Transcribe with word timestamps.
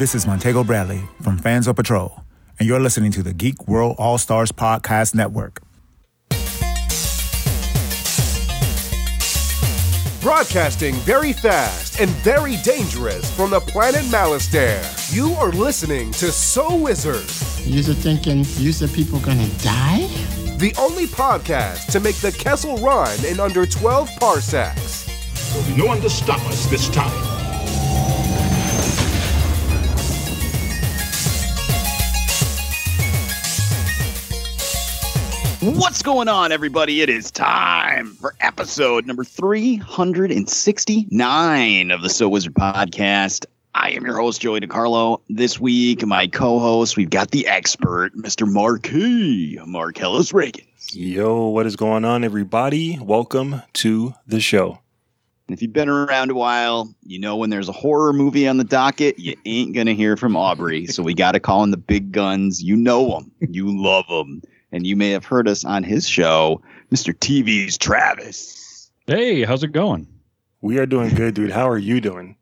This 0.00 0.14
is 0.14 0.26
Montego 0.26 0.64
Bradley 0.64 1.02
from 1.20 1.36
Fans 1.36 1.66
of 1.66 1.76
Patrol, 1.76 2.24
and 2.58 2.66
you're 2.66 2.80
listening 2.80 3.12
to 3.12 3.22
the 3.22 3.34
Geek 3.34 3.68
World 3.68 3.96
All 3.98 4.16
Stars 4.16 4.50
Podcast 4.50 5.14
Network. 5.14 5.60
Broadcasting 10.22 10.94
very 11.00 11.34
fast 11.34 12.00
and 12.00 12.08
very 12.24 12.56
dangerous 12.64 13.30
from 13.36 13.50
the 13.50 13.60
planet 13.60 14.00
Malastare. 14.04 14.82
You 15.14 15.34
are 15.34 15.52
listening 15.52 16.12
to 16.12 16.32
So 16.32 16.74
Wizard. 16.74 17.28
You're 17.66 17.82
thinking, 17.92 18.38
you 18.56 18.72
said 18.72 18.94
people 18.94 19.20
gonna 19.20 19.50
die? 19.58 20.06
The 20.56 20.74
only 20.78 21.08
podcast 21.08 21.92
to 21.92 22.00
make 22.00 22.16
the 22.16 22.32
Kessel 22.32 22.78
run 22.78 23.22
in 23.26 23.38
under 23.38 23.66
12 23.66 24.08
parsecs. 24.18 25.04
There'll 25.52 25.68
be 25.68 25.76
no 25.76 25.84
one 25.84 26.00
to 26.00 26.08
stop 26.08 26.40
us 26.46 26.64
this 26.70 26.88
time. 26.88 27.39
What's 35.62 36.02
going 36.02 36.28
on, 36.28 36.52
everybody? 36.52 37.02
It 37.02 37.10
is 37.10 37.30
time 37.30 38.14
for 38.14 38.34
episode 38.40 39.04
number 39.04 39.24
369 39.24 41.90
of 41.90 42.00
the 42.00 42.08
So 42.08 42.30
Wizard 42.30 42.54
podcast. 42.54 43.44
I 43.74 43.90
am 43.90 44.06
your 44.06 44.16
host, 44.16 44.40
Joey 44.40 44.60
DiCarlo. 44.60 45.20
This 45.28 45.60
week, 45.60 46.06
my 46.06 46.28
co 46.28 46.58
host, 46.60 46.96
we've 46.96 47.10
got 47.10 47.32
the 47.32 47.46
expert, 47.46 48.14
Mr. 48.14 48.50
Marquis, 48.50 49.58
Marcellus 49.66 50.32
Reagan. 50.32 50.64
Yo, 50.92 51.48
what 51.48 51.66
is 51.66 51.76
going 51.76 52.06
on, 52.06 52.24
everybody? 52.24 52.98
Welcome 52.98 53.60
to 53.74 54.14
the 54.26 54.40
show. 54.40 54.78
And 55.46 55.54
if 55.54 55.60
you've 55.60 55.74
been 55.74 55.90
around 55.90 56.30
a 56.30 56.34
while, 56.34 56.88
you 57.04 57.18
know 57.18 57.36
when 57.36 57.50
there's 57.50 57.68
a 57.68 57.72
horror 57.72 58.14
movie 58.14 58.48
on 58.48 58.56
the 58.56 58.64
docket, 58.64 59.18
you 59.18 59.36
ain't 59.44 59.74
going 59.74 59.88
to 59.88 59.94
hear 59.94 60.16
from 60.16 60.36
Aubrey. 60.36 60.86
so 60.86 61.02
we 61.02 61.12
got 61.12 61.32
to 61.32 61.40
call 61.40 61.62
in 61.64 61.70
the 61.70 61.76
big 61.76 62.12
guns. 62.12 62.62
You 62.62 62.76
know 62.76 63.10
them, 63.10 63.30
you 63.40 63.78
love 63.78 64.06
them. 64.08 64.40
And 64.72 64.86
you 64.86 64.96
may 64.96 65.10
have 65.10 65.24
heard 65.24 65.48
us 65.48 65.64
on 65.64 65.82
his 65.82 66.08
show, 66.08 66.62
Mr. 66.92 67.12
TV's 67.14 67.76
Travis. 67.76 68.90
Hey, 69.06 69.44
how's 69.44 69.64
it 69.64 69.72
going? 69.72 70.06
We 70.60 70.78
are 70.78 70.86
doing 70.86 71.14
good, 71.14 71.34
dude. 71.34 71.50
How 71.50 71.68
are 71.68 71.78
you 71.78 72.00
doing? 72.00 72.36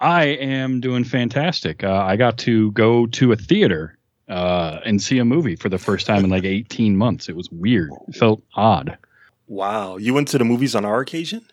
I 0.00 0.24
am 0.24 0.80
doing 0.80 1.04
fantastic. 1.04 1.84
Uh, 1.84 1.92
I 1.92 2.16
got 2.16 2.38
to 2.38 2.72
go 2.72 3.06
to 3.06 3.32
a 3.32 3.36
theater 3.36 3.96
uh, 4.28 4.80
and 4.84 5.00
see 5.02 5.18
a 5.18 5.24
movie 5.24 5.56
for 5.56 5.68
the 5.68 5.78
first 5.78 6.06
time 6.06 6.24
in 6.24 6.30
like 6.30 6.44
18 6.44 6.96
months. 6.96 7.28
It 7.28 7.36
was 7.36 7.50
weird. 7.50 7.90
It 8.08 8.16
felt 8.16 8.42
odd. 8.54 8.96
Wow. 9.46 9.96
You 9.96 10.14
went 10.14 10.28
to 10.28 10.38
the 10.38 10.44
movies 10.44 10.74
on 10.74 10.84
our 10.84 11.00
occasion? 11.00 11.44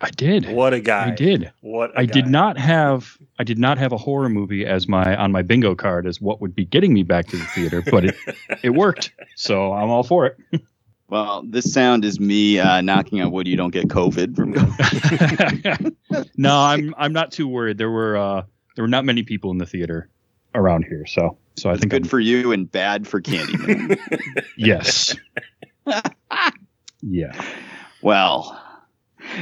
I 0.00 0.10
did. 0.10 0.50
What 0.50 0.74
a 0.74 0.80
guy. 0.80 1.08
I 1.08 1.10
did. 1.14 1.50
What 1.60 1.96
I 1.96 2.02
I 2.02 2.06
did 2.06 2.26
not 2.26 2.58
have 2.58 3.16
I 3.38 3.44
did 3.44 3.58
not 3.58 3.78
have 3.78 3.92
a 3.92 3.96
horror 3.96 4.28
movie 4.28 4.66
as 4.66 4.86
my 4.88 5.16
on 5.16 5.32
my 5.32 5.42
bingo 5.42 5.74
card 5.74 6.06
as 6.06 6.20
what 6.20 6.40
would 6.40 6.54
be 6.54 6.64
getting 6.64 6.92
me 6.92 7.02
back 7.04 7.26
to 7.28 7.36
the 7.36 7.44
theater, 7.44 7.82
but 7.90 8.04
it 8.06 8.16
it 8.62 8.70
worked. 8.74 9.12
So 9.36 9.72
I'm 9.72 9.88
all 9.90 10.02
for 10.02 10.26
it. 10.26 10.36
Well, 11.06 11.44
this 11.46 11.70
sound 11.70 12.02
is 12.04 12.18
me 12.18 12.58
uh, 12.58 12.80
knocking 12.80 13.20
on 13.20 13.30
wood 13.30 13.46
you 13.46 13.56
don't 13.56 13.70
get 13.70 13.88
COVID 13.88 14.34
from 14.34 14.52
going. 14.52 16.26
no, 16.36 16.58
I'm 16.58 16.94
I'm 16.96 17.12
not 17.12 17.30
too 17.30 17.46
worried. 17.46 17.76
There 17.76 17.90
were 17.90 18.16
uh 18.16 18.42
there 18.74 18.82
were 18.82 18.88
not 18.88 19.04
many 19.04 19.22
people 19.22 19.50
in 19.50 19.58
the 19.58 19.66
theater 19.66 20.08
around 20.54 20.86
here, 20.86 21.04
so 21.06 21.36
so 21.56 21.68
I 21.68 21.74
It's 21.74 21.82
think 21.82 21.90
good 21.90 22.02
I'm- 22.04 22.08
for 22.08 22.18
you 22.18 22.52
and 22.52 22.72
bad 22.72 23.06
for 23.06 23.20
Candyman. 23.20 23.98
yes. 24.56 25.14
yeah. 27.02 27.44
well, 28.02 28.60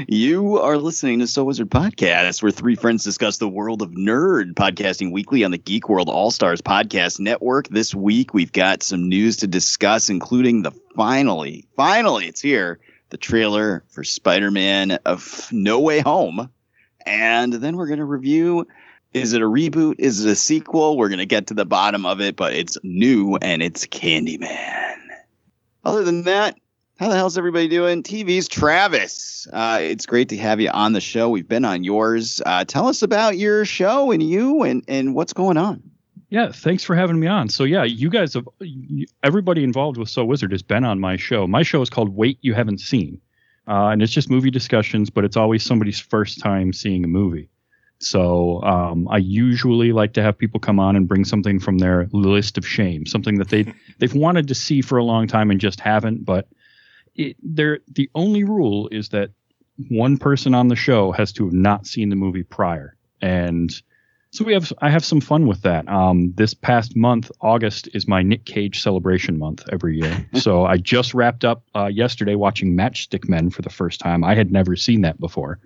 you 0.08 0.58
are 0.58 0.78
listening 0.78 1.18
to 1.20 1.26
So 1.26 1.44
Wizard 1.44 1.70
Podcast, 1.70 2.42
where 2.42 2.52
three 2.52 2.74
friends 2.74 3.04
discuss 3.04 3.38
the 3.38 3.48
world 3.48 3.82
of 3.82 3.90
nerd, 3.90 4.54
podcasting 4.54 5.12
weekly 5.12 5.44
on 5.44 5.50
the 5.50 5.58
Geek 5.58 5.88
World 5.88 6.08
All 6.08 6.30
Stars 6.30 6.60
Podcast 6.60 7.20
Network. 7.20 7.68
This 7.68 7.94
week, 7.94 8.32
we've 8.34 8.52
got 8.52 8.82
some 8.82 9.08
news 9.08 9.38
to 9.38 9.46
discuss, 9.46 10.08
including 10.08 10.62
the 10.62 10.72
finally, 10.96 11.66
finally, 11.76 12.26
it's 12.26 12.40
here, 12.40 12.80
the 13.10 13.16
trailer 13.16 13.84
for 13.88 14.04
Spider 14.04 14.50
Man 14.50 14.92
of 15.04 15.48
No 15.52 15.80
Way 15.80 16.00
Home. 16.00 16.50
And 17.04 17.52
then 17.52 17.76
we're 17.76 17.88
going 17.88 17.98
to 17.98 18.04
review 18.04 18.66
is 19.12 19.34
it 19.34 19.42
a 19.42 19.46
reboot? 19.46 19.96
Is 19.98 20.24
it 20.24 20.30
a 20.30 20.36
sequel? 20.36 20.96
We're 20.96 21.10
going 21.10 21.18
to 21.18 21.26
get 21.26 21.48
to 21.48 21.54
the 21.54 21.66
bottom 21.66 22.06
of 22.06 22.22
it, 22.22 22.34
but 22.34 22.54
it's 22.54 22.78
new 22.82 23.36
and 23.36 23.62
it's 23.62 23.86
Candyman. 23.86 24.96
Other 25.84 26.02
than 26.02 26.22
that, 26.22 26.58
how 27.02 27.08
the 27.08 27.16
hell's 27.16 27.36
everybody 27.36 27.66
doing? 27.66 28.04
TV's 28.04 28.46
Travis. 28.46 29.48
Uh, 29.52 29.78
it's 29.80 30.06
great 30.06 30.28
to 30.28 30.36
have 30.36 30.60
you 30.60 30.70
on 30.70 30.92
the 30.92 31.00
show. 31.00 31.28
We've 31.28 31.48
been 31.48 31.64
on 31.64 31.82
yours. 31.82 32.40
Uh, 32.46 32.64
tell 32.64 32.86
us 32.86 33.02
about 33.02 33.36
your 33.36 33.64
show 33.64 34.12
and 34.12 34.22
you 34.22 34.62
and, 34.62 34.84
and 34.86 35.12
what's 35.12 35.32
going 35.32 35.56
on. 35.56 35.82
Yeah, 36.28 36.52
thanks 36.52 36.84
for 36.84 36.94
having 36.94 37.18
me 37.18 37.26
on. 37.26 37.48
So 37.48 37.64
yeah, 37.64 37.82
you 37.82 38.08
guys 38.08 38.34
have 38.34 38.46
everybody 39.24 39.64
involved 39.64 39.98
with 39.98 40.10
So 40.10 40.24
Wizard 40.24 40.52
has 40.52 40.62
been 40.62 40.84
on 40.84 41.00
my 41.00 41.16
show. 41.16 41.48
My 41.48 41.64
show 41.64 41.82
is 41.82 41.90
called 41.90 42.14
Wait 42.14 42.38
You 42.40 42.54
Haven't 42.54 42.78
Seen, 42.78 43.20
uh, 43.66 43.88
and 43.88 44.00
it's 44.00 44.12
just 44.12 44.30
movie 44.30 44.52
discussions, 44.52 45.10
but 45.10 45.24
it's 45.24 45.36
always 45.36 45.64
somebody's 45.64 45.98
first 45.98 46.38
time 46.38 46.72
seeing 46.72 47.04
a 47.04 47.08
movie. 47.08 47.50
So 47.98 48.62
um, 48.62 49.08
I 49.08 49.18
usually 49.18 49.90
like 49.90 50.12
to 50.14 50.22
have 50.22 50.38
people 50.38 50.60
come 50.60 50.78
on 50.78 50.94
and 50.94 51.08
bring 51.08 51.24
something 51.24 51.58
from 51.58 51.78
their 51.78 52.08
list 52.12 52.56
of 52.58 52.66
shame, 52.66 53.06
something 53.06 53.38
that 53.38 53.48
they 53.48 53.74
they've 53.98 54.14
wanted 54.14 54.46
to 54.48 54.54
see 54.54 54.82
for 54.82 54.98
a 54.98 55.04
long 55.04 55.26
time 55.26 55.50
and 55.50 55.60
just 55.60 55.80
haven't. 55.80 56.24
But 56.24 56.46
it, 57.14 57.36
they're, 57.42 57.80
the 57.88 58.10
only 58.14 58.44
rule 58.44 58.88
is 58.88 59.10
that 59.10 59.30
one 59.88 60.18
person 60.18 60.54
on 60.54 60.68
the 60.68 60.76
show 60.76 61.12
has 61.12 61.32
to 61.32 61.44
have 61.44 61.52
not 61.52 61.86
seen 61.86 62.08
the 62.08 62.16
movie 62.16 62.42
prior, 62.42 62.96
and 63.20 63.72
so 64.30 64.44
we 64.46 64.54
have 64.54 64.72
I 64.80 64.90
have 64.90 65.04
some 65.04 65.20
fun 65.20 65.46
with 65.46 65.62
that. 65.62 65.88
Um, 65.88 66.32
this 66.34 66.54
past 66.54 66.96
month, 66.96 67.30
August 67.40 67.88
is 67.92 68.08
my 68.08 68.22
Nick 68.22 68.46
Cage 68.46 68.80
celebration 68.80 69.38
month 69.38 69.64
every 69.70 69.98
year. 69.98 70.26
so 70.34 70.64
I 70.64 70.78
just 70.78 71.14
wrapped 71.14 71.44
up 71.44 71.62
uh, 71.74 71.86
yesterday 71.86 72.34
watching 72.34 72.76
Matchstick 72.76 73.28
Men 73.28 73.50
for 73.50 73.62
the 73.62 73.70
first 73.70 74.00
time. 74.00 74.24
I 74.24 74.34
had 74.34 74.50
never 74.50 74.74
seen 74.74 75.02
that 75.02 75.20
before, 75.20 75.58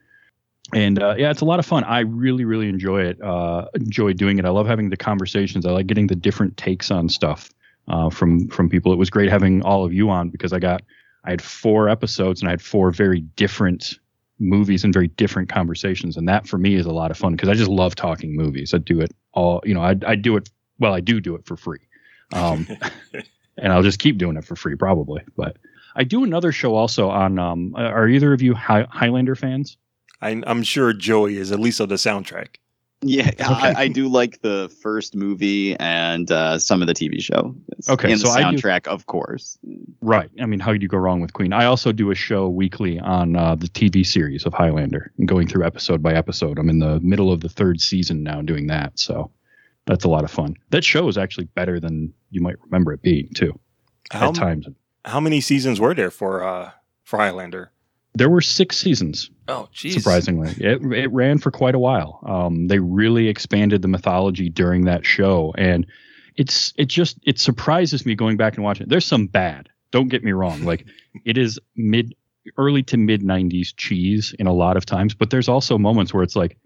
and 0.73 1.01
uh, 1.01 1.15
yeah, 1.17 1.31
it's 1.31 1.43
a 1.43 1.45
lot 1.47 1.59
of 1.59 1.67
fun. 1.67 1.85
I 1.85 2.01
really 2.01 2.45
really 2.45 2.69
enjoy 2.69 3.03
it. 3.03 3.23
Uh, 3.23 3.67
enjoy 3.75 4.13
doing 4.13 4.39
it. 4.39 4.45
I 4.45 4.51
love 4.51 4.67
having 4.67 4.91
the 4.91 4.97
conversations. 4.97 5.67
I 5.67 5.71
like 5.71 5.87
getting 5.87 6.09
the 6.09 6.17
different 6.17 6.57
takes 6.57 6.91
on 6.91 7.09
stuff 7.09 7.51
uh, 7.89 8.11
from 8.11 8.49
from 8.49 8.69
people. 8.69 8.93
It 8.93 8.97
was 8.97 9.11
great 9.11 9.31
having 9.31 9.63
all 9.63 9.85
of 9.85 9.93
you 9.93 10.11
on 10.11 10.31
because 10.31 10.53
I 10.53 10.59
got 10.59 10.83
I 11.27 11.31
had 11.31 11.43
four 11.43 11.89
episodes 11.89 12.41
and 12.41 12.49
I 12.49 12.53
had 12.53 12.63
four 12.63 12.91
very 12.91 13.21
different 13.21 13.99
movies 14.39 14.85
and 14.85 14.93
very 14.93 15.09
different 15.09 15.49
conversations. 15.49 16.17
And 16.17 16.29
that 16.29 16.47
for 16.47 16.59
me 16.59 16.75
is 16.75 16.87
a 16.87 16.93
lot 16.93 17.11
of 17.11 17.17
fun 17.17 17.33
because 17.33 17.49
i 17.49 17.55
just 17.55 17.71
love 17.71 17.95
talking 17.95 18.37
movies. 18.37 18.75
I 18.75 18.79
do 18.79 19.01
it 19.01 19.13
all 19.33 19.63
you 19.65 19.75
know 19.75 19.83
i, 19.83 19.95
I 20.07 20.15
do 20.15 20.37
it 20.37 20.49
well 20.79 20.95
i 20.95 21.01
do 21.01 21.21
do 21.21 21.35
it 21.35 21.45
for 21.45 21.57
free. 21.57 21.81
Um, 22.33 22.67
and 23.59 23.73
i'll 23.73 23.83
just 23.83 23.99
keep 23.99 24.19
doing 24.19 24.37
it 24.37 24.45
for 24.45 24.57
free 24.57 24.77
probably. 24.77 25.23
But 25.37 25.57
i 25.95 26.05
do 26.05 26.25
another 26.25 26.53
show 26.53 26.75
also 26.75 27.11
on 27.11 27.39
um, 27.39 27.75
are 27.77 28.09
either 28.09 28.33
of 28.33 28.43
you 28.43 28.55
Hi- 28.55 28.87
highlander 28.91 29.35
fans? 29.35 29.77
I, 30.21 30.43
I'm 30.47 30.63
sure 30.63 30.93
Joey 30.93 31.37
is 31.37 31.53
at 31.53 31.61
least 31.61 31.81
of 31.81 31.89
the 31.91 31.97
soundtrack. 31.97 32.57
Yeah, 33.09 33.31
I, 33.41 33.75
I 33.77 33.89
do 33.89 34.09
like 34.09 34.41
the 34.43 34.75
first 34.83 35.15
movie 35.15 35.77
and 35.77 36.31
uh, 36.31 36.59
some 36.59 36.81
of 36.83 36.89
the 36.89 36.95
TV 36.95 37.23
show. 37.23 37.55
Yes. 37.75 37.89
Okay, 37.89 38.13
and 38.13 38.21
the 38.21 38.27
so 38.27 38.33
I 38.33 38.51
do- 38.51 38.57
soundtrack, 38.57 38.87
of 38.87 39.07
course. 39.07 39.59
right 40.01 40.31
i 40.41 40.47
mean 40.47 40.61
how 40.61 40.73
do 40.73 40.79
you 40.81 40.89
go 40.89 40.99
wrong 40.99 41.21
with 41.21 41.33
queen 41.33 41.53
i 41.53 41.65
also 41.65 41.91
do 41.93 42.11
a 42.11 42.15
show 42.15 42.49
weekly 42.49 43.01
on 43.01 43.37
uh, 43.37 43.55
the 43.55 43.67
tv 43.69 44.05
series 44.07 44.45
of 44.47 44.53
highlander 44.53 45.13
and 45.19 45.27
going 45.27 45.49
through 45.49 45.65
episode 45.65 46.03
by 46.03 46.13
episode 46.15 46.59
i'm 46.59 46.69
in 46.69 46.79
the 46.79 47.01
middle 47.01 47.33
of 47.33 47.41
the 47.41 47.49
third 47.49 47.81
season 47.81 48.23
now 48.23 48.41
doing 48.43 48.67
that 48.67 48.99
so 48.99 49.31
that's 49.87 50.05
a 50.05 50.09
lot 50.09 50.25
of 50.25 50.31
fun 50.31 50.55
that 50.71 50.85
show 50.85 51.09
is 51.09 51.17
actually 51.19 51.45
better 51.55 51.81
than 51.81 52.13
you 52.31 52.41
might 52.41 52.57
remember 52.65 52.93
it 52.93 53.03
being 53.03 53.29
too 53.35 53.59
How, 54.11 54.29
at 54.29 54.35
times 54.35 54.67
how 55.05 55.21
many 55.21 55.41
seasons 55.41 55.81
were 55.81 55.95
there 55.95 56.11
for 56.11 56.45
uh 56.45 56.71
for 57.05 57.19
Highlander? 57.19 57.71
There 58.17 58.31
were 58.31 58.41
six 58.41 58.77
seasons, 58.79 59.31
Oh, 59.49 59.69
geez. 59.73 59.95
surprisingly. 59.95 60.55
It, 60.59 60.81
it 60.93 61.13
ran 61.13 61.39
for 61.39 61.51
quite 61.51 61.75
a 61.75 61.79
while. 61.79 62.21
Um, 62.27 62.67
they 62.69 62.79
really 62.79 63.29
expanded 63.29 63.83
the 63.83 63.89
mythology 63.89 64.49
during 64.49 64.87
that 64.87 65.05
show. 65.05 65.55
And 65.59 65.87
it's 66.37 66.73
it 66.77 66.87
just 66.87 67.19
it 67.25 67.39
surprises 67.39 68.07
me 68.07 68.15
going 68.15 68.37
back 68.37 68.55
and 68.57 68.65
watching 68.65 68.85
it. 68.87 68.89
There's 68.89 69.05
some 69.07 69.27
bad. 69.27 69.69
Don't 69.91 70.09
get 70.09 70.25
me 70.25 70.33
wrong. 70.33 70.63
Like 70.63 70.87
it 71.25 71.37
is 71.39 71.59
mid 71.77 72.15
early 72.59 72.83
to 72.85 72.97
mid 72.97 73.23
90s 73.23 73.75
cheese 73.77 74.35
in 74.39 74.47
a 74.47 74.53
lot 74.53 74.77
of 74.77 74.87
times, 74.87 75.15
but 75.15 75.31
there's 75.31 75.49
also 75.49 75.77
moments 75.79 76.15
where 76.15 76.23
it's 76.23 76.37
like, 76.37 76.57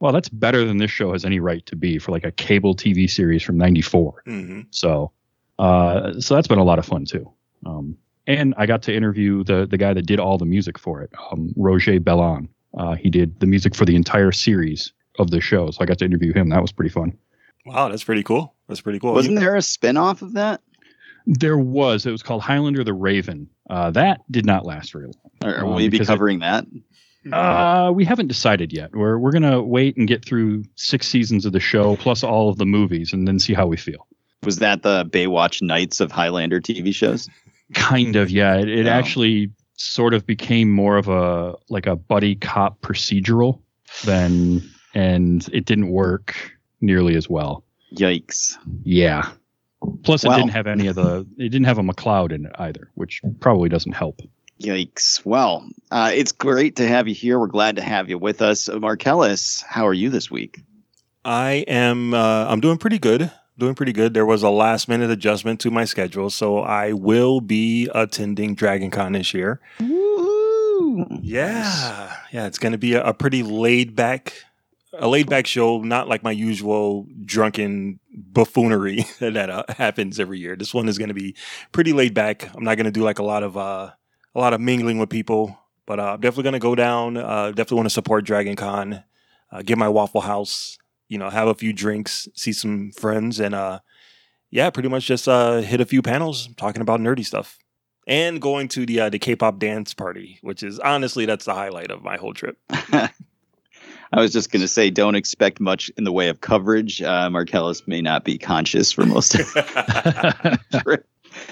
well, 0.00 0.12
that's 0.12 0.28
better 0.28 0.64
than 0.64 0.76
this 0.78 0.90
show 0.90 1.12
has 1.12 1.24
any 1.24 1.40
right 1.40 1.64
to 1.66 1.76
be 1.76 1.98
for 1.98 2.12
like 2.12 2.24
a 2.24 2.32
cable 2.32 2.74
TV 2.74 3.08
series 3.08 3.42
from 3.42 3.56
94. 3.56 4.22
hmm 4.26 4.60
So, 4.70 5.12
uh, 5.58 6.20
so 6.20 6.34
that's 6.34 6.48
been 6.48 6.58
a 6.58 6.64
lot 6.64 6.78
of 6.78 6.86
fun 6.86 7.04
too. 7.04 7.32
Um, 7.66 7.96
and 8.28 8.54
I 8.56 8.66
got 8.66 8.82
to 8.82 8.94
interview 8.94 9.42
the 9.42 9.66
the 9.66 9.76
guy 9.76 9.92
that 9.94 10.06
did 10.06 10.20
all 10.20 10.38
the 10.38 10.46
music 10.46 10.78
for 10.78 11.02
it, 11.02 11.10
um, 11.32 11.52
Roger 11.56 11.98
Bellon. 11.98 12.48
Uh, 12.78 12.94
he 12.94 13.10
did 13.10 13.40
the 13.40 13.46
music 13.46 13.74
for 13.74 13.84
the 13.84 13.96
entire 13.96 14.30
series 14.30 14.92
of 15.18 15.30
the 15.32 15.40
show, 15.40 15.70
so 15.72 15.78
I 15.80 15.86
got 15.86 15.98
to 15.98 16.04
interview 16.04 16.32
him. 16.32 16.50
That 16.50 16.62
was 16.62 16.70
pretty 16.70 16.90
fun. 16.90 17.16
Wow, 17.66 17.88
that's 17.88 18.04
pretty 18.04 18.22
cool. 18.22 18.54
That's 18.68 18.80
pretty 18.80 19.00
cool. 19.00 19.14
Wasn't 19.14 19.38
there 19.40 19.56
a 19.56 19.62
spin-off 19.62 20.22
of 20.22 20.34
that? 20.34 20.60
There 21.26 21.58
was. 21.58 22.06
It 22.06 22.12
was 22.12 22.22
called 22.22 22.42
Highlander 22.42 22.84
the 22.84 22.94
Raven. 22.94 23.48
Uh, 23.68 23.90
that 23.90 24.20
did 24.30 24.46
not 24.46 24.64
last 24.64 24.92
very 24.92 25.06
long. 25.06 25.14
Or, 25.42 25.58
or 25.58 25.64
Um, 25.64 25.70
will 25.72 25.80
you 25.80 25.88
be 25.90 25.96
because 25.96 26.08
it- 26.08 26.12
covering 26.12 26.38
that? 26.38 26.66
Uh, 27.32 27.90
we 27.94 28.04
haven't 28.06 28.28
decided 28.28 28.72
yet. 28.72 28.94
We're 28.94 29.18
we're 29.18 29.32
gonna 29.32 29.60
wait 29.62 29.96
and 29.98 30.06
get 30.08 30.24
through 30.24 30.64
six 30.76 31.06
seasons 31.08 31.44
of 31.44 31.52
the 31.52 31.60
show 31.60 31.96
plus 31.96 32.22
all 32.22 32.48
of 32.48 32.56
the 32.56 32.64
movies, 32.64 33.12
and 33.12 33.26
then 33.28 33.38
see 33.38 33.52
how 33.54 33.66
we 33.66 33.76
feel. 33.76 34.06
Was 34.44 34.60
that 34.60 34.82
the 34.82 35.04
Baywatch 35.06 35.60
Nights 35.60 36.00
of 36.00 36.10
Highlander 36.12 36.60
TV 36.60 36.94
shows? 36.94 37.28
Kind 37.74 38.16
of, 38.16 38.30
yeah. 38.30 38.56
It, 38.56 38.68
it 38.68 38.86
Oh. 38.86 38.90
actually 38.90 39.50
sort 39.74 40.14
of 40.14 40.26
became 40.26 40.70
more 40.72 40.96
of 40.96 41.08
a 41.08 41.54
like 41.68 41.86
a 41.86 41.96
buddy 41.96 42.34
cop 42.34 42.80
procedural 42.80 43.60
than, 44.04 44.62
and 44.94 45.48
it 45.52 45.64
didn't 45.66 45.88
work 45.90 46.34
nearly 46.80 47.14
as 47.16 47.28
well. 47.28 47.64
Yikes. 47.94 48.56
Yeah. 48.84 49.30
Plus, 50.02 50.24
it 50.24 50.28
Wow. 50.28 50.36
didn't 50.38 50.50
have 50.50 50.66
any 50.66 50.86
of 50.88 50.96
the. 50.96 51.26
It 51.38 51.50
didn't 51.50 51.64
have 51.66 51.78
a 51.78 51.82
MacLeod 51.82 52.32
in 52.32 52.46
it 52.46 52.52
either, 52.58 52.90
which 52.94 53.20
probably 53.40 53.68
doesn't 53.68 53.92
help. 53.92 54.20
Yikes. 54.60 55.24
Well, 55.24 55.68
uh, 55.92 56.10
it's 56.12 56.32
great 56.32 56.76
to 56.76 56.88
have 56.88 57.06
you 57.06 57.14
here. 57.14 57.38
We're 57.38 57.46
glad 57.46 57.76
to 57.76 57.82
have 57.82 58.08
you 58.10 58.18
with 58.18 58.42
us. 58.42 58.68
Uh, 58.68 58.80
Marcellus, 58.80 59.62
how 59.62 59.86
are 59.86 59.94
you 59.94 60.10
this 60.10 60.28
week? 60.30 60.60
I 61.24 61.64
am. 61.68 62.12
Uh, 62.12 62.46
I'm 62.48 62.60
doing 62.60 62.78
pretty 62.78 62.98
good. 62.98 63.30
Doing 63.58 63.74
pretty 63.74 63.92
good. 63.92 64.14
There 64.14 64.24
was 64.24 64.44
a 64.44 64.50
last 64.50 64.88
minute 64.88 65.10
adjustment 65.10 65.58
to 65.60 65.70
my 65.72 65.84
schedule, 65.84 66.30
so 66.30 66.60
I 66.60 66.92
will 66.92 67.40
be 67.40 67.90
attending 67.92 68.54
Dragon 68.54 68.88
Con 68.88 69.12
this 69.12 69.34
year. 69.34 69.60
Woo! 69.80 71.06
Yeah, 71.20 72.16
yeah. 72.30 72.46
It's 72.46 72.58
going 72.58 72.70
to 72.70 72.78
be 72.78 72.94
a, 72.94 73.02
a 73.04 73.12
pretty 73.12 73.42
laid 73.42 73.96
back, 73.96 74.44
a 74.96 75.08
laid 75.08 75.28
back 75.28 75.48
show. 75.48 75.80
Not 75.80 76.06
like 76.06 76.22
my 76.22 76.30
usual 76.30 77.08
drunken 77.24 77.98
buffoonery 78.14 79.04
that 79.18 79.50
uh, 79.50 79.64
happens 79.70 80.20
every 80.20 80.38
year. 80.38 80.54
This 80.54 80.72
one 80.72 80.88
is 80.88 80.96
going 80.96 81.08
to 81.08 81.14
be 81.14 81.34
pretty 81.72 81.92
laid 81.92 82.14
back. 82.14 82.54
I'm 82.54 82.62
not 82.62 82.76
going 82.76 82.84
to 82.84 82.92
do 82.92 83.02
like 83.02 83.18
a 83.18 83.24
lot 83.24 83.42
of 83.42 83.56
uh, 83.56 83.90
a 84.36 84.40
lot 84.40 84.52
of 84.52 84.60
mingling 84.60 84.98
with 84.98 85.10
people, 85.10 85.58
but 85.84 85.98
uh, 85.98 86.12
I'm 86.12 86.20
definitely 86.20 86.44
going 86.44 86.52
to 86.52 86.58
go 86.60 86.76
down. 86.76 87.16
Uh, 87.16 87.48
definitely 87.48 87.78
want 87.78 87.86
to 87.86 87.94
support 87.94 88.24
Dragon 88.24 88.54
Con. 88.54 89.02
Uh, 89.50 89.62
get 89.62 89.78
my 89.78 89.88
Waffle 89.88 90.20
House. 90.20 90.78
You 91.08 91.18
know, 91.18 91.30
have 91.30 91.48
a 91.48 91.54
few 91.54 91.72
drinks, 91.72 92.28
see 92.34 92.52
some 92.52 92.92
friends, 92.92 93.40
and 93.40 93.54
uh, 93.54 93.80
yeah, 94.50 94.70
pretty 94.70 94.88
much 94.88 95.06
just 95.06 95.28
uh, 95.28 95.58
hit 95.58 95.80
a 95.80 95.86
few 95.86 96.02
panels 96.02 96.48
talking 96.56 96.82
about 96.82 97.00
nerdy 97.00 97.24
stuff 97.24 97.58
and 98.06 98.40
going 98.40 98.68
to 98.68 98.86
the 98.86 99.00
uh, 99.00 99.10
the 99.10 99.18
K-pop 99.18 99.58
dance 99.58 99.94
party, 99.94 100.38
which 100.42 100.62
is 100.62 100.78
honestly 100.80 101.26
that's 101.26 101.44
the 101.44 101.54
highlight 101.54 101.90
of 101.90 102.02
my 102.02 102.16
whole 102.16 102.34
trip. 102.34 102.58
I 102.70 104.22
was 104.22 104.32
just 104.32 104.50
going 104.50 104.62
to 104.62 104.68
say, 104.68 104.88
don't 104.88 105.14
expect 105.14 105.60
much 105.60 105.90
in 105.98 106.04
the 106.04 106.12
way 106.12 106.28
of 106.28 106.40
coverage. 106.40 107.02
Uh, 107.02 107.28
Marcellus 107.28 107.86
may 107.86 108.00
not 108.00 108.24
be 108.24 108.38
conscious 108.38 108.90
for 108.90 109.04
most 109.04 109.34
of 109.34 109.52
the 109.52 110.80
trip. 110.82 111.06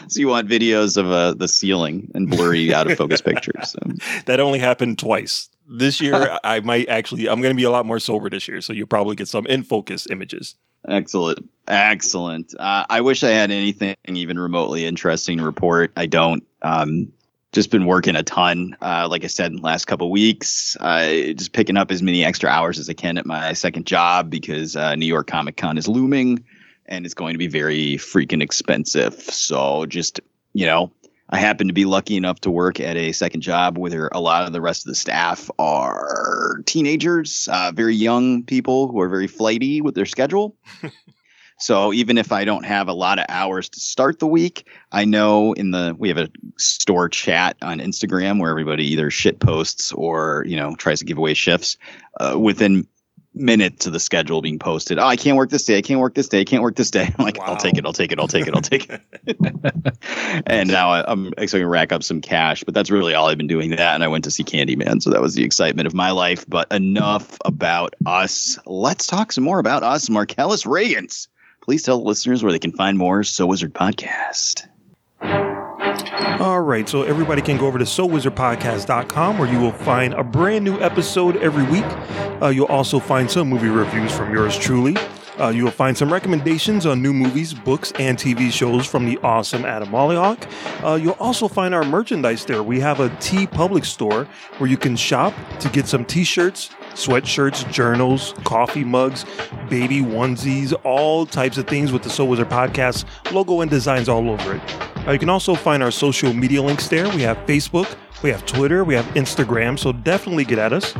So 0.08 0.20
you 0.20 0.28
want 0.28 0.48
videos 0.48 0.96
of 0.96 1.10
uh, 1.10 1.34
the 1.34 1.48
ceiling 1.48 2.10
and 2.14 2.30
blurry, 2.30 2.72
out 2.72 2.90
of 2.90 2.96
focus 2.96 3.20
pictures. 3.20 3.72
So. 3.72 3.78
that 4.26 4.40
only 4.40 4.58
happened 4.58 4.98
twice. 4.98 5.48
This 5.68 6.00
year, 6.00 6.38
I 6.44 6.60
might 6.60 6.88
actually. 6.88 7.28
I'm 7.28 7.40
going 7.40 7.54
to 7.54 7.56
be 7.56 7.64
a 7.64 7.70
lot 7.70 7.86
more 7.86 7.98
sober 7.98 8.30
this 8.30 8.48
year, 8.48 8.60
so 8.60 8.72
you'll 8.72 8.86
probably 8.86 9.16
get 9.16 9.28
some 9.28 9.46
in 9.46 9.62
focus 9.62 10.06
images. 10.10 10.54
Excellent. 10.88 11.48
Excellent. 11.66 12.54
Uh, 12.58 12.84
I 12.88 13.00
wish 13.00 13.24
I 13.24 13.30
had 13.30 13.50
anything 13.50 13.96
even 14.06 14.38
remotely 14.38 14.86
interesting 14.86 15.38
to 15.38 15.44
report. 15.44 15.92
I 15.96 16.06
don't. 16.06 16.44
Um, 16.62 17.12
just 17.52 17.70
been 17.70 17.86
working 17.86 18.16
a 18.16 18.22
ton. 18.22 18.76
Uh, 18.82 19.08
like 19.10 19.24
I 19.24 19.28
said, 19.28 19.50
in 19.50 19.56
the 19.56 19.62
last 19.62 19.86
couple 19.86 20.10
weeks, 20.10 20.76
uh, 20.78 21.06
just 21.06 21.52
picking 21.52 21.76
up 21.76 21.90
as 21.90 22.02
many 22.02 22.24
extra 22.24 22.50
hours 22.50 22.78
as 22.78 22.88
I 22.90 22.92
can 22.92 23.16
at 23.16 23.24
my 23.24 23.54
second 23.54 23.86
job 23.86 24.28
because 24.28 24.76
uh, 24.76 24.94
New 24.94 25.06
York 25.06 25.26
Comic 25.26 25.56
Con 25.56 25.78
is 25.78 25.88
looming 25.88 26.44
and 26.84 27.04
it's 27.04 27.14
going 27.14 27.32
to 27.34 27.38
be 27.38 27.46
very 27.46 27.94
freaking 27.96 28.42
expensive. 28.42 29.14
So 29.14 29.86
just, 29.86 30.20
you 30.52 30.66
know, 30.66 30.92
I 31.28 31.38
happen 31.38 31.66
to 31.66 31.72
be 31.72 31.84
lucky 31.84 32.16
enough 32.16 32.40
to 32.42 32.50
work 32.50 32.78
at 32.78 32.96
a 32.96 33.12
second 33.12 33.40
job 33.40 33.76
where 33.78 34.08
a 34.12 34.20
lot 34.20 34.46
of 34.46 34.52
the 34.52 34.60
rest 34.60 34.84
of 34.84 34.88
the 34.88 34.94
staff 34.94 35.50
are 35.58 36.62
teenagers, 36.66 37.48
uh, 37.50 37.72
very 37.74 37.96
young 37.96 38.44
people 38.44 38.88
who 38.88 39.00
are 39.00 39.08
very 39.08 39.26
flighty 39.26 39.80
with 39.80 39.96
their 39.96 40.06
schedule. 40.06 40.56
so 41.58 41.92
even 41.92 42.16
if 42.16 42.30
I 42.30 42.44
don't 42.44 42.64
have 42.64 42.86
a 42.86 42.92
lot 42.92 43.18
of 43.18 43.26
hours 43.28 43.68
to 43.70 43.80
start 43.80 44.20
the 44.20 44.26
week, 44.26 44.68
I 44.92 45.04
know 45.04 45.52
in 45.54 45.72
the 45.72 45.96
we 45.98 46.08
have 46.08 46.18
a 46.18 46.30
store 46.58 47.08
chat 47.08 47.56
on 47.60 47.80
Instagram 47.80 48.40
where 48.40 48.50
everybody 48.50 48.86
either 48.86 49.10
shit 49.10 49.40
posts 49.40 49.92
or 49.92 50.44
you 50.46 50.56
know 50.56 50.76
tries 50.76 51.00
to 51.00 51.04
give 51.04 51.18
away 51.18 51.34
shifts 51.34 51.76
uh, 52.20 52.38
within 52.38 52.86
minutes 53.36 53.84
to 53.84 53.90
the 53.90 54.00
schedule 54.00 54.42
being 54.42 54.58
posted. 54.58 54.98
Oh, 54.98 55.06
I 55.06 55.16
can't 55.16 55.36
work 55.36 55.50
this 55.50 55.64
day. 55.64 55.78
I 55.78 55.82
can't 55.82 56.00
work 56.00 56.14
this 56.14 56.28
day. 56.28 56.40
I 56.40 56.44
can't 56.44 56.62
work 56.62 56.76
this 56.76 56.90
day. 56.90 57.12
I'm 57.18 57.24
like, 57.24 57.38
I'll 57.40 57.56
take 57.56 57.76
it. 57.76 57.84
I'll 57.84 57.92
take 57.92 58.12
it. 58.12 58.18
I'll 58.18 58.28
take 58.28 58.46
it. 58.46 58.54
I'll 58.54 58.62
take 58.62 58.90
it. 58.90 60.42
and 60.46 60.70
now 60.70 60.90
I, 60.90 61.10
I'm 61.10 61.28
actually 61.38 61.60
going 61.60 61.62
to 61.62 61.68
rack 61.68 61.92
up 61.92 62.02
some 62.02 62.20
cash, 62.20 62.64
but 62.64 62.74
that's 62.74 62.90
really 62.90 63.14
all 63.14 63.28
I've 63.28 63.38
been 63.38 63.46
doing 63.46 63.70
that. 63.70 63.94
And 63.94 64.02
I 64.02 64.08
went 64.08 64.24
to 64.24 64.30
see 64.30 64.44
Candyman. 64.44 65.02
So 65.02 65.10
that 65.10 65.20
was 65.20 65.34
the 65.34 65.44
excitement 65.44 65.86
of 65.86 65.94
my 65.94 66.10
life. 66.10 66.44
But 66.48 66.70
enough 66.72 67.36
about 67.44 67.94
us. 68.06 68.58
Let's 68.66 69.06
talk 69.06 69.32
some 69.32 69.44
more 69.44 69.58
about 69.58 69.82
us. 69.82 70.08
Marcellus 70.08 70.64
Reagans. 70.64 71.28
Please 71.62 71.82
tell 71.82 71.98
the 71.98 72.04
listeners 72.04 72.42
where 72.42 72.52
they 72.52 72.58
can 72.58 72.72
find 72.72 72.96
more 72.96 73.24
So 73.24 73.46
Wizard 73.46 73.74
podcast. 73.74 74.68
All 76.40 76.60
right, 76.60 76.88
so 76.88 77.02
everybody 77.02 77.40
can 77.40 77.56
go 77.56 77.66
over 77.66 77.78
to 77.78 77.84
SoWizardPodcast.com 77.84 79.38
where 79.38 79.50
you 79.50 79.58
will 79.58 79.72
find 79.72 80.12
a 80.14 80.22
brand 80.22 80.64
new 80.64 80.78
episode 80.80 81.36
every 81.38 81.64
week. 81.64 81.84
Uh, 82.42 82.48
you'll 82.48 82.66
also 82.66 82.98
find 82.98 83.30
some 83.30 83.48
movie 83.48 83.68
reviews 83.68 84.12
from 84.12 84.32
yours 84.32 84.58
truly. 84.58 84.96
Uh, 85.40 85.48
you 85.48 85.64
will 85.64 85.70
find 85.70 85.96
some 85.96 86.12
recommendations 86.12 86.86
on 86.86 87.02
new 87.02 87.12
movies, 87.12 87.52
books, 87.52 87.92
and 87.98 88.16
TV 88.16 88.50
shows 88.50 88.86
from 88.86 89.04
the 89.04 89.18
awesome 89.18 89.64
Adam 89.64 89.88
Mollyhawk. 89.88 90.50
Uh, 90.84 90.94
you'll 90.96 91.12
also 91.14 91.46
find 91.46 91.74
our 91.74 91.84
merchandise 91.84 92.44
there. 92.44 92.62
We 92.62 92.80
have 92.80 93.00
a 93.00 93.10
TeePublic 93.10 93.84
store 93.84 94.26
where 94.58 94.68
you 94.70 94.78
can 94.78 94.96
shop 94.96 95.34
to 95.60 95.68
get 95.68 95.86
some 95.86 96.04
t-shirts, 96.04 96.70
sweatshirts, 96.92 97.70
journals, 97.70 98.34
coffee 98.44 98.84
mugs, 98.84 99.24
baby 99.68 100.00
onesies, 100.00 100.72
all 100.84 101.26
types 101.26 101.58
of 101.58 101.66
things 101.66 101.92
with 101.92 102.02
the 102.02 102.10
So 102.10 102.24
Wizard 102.24 102.48
Podcast 102.48 103.04
logo 103.32 103.60
and 103.60 103.70
designs 103.70 104.08
all 104.08 104.30
over 104.30 104.54
it. 104.54 104.95
Uh, 105.06 105.12
you 105.12 105.18
can 105.18 105.28
also 105.28 105.54
find 105.54 105.82
our 105.82 105.90
social 105.90 106.32
media 106.32 106.62
links 106.62 106.88
there. 106.88 107.08
We 107.10 107.22
have 107.22 107.36
Facebook, 107.46 107.96
we 108.22 108.30
have 108.30 108.44
Twitter, 108.46 108.82
we 108.82 108.94
have 108.94 109.04
Instagram, 109.14 109.78
so 109.78 109.92
definitely 109.92 110.44
get 110.44 110.58
at 110.58 110.72
us. 110.72 110.94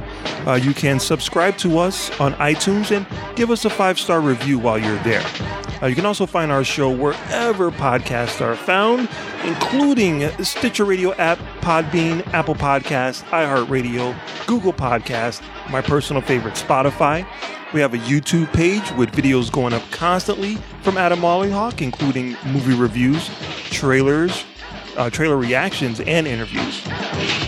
Uh, 0.46 0.54
you 0.62 0.72
can 0.72 1.00
subscribe 1.00 1.56
to 1.58 1.78
us 1.78 2.10
on 2.20 2.34
iTunes 2.34 2.96
and 2.96 3.06
give 3.36 3.50
us 3.50 3.64
a 3.64 3.70
five 3.70 3.98
star 3.98 4.20
review 4.20 4.58
while 4.58 4.78
you're 4.78 4.98
there. 4.98 5.24
Uh, 5.82 5.86
you 5.86 5.94
can 5.94 6.06
also 6.06 6.24
find 6.24 6.52
our 6.52 6.64
show 6.64 6.88
wherever 6.90 7.70
podcasts 7.70 8.40
are 8.40 8.56
found, 8.56 9.08
including 9.44 10.28
Stitcher 10.42 10.84
Radio 10.84 11.12
app, 11.14 11.38
Podbean, 11.60 12.26
Apple 12.32 12.54
Podcast, 12.54 13.24
iHeartRadio, 13.24 14.14
Google 14.46 14.72
Podcast, 14.72 15.42
my 15.70 15.82
personal 15.82 16.22
favorite, 16.22 16.54
Spotify. 16.54 17.26
We 17.74 17.80
have 17.80 17.94
a 17.94 17.98
YouTube 17.98 18.50
page 18.52 18.90
with 18.92 19.10
videos 19.10 19.50
going 19.50 19.74
up 19.74 19.82
constantly 19.90 20.56
from 20.82 20.96
Adam 20.96 21.20
Mollyhawk, 21.20 21.82
including 21.82 22.36
movie 22.46 22.74
reviews, 22.74 23.28
trailers, 23.70 24.44
uh, 24.96 25.10
trailer 25.10 25.36
reactions, 25.36 26.00
and 26.00 26.26
interviews. 26.26 26.82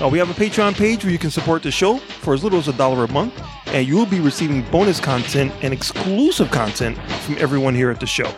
Uh, 0.00 0.08
we 0.10 0.18
have 0.18 0.30
a 0.30 0.34
Patreon 0.34 0.74
page 0.76 1.04
where 1.04 1.12
you 1.12 1.18
can 1.18 1.30
support 1.30 1.62
the 1.62 1.70
show 1.70 1.98
for 1.98 2.34
as 2.34 2.44
little 2.44 2.58
as 2.58 2.68
a 2.68 2.72
dollar 2.72 3.04
a 3.04 3.12
month, 3.12 3.40
and 3.68 3.86
you 3.86 3.96
will 3.96 4.06
be 4.06 4.20
receiving 4.20 4.62
bonus 4.70 5.00
content 5.00 5.52
and 5.62 5.72
exclusive 5.72 6.50
content 6.50 6.96
from 7.22 7.36
everyone 7.38 7.74
here 7.74 7.90
at 7.90 8.00
the 8.00 8.06
show. 8.06 8.32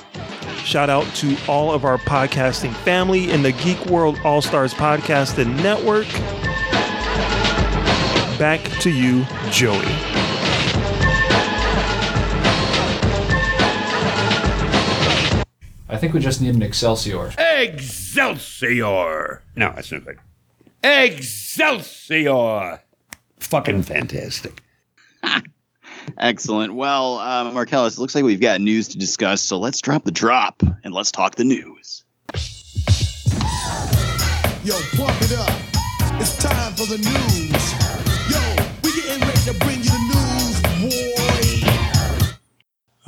Shout 0.64 0.90
out 0.90 1.06
to 1.16 1.36
all 1.48 1.72
of 1.72 1.84
our 1.84 1.98
podcasting 1.98 2.74
family 2.74 3.30
in 3.30 3.42
the 3.42 3.52
Geek 3.52 3.84
World 3.86 4.18
All 4.24 4.42
Stars 4.42 4.74
Podcast 4.74 5.38
and 5.38 5.56
Network. 5.62 6.06
Back 8.38 8.60
to 8.80 8.90
you, 8.90 9.24
Joey. 9.50 10.19
Think 16.00 16.14
we 16.14 16.20
just 16.20 16.40
need 16.40 16.54
an 16.54 16.62
Excelsior. 16.62 17.30
Excelsior! 17.38 19.42
No, 19.54 19.70
that's 19.74 19.92
not 19.92 20.02
good. 20.06 20.18
Excelsior! 20.82 22.80
Fucking 23.38 23.82
fantastic. 23.82 24.62
Excellent. 26.18 26.74
Well, 26.74 27.18
uh, 27.18 27.52
Marcellus, 27.52 27.98
it 27.98 28.00
looks 28.00 28.14
like 28.14 28.24
we've 28.24 28.40
got 28.40 28.62
news 28.62 28.88
to 28.88 28.98
discuss. 28.98 29.42
So 29.42 29.58
let's 29.58 29.82
drop 29.82 30.04
the 30.04 30.10
drop 30.10 30.62
and 30.82 30.94
let's 30.94 31.12
talk 31.12 31.34
the 31.34 31.44
news. 31.44 32.02
Yo, 34.64 34.72
pump 34.96 35.20
it 35.20 35.34
up. 35.36 35.52
It's 36.18 36.42
time 36.42 36.72
for 36.72 36.86
the 36.86 36.96
news. 36.96 37.79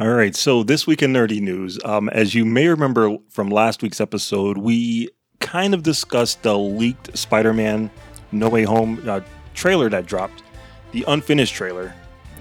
All 0.02 0.08
right, 0.08 0.34
so 0.34 0.64
this 0.64 0.84
week 0.84 1.00
in 1.00 1.12
nerdy 1.12 1.40
news, 1.40 1.78
um, 1.84 2.08
as 2.08 2.34
you 2.34 2.44
may 2.44 2.66
remember 2.66 3.18
from 3.30 3.50
last 3.50 3.82
week's 3.82 4.00
episode, 4.00 4.58
we 4.58 5.08
kind 5.38 5.74
of 5.74 5.84
discussed 5.84 6.42
the 6.42 6.58
leaked 6.58 7.16
Spider-Man 7.16 7.88
No 8.32 8.48
Way 8.48 8.64
Home 8.64 9.00
uh, 9.06 9.20
trailer 9.54 9.88
that 9.90 10.06
dropped, 10.06 10.42
the 10.90 11.04
unfinished 11.06 11.54
trailer, 11.54 11.94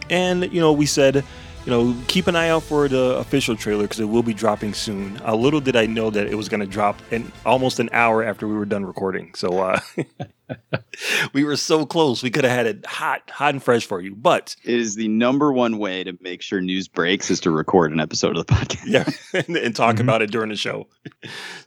and 0.09 0.51
you 0.51 0.59
know 0.59 0.73
we 0.73 0.87
said 0.87 1.23
you 1.65 1.71
know, 1.71 1.95
keep 2.07 2.27
an 2.27 2.35
eye 2.35 2.49
out 2.49 2.63
for 2.63 2.87
the 2.87 3.17
official 3.17 3.55
trailer 3.55 3.83
because 3.83 3.99
it 3.99 4.05
will 4.05 4.23
be 4.23 4.33
dropping 4.33 4.73
soon. 4.73 5.21
Uh, 5.25 5.35
little 5.35 5.61
did 5.61 5.75
I 5.75 5.85
know 5.85 6.09
that 6.09 6.27
it 6.27 6.35
was 6.35 6.49
going 6.49 6.61
to 6.61 6.65
drop 6.65 6.99
in 7.11 7.31
almost 7.45 7.79
an 7.79 7.89
hour 7.93 8.23
after 8.23 8.47
we 8.47 8.55
were 8.55 8.65
done 8.65 8.83
recording. 8.85 9.33
So 9.35 9.59
uh, 9.59 9.79
we 11.33 11.43
were 11.43 11.55
so 11.55 11.85
close. 11.85 12.23
We 12.23 12.31
could 12.31 12.43
have 12.43 12.53
had 12.53 12.65
it 12.65 12.85
hot, 12.85 13.29
hot 13.29 13.53
and 13.53 13.63
fresh 13.63 13.85
for 13.85 14.01
you. 14.01 14.15
But 14.15 14.55
It 14.63 14.73
is 14.73 14.95
the 14.95 15.07
number 15.07 15.53
one 15.53 15.77
way 15.77 16.03
to 16.03 16.17
make 16.21 16.41
sure 16.41 16.61
news 16.61 16.87
breaks 16.87 17.29
is 17.29 17.39
to 17.41 17.51
record 17.51 17.91
an 17.91 17.99
episode 17.99 18.37
of 18.37 18.45
the 18.47 18.53
podcast. 18.53 18.83
yeah, 18.87 19.09
and, 19.47 19.55
and 19.55 19.75
talk 19.75 19.99
about 19.99 20.21
it 20.21 20.31
during 20.31 20.49
the 20.49 20.55
show. 20.55 20.87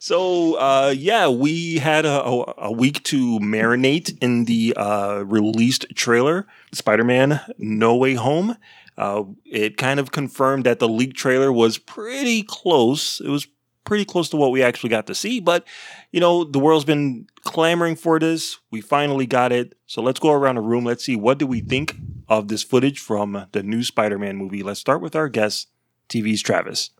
So 0.00 0.54
uh, 0.54 0.92
yeah, 0.96 1.28
we 1.28 1.78
had 1.78 2.04
a, 2.04 2.24
a, 2.24 2.54
a 2.58 2.72
week 2.72 3.02
to 3.04 3.38
marinate 3.38 4.18
in 4.20 4.44
the 4.46 4.74
uh, 4.76 5.22
released 5.24 5.86
trailer, 5.94 6.46
Spider-Man: 6.72 7.40
No 7.58 7.94
Way 7.96 8.14
Home. 8.14 8.56
Uh, 8.96 9.24
it 9.44 9.76
kind 9.76 9.98
of 9.98 10.12
confirmed 10.12 10.64
that 10.64 10.78
the 10.78 10.88
leak 10.88 11.14
trailer 11.14 11.52
was 11.52 11.78
pretty 11.78 12.42
close. 12.42 13.20
It 13.20 13.28
was 13.28 13.46
pretty 13.84 14.04
close 14.04 14.28
to 14.30 14.36
what 14.36 14.50
we 14.50 14.62
actually 14.62 14.90
got 14.90 15.06
to 15.06 15.14
see, 15.14 15.40
but 15.40 15.66
you 16.10 16.20
know 16.20 16.44
the 16.44 16.58
world's 16.58 16.84
been 16.84 17.26
clamoring 17.42 17.96
for 17.96 18.18
this. 18.18 18.58
We 18.70 18.80
finally 18.80 19.26
got 19.26 19.52
it. 19.52 19.76
So 19.86 20.02
let's 20.02 20.20
go 20.20 20.32
around 20.32 20.56
the 20.56 20.62
room. 20.62 20.84
Let's 20.84 21.04
see 21.04 21.16
what 21.16 21.38
do 21.38 21.46
we 21.46 21.60
think 21.60 21.96
of 22.28 22.48
this 22.48 22.62
footage 22.62 22.98
from 22.98 23.46
the 23.52 23.62
new 23.62 23.82
Spider-Man 23.82 24.36
movie. 24.36 24.62
Let's 24.62 24.80
start 24.80 25.02
with 25.02 25.14
our 25.14 25.28
guest, 25.28 25.68
TV's 26.08 26.42
Travis. 26.42 26.90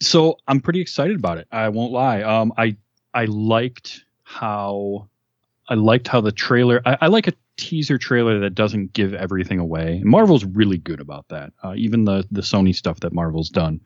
So 0.00 0.38
I'm 0.46 0.60
pretty 0.60 0.80
excited 0.80 1.16
about 1.16 1.38
it. 1.38 1.48
I 1.50 1.68
won't 1.68 1.92
lie. 1.92 2.22
Um, 2.22 2.52
I 2.56 2.76
I 3.14 3.24
liked 3.26 4.04
how 4.22 5.08
I 5.68 5.74
liked 5.74 6.08
how 6.08 6.20
the 6.20 6.32
trailer. 6.32 6.80
I, 6.84 6.98
I 7.02 7.06
like 7.08 7.26
a 7.26 7.32
teaser 7.58 7.98
trailer 7.98 8.38
that 8.40 8.54
doesn't 8.54 8.94
give 8.94 9.12
everything 9.12 9.58
away. 9.58 10.00
Marvel's 10.04 10.44
really 10.44 10.78
good 10.78 11.00
about 11.00 11.28
that. 11.28 11.52
Uh, 11.62 11.74
even 11.76 12.04
the 12.04 12.26
the 12.30 12.40
Sony 12.40 12.74
stuff 12.74 13.00
that 13.00 13.12
Marvel's 13.12 13.50
done 13.50 13.80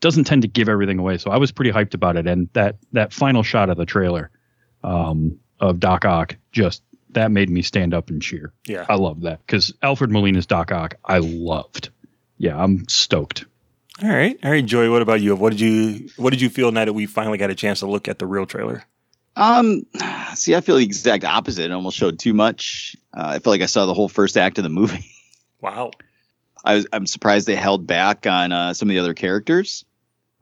doesn't 0.00 0.24
tend 0.24 0.42
to 0.42 0.48
give 0.48 0.68
everything 0.68 0.98
away. 0.98 1.16
So 1.16 1.30
I 1.30 1.38
was 1.38 1.52
pretty 1.52 1.70
hyped 1.70 1.94
about 1.94 2.16
it. 2.16 2.26
And 2.26 2.50
that 2.52 2.76
that 2.92 3.14
final 3.14 3.42
shot 3.42 3.70
of 3.70 3.78
the 3.78 3.86
trailer 3.86 4.30
um, 4.84 5.38
of 5.60 5.80
Doc 5.80 6.04
Ock 6.04 6.36
just 6.50 6.82
that 7.10 7.30
made 7.30 7.48
me 7.48 7.62
stand 7.62 7.94
up 7.94 8.10
and 8.10 8.20
cheer. 8.20 8.52
Yeah. 8.66 8.84
I 8.88 8.96
love 8.96 9.22
that 9.22 9.40
because 9.46 9.72
Alfred 9.82 10.10
Molina's 10.10 10.46
Doc 10.46 10.72
Ock 10.72 10.96
I 11.04 11.18
loved. 11.18 11.88
Yeah, 12.36 12.60
I'm 12.60 12.86
stoked. 12.88 13.46
All 14.02 14.08
right, 14.08 14.36
all 14.42 14.50
right, 14.50 14.64
Joy. 14.64 14.90
What 14.90 15.02
about 15.02 15.20
you? 15.20 15.36
What 15.36 15.50
did 15.50 15.60
you 15.60 16.08
What 16.16 16.30
did 16.30 16.40
you 16.40 16.50
feel 16.50 16.72
now 16.72 16.84
that 16.84 16.92
we 16.92 17.06
finally 17.06 17.38
got 17.38 17.50
a 17.50 17.54
chance 17.54 17.80
to 17.80 17.86
look 17.86 18.08
at 18.08 18.18
the 18.18 18.26
real 18.26 18.46
trailer? 18.46 18.84
Um, 19.36 19.86
see, 20.34 20.54
I 20.54 20.60
feel 20.60 20.76
the 20.76 20.84
exact 20.84 21.24
opposite. 21.24 21.66
It 21.66 21.72
almost 21.72 21.96
showed 21.96 22.18
too 22.18 22.34
much. 22.34 22.96
Uh, 23.14 23.24
I 23.26 23.38
feel 23.38 23.52
like 23.52 23.62
I 23.62 23.66
saw 23.66 23.86
the 23.86 23.94
whole 23.94 24.08
first 24.08 24.36
act 24.36 24.58
of 24.58 24.64
the 24.64 24.70
movie. 24.70 25.06
Wow. 25.60 25.92
I 26.64 26.74
was, 26.74 26.88
I'm 26.92 27.06
surprised 27.06 27.46
they 27.46 27.54
held 27.54 27.86
back 27.86 28.26
on 28.26 28.50
uh, 28.50 28.74
some 28.74 28.88
of 28.88 28.94
the 28.94 28.98
other 28.98 29.14
characters. 29.14 29.84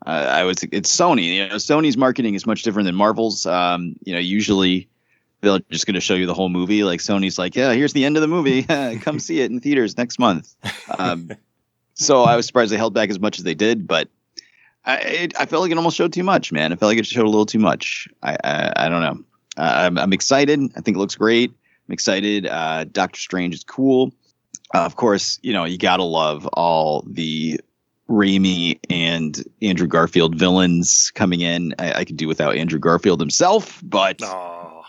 Uh, 0.07 0.11
I 0.31 0.45
was 0.45 0.57
it's 0.73 0.95
Sony. 0.95 1.35
You 1.35 1.49
know, 1.49 1.57
Sony's 1.57 1.99
marketing 1.99 2.35
is 2.35 2.47
much 2.47 2.63
different 2.63 2.87
than 2.87 2.95
Marvel's. 2.95 3.45
Um, 3.45 3.97
you 4.03 4.15
know, 4.15 4.19
usually 4.19 4.89
they're 5.41 5.59
just 5.71 5.87
going 5.87 5.95
to 5.95 6.01
show 6.01 6.15
you 6.15 6.27
the 6.27 6.35
whole 6.35 6.49
movie. 6.49 6.85
Like 6.85 7.01
Sony's 7.01 7.39
like, 7.39 7.55
yeah, 7.55 7.73
here's 7.73 7.93
the 7.93 8.05
end 8.05 8.17
of 8.17 8.23
the 8.23 8.29
movie. 8.29 8.63
Come 9.01 9.19
see 9.21 9.41
it 9.41 9.51
in 9.51 9.61
theaters 9.61 9.97
next 9.97 10.19
month. 10.19 10.55
Um, 10.99 11.31
so 11.95 12.23
I 12.23 12.37
was 12.37 12.47
surprised 12.47 12.73
they 12.73 12.77
held 12.77 12.95
back 12.95 13.11
as 13.11 13.21
much 13.21 13.39
as 13.39 13.45
they 13.45 13.55
did, 13.55 13.87
but 13.87 14.09
I 14.85 14.97
it, 14.99 15.41
I 15.41 15.47
felt 15.47 15.63
like 15.63 15.71
it 15.71 15.77
almost 15.77 15.97
showed 15.97 16.13
too 16.13 16.23
much, 16.25 16.53
man. 16.53 16.73
I 16.73 16.77
felt 16.77 16.91
like 16.91 16.99
it 16.99 17.07
showed 17.07 17.25
a 17.27 17.29
little 17.31 17.47
too 17.47 17.59
much. 17.59 18.09
I 18.23 18.37
I, 18.43 18.73
I 18.87 18.89
don't 18.89 19.03
know. 19.03 19.25
Uh, 19.57 19.73
I'm, 19.87 19.99
I'm 19.99 20.13
excited. 20.13 20.61
I 20.77 20.81
think 20.81 20.97
it 20.97 21.01
looks 21.01 21.17
great. 21.17 21.51
I'm 21.89 21.93
excited. 21.93 22.47
Uh, 22.47 22.85
Doctor 22.85 23.19
Strange 23.21 23.55
is 23.55 23.65
cool. 23.65 24.13
Uh, 24.75 24.79
of 24.85 24.97
course, 24.97 25.39
you 25.43 25.53
know 25.53 25.65
you 25.65 25.77
gotta 25.79 26.05
love 26.05 26.47
all 26.55 27.05
the 27.07 27.61
Raimi 28.09 28.79
and 28.89 29.43
Andrew 29.63 29.87
Garfield 29.87 30.35
villains 30.37 31.13
coming 31.15 31.41
in. 31.43 31.75
I, 31.79 31.93
I 32.01 32.05
could 32.05 32.17
do 32.17 32.27
without 32.29 32.57
Andrew 32.57 32.79
Garfield 32.79 33.21
himself, 33.21 33.81
but 33.85 34.21
Oh, 34.23 34.83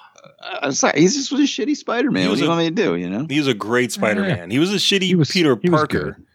I'm 0.61 0.71
sorry, 0.71 0.99
he's 0.99 1.15
just 1.15 1.31
a 1.31 1.35
shitty 1.35 1.75
Spider-Man. 1.75 2.23
He 2.23 2.27
What 2.27 2.31
was 2.31 2.39
do 2.39 2.45
you 2.45 2.51
a- 2.51 2.55
want 2.55 2.63
me 2.65 2.69
to 2.69 2.75
do? 2.75 2.95
You 2.95 3.09
know, 3.09 3.25
he 3.29 3.37
was 3.39 3.47
a 3.47 3.53
great 3.53 3.91
Spider-Man. 3.91 4.49
He 4.51 4.57
was 4.59 4.71
a 4.71 4.77
shitty 4.77 5.03
He 5.03 5.15
was- 5.15 5.29
Peter 5.31 5.55
he 5.61 5.69
Parker. 5.69 6.13
good. 6.17 6.25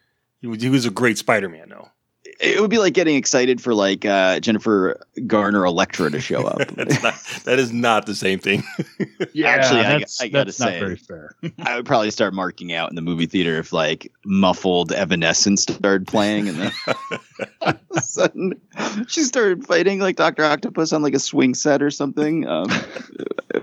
He 0.43 0.47
was, 0.47 0.63
he 0.63 0.69
was 0.69 0.85
a 0.87 0.91
great 0.91 1.19
Spider-Man, 1.19 1.71
though. 1.71 1.89
It 2.39 2.61
would 2.61 2.71
be 2.71 2.79
like 2.79 2.93
getting 2.93 3.17
excited 3.17 3.61
for 3.63 3.73
like 3.75 4.05
uh, 4.05 4.41
Jennifer 4.41 5.01
Garner 5.27 5.65
Elektra 5.65 6.11
to 6.11 6.21
show 6.21 6.47
up. 6.47 6.59
That's 6.75 7.03
not, 7.03 7.15
that 7.45 7.59
is 7.59 7.73
not 7.73 8.07
the 8.07 8.15
same 8.15 8.39
thing. 8.39 8.63
yeah, 9.33 9.49
Actually, 9.49 9.81
I- 9.81 9.99
that's, 9.99 10.21
I 10.21 10.29
gotta 10.29 10.45
that's 10.47 10.61
not 10.61 10.69
say- 10.69 10.79
very 10.81 10.97
fair. 10.97 11.31
I 11.61 11.77
would 11.77 11.87
probably 11.87 12.11
start 12.11 12.35
marking 12.35 12.73
out 12.73 12.91
in 12.91 12.97
the 12.97 13.03
movie 13.03 13.27
theater 13.27 13.57
if 13.59 13.73
like 13.73 14.13
muffled 14.25 14.93
Evanescence 14.93 15.63
started 15.63 16.07
playing, 16.07 16.49
and 16.49 16.59
then 16.59 16.73
all 17.63 17.69
of 17.71 17.79
a 17.97 18.01
sudden 18.01 18.61
she 19.09 19.23
started 19.23 19.67
fighting 19.67 20.01
like 20.01 20.17
Doctor 20.17 20.45
Octopus 20.45 20.93
on 20.93 21.03
like 21.03 21.15
a 21.15 21.19
swing 21.19 21.55
set 21.55 21.83
or 21.83 21.91
something. 21.91 22.47
Um, 22.47 22.69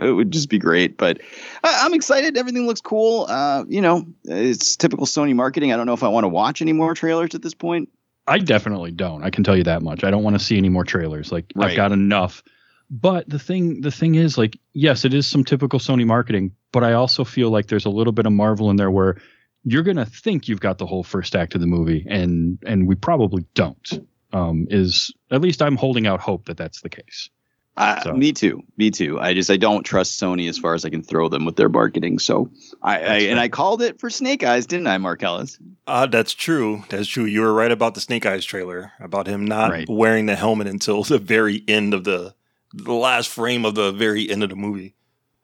it 0.02 0.12
would 0.16 0.32
just 0.32 0.50
be 0.50 0.58
great. 0.58 0.98
But 0.98 1.22
I, 1.64 1.82
I'm 1.84 1.94
excited. 1.94 2.38
Everything 2.38 2.66
looks 2.66 2.82
cool. 2.82 3.28
Uh, 3.30 3.66
you 3.68 3.82
know, 3.82 4.06
it's 4.24 4.76
typical 4.76 5.06
Sony 5.06 5.36
marketing. 5.36 5.72
I 5.72 5.78
don't 5.78 5.86
know 5.86 5.94
if 5.94 6.04
I 6.04 6.08
want 6.08 6.24
to 6.24 6.30
watch 6.30 6.62
any 6.62 6.74
more 6.74 6.94
trailers 6.96 7.36
at 7.36 7.42
this 7.44 7.54
point. 7.54 7.90
I 8.26 8.40
definitely 8.40 8.92
don't. 8.92 9.24
I 9.24 9.30
can 9.30 9.44
tell 9.44 9.58
you 9.58 9.64
that 9.66 9.82
much. 9.82 10.04
I 10.04 10.12
don't 10.12 10.24
want 10.24 10.38
to 10.38 10.44
see 10.44 10.58
any 10.58 10.70
more 10.70 10.84
trailers. 10.86 11.32
Like 11.32 11.52
Right. 11.56 11.72
I've 11.72 11.76
got 11.78 11.92
enough. 11.92 12.44
But 12.90 13.28
the 13.28 13.40
thing 13.40 13.82
the 13.82 13.92
thing 13.92 14.16
is 14.16 14.38
like 14.38 14.58
yes, 14.74 15.04
it 15.06 15.14
is 15.14 15.26
some 15.28 15.44
typical 15.44 15.80
Sony 15.80 16.06
marketing, 16.06 16.52
but 16.72 16.84
I 16.84 16.94
also 16.94 17.24
feel 17.24 17.50
like 17.50 17.68
there's 17.68 17.86
a 17.86 17.90
little 17.90 18.14
bit 18.14 18.26
of 18.26 18.32
Marvel 18.34 18.70
in 18.70 18.76
there 18.76 18.92
where 18.92 19.18
you're 19.64 19.84
going 19.84 19.98
to 19.98 20.06
think 20.06 20.48
you've 20.48 20.60
got 20.60 20.78
the 20.78 20.86
whole 20.86 21.04
first 21.04 21.36
act 21.36 21.56
of 21.56 21.62
the 21.62 21.68
movie 21.68 22.06
and 22.10 22.60
and 22.66 22.88
we 22.88 22.96
probably 22.96 23.46
don't. 23.56 24.06
Um 24.32 24.68
is 24.70 25.12
at 25.32 25.42
least 25.42 25.62
I'm 25.62 25.76
holding 25.78 26.06
out 26.08 26.20
hope 26.20 26.46
that 26.46 26.58
that's 26.58 26.82
the 26.82 26.90
case. 26.90 27.30
Uh, 27.76 28.02
So- 28.02 28.14
Me 28.14 28.32
too. 28.32 28.62
Me 28.78 28.92
too. 28.92 29.20
I 29.20 29.34
just 29.34 29.50
I 29.50 29.58
don't 29.58 29.84
trust 29.84 30.20
Sony 30.22 30.48
as 30.48 30.60
far 30.60 30.76
as 30.76 30.86
I 30.86 30.90
can 30.92 31.02
throw 31.04 31.28
them 31.30 31.46
with 31.46 31.56
their 31.56 31.70
marketing. 31.70 32.20
So 32.20 32.52
I, 32.82 33.00
I 33.00 33.16
and 33.32 33.40
I 33.40 33.50
called 33.50 33.82
it 33.82 34.00
for 34.00 34.10
Snake 34.12 34.44
Eyes, 34.44 34.68
didn't 34.68 34.88
I, 34.88 34.98
Marcellus? 35.00 35.58
Uh, 35.86 36.06
that's 36.06 36.34
true. 36.34 36.84
That's 36.90 37.08
true. 37.08 37.26
You 37.26 37.42
were 37.42 37.54
right 37.54 37.72
about 37.72 37.94
the 37.94 38.02
Snake 38.02 38.26
Eyes 38.26 38.46
trailer, 38.46 38.94
about 39.00 39.28
him 39.28 39.44
not 39.46 39.72
Right. 39.72 39.90
wearing 39.90 40.28
the 40.28 40.36
helmet 40.36 40.68
until 40.68 41.04
the 41.04 41.18
very 41.20 41.64
end 41.68 41.94
of 41.94 42.04
the 42.04 42.34
the 42.76 42.94
last 42.94 43.30
frame 43.30 43.66
of 43.66 43.76
the 43.76 43.92
very 43.92 44.28
end 44.30 44.42
of 44.44 44.50
the 44.50 44.56
movie. 44.56 44.96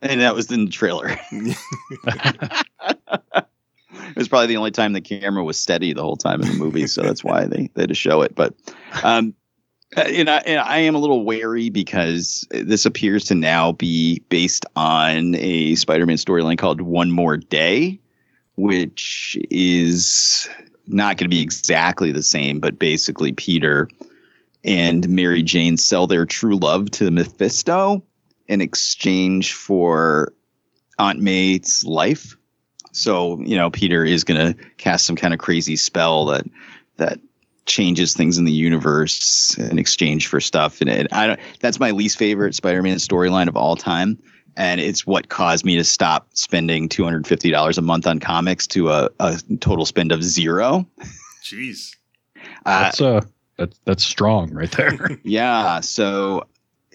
And 0.01 0.21
that 0.21 0.33
was 0.33 0.49
in 0.51 0.65
the 0.65 0.71
trailer. 0.71 1.09
it 1.31 1.55
was 4.15 4.27
probably 4.27 4.47
the 4.47 4.57
only 4.57 4.71
time 4.71 4.93
the 4.93 5.01
camera 5.01 5.43
was 5.43 5.59
steady 5.59 5.93
the 5.93 6.01
whole 6.01 6.17
time 6.17 6.41
in 6.41 6.47
the 6.47 6.55
movie, 6.55 6.87
so 6.87 7.01
that's 7.01 7.23
why 7.23 7.45
they 7.45 7.69
they 7.75 7.83
had 7.83 7.89
to 7.89 7.95
show 7.95 8.21
it. 8.21 8.33
But 8.33 8.53
um, 9.03 9.33
uh, 9.97 10.01
and 10.01 10.29
I, 10.29 10.37
and 10.37 10.59
I 10.59 10.77
am 10.79 10.95
a 10.95 10.99
little 10.99 11.23
wary 11.25 11.69
because 11.69 12.47
this 12.51 12.85
appears 12.85 13.25
to 13.25 13.35
now 13.35 13.73
be 13.73 14.19
based 14.29 14.65
on 14.75 15.35
a 15.35 15.75
Spider-Man 15.75 16.17
storyline 16.17 16.57
called 16.57 16.81
One 16.81 17.11
More 17.11 17.37
Day, 17.37 17.99
which 18.59 19.37
is 19.49 20.49
not 20.87 21.17
going 21.17 21.29
to 21.29 21.35
be 21.35 21.41
exactly 21.41 22.11
the 22.11 22.23
same, 22.23 22.59
but 22.59 22.79
basically 22.79 23.31
Peter 23.31 23.87
and 24.63 25.07
Mary 25.07 25.43
Jane 25.43 25.77
sell 25.77 26.07
their 26.07 26.25
true 26.25 26.57
love 26.57 26.91
to 26.91 27.09
Mephisto 27.09 28.03
in 28.47 28.61
exchange 28.61 29.53
for 29.53 30.33
Aunt 30.97 31.19
May's 31.19 31.85
life. 31.85 32.35
So, 32.91 33.39
you 33.41 33.55
know, 33.55 33.69
Peter 33.69 34.03
is 34.03 34.23
going 34.23 34.53
to 34.53 34.63
cast 34.77 35.05
some 35.05 35.15
kind 35.15 35.33
of 35.33 35.39
crazy 35.39 35.75
spell 35.75 36.25
that 36.25 36.45
that 36.97 37.19
changes 37.65 38.13
things 38.13 38.37
in 38.37 38.45
the 38.45 38.51
universe 38.51 39.55
in 39.57 39.77
exchange 39.77 40.25
for 40.25 40.41
stuff 40.41 40.81
and 40.81 40.89
it, 40.89 41.07
I 41.11 41.27
don't 41.27 41.39
that's 41.59 41.79
my 41.79 41.91
least 41.91 42.17
favorite 42.17 42.55
Spider-Man 42.55 42.97
storyline 42.97 43.47
of 43.47 43.55
all 43.55 43.75
time 43.75 44.17
and 44.57 44.81
it's 44.81 45.05
what 45.05 45.29
caused 45.29 45.65
me 45.65 45.75
to 45.77 45.83
stop 45.83 46.27
spending 46.33 46.89
$250 46.89 47.77
a 47.77 47.81
month 47.81 48.07
on 48.07 48.19
comics 48.19 48.67
to 48.67 48.89
a, 48.89 49.09
a 49.19 49.39
total 49.59 49.85
spend 49.85 50.11
of 50.11 50.23
zero. 50.23 50.85
Jeez. 51.43 51.95
Uh, 52.65 52.83
That's 52.83 53.01
uh 53.01 53.21
that's 53.57 53.79
that's 53.85 54.03
strong 54.03 54.51
right 54.51 54.71
there. 54.71 55.19
Yeah, 55.23 55.81
so 55.81 56.45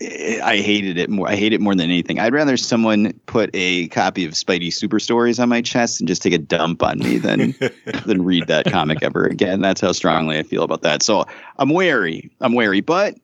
I 0.01 0.41
I 0.43 0.57
hated 0.59 0.99
it 0.99 1.09
more. 1.11 1.29
I 1.29 1.37
hate 1.37 1.53
it 1.53 1.61
more 1.61 1.75
than 1.75 1.85
anything. 1.91 2.19
I'd 2.19 2.33
rather 2.33 2.57
someone 2.57 3.13
put 3.27 3.51
a 3.55 3.89
copy 3.89 4.25
of 4.25 4.33
Spidey 4.33 4.73
Super 4.73 4.99
Stories 4.99 5.39
on 5.39 5.49
my 5.49 5.63
chest 5.63 6.01
and 6.01 6.09
just 6.09 6.23
take 6.23 6.33
a 6.33 6.39
dump 6.39 6.83
on 6.83 6.99
me 6.99 7.19
than 7.19 7.55
than 8.07 8.25
read 8.25 8.47
that 8.49 8.67
comic 8.67 9.03
ever 9.03 9.25
again. 9.27 9.61
That's 9.61 9.81
how 9.81 9.93
strongly 9.93 10.39
I 10.39 10.43
feel 10.43 10.63
about 10.63 10.83
that. 10.83 11.03
So 11.03 11.27
I'm 11.59 11.69
wary. 11.69 12.31
I'm 12.41 12.55
wary, 12.55 12.81
but 12.81 13.15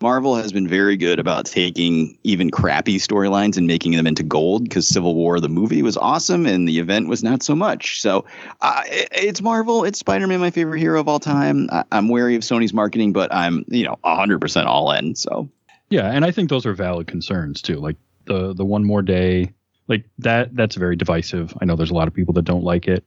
Marvel 0.00 0.36
has 0.36 0.52
been 0.52 0.68
very 0.68 0.96
good 0.96 1.18
about 1.18 1.44
taking 1.46 2.16
even 2.22 2.50
crappy 2.50 2.98
storylines 2.98 3.56
and 3.56 3.66
making 3.66 3.92
them 3.92 4.06
into 4.06 4.22
gold 4.22 4.62
because 4.64 4.86
Civil 4.86 5.14
War, 5.14 5.40
the 5.40 5.48
movie, 5.48 5.82
was 5.82 5.96
awesome 5.96 6.46
and 6.46 6.68
the 6.68 6.78
event 6.78 7.08
was 7.08 7.24
not 7.24 7.42
so 7.42 7.56
much. 7.56 8.00
So 8.00 8.24
uh, 8.60 8.82
it- 8.86 9.08
it's 9.12 9.42
Marvel. 9.42 9.84
It's 9.84 9.98
Spider 9.98 10.26
Man, 10.26 10.38
my 10.40 10.50
favorite 10.50 10.78
hero 10.78 11.00
of 11.00 11.08
all 11.08 11.18
time. 11.18 11.68
I- 11.72 11.84
I'm 11.90 12.08
wary 12.08 12.36
of 12.36 12.42
Sony's 12.42 12.72
marketing, 12.72 13.12
but 13.12 13.32
I'm, 13.34 13.64
you 13.68 13.84
know, 13.84 13.96
100% 14.04 14.66
all 14.66 14.92
in. 14.92 15.14
So 15.16 15.48
Yeah, 15.90 16.10
and 16.10 16.24
I 16.24 16.30
think 16.30 16.48
those 16.50 16.64
are 16.66 16.74
valid 16.74 17.06
concerns 17.08 17.60
too. 17.62 17.76
Like 17.76 17.96
the 18.26 18.52
the 18.54 18.64
one 18.64 18.84
more 18.84 19.02
day, 19.02 19.52
like 19.88 20.04
that 20.18 20.54
that's 20.54 20.76
very 20.76 20.94
divisive. 20.96 21.52
I 21.60 21.64
know 21.64 21.74
there's 21.76 21.90
a 21.90 21.94
lot 21.94 22.06
of 22.08 22.14
people 22.14 22.34
that 22.34 22.44
don't 22.44 22.62
like 22.64 22.86
it. 22.86 23.04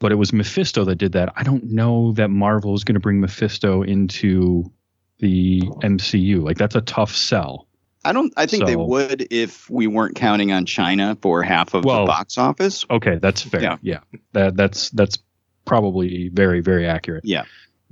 but 0.00 0.12
it 0.12 0.14
was 0.14 0.32
Mephisto 0.32 0.84
that 0.84 0.94
did 0.94 1.10
that. 1.12 1.32
I 1.36 1.42
don't 1.42 1.64
know 1.64 2.12
that 2.12 2.28
Marvel 2.30 2.72
is 2.74 2.84
going 2.84 2.94
to 2.94 3.00
bring 3.00 3.20
Mephisto 3.20 3.82
into 3.82 4.70
the 5.18 5.60
MCU. 5.82 6.42
Like 6.42 6.58
that's 6.58 6.74
a 6.74 6.80
tough 6.80 7.14
sell. 7.14 7.66
I 8.04 8.12
don't. 8.12 8.32
I 8.36 8.46
think 8.46 8.66
they 8.66 8.76
would 8.76 9.26
if 9.30 9.68
we 9.68 9.86
weren't 9.86 10.14
counting 10.14 10.52
on 10.52 10.64
China 10.66 11.16
for 11.20 11.42
half 11.42 11.74
of 11.74 11.84
Well- 11.84 12.04
the 12.04 12.06
box 12.06 12.38
office. 12.38 12.84
Okay, 12.90 13.18
that's 13.20 13.42
fair. 13.42 13.62
Yeah. 13.62 13.76
Yeah. 13.82 14.00
That 14.32 14.56
that's 14.56 14.90
that's 14.90 15.18
probably 15.64 16.28
very 16.28 16.60
very 16.60 16.86
accurate. 16.86 17.24
Yeah. 17.24 17.44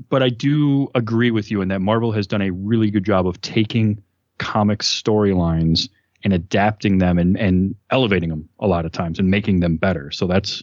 But 0.09 0.23
I 0.23 0.29
do 0.29 0.89
agree 0.95 1.31
with 1.31 1.51
you 1.51 1.63
in 1.63 1.69
that 1.69 1.81
Marvel 1.81 2.13
has 2.13 2.27
done 2.27 2.43
a 2.43 2.51
really 2.51 2.91
good 2.91 3.05
job 3.05 3.27
of 3.27 3.41
taking 3.41 4.03
comic 4.39 4.81
storylines 4.81 5.89
and 6.23 6.33
adapting 6.33 6.99
them 6.99 7.19
and 7.19 7.37
and 7.37 7.75
elevating 7.91 8.31
them 8.31 8.49
a 8.61 8.67
lot 8.67 8.85
of 8.85 8.93
times 8.93 9.19
and 9.19 9.31
making 9.31 9.61
them 9.61 9.77
better. 9.77 10.11
So 10.11 10.27
that's 10.27 10.63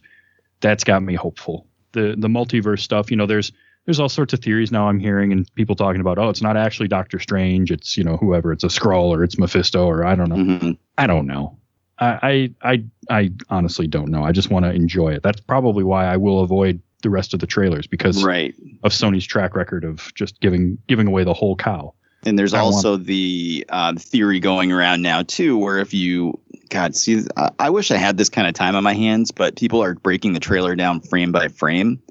that's 0.62 0.84
got 0.84 1.04
me 1.04 1.16
hopeful. 1.16 1.68
The 1.92 2.16
the 2.18 2.28
multiverse 2.28 2.80
stuff, 2.80 3.12
you 3.12 3.18
know, 3.18 3.26
there's 3.26 3.52
there's 3.86 4.00
all 4.00 4.10
sorts 4.10 4.34
of 4.34 4.40
theories 4.40 4.72
now 4.72 4.88
I'm 4.88 5.00
hearing 5.00 5.32
and 5.32 5.54
people 5.56 5.76
talking 5.76 6.02
about, 6.02 6.18
oh, 6.18 6.30
it's 6.30 6.42
not 6.42 6.56
actually 6.58 6.88
Doctor 6.88 7.20
Strange, 7.20 7.72
it's 7.72 7.98
you 7.98 8.04
know 8.04 8.18
whoever, 8.18 8.52
it's 8.52 8.64
a 8.64 8.68
Skrull 8.68 9.10
or 9.10 9.24
it's 9.24 9.38
Mephisto 9.38 9.86
or 9.86 10.06
I 10.06 10.16
don't 10.16 10.30
know. 10.30 10.36
Mhm. 10.36 10.78
I 10.98 11.08
don't 11.08 11.28
know. 11.28 11.58
I, 12.00 12.50
I 12.62 12.74
I 12.74 12.84
I 13.10 13.32
honestly 13.50 13.88
don't 13.88 14.10
know. 14.10 14.24
I 14.24 14.32
just 14.32 14.50
want 14.50 14.66
to 14.66 14.72
enjoy 14.72 15.10
it. 15.14 15.24
That's 15.24 15.40
probably 15.42 15.84
why 15.84 16.06
I 16.06 16.18
will 16.18 16.42
avoid 16.42 16.82
the 17.02 17.10
rest 17.10 17.34
of 17.34 17.40
the 17.42 17.48
trailers 17.48 17.86
because 17.86 18.24
Right. 18.24 18.56
of 18.84 18.92
Sony's 18.94 19.26
track 19.26 19.56
record 19.56 19.84
of 19.84 20.14
just 20.16 20.40
giving 20.40 20.78
giving 20.88 21.08
away 21.08 21.24
the 21.24 21.34
whole 21.34 21.56
cow. 21.56 21.94
And 22.26 22.40
there's 22.40 22.54
I 22.54 22.62
want- 22.64 22.76
also 22.76 22.96
the 22.98 23.66
uh, 23.70 23.94
theory 23.98 24.40
going 24.40 24.72
around 24.72 25.02
now 25.02 25.24
too, 25.24 25.58
where 25.58 25.80
if 25.80 25.94
you, 25.94 26.40
God, 26.70 26.96
see, 26.96 27.22
I, 27.36 27.50
I 27.60 27.70
wish 27.70 27.92
I 27.92 27.98
had 27.98 28.16
this 28.18 28.30
kind 28.30 28.48
of 28.48 28.54
time 28.54 28.78
on 28.78 28.84
my 28.84 28.94
hands, 28.94 29.32
but 29.32 29.58
people 29.58 29.84
are 29.84 29.94
breaking 29.96 30.32
the 30.32 30.40
trailer 30.40 30.74
down 30.78 31.02
frame 31.02 31.34
by 31.34 31.50
frame. 31.50 32.02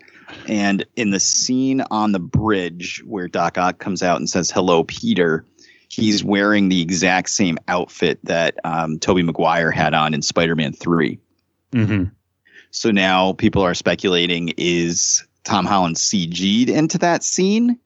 And 0.49 0.85
in 0.97 1.11
the 1.11 1.21
scene 1.21 1.83
on 1.91 2.13
the 2.13 2.21
bridge 2.21 3.03
where 3.07 3.29
Doc 3.29 3.59
Ock 3.59 3.79
comes 3.79 4.03
out 4.03 4.19
and 4.19 4.29
says 4.29 4.51
"Hello, 4.51 4.85
Peter," 4.85 5.45
he's 5.89 6.25
wearing 6.25 6.69
the 6.69 6.81
exact 6.81 7.31
same 7.31 7.59
outfit 7.69 8.19
that 8.25 8.59
um, 8.65 8.99
Tobey 8.99 9.23
Maguire 9.23 9.71
had 9.71 9.95
on 9.95 10.15
in 10.15 10.23
Spider-Man 10.23 10.73
Three. 10.73 11.19
Mm-hmm. 11.73 12.05
So 12.71 12.91
now 12.91 13.35
people 13.35 13.63
are 13.63 13.75
speculating 13.75 14.55
is 14.57 15.25
Tom 15.45 15.67
Holland 15.67 15.97
CG'd 15.97 16.71
into 16.71 16.99
that 16.99 17.23
scene 17.23 17.79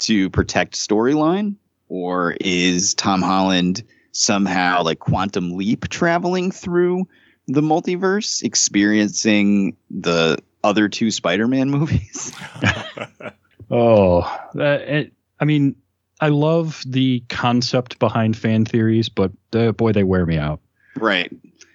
to 0.00 0.30
protect 0.30 0.74
storyline? 0.74 1.56
Or 1.88 2.36
is 2.40 2.94
Tom 2.94 3.22
Holland 3.22 3.84
somehow 4.10 4.82
like 4.82 4.98
quantum 4.98 5.56
leap 5.56 5.88
traveling 5.88 6.50
through 6.50 7.06
the 7.46 7.60
multiverse, 7.60 8.42
experiencing 8.42 9.76
the 9.90 10.38
other 10.66 10.88
two 10.88 11.10
Spider 11.10 11.48
Man 11.48 11.70
movies? 11.70 12.32
Oh, 13.70 14.22
that, 14.54 14.82
it, 14.82 15.12
I 15.40 15.44
mean, 15.44 15.74
I 16.20 16.28
love 16.28 16.82
the 16.86 17.24
concept 17.28 17.98
behind 17.98 18.36
fan 18.36 18.64
theories, 18.64 19.08
but 19.08 19.32
uh, 19.54 19.72
boy, 19.72 19.90
they 19.92 20.04
wear 20.04 20.24
me 20.24 20.38
out 20.38 20.60
right. 20.94 21.32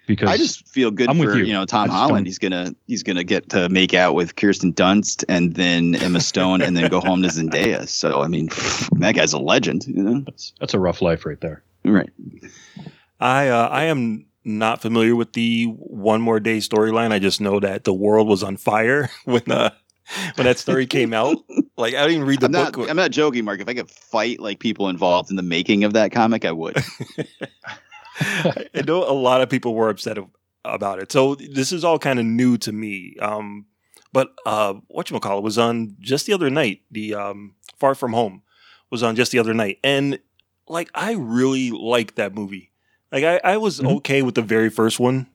because 0.08 0.30
I 0.30 0.38
just 0.38 0.66
feel 0.70 0.90
good 0.92 1.10
I'm 1.10 1.18
with 1.18 1.32
for 1.32 1.38
you. 1.38 1.46
you. 1.46 1.54
know 1.54 1.66
Tom 1.66 1.90
Holland. 1.90 2.20
don't- 2.20 2.26
He's 2.28 2.40
gonna 2.40 2.74
he's 2.88 3.04
gonna 3.04 3.26
get 3.26 3.50
to 3.50 3.68
make 3.68 3.94
out 3.94 4.16
with 4.16 4.38
Kirsten 4.38 4.72
Dunst 4.74 5.26
and 5.28 5.54
then 5.54 5.96
Emma 5.96 6.22
Stone 6.22 6.62
and 6.62 6.78
then 6.78 6.90
go 6.90 7.02
home 7.02 7.22
to 7.24 7.28
Zendaya. 7.28 7.86
So 7.90 8.22
I 8.22 8.28
mean, 8.28 8.48
that 9.00 9.14
guy's 9.16 9.34
a 9.34 9.40
legend. 9.40 9.86
You 9.86 10.02
know, 10.02 10.20
that's, 10.22 10.54
that's 10.62 10.74
a 10.74 10.80
rough 10.80 11.02
life 11.02 11.26
right 11.26 11.42
there. 11.42 11.62
right? 11.84 12.10
I 13.20 13.50
uh, 13.50 13.68
I 13.68 13.84
am 13.86 14.26
not 14.44 14.82
familiar 14.82 15.16
with 15.16 15.34
the 15.34 15.66
one 15.66 16.22
more 16.22 16.40
day 16.40 16.58
storyline. 16.58 17.12
I 17.12 17.20
just 17.20 17.42
know 17.42 17.60
that 17.60 17.84
the 17.84 17.94
world 17.94 18.28
was 18.28 18.44
on 18.44 18.58
fire 18.58 19.10
when 19.26 19.50
uh, 19.52 19.72
when 20.36 20.46
that 20.46 20.60
story 20.60 20.86
came 20.88 21.14
out. 21.14 21.38
Like 21.78 21.96
I 21.96 22.02
didn't 22.02 22.18
even 22.18 22.28
read 22.28 22.42
the 22.42 22.46
I'm 22.46 22.52
not. 22.52 22.74
book. 22.74 22.90
I'm 22.92 22.96
not 22.96 23.10
joking, 23.10 23.44
Mark. 23.44 23.60
If 23.60 23.68
I 23.68 23.74
could 23.74 23.90
fight 23.90 24.40
like 24.40 24.60
people 24.60 24.88
involved 24.88 25.32
in 25.32 25.36
the 25.36 25.42
making 25.42 25.84
of 25.84 25.94
that 25.94 26.12
comic, 26.12 26.46
I 26.46 26.52
would. 26.52 26.78
I 28.20 28.82
know 28.86 29.04
a 29.10 29.14
lot 29.14 29.42
of 29.42 29.50
people 29.50 29.74
were 29.74 29.90
upset 29.90 30.20
about 30.64 31.00
it. 31.02 31.12
So 31.12 31.34
this 31.34 31.72
is 31.72 31.84
all 31.84 31.98
kind 31.98 32.20
of 32.20 32.26
new 32.26 32.58
to 32.60 32.72
me. 32.72 33.16
Um, 33.20 33.66
but 34.14 34.30
uh, 34.46 34.76
what 34.90 35.10
you 35.10 35.20
call 35.20 35.40
it 35.40 35.44
was 35.44 35.58
on 35.58 35.96
just 36.00 36.28
the 36.28 36.34
other 36.34 36.52
night. 36.52 36.82
The 36.92 37.16
um, 37.16 37.56
Far 37.80 37.96
From 37.96 38.14
Home 38.14 38.44
was 38.92 39.02
on 39.02 39.16
just 39.16 39.32
the 39.32 39.40
other 39.40 39.54
night, 39.54 39.80
and 39.84 40.20
like 40.68 40.90
I 40.94 41.14
really 41.14 41.72
liked 41.72 42.18
that 42.18 42.36
movie. 42.36 42.71
Like 43.12 43.24
I, 43.24 43.40
I 43.44 43.58
was 43.58 43.80
Mhm. 43.80 43.98
okay 43.98 44.22
with 44.22 44.36
the 44.36 44.42
very 44.42 44.70
first 44.70 45.00
one 45.00 45.28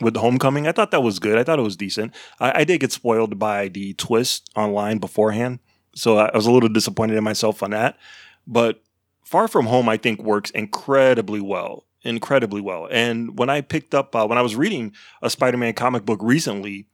with 0.00 0.14
the 0.14 0.20
Homecoming. 0.20 0.66
I 0.66 0.72
thought 0.72 0.90
that 0.92 1.02
was 1.02 1.18
good. 1.18 1.38
I 1.38 1.44
thought 1.44 1.58
it 1.58 1.62
was 1.62 1.76
decent. 1.76 2.14
I, 2.40 2.60
I 2.60 2.64
did 2.64 2.80
get 2.80 2.92
spoiled 2.92 3.38
by 3.38 3.68
the 3.68 3.92
twist 3.94 4.48
online 4.56 4.98
beforehand, 4.98 5.58
so 5.94 6.18
I, 6.18 6.30
was 6.34 6.46
a 6.46 6.50
little 6.50 6.68
disappointed 6.68 7.16
in 7.16 7.24
myself 7.24 7.62
on 7.62 7.70
that. 7.70 7.96
But 8.46 8.82
Far 9.24 9.46
From 9.46 9.66
Home, 9.66 9.88
I 9.88 9.96
think, 9.96 10.20
works 10.22 10.50
incredibly 10.50 11.40
well. 11.40 11.84
Incredibly 12.02 12.60
well. 12.62 12.88
And 12.90 13.38
when 13.38 13.50
I 13.50 13.60
picked 13.60 13.94
up, 13.94 14.16
uh, 14.16 14.26
when 14.26 14.38
I 14.38 14.42
was 14.42 14.56
reading 14.56 14.92
a 15.22 15.28
Spider 15.28 15.58
Man 15.58 15.74
comic 15.74 16.04
book 16.06 16.20
recently, 16.22 16.86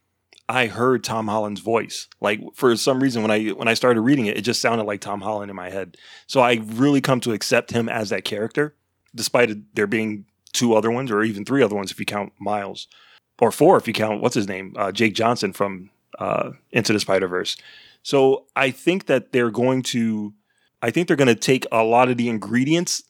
I 0.49 0.67
heard 0.67 1.03
Tom 1.05 1.29
Holland's 1.29 1.61
voice. 1.61 2.09
Like 2.21 2.41
for 2.55 2.77
some 2.77 3.01
reason, 3.01 3.23
when 3.23 3.31
I 3.31 3.49
when 3.51 3.69
I 3.69 3.75
started 3.75 4.01
reading 4.01 4.27
it, 4.27 4.37
it 4.37 4.43
just 4.43 4.61
sounded 4.61 4.85
like 4.85 5.01
Tom 5.01 5.21
Holland 5.21 5.49
in 5.51 5.57
my 5.57 5.71
head. 5.71 5.97
So 6.27 6.41
I 6.41 6.61
really 6.75 7.01
come 7.01 7.21
to 7.21 7.33
accept 7.33 7.71
him 7.71 7.89
as 7.89 8.11
that 8.11 8.25
character, 8.25 8.75
despite 9.17 9.75
there 9.75 9.89
being 9.89 10.25
two 10.53 10.75
other 10.75 10.93
ones, 10.93 11.11
or 11.11 11.25
even 11.25 11.45
three 11.45 11.63
other 11.65 11.75
ones 11.75 11.91
if 11.91 11.99
you 11.99 12.07
count 12.07 12.33
Miles, 12.39 12.87
or 13.41 13.51
four 13.51 13.77
if 13.77 13.89
you 13.89 13.93
count 13.93 14.23
what's 14.23 14.37
his 14.37 14.47
name, 14.47 14.75
uh, 14.77 14.93
Jake 14.93 15.15
Johnson 15.15 15.53
from 15.53 15.91
uh, 16.21 16.53
Into 16.71 16.93
the 16.93 17.01
Spider 17.01 17.27
Verse. 17.27 17.57
So 18.03 18.45
I 18.55 18.71
think 18.71 19.07
that 19.07 19.33
they're 19.33 19.51
going 19.51 19.83
to, 19.83 20.33
I 20.81 20.91
think 20.91 21.09
they're 21.09 21.17
going 21.17 21.27
to 21.27 21.35
take 21.35 21.67
a 21.73 21.83
lot 21.83 22.09
of 22.09 22.17
the 22.17 22.29
ingredients 22.29 23.03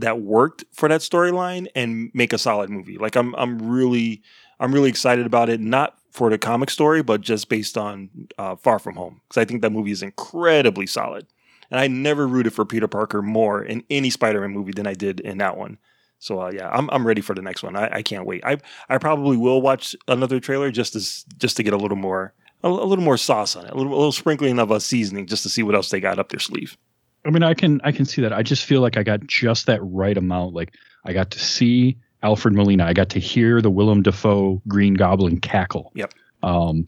that 0.00 0.20
worked 0.20 0.64
for 0.72 0.88
that 0.88 1.02
storyline 1.02 1.68
and 1.74 2.10
make 2.14 2.32
a 2.32 2.38
solid 2.38 2.68
movie. 2.68 2.98
Like 2.98 3.16
I'm, 3.16 3.34
I'm 3.36 3.70
really, 3.70 4.22
I'm 4.58 4.74
really 4.74 4.88
excited 4.88 5.24
about 5.24 5.48
it. 5.48 5.60
Not 5.60 5.96
for 6.10 6.30
the 6.30 6.38
comic 6.38 6.70
story, 6.70 7.02
but 7.02 7.20
just 7.20 7.48
based 7.48 7.78
on 7.78 8.10
uh, 8.38 8.56
Far 8.56 8.80
From 8.80 8.96
Home, 8.96 9.20
because 9.28 9.40
I 9.40 9.44
think 9.44 9.62
that 9.62 9.70
movie 9.70 9.92
is 9.92 10.02
incredibly 10.02 10.86
solid. 10.86 11.26
And 11.70 11.78
I 11.78 11.86
never 11.86 12.26
rooted 12.26 12.52
for 12.52 12.64
Peter 12.64 12.88
Parker 12.88 13.22
more 13.22 13.62
in 13.62 13.84
any 13.90 14.10
Spider-Man 14.10 14.50
movie 14.50 14.72
than 14.72 14.86
I 14.86 14.94
did 14.94 15.20
in 15.20 15.38
that 15.38 15.56
one. 15.56 15.78
So 16.18 16.40
uh, 16.42 16.50
yeah, 16.52 16.68
I'm 16.68 16.90
I'm 16.90 17.06
ready 17.06 17.22
for 17.22 17.34
the 17.34 17.42
next 17.42 17.62
one. 17.62 17.76
I, 17.76 17.96
I 17.96 18.02
can't 18.02 18.26
wait. 18.26 18.44
I 18.44 18.58
I 18.88 18.98
probably 18.98 19.36
will 19.36 19.62
watch 19.62 19.96
another 20.08 20.38
trailer 20.40 20.70
just 20.70 20.92
to 20.92 20.98
just 21.38 21.56
to 21.56 21.62
get 21.62 21.72
a 21.72 21.78
little 21.78 21.96
more 21.96 22.34
a, 22.62 22.68
a 22.68 22.84
little 22.84 23.04
more 23.04 23.16
sauce 23.16 23.56
on 23.56 23.64
it, 23.64 23.70
a 23.72 23.74
little, 23.76 23.92
a 23.92 23.96
little 23.96 24.12
sprinkling 24.12 24.58
of 24.58 24.70
a 24.70 24.80
seasoning, 24.80 25.26
just 25.26 25.42
to 25.44 25.48
see 25.48 25.62
what 25.62 25.74
else 25.74 25.88
they 25.88 25.98
got 26.00 26.18
up 26.18 26.28
their 26.28 26.40
sleeve. 26.40 26.76
I 27.24 27.30
mean, 27.30 27.42
I 27.42 27.54
can 27.54 27.80
I 27.84 27.92
can 27.92 28.04
see 28.04 28.20
that. 28.22 28.32
I 28.34 28.42
just 28.42 28.64
feel 28.66 28.82
like 28.82 28.96
I 28.98 29.02
got 29.02 29.26
just 29.26 29.66
that 29.66 29.80
right 29.82 30.16
amount. 30.16 30.54
Like 30.54 30.74
I 31.06 31.14
got 31.14 31.30
to 31.30 31.38
see 31.38 31.96
Alfred 32.22 32.54
Molina. 32.54 32.84
I 32.84 32.92
got 32.92 33.08
to 33.10 33.18
hear 33.18 33.62
the 33.62 33.70
Willem 33.70 34.02
Dafoe 34.02 34.60
Green 34.68 34.94
Goblin 34.94 35.40
cackle. 35.40 35.90
Yep. 35.94 36.12
Um, 36.42 36.86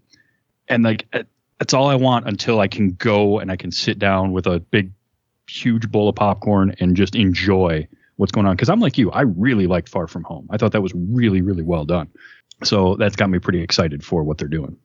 and 0.69 0.83
like 0.83 1.07
it- 1.15 1.29
that's 1.59 1.75
all 1.75 1.89
I 1.89 1.95
want 1.95 2.27
until 2.27 2.61
I 2.61 2.69
can 2.69 2.91
go 2.93 3.39
and 3.39 3.51
I 3.51 3.57
can 3.57 3.71
sit 3.71 3.99
down 3.99 4.33
with 4.33 4.47
a 4.47 4.61
big, 4.61 4.91
huge 5.49 5.91
bowl 5.91 6.09
of 6.09 6.15
popcorn 6.17 6.75
and 6.81 6.97
just 6.97 7.15
enjoy 7.15 7.87
what's 8.17 8.33
going 8.33 8.47
on. 8.47 8.57
Because 8.57 8.69
I'm 8.69 8.81
like 8.81 8.99
you, 8.99 9.11
I 9.13 9.23
really 9.23 9.67
liked 9.67 9.89
Far 9.89 10.07
From 10.07 10.25
Home. 10.25 10.47
I 10.51 10.57
thought 10.57 10.73
that 10.73 10.83
was 10.83 10.93
really 10.95 11.41
really 11.43 11.63
well 11.63 11.85
done. 11.85 12.09
So 12.65 12.97
that's 12.97 13.17
got 13.17 13.29
me 13.31 13.39
pretty 13.39 13.61
excited 13.61 14.05
for 14.05 14.23
what 14.23 14.39
they're 14.39 14.49
doing. 14.49 14.77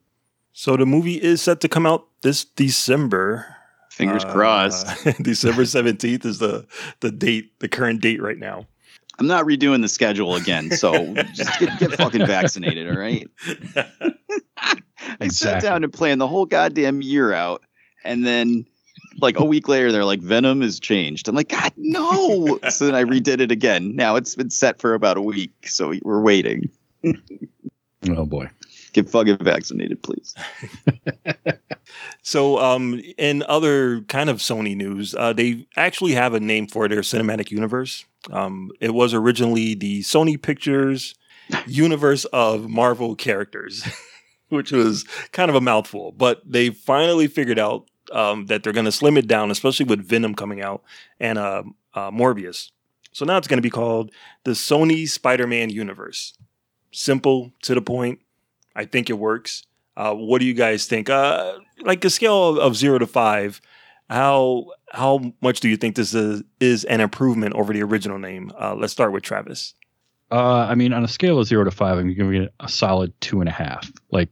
So 0.54 0.76
the 0.78 0.86
movie 0.88 1.22
is 1.22 1.42
set 1.42 1.62
to 1.62 1.70
come 1.70 1.86
out 1.86 2.08
this 2.22 2.44
December. 2.46 3.56
Fingers 3.92 4.24
Uh, 4.26 4.32
crossed. 4.34 4.88
December 5.24 5.66
seventeenth 5.66 6.26
is 6.26 6.40
the 6.40 6.66
the 7.00 7.12
date, 7.12 7.60
the 7.60 7.68
current 7.68 8.02
date 8.02 8.22
right 8.22 8.38
now. 8.38 8.66
I'm 9.20 9.26
not 9.26 9.46
redoing 9.46 9.82
the 9.82 9.88
schedule 9.88 10.36
again, 10.36 10.70
so 10.70 10.92
just 11.34 11.60
get, 11.60 11.80
get 11.80 11.94
fucking 11.94 12.26
vaccinated, 12.28 12.88
all 12.88 12.98
right? 13.00 13.28
I 15.22 15.28
sat 15.28 15.62
down 15.62 15.84
and 15.84 15.92
planned 15.92 16.22
the 16.22 16.28
whole 16.28 16.46
goddamn 16.46 17.02
year 17.02 17.34
out, 17.34 17.64
and 18.04 18.26
then 18.26 18.66
like 19.20 19.40
a 19.40 19.46
week 19.46 19.68
later, 19.68 19.92
they're 19.92 20.06
like, 20.06 20.22
Venom 20.22 20.62
is 20.62 20.80
changed. 20.80 21.28
I'm 21.28 21.36
like, 21.36 21.50
God, 21.50 21.72
no. 21.78 22.60
so 22.70 22.86
then 22.86 22.96
I 22.96 23.04
redid 23.04 23.40
it 23.40 23.52
again. 23.52 23.96
Now 23.96 24.16
it's 24.16 24.36
been 24.36 24.50
set 24.50 24.80
for 24.80 24.94
about 24.94 25.18
a 25.18 25.22
week, 25.22 25.68
so 25.68 25.94
we're 26.04 26.22
waiting. 26.22 26.70
Oh 28.10 28.26
boy. 28.26 28.48
Get 28.94 29.10
fucking 29.10 29.40
vaccinated, 29.40 30.02
please. 30.02 30.34
So, 32.28 32.60
um, 32.60 33.02
in 33.18 33.44
other 33.48 34.02
kind 34.02 34.30
of 34.30 34.40
Sony 34.40 34.76
news, 34.76 35.16
uh, 35.16 35.32
they 35.32 35.66
actually 35.78 36.12
have 36.12 36.34
a 36.34 36.42
name 36.42 36.68
for 36.68 36.90
their 36.90 37.00
cinematic 37.00 37.52
universe. 37.52 38.04
Um, 38.32 38.72
it 38.82 38.94
was 38.94 39.14
originally 39.14 39.76
the 39.76 40.02
Sony 40.02 40.42
Pictures 40.42 41.16
universe 41.66 42.26
of 42.26 42.70
Marvel 42.70 43.16
characters, 43.16 43.88
which 44.50 44.72
was 44.72 45.04
kind 45.32 45.50
of 45.50 45.56
a 45.56 45.62
mouthful, 45.62 46.12
but 46.12 46.42
they 46.46 46.70
finally 46.70 47.28
figured 47.28 47.60
out 47.60 47.88
um, 48.12 48.46
that 48.46 48.64
they're 48.64 48.74
going 48.74 48.86
to 48.86 48.92
slim 48.92 49.18
it 49.18 49.28
down, 49.28 49.52
especially 49.52 49.86
with 49.86 50.08
Venom 50.08 50.36
coming 50.36 50.62
out 50.62 50.84
and 51.20 51.38
uh, 51.38 51.64
uh, 51.94 52.12
Morbius. 52.12 52.72
So 53.12 53.26
now 53.26 53.38
it's 53.38 53.48
going 53.48 53.58
to 53.58 53.64
be 53.64 53.70
called 53.70 54.12
the 54.44 54.52
Sony 54.52 55.08
Spider 55.08 55.48
Man 55.48 55.70
universe. 55.70 56.38
Simple, 56.92 57.52
to 57.64 57.76
the 57.76 57.82
point. 57.82 58.20
I 58.76 58.86
think 58.86 59.10
it 59.10 59.14
works. 59.14 59.64
Uh, 59.96 60.14
what 60.14 60.40
do 60.40 60.46
you 60.46 60.54
guys 60.54 60.86
think? 60.86 61.10
Uh, 61.10 61.58
like 61.82 62.06
a 62.06 62.10
scale 62.10 62.60
of, 62.60 62.76
zero 62.76 63.00
to 63.00 63.08
five, 63.08 63.60
how 64.10 64.68
how 64.92 65.34
much 65.42 65.60
do 65.60 65.68
you 65.68 65.76
think 65.76 65.96
this 65.96 66.14
is 66.14 66.44
is 66.60 66.86
an 66.86 67.02
improvement 67.02 67.56
over 67.56 67.74
the 67.74 67.82
original 67.82 68.20
name? 68.20 68.52
Uh, 68.60 68.76
let's 68.76 68.94
start 68.94 69.12
with 69.12 69.24
Travis. 69.24 69.74
Uh, 70.30 70.68
I 70.70 70.76
mean, 70.76 70.94
on 70.94 71.04
a 71.04 71.08
scale 71.08 71.40
of 71.40 71.48
zero 71.48 71.64
to 71.64 71.72
five, 71.72 71.98
I'm 71.98 72.14
giving 72.14 72.44
it 72.44 72.54
a 72.60 72.70
solid 72.70 73.20
two 73.22 73.40
and 73.40 73.50
a 73.50 73.52
half. 73.52 73.92
Like, 74.12 74.30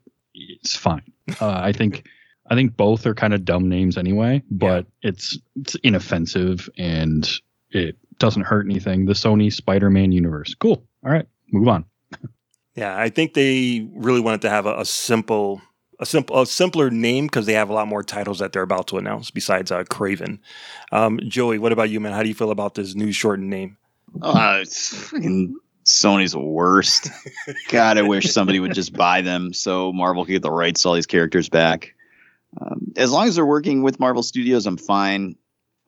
it's 0.66 0.76
fine. 0.76 1.04
Uh, 1.40 1.60
I 1.64 1.72
think, 1.72 2.08
I 2.50 2.56
think 2.56 2.76
both 2.76 3.06
are 3.06 3.14
kind 3.14 3.34
of 3.34 3.46
dumb 3.46 3.70
names 3.70 3.98
anyway, 3.98 4.42
but 4.50 4.88
it's 5.04 5.38
it's 5.56 5.76
inoffensive 5.76 6.70
and 6.78 7.30
it 7.70 7.98
doesn't 8.18 8.44
hurt 8.44 8.66
anything. 8.66 9.06
The 9.06 9.14
Sony 9.14 9.54
Spider-Man 9.54 10.12
universe, 10.12 10.56
cool. 10.56 10.84
All 11.06 11.12
right, 11.12 11.28
move 11.52 11.68
on. 11.68 11.86
Yeah, 12.78 13.00
I 13.00 13.08
think 13.08 13.36
they 13.36 13.88
really 13.96 14.20
wanted 14.20 14.42
to 14.42 14.50
have 14.50 14.66
a, 14.66 14.82
a 14.82 14.86
simple, 14.86 15.62
a 15.98 16.06
simple, 16.06 16.42
a 16.42 16.46
simpler 16.46 16.90
name 16.90 17.28
because 17.28 17.46
they 17.46 17.54
have 17.54 17.70
a 17.70 17.74
lot 17.74 17.88
more 17.88 18.04
titles 18.04 18.40
that 18.40 18.52
they're 18.52 18.64
about 18.64 18.88
to 18.88 18.98
announce 18.98 19.32
besides 19.32 19.72
uh, 19.72 19.86
Kraven. 19.86 20.40
Um, 20.92 21.22
Joey, 21.26 21.58
what 21.58 21.72
about 21.72 21.90
you, 21.90 22.02
man? 22.02 22.12
How 22.12 22.22
do 22.22 22.28
you 22.28 22.36
feel 22.36 22.52
about 22.52 22.76
this 22.76 22.94
new 22.94 23.14
shortened 23.14 23.50
name? 23.50 23.78
Uh, 24.22 24.58
it's 24.62 24.94
fucking 24.94 25.56
Sony's 25.86 26.36
worst. 26.36 27.10
God, 27.70 27.98
I 27.98 28.02
wish 28.02 28.32
somebody 28.32 28.60
would 28.60 28.74
just 28.74 28.94
buy 28.94 29.22
them 29.22 29.54
so 29.54 29.94
Marvel 29.94 30.26
could 30.26 30.32
get 30.32 30.42
the 30.42 30.52
rights 30.52 30.82
to 30.82 30.90
all 30.90 30.96
these 30.96 31.06
characters 31.06 31.50
back. 31.50 31.94
Um, 32.60 32.94
as 32.96 33.12
long 33.12 33.28
as 33.28 33.36
they're 33.36 33.46
working 33.46 33.84
with 33.84 34.00
Marvel 34.00 34.24
Studios, 34.24 34.66
I'm 34.66 34.78
fine. 34.78 35.36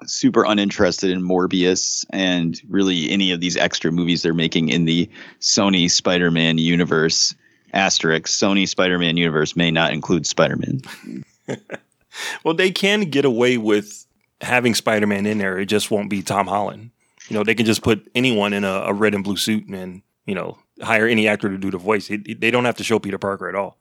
Super 0.06 0.44
uninterested 0.44 1.10
in 1.10 1.24
Morbius 1.24 2.06
and 2.12 2.62
really 2.70 3.10
any 3.10 3.32
of 3.32 3.40
these 3.40 3.58
extra 3.58 3.92
movies 3.92 4.22
they're 4.22 4.34
making 4.34 4.70
in 4.70 4.86
the 4.86 5.10
Sony 5.40 5.90
Spider-Man 5.90 6.60
universe. 6.60 7.34
Asterisk: 7.74 8.28
Sony 8.28 8.68
Spider-Man 8.68 9.18
universe 9.18 9.56
may 9.56 9.72
not 9.72 9.94
include 9.94 10.28
Spider-Man. 10.28 10.82
Well, 12.44 12.54
they 12.54 12.72
can 12.72 13.02
get 13.02 13.26
away 13.26 13.58
with 13.58 14.06
having 14.42 14.74
Spider-Man 14.74 15.26
in 15.26 15.38
there. 15.38 15.60
It 15.60 15.68
just 15.68 15.92
won't 15.92 16.10
be 16.10 16.22
Tom 16.22 16.48
Holland. 16.48 16.92
You 17.30 17.36
know, 17.36 17.44
they 17.44 17.56
can 17.56 17.66
just 17.66 17.82
put 17.84 18.10
anyone 18.16 18.54
in 18.54 18.63
a, 18.63 18.72
a 18.72 18.94
red 18.94 19.13
and 19.16 19.24
blue 19.24 19.38
suit 19.38 19.68
and 19.68 20.02
you 20.26 20.36
know 20.36 20.58
hire 20.82 21.08
any 21.08 21.28
actor 21.28 21.50
to 21.50 21.58
do 21.58 21.72
the 21.72 21.78
voice. 21.78 22.10
It, 22.10 22.22
it- 22.28 22.42
they 22.42 22.52
don't 22.52 22.66
have 22.66 22.78
to 22.78 22.84
show 22.84 23.00
Peter 23.00 23.18
Parker 23.18 23.50
at 23.50 23.56
all. 23.56 23.78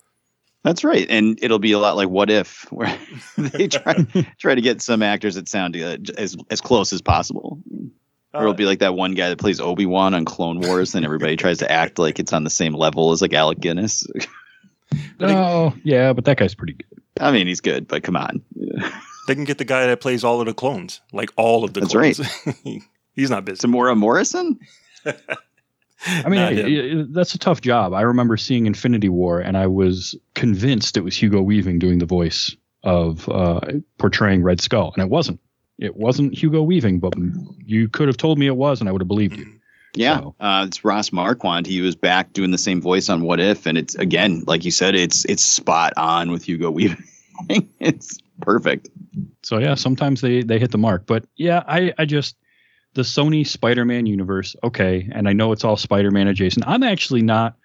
That's 0.62 0.82
right, 0.82 1.06
and 1.09 1.38
it'll 1.42 1.61
be 1.61 1.70
a 1.72 1.78
lot 1.78 1.94
like 1.96 2.09
What 2.09 2.28
If, 2.28 2.62
where 2.72 2.98
they 3.37 3.68
try 3.68 3.94
try 4.38 4.54
to 4.56 4.61
get 4.61 4.82
some 4.82 5.02
actors 5.02 5.37
that 5.37 5.48
sound 5.48 5.76
uh, 5.76 5.96
as 6.18 6.37
as 6.50 6.61
close 6.61 6.92
as 6.92 7.02
possible. 7.02 7.61
Or 8.35 8.42
it'll 8.42 8.52
be 8.54 8.66
like 8.66 8.80
that 8.80 8.94
one 8.94 9.14
guy 9.14 9.30
that 9.30 9.38
plays 9.38 9.61
Obi 9.61 9.87
Wan 9.87 10.12
on 10.12 10.24
Clone 10.26 10.61
Wars, 10.61 10.94
and 10.94 11.04
everybody 11.06 11.37
tries 11.37 11.59
to 11.59 11.70
act 11.72 11.98
like 11.98 12.18
it's 12.18 12.32
on 12.35 12.44
the 12.44 12.50
same 12.50 12.74
level 12.74 13.12
as 13.12 13.22
like 13.22 13.32
Alec 13.32 13.61
Guinness. 13.61 14.06
Oh, 15.20 15.74
yeah, 15.82 16.12
but 16.12 16.24
that 16.26 16.37
guy's 16.38 16.54
pretty 16.54 16.74
good. 16.74 17.02
I 17.20 17.32
mean, 17.32 17.46
he's 17.46 17.61
good, 17.61 17.88
but 17.88 18.02
come 18.02 18.16
on. 18.16 18.42
They 19.26 19.35
can 19.35 19.44
get 19.44 19.59
the 19.59 19.64
guy 19.64 19.87
that 19.87 20.00
plays 20.00 20.22
all 20.22 20.40
of 20.40 20.46
the 20.46 20.54
clones, 20.54 21.00
like 21.12 21.30
all 21.37 21.64
of 21.64 21.72
the 21.74 21.80
That's 21.80 21.92
clones. 21.92 22.20
He's 23.16 23.31
not 23.31 23.44
busy. 23.44 23.66
Temuera 23.66 23.96
Morrison? 23.96 24.59
I 25.05 26.29
mean, 26.29 26.40
it- 26.40 26.68
it- 26.68 27.12
that's 27.14 27.35
a 27.35 27.38
tough 27.38 27.61
job. 27.62 27.92
I 27.94 28.02
remember 28.02 28.37
seeing 28.37 28.66
Infinity 28.66 29.09
War, 29.09 29.40
and 29.40 29.57
I 29.57 29.66
was 29.66 30.14
convinced 30.35 30.96
it 30.96 31.00
was 31.05 31.20
Hugo 31.20 31.40
Weaving 31.42 31.79
doing 31.79 31.98
the 31.98 32.07
voice 32.07 32.55
of 32.85 33.29
uh, 33.29 33.61
portraying 33.98 34.42
Red 34.42 34.61
Skull, 34.61 34.92
and 34.94 35.02
it 35.02 35.11
wasn't. 35.11 35.40
It 35.79 35.96
wasn't 35.96 36.33
Hugo 36.35 36.62
Weaving, 36.62 37.00
but 37.00 37.12
you 37.64 37.88
could 37.88 38.09
have 38.09 38.16
told 38.16 38.38
me 38.38 38.46
it 38.46 38.57
was, 38.57 38.81
and 38.81 38.88
I 38.88 38.92
would 38.92 39.00
have 39.02 39.09
believed 39.09 39.37
you. 39.37 39.46
Yeah, 39.94 40.18
So- 40.18 40.35
uh, 40.40 40.64
it's 40.68 40.85
Ross 40.85 41.11
Marquand. 41.12 41.66
He 41.66 41.81
was 41.81 41.94
back 41.96 42.33
doing 42.35 42.50
the 42.50 42.59
same 42.59 42.81
voice 42.81 43.09
on 43.09 43.22
What 43.22 43.40
If, 43.40 43.66
and 43.66 43.76
it's 43.79 43.94
again, 43.96 44.44
like 44.46 44.64
you 44.64 44.70
said, 44.70 44.94
it's 44.94 45.24
it's 45.24 45.42
spot 45.42 45.92
on 45.96 46.31
with 46.31 46.44
Hugo 46.46 46.70
Weaving. 46.70 47.02
it's 47.81 48.18
perfect. 48.42 48.88
So 49.42 49.59
yeah, 49.59 49.74
sometimes 49.74 50.20
they 50.20 50.42
they 50.42 50.59
hit 50.59 50.70
the 50.70 50.79
mark. 50.79 51.07
But 51.07 51.24
yeah, 51.37 51.62
I 51.66 51.92
I 51.98 52.05
just 52.05 52.37
the 52.96 53.02
Sony 53.02 53.46
Spider-Man 53.46 54.06
universe, 54.06 54.56
okay, 54.64 55.06
and 55.12 55.28
I 55.28 55.35
know 55.35 55.52
it's 55.52 55.64
all 55.64 55.76
Spider-Man 55.76 56.28
adjacent. 56.28 56.66
I'm 56.66 56.82
actually 56.82 57.20
not 57.20 57.56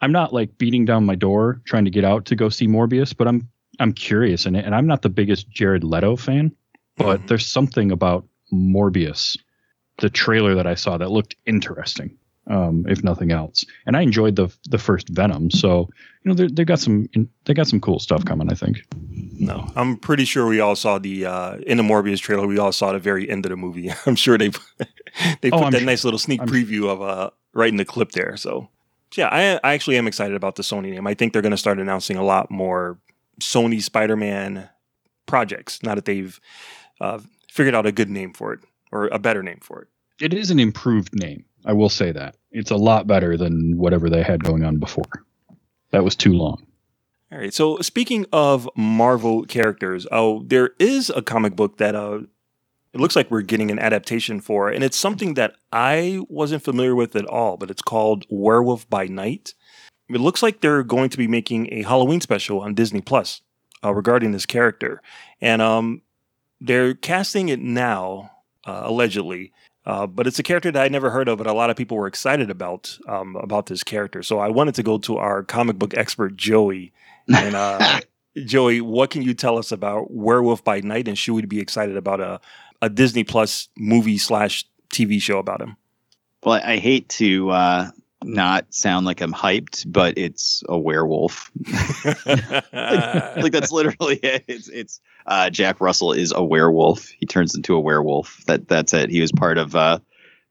I'm 0.00 0.12
not 0.12 0.32
like 0.32 0.56
beating 0.56 0.86
down 0.86 1.04
my 1.04 1.14
door 1.14 1.60
trying 1.64 1.84
to 1.84 1.90
get 1.90 2.04
out 2.04 2.24
to 2.26 2.36
go 2.36 2.48
see 2.48 2.66
Morbius, 2.66 3.14
but 3.14 3.28
I'm 3.28 3.48
I'm 3.78 3.92
curious 3.92 4.46
in 4.46 4.56
it, 4.56 4.64
and 4.64 4.74
I'm 4.74 4.86
not 4.86 5.02
the 5.02 5.10
biggest 5.10 5.50
Jared 5.50 5.84
Leto 5.84 6.16
fan, 6.16 6.52
but 6.96 7.26
there's 7.28 7.46
something 7.46 7.92
about 7.92 8.26
Morbius, 8.52 9.36
the 9.98 10.08
trailer 10.08 10.54
that 10.54 10.66
I 10.66 10.74
saw 10.74 10.96
that 10.96 11.10
looked 11.10 11.36
interesting, 11.44 12.16
um, 12.46 12.86
if 12.88 13.04
nothing 13.04 13.30
else. 13.30 13.66
And 13.86 13.94
I 13.94 14.00
enjoyed 14.00 14.36
the 14.36 14.48
the 14.70 14.78
first 14.78 15.10
Venom, 15.10 15.50
so 15.50 15.90
you 16.24 16.30
know 16.30 16.34
they 16.34 16.46
they 16.46 16.64
got 16.64 16.80
some 16.80 17.08
they 17.44 17.52
got 17.52 17.68
some 17.68 17.80
cool 17.80 17.98
stuff 17.98 18.24
coming. 18.24 18.50
I 18.50 18.54
think. 18.54 18.78
No, 19.38 19.70
I'm 19.76 19.96
pretty 19.96 20.24
sure 20.24 20.46
we 20.46 20.60
all 20.60 20.76
saw 20.76 20.98
the 20.98 21.26
uh, 21.26 21.56
in 21.66 21.76
the 21.76 21.82
Morbius 21.82 22.20
trailer. 22.20 22.46
We 22.46 22.58
all 22.58 22.72
saw 22.72 22.92
the 22.92 22.98
very 22.98 23.28
end 23.30 23.46
of 23.46 23.50
the 23.50 23.56
movie. 23.56 23.90
I'm 24.06 24.16
sure 24.16 24.36
they 24.38 24.48
they 25.40 25.50
Oh, 25.52 25.58
put 25.58 25.64
I'm 25.64 25.70
that 25.72 25.78
sure. 25.78 25.86
nice 25.86 26.04
little 26.04 26.18
sneak 26.18 26.40
I'm 26.42 26.48
preview 26.48 26.88
of 26.88 27.00
uh 27.02 27.30
right 27.54 27.68
in 27.70 27.76
the 27.76 27.84
clip 27.84 28.12
there. 28.12 28.36
So 28.36 28.68
yeah, 29.16 29.28
I 29.28 29.60
I 29.68 29.74
actually 29.74 29.96
am 29.98 30.06
excited 30.06 30.34
about 30.36 30.56
the 30.56 30.62
Sony 30.62 30.92
name. 30.92 31.06
I 31.06 31.14
think 31.14 31.32
they're 31.32 31.42
going 31.42 31.52
to 31.52 31.56
start 31.56 31.78
announcing 31.78 32.16
a 32.16 32.24
lot 32.24 32.50
more 32.50 32.98
Sony 33.40 33.80
Spider-Man 33.82 34.68
projects. 35.26 35.82
Now 35.82 35.94
that 35.94 36.04
they've 36.04 36.38
uh, 37.00 37.20
figured 37.50 37.74
out 37.74 37.86
a 37.86 37.92
good 37.92 38.10
name 38.10 38.32
for 38.32 38.52
it 38.52 38.60
or 38.92 39.06
a 39.08 39.18
better 39.18 39.42
name 39.42 39.58
for 39.62 39.82
it. 39.82 39.88
it 40.24 40.34
is 40.34 40.50
an 40.50 40.58
improved 40.58 41.14
name. 41.14 41.44
I 41.64 41.72
will 41.74 41.88
say 41.90 42.12
that 42.12 42.36
it's 42.50 42.70
a 42.70 42.76
lot 42.76 43.06
better 43.06 43.36
than 43.36 43.76
whatever 43.76 44.08
they 44.10 44.22
had 44.22 44.42
going 44.42 44.64
on 44.64 44.78
before. 44.78 45.04
That 45.90 46.04
was 46.04 46.16
too 46.16 46.32
long. 46.32 46.66
All 47.30 47.38
right. 47.38 47.52
So 47.52 47.78
speaking 47.80 48.24
of 48.32 48.68
Marvel 48.74 49.44
characters, 49.44 50.06
oh, 50.10 50.44
there 50.44 50.70
is 50.78 51.10
a 51.10 51.20
comic 51.20 51.54
book 51.54 51.76
that 51.76 51.94
uh, 51.94 52.20
it 52.94 53.00
looks 53.00 53.16
like 53.16 53.30
we're 53.30 53.42
getting 53.42 53.70
an 53.70 53.78
adaptation 53.78 54.40
for, 54.40 54.70
and 54.70 54.82
it's 54.82 54.96
something 54.96 55.34
that 55.34 55.56
I 55.70 56.24
wasn't 56.30 56.62
familiar 56.62 56.94
with 56.94 57.14
at 57.16 57.26
all. 57.26 57.58
But 57.58 57.70
it's 57.70 57.82
called 57.82 58.24
Werewolf 58.30 58.88
by 58.88 59.06
Night. 59.06 59.52
It 60.08 60.20
looks 60.20 60.42
like 60.42 60.62
they're 60.62 60.82
going 60.82 61.10
to 61.10 61.18
be 61.18 61.28
making 61.28 61.70
a 61.70 61.82
Halloween 61.82 62.22
special 62.22 62.60
on 62.60 62.72
Disney 62.74 63.02
Plus 63.02 63.42
uh, 63.84 63.92
regarding 63.92 64.32
this 64.32 64.46
character, 64.46 65.02
and 65.42 65.60
um, 65.60 66.00
they're 66.62 66.94
casting 66.94 67.50
it 67.50 67.60
now, 67.60 68.30
uh, 68.64 68.84
allegedly. 68.84 69.52
Uh, 69.84 70.06
but 70.06 70.26
it's 70.26 70.38
a 70.38 70.42
character 70.42 70.70
that 70.70 70.82
I 70.82 70.88
never 70.88 71.10
heard 71.10 71.28
of, 71.28 71.38
but 71.38 71.46
a 71.46 71.52
lot 71.52 71.70
of 71.70 71.76
people 71.76 71.96
were 71.96 72.06
excited 72.06 72.50
about 72.50 72.98
um, 73.06 73.36
about 73.36 73.66
this 73.66 73.82
character. 73.82 74.22
So 74.22 74.38
I 74.38 74.48
wanted 74.48 74.74
to 74.76 74.82
go 74.82 74.96
to 74.98 75.18
our 75.18 75.42
comic 75.42 75.78
book 75.78 75.94
expert 75.94 76.36
Joey, 76.36 76.92
and 77.28 77.54
uh, 77.54 78.00
Joey, 78.44 78.80
what 78.80 79.10
can 79.10 79.22
you 79.22 79.34
tell 79.34 79.58
us 79.58 79.72
about 79.72 80.10
Werewolf 80.10 80.64
by 80.64 80.80
Night, 80.80 81.08
and 81.08 81.18
should 81.18 81.34
we 81.34 81.44
be 81.46 81.60
excited 81.60 81.96
about 81.96 82.20
a 82.20 82.40
a 82.80 82.88
Disney 82.88 83.24
Plus 83.24 83.68
movie 83.76 84.18
slash 84.18 84.64
TV 84.92 85.20
show 85.20 85.38
about 85.38 85.60
him? 85.60 85.76
Well, 86.44 86.60
I 86.62 86.76
hate 86.76 87.08
to 87.10 87.50
uh, 87.50 87.90
not 88.22 88.72
sound 88.72 89.06
like 89.06 89.20
I'm 89.20 89.32
hyped, 89.32 89.84
but 89.90 90.16
it's 90.16 90.62
a 90.68 90.78
werewolf. 90.78 91.50
like 92.26 93.52
that's 93.52 93.72
literally 93.72 94.16
it. 94.16 94.44
It's 94.46 94.68
it's 94.68 95.00
uh, 95.26 95.50
Jack 95.50 95.80
Russell 95.80 96.12
is 96.12 96.32
a 96.32 96.42
werewolf. 96.42 97.08
He 97.08 97.26
turns 97.26 97.54
into 97.54 97.74
a 97.74 97.80
werewolf. 97.80 98.44
That 98.46 98.68
that's 98.68 98.94
it. 98.94 99.10
He 99.10 99.20
was 99.20 99.32
part 99.32 99.58
of 99.58 99.74
uh, 99.74 99.98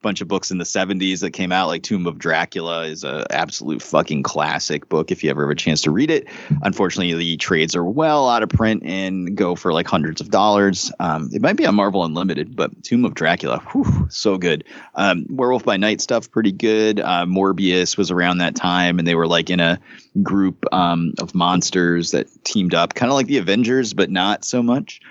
bunch 0.02 0.22
of 0.22 0.28
books 0.28 0.52
in 0.52 0.58
the 0.58 0.64
70s 0.64 1.22
that 1.22 1.32
came 1.32 1.52
out 1.52 1.68
like 1.68 1.84
Tomb 1.84 2.06
of 2.06 2.20
Dracula 2.20 2.86
is 2.86 3.04
a 3.04 3.26
absolute 3.32 3.82
fucking 3.82 4.24
classic 4.24 4.88
book 4.90 5.12
if 5.12 5.24
you 5.24 5.30
ever 5.30 5.44
have 5.44 5.52
a 5.52 5.56
chance 5.56 5.82
to 5.82 5.92
read 5.92 6.12
it. 6.12 6.28
Unfortunately, 6.62 7.14
the 7.14 7.38
trades 7.38 7.76
are 7.76 7.84
well 7.84 8.30
out 8.30 8.44
of 8.44 8.50
print 8.50 8.84
and 8.86 9.36
go 9.36 9.56
for 9.56 9.74
like 9.74 9.88
hundreds 9.88 10.22
of 10.22 10.30
dollars. 10.30 10.92
Um, 11.00 11.30
it 11.34 11.42
might 11.42 11.56
be 11.56 11.66
on 11.66 11.76
Marvel 11.76 12.04
Unlimited, 12.04 12.56
but 12.56 12.84
Tomb 12.84 13.06
of 13.06 13.16
Dracula, 13.16 13.60
whew, 13.72 14.08
so 14.10 14.38
good. 14.38 14.64
Um, 14.96 15.26
Werewolf 15.30 15.66
by 15.66 15.78
Night 15.78 16.02
stuff, 16.02 16.30
pretty 16.30 16.52
good. 16.52 17.00
Uh, 17.00 17.26
Morbius 17.26 17.98
was 17.98 18.12
around 18.12 18.38
that 18.38 18.56
time, 18.56 19.00
and 19.00 19.08
they 19.08 19.16
were 19.16 19.28
like 19.28 19.50
in 19.50 19.60
a 19.60 19.80
group 20.22 20.64
um, 20.72 21.14
of 21.20 21.34
monsters 21.34 22.12
that 22.12 22.28
teamed 22.44 22.74
up, 22.74 22.94
kind 22.94 23.12
of 23.12 23.16
like 23.16 23.28
the 23.28 23.38
Avengers, 23.38 23.94
but 23.94 24.10
not 24.10 24.46
so 24.46 24.62
much. 24.62 25.02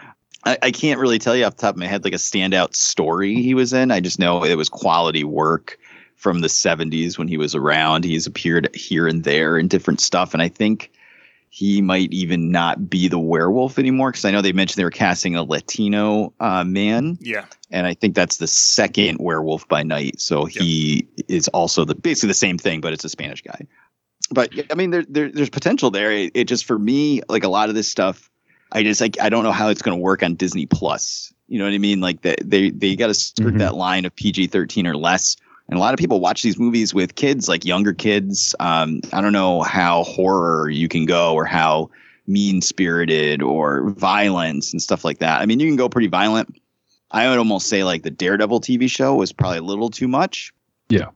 I, 0.46 0.56
I 0.62 0.70
can't 0.70 1.00
really 1.00 1.18
tell 1.18 1.36
you 1.36 1.44
off 1.44 1.56
the 1.56 1.62
top 1.62 1.74
of 1.74 1.78
my 1.78 1.86
head 1.86 2.04
like 2.04 2.14
a 2.14 2.18
standout 2.18 2.74
story 2.74 3.34
he 3.34 3.52
was 3.52 3.72
in. 3.72 3.90
I 3.90 4.00
just 4.00 4.18
know 4.18 4.44
it 4.44 4.54
was 4.54 4.68
quality 4.68 5.24
work 5.24 5.78
from 6.14 6.40
the 6.40 6.48
70s 6.48 7.18
when 7.18 7.28
he 7.28 7.36
was 7.36 7.54
around. 7.54 8.04
He's 8.04 8.26
appeared 8.26 8.74
here 8.74 9.06
and 9.06 9.24
there 9.24 9.58
in 9.58 9.68
different 9.68 10.00
stuff, 10.00 10.32
and 10.32 10.42
I 10.42 10.48
think 10.48 10.90
he 11.50 11.80
might 11.80 12.12
even 12.12 12.50
not 12.50 12.88
be 12.88 13.08
the 13.08 13.18
werewolf 13.18 13.78
anymore 13.78 14.10
because 14.10 14.24
I 14.24 14.30
know 14.30 14.42
they 14.42 14.52
mentioned 14.52 14.78
they 14.78 14.84
were 14.84 14.90
casting 14.90 15.36
a 15.36 15.42
Latino 15.42 16.32
uh, 16.38 16.64
man 16.64 17.16
yeah, 17.20 17.46
and 17.70 17.86
I 17.86 17.94
think 17.94 18.14
that's 18.14 18.36
the 18.36 18.46
second 18.46 19.18
Werewolf 19.18 19.66
by 19.68 19.82
Night. 19.82 20.20
So 20.20 20.44
he 20.44 21.08
is 21.28 21.48
also 21.48 21.84
the 21.84 21.94
basically 21.94 22.28
the 22.28 22.34
same 22.34 22.58
thing, 22.58 22.80
but 22.80 22.92
it's 22.92 23.04
a 23.04 23.08
Spanish 23.08 23.42
guy. 23.42 23.66
But 24.30 24.52
I 24.70 24.74
mean, 24.74 24.90
there, 24.90 25.04
there 25.08 25.30
there's 25.30 25.50
potential 25.50 25.90
there. 25.90 26.12
It, 26.12 26.32
it 26.34 26.44
just 26.44 26.64
for 26.64 26.78
me, 26.78 27.22
like 27.28 27.44
a 27.44 27.48
lot 27.48 27.68
of 27.68 27.74
this 27.74 27.88
stuff, 27.88 28.30
I 28.72 28.82
just 28.82 29.00
like 29.00 29.16
I 29.20 29.28
don't 29.28 29.44
know 29.44 29.52
how 29.52 29.68
it's 29.68 29.82
going 29.82 29.96
to 29.96 30.02
work 30.02 30.22
on 30.22 30.34
Disney 30.34 30.66
Plus. 30.66 31.32
You 31.48 31.58
know 31.58 31.64
what 31.64 31.72
I 31.74 31.78
mean? 31.78 32.00
Like 32.00 32.22
they 32.22 32.36
they 32.42 32.70
they 32.70 32.96
got 32.96 33.06
to 33.08 33.14
skirt 33.14 33.54
Mhm. 33.54 33.58
that 33.58 33.76
line 33.76 34.04
of 34.04 34.14
PG 34.16 34.48
thirteen 34.48 34.86
or 34.86 34.96
less. 34.96 35.36
And 35.68 35.76
a 35.76 35.80
lot 35.80 35.94
of 35.94 35.98
people 35.98 36.20
watch 36.20 36.42
these 36.42 36.58
movies 36.58 36.94
with 36.94 37.16
kids, 37.16 37.48
like 37.48 37.64
younger 37.64 37.92
kids. 37.92 38.54
Um, 38.60 39.00
I 39.12 39.20
don't 39.20 39.32
know 39.32 39.62
how 39.62 40.04
horror 40.04 40.70
you 40.70 40.86
can 40.88 41.06
go 41.06 41.34
or 41.34 41.44
how 41.44 41.90
mean 42.28 42.60
spirited 42.60 43.42
or 43.42 43.90
violence 43.90 44.72
and 44.72 44.80
stuff 44.82 45.04
like 45.04 45.18
that. 45.18 45.40
I 45.40 45.46
mean, 45.46 45.58
you 45.60 45.66
can 45.66 45.76
go 45.76 45.88
pretty 45.88 46.06
violent. 46.08 46.56
I 47.10 47.28
would 47.28 47.38
almost 47.38 47.68
say 47.68 47.82
like 47.84 48.02
the 48.02 48.10
Daredevil 48.10 48.60
TV 48.60 48.88
show 48.90 49.14
was 49.14 49.32
probably 49.32 49.58
a 49.58 49.62
little 49.62 49.90
too 49.90 50.08
much. 50.08 50.52
Yeah. 50.88 51.06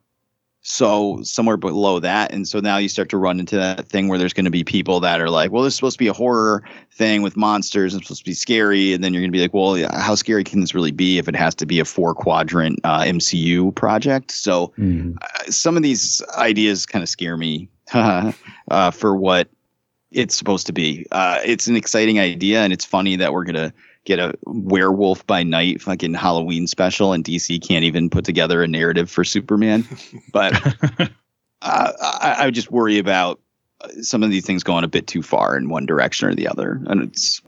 So 0.62 1.20
somewhere 1.22 1.56
below 1.56 2.00
that, 2.00 2.32
and 2.32 2.46
so 2.46 2.60
now 2.60 2.76
you 2.76 2.88
start 2.88 3.08
to 3.10 3.16
run 3.16 3.40
into 3.40 3.56
that 3.56 3.86
thing 3.88 4.08
where 4.08 4.18
there's 4.18 4.34
going 4.34 4.44
to 4.44 4.50
be 4.50 4.62
people 4.62 5.00
that 5.00 5.20
are 5.20 5.30
like, 5.30 5.50
"Well, 5.50 5.62
this 5.62 5.72
is 5.72 5.76
supposed 5.76 5.94
to 5.94 6.04
be 6.04 6.08
a 6.08 6.12
horror 6.12 6.62
thing 6.92 7.22
with 7.22 7.34
monsters, 7.34 7.94
and 7.94 8.00
it's 8.00 8.08
supposed 8.08 8.24
to 8.24 8.30
be 8.30 8.34
scary," 8.34 8.92
and 8.92 9.02
then 9.02 9.14
you're 9.14 9.22
going 9.22 9.32
to 9.32 9.36
be 9.36 9.40
like, 9.40 9.54
"Well, 9.54 9.78
yeah, 9.78 9.98
how 9.98 10.14
scary 10.14 10.44
can 10.44 10.60
this 10.60 10.74
really 10.74 10.90
be 10.90 11.16
if 11.16 11.28
it 11.28 11.36
has 11.36 11.54
to 11.56 11.66
be 11.66 11.80
a 11.80 11.86
four 11.86 12.14
quadrant 12.14 12.78
uh, 12.84 13.00
MCU 13.00 13.74
project?" 13.74 14.32
So 14.32 14.72
Mhm. 14.78 15.16
uh, 15.22 15.50
some 15.50 15.78
of 15.78 15.82
these 15.82 16.22
ideas 16.36 16.84
kind 16.84 17.02
of 17.02 17.08
scare 17.08 17.38
me 17.38 17.70
uh, 17.94 18.90
for 18.90 19.16
what 19.16 19.48
it's 20.12 20.36
supposed 20.36 20.66
to 20.66 20.72
be. 20.74 21.06
Uh, 21.10 21.38
it's 21.44 21.68
an 21.68 21.76
exciting 21.76 22.20
idea, 22.20 22.60
and 22.60 22.72
it's 22.72 22.84
funny 22.84 23.16
that 23.16 23.32
we're 23.32 23.44
gonna 23.44 23.72
get 24.10 24.18
a 24.18 24.34
werewolf 24.44 25.24
by 25.26 25.44
night 25.44 25.80
fucking 25.80 26.14
Halloween 26.14 26.66
special, 26.66 27.12
and 27.12 27.24
DC 27.24 27.66
can't 27.66 27.84
even 27.84 28.10
put 28.10 28.24
together 28.24 28.62
a 28.62 28.66
narrative 28.66 29.10
for 29.10 29.24
Superman. 29.24 29.86
But 30.32 30.54
uh, 31.62 31.92
I, 32.00 32.36
I 32.38 32.44
would 32.44 32.54
just 32.54 32.70
worry 32.70 32.98
about 32.98 33.40
uh, 33.80 33.88
some 34.02 34.22
of 34.22 34.30
these 34.30 34.44
things 34.44 34.62
going 34.62 34.84
a 34.84 34.88
bit 34.88 35.06
too 35.06 35.22
far 35.22 35.56
in 35.56 35.68
one 35.68 35.86
direction 35.86 36.28
or 36.28 36.34
the 36.34 36.48
other, 36.48 36.80
and 36.86 37.02
it's 37.02 37.40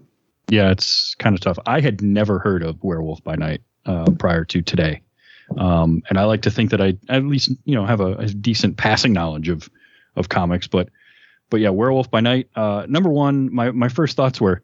Yeah, 0.48 0.70
it's 0.70 1.14
kind 1.16 1.34
of 1.34 1.40
tough. 1.40 1.58
I 1.66 1.80
had 1.80 2.02
never 2.02 2.38
heard 2.38 2.62
of 2.62 2.82
Werewolf 2.82 3.22
by 3.22 3.36
Night 3.36 3.62
uh, 3.86 4.10
prior 4.18 4.44
to 4.46 4.62
today, 4.62 5.02
um, 5.56 6.02
and 6.08 6.18
I 6.18 6.24
like 6.24 6.42
to 6.42 6.50
think 6.50 6.70
that 6.70 6.80
I 6.80 6.96
at 7.08 7.24
least 7.24 7.50
you 7.64 7.74
know 7.74 7.86
have 7.86 8.00
a, 8.00 8.14
a 8.14 8.26
decent 8.26 8.76
passing 8.76 9.12
knowledge 9.12 9.48
of 9.48 9.68
of 10.16 10.28
comics. 10.28 10.66
But 10.66 10.88
but 11.50 11.60
yeah, 11.60 11.70
Werewolf 11.70 12.10
by 12.10 12.20
Night. 12.20 12.48
Uh, 12.54 12.86
number 12.88 13.10
one, 13.10 13.52
my 13.52 13.70
my 13.70 13.88
first 13.88 14.16
thoughts 14.16 14.40
were 14.40 14.62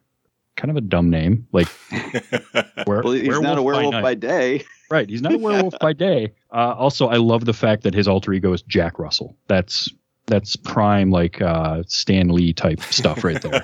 kind 0.58 0.70
of 0.70 0.76
a 0.76 0.82
dumb 0.82 1.08
name, 1.08 1.46
like 1.52 1.68
were, 2.86 3.02
well, 3.02 3.12
he's 3.12 3.40
not 3.40 3.56
a 3.56 3.62
werewolf 3.62 3.92
Night. 3.92 4.02
by 4.02 4.14
day. 4.14 4.64
Right, 4.90 5.06
he's 5.06 5.20
not 5.20 5.34
a 5.34 5.38
werewolf 5.38 5.74
by 5.80 5.92
day. 5.92 6.32
Uh, 6.50 6.72
also, 6.72 7.08
I 7.08 7.18
love 7.18 7.44
the 7.44 7.52
fact 7.52 7.82
that 7.82 7.92
his 7.92 8.08
alter 8.08 8.32
ego 8.32 8.54
is 8.54 8.62
Jack 8.62 8.98
Russell. 8.98 9.36
That's 9.46 9.92
that's 10.24 10.56
prime 10.56 11.10
like 11.10 11.42
uh, 11.42 11.82
Stan 11.86 12.30
Lee 12.30 12.54
type 12.54 12.80
stuff 12.80 13.22
right 13.22 13.40
there. 13.42 13.62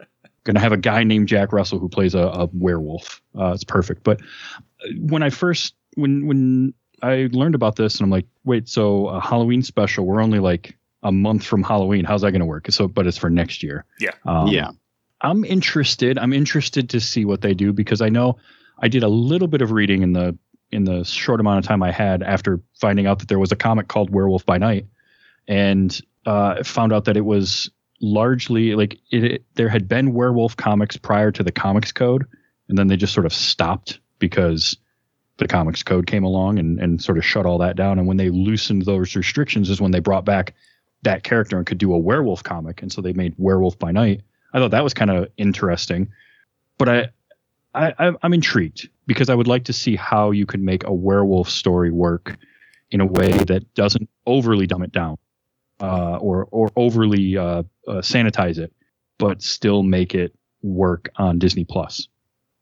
Gonna 0.44 0.60
have 0.60 0.72
a 0.72 0.78
guy 0.78 1.04
named 1.04 1.28
Jack 1.28 1.52
Russell 1.52 1.78
who 1.78 1.90
plays 1.90 2.14
a, 2.14 2.22
a 2.22 2.48
werewolf. 2.54 3.20
Uh, 3.38 3.52
it's 3.52 3.64
perfect. 3.64 4.02
But 4.02 4.22
uh, 4.22 4.88
when 4.98 5.22
I 5.22 5.28
first 5.28 5.74
when 5.96 6.26
when 6.26 6.72
I 7.02 7.28
learned 7.32 7.54
about 7.54 7.76
this, 7.76 7.96
and 7.96 8.04
I'm 8.04 8.10
like, 8.10 8.26
wait, 8.44 8.66
so 8.66 9.08
a 9.08 9.20
Halloween 9.20 9.62
special? 9.62 10.06
We're 10.06 10.22
only 10.22 10.38
like 10.38 10.74
a 11.02 11.12
month 11.12 11.44
from 11.44 11.62
Halloween. 11.62 12.06
How's 12.06 12.22
that 12.22 12.32
gonna 12.32 12.46
work? 12.46 12.70
So, 12.70 12.88
but 12.88 13.06
it's 13.06 13.18
for 13.18 13.28
next 13.28 13.62
year. 13.62 13.84
Yeah. 14.00 14.12
Um, 14.24 14.46
yeah, 14.48 14.70
I'm 15.22 15.44
interested. 15.44 16.18
I'm 16.18 16.32
interested 16.32 16.90
to 16.90 17.00
see 17.00 17.24
what 17.24 17.40
they 17.40 17.54
do 17.54 17.72
because 17.72 18.00
I 18.00 18.08
know 18.08 18.38
I 18.78 18.88
did 18.88 19.04
a 19.04 19.08
little 19.08 19.48
bit 19.48 19.62
of 19.62 19.70
reading 19.70 20.02
in 20.02 20.12
the 20.12 20.36
in 20.72 20.84
the 20.84 21.04
short 21.04 21.38
amount 21.38 21.58
of 21.58 21.64
time 21.64 21.82
I 21.82 21.92
had 21.92 22.22
after 22.22 22.60
finding 22.80 23.06
out 23.06 23.20
that 23.20 23.28
there 23.28 23.38
was 23.38 23.52
a 23.52 23.56
comic 23.56 23.88
called 23.88 24.10
Werewolf 24.10 24.44
by 24.44 24.58
Night, 24.58 24.86
and 25.46 25.98
uh, 26.26 26.62
found 26.64 26.92
out 26.92 27.04
that 27.04 27.16
it 27.16 27.24
was 27.24 27.70
largely 28.00 28.74
like 28.74 28.98
it, 29.10 29.24
it. 29.24 29.44
There 29.54 29.68
had 29.68 29.88
been 29.88 30.12
werewolf 30.12 30.56
comics 30.56 30.96
prior 30.96 31.30
to 31.30 31.42
the 31.42 31.52
Comics 31.52 31.92
Code, 31.92 32.26
and 32.68 32.76
then 32.76 32.88
they 32.88 32.96
just 32.96 33.14
sort 33.14 33.26
of 33.26 33.32
stopped 33.32 34.00
because 34.18 34.76
the 35.36 35.46
Comics 35.46 35.82
Code 35.82 36.06
came 36.06 36.24
along 36.24 36.58
and 36.58 36.80
and 36.80 37.00
sort 37.00 37.18
of 37.18 37.24
shut 37.24 37.46
all 37.46 37.58
that 37.58 37.76
down. 37.76 37.98
And 37.98 38.08
when 38.08 38.16
they 38.16 38.30
loosened 38.30 38.82
those 38.82 39.14
restrictions, 39.14 39.70
is 39.70 39.80
when 39.80 39.92
they 39.92 40.00
brought 40.00 40.24
back 40.24 40.54
that 41.02 41.22
character 41.22 41.56
and 41.56 41.66
could 41.66 41.78
do 41.78 41.92
a 41.92 41.98
werewolf 41.98 42.42
comic, 42.42 42.82
and 42.82 42.90
so 42.90 43.00
they 43.00 43.12
made 43.12 43.34
Werewolf 43.38 43.78
by 43.78 43.92
Night. 43.92 44.22
I 44.52 44.58
thought 44.58 44.72
that 44.72 44.84
was 44.84 44.94
kind 44.94 45.10
of 45.10 45.28
interesting, 45.36 46.10
but 46.78 46.88
I, 46.88 47.08
I, 47.74 48.12
I'm 48.22 48.34
intrigued 48.34 48.88
because 49.06 49.30
I 49.30 49.34
would 49.34 49.46
like 49.46 49.64
to 49.64 49.72
see 49.72 49.96
how 49.96 50.30
you 50.30 50.46
could 50.46 50.60
make 50.60 50.84
a 50.84 50.92
werewolf 50.92 51.48
story 51.48 51.90
work 51.90 52.36
in 52.90 53.00
a 53.00 53.06
way 53.06 53.32
that 53.32 53.74
doesn't 53.74 54.08
overly 54.26 54.66
dumb 54.66 54.82
it 54.82 54.92
down, 54.92 55.16
uh, 55.80 56.16
or 56.16 56.46
or 56.50 56.70
overly 56.76 57.36
uh, 57.36 57.62
uh, 57.88 58.02
sanitize 58.02 58.58
it, 58.58 58.72
but 59.18 59.42
still 59.42 59.82
make 59.82 60.14
it 60.14 60.34
work 60.62 61.08
on 61.16 61.38
Disney 61.38 61.64
Plus. 61.64 62.08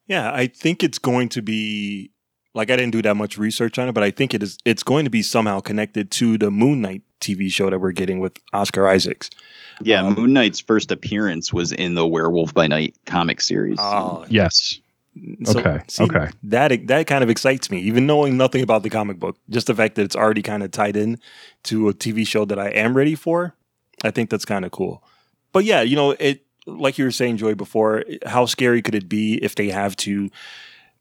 Yeah, 0.07 0.33
I 0.33 0.47
think 0.47 0.83
it's 0.83 0.99
going 0.99 1.29
to 1.31 1.43
be 1.43 2.13
like 2.55 2.71
I 2.71 2.77
didn't 2.77 2.93
do 2.93 3.03
that 3.03 3.15
much 3.17 3.39
research 3.39 3.79
on 3.79 3.89
it, 3.89 3.93
but 3.93 4.03
I 4.03 4.11
think 4.11 4.35
it 4.35 4.43
is 4.43 4.59
it's 4.65 4.83
going 4.83 5.05
to 5.05 5.11
be 5.11 5.23
somehow 5.23 5.61
connected 5.61 6.11
to 6.13 6.39
the 6.39 6.51
Moon 6.51 6.81
Knight 6.81 7.03
TV 7.21 7.51
show 7.51 7.71
that 7.71 7.79
we're 7.79 7.93
getting 7.93 8.21
with 8.21 8.39
Oscar 8.53 8.89
Isaacs. 8.89 9.31
yeah. 9.83 10.03
Um, 10.03 10.15
Moon 10.15 10.33
Knight's 10.33 10.61
first 10.61 10.91
appearance 10.91 11.53
was 11.53 11.73
in 11.73 11.95
the 11.95 12.07
Werewolf 12.07 12.55
by 12.55 12.67
Night 12.67 12.97
comic 13.07 13.41
series. 13.41 13.79
Oh, 13.81 14.25
Yes. 14.29 14.81
Okay, 15.49 15.81
okay. 15.99 16.29
That 16.45 16.87
that 16.87 17.07
kind 17.09 17.25
of 17.25 17.31
excites 17.31 17.69
me, 17.69 17.81
even 17.81 18.07
knowing 18.07 18.37
nothing 18.37 18.63
about 18.63 18.85
the 18.85 18.91
comic 18.91 19.19
book. 19.19 19.37
Just 19.51 19.67
the 19.67 19.75
fact 19.75 19.97
that 19.97 20.03
it's 20.03 20.15
already 20.15 20.41
kind 20.41 20.63
of 20.63 20.71
tied 20.71 20.97
in 20.97 21.19
to 21.65 21.89
a 21.89 21.93
TV 21.93 22.27
show 22.27 22.45
that 22.45 22.61
I 22.61 22.69
am 22.69 22.97
ready 22.97 23.17
for. 23.17 23.55
I 24.05 24.13
think 24.13 24.31
that's 24.31 24.45
kind 24.45 24.65
of 24.65 24.71
cool. 24.71 25.03
But 25.53 25.65
yeah, 25.65 25.83
you 25.83 25.97
know, 25.97 26.13
it 26.13 26.45
like 26.65 26.97
you 26.97 27.05
were 27.05 27.11
saying, 27.11 27.39
Joy, 27.39 27.55
before, 27.57 28.05
how 28.25 28.47
scary 28.47 28.83
could 28.83 28.95
it 28.95 29.09
be 29.09 29.35
if 29.43 29.57
they 29.57 29.71
have 29.71 29.97
to 29.97 30.31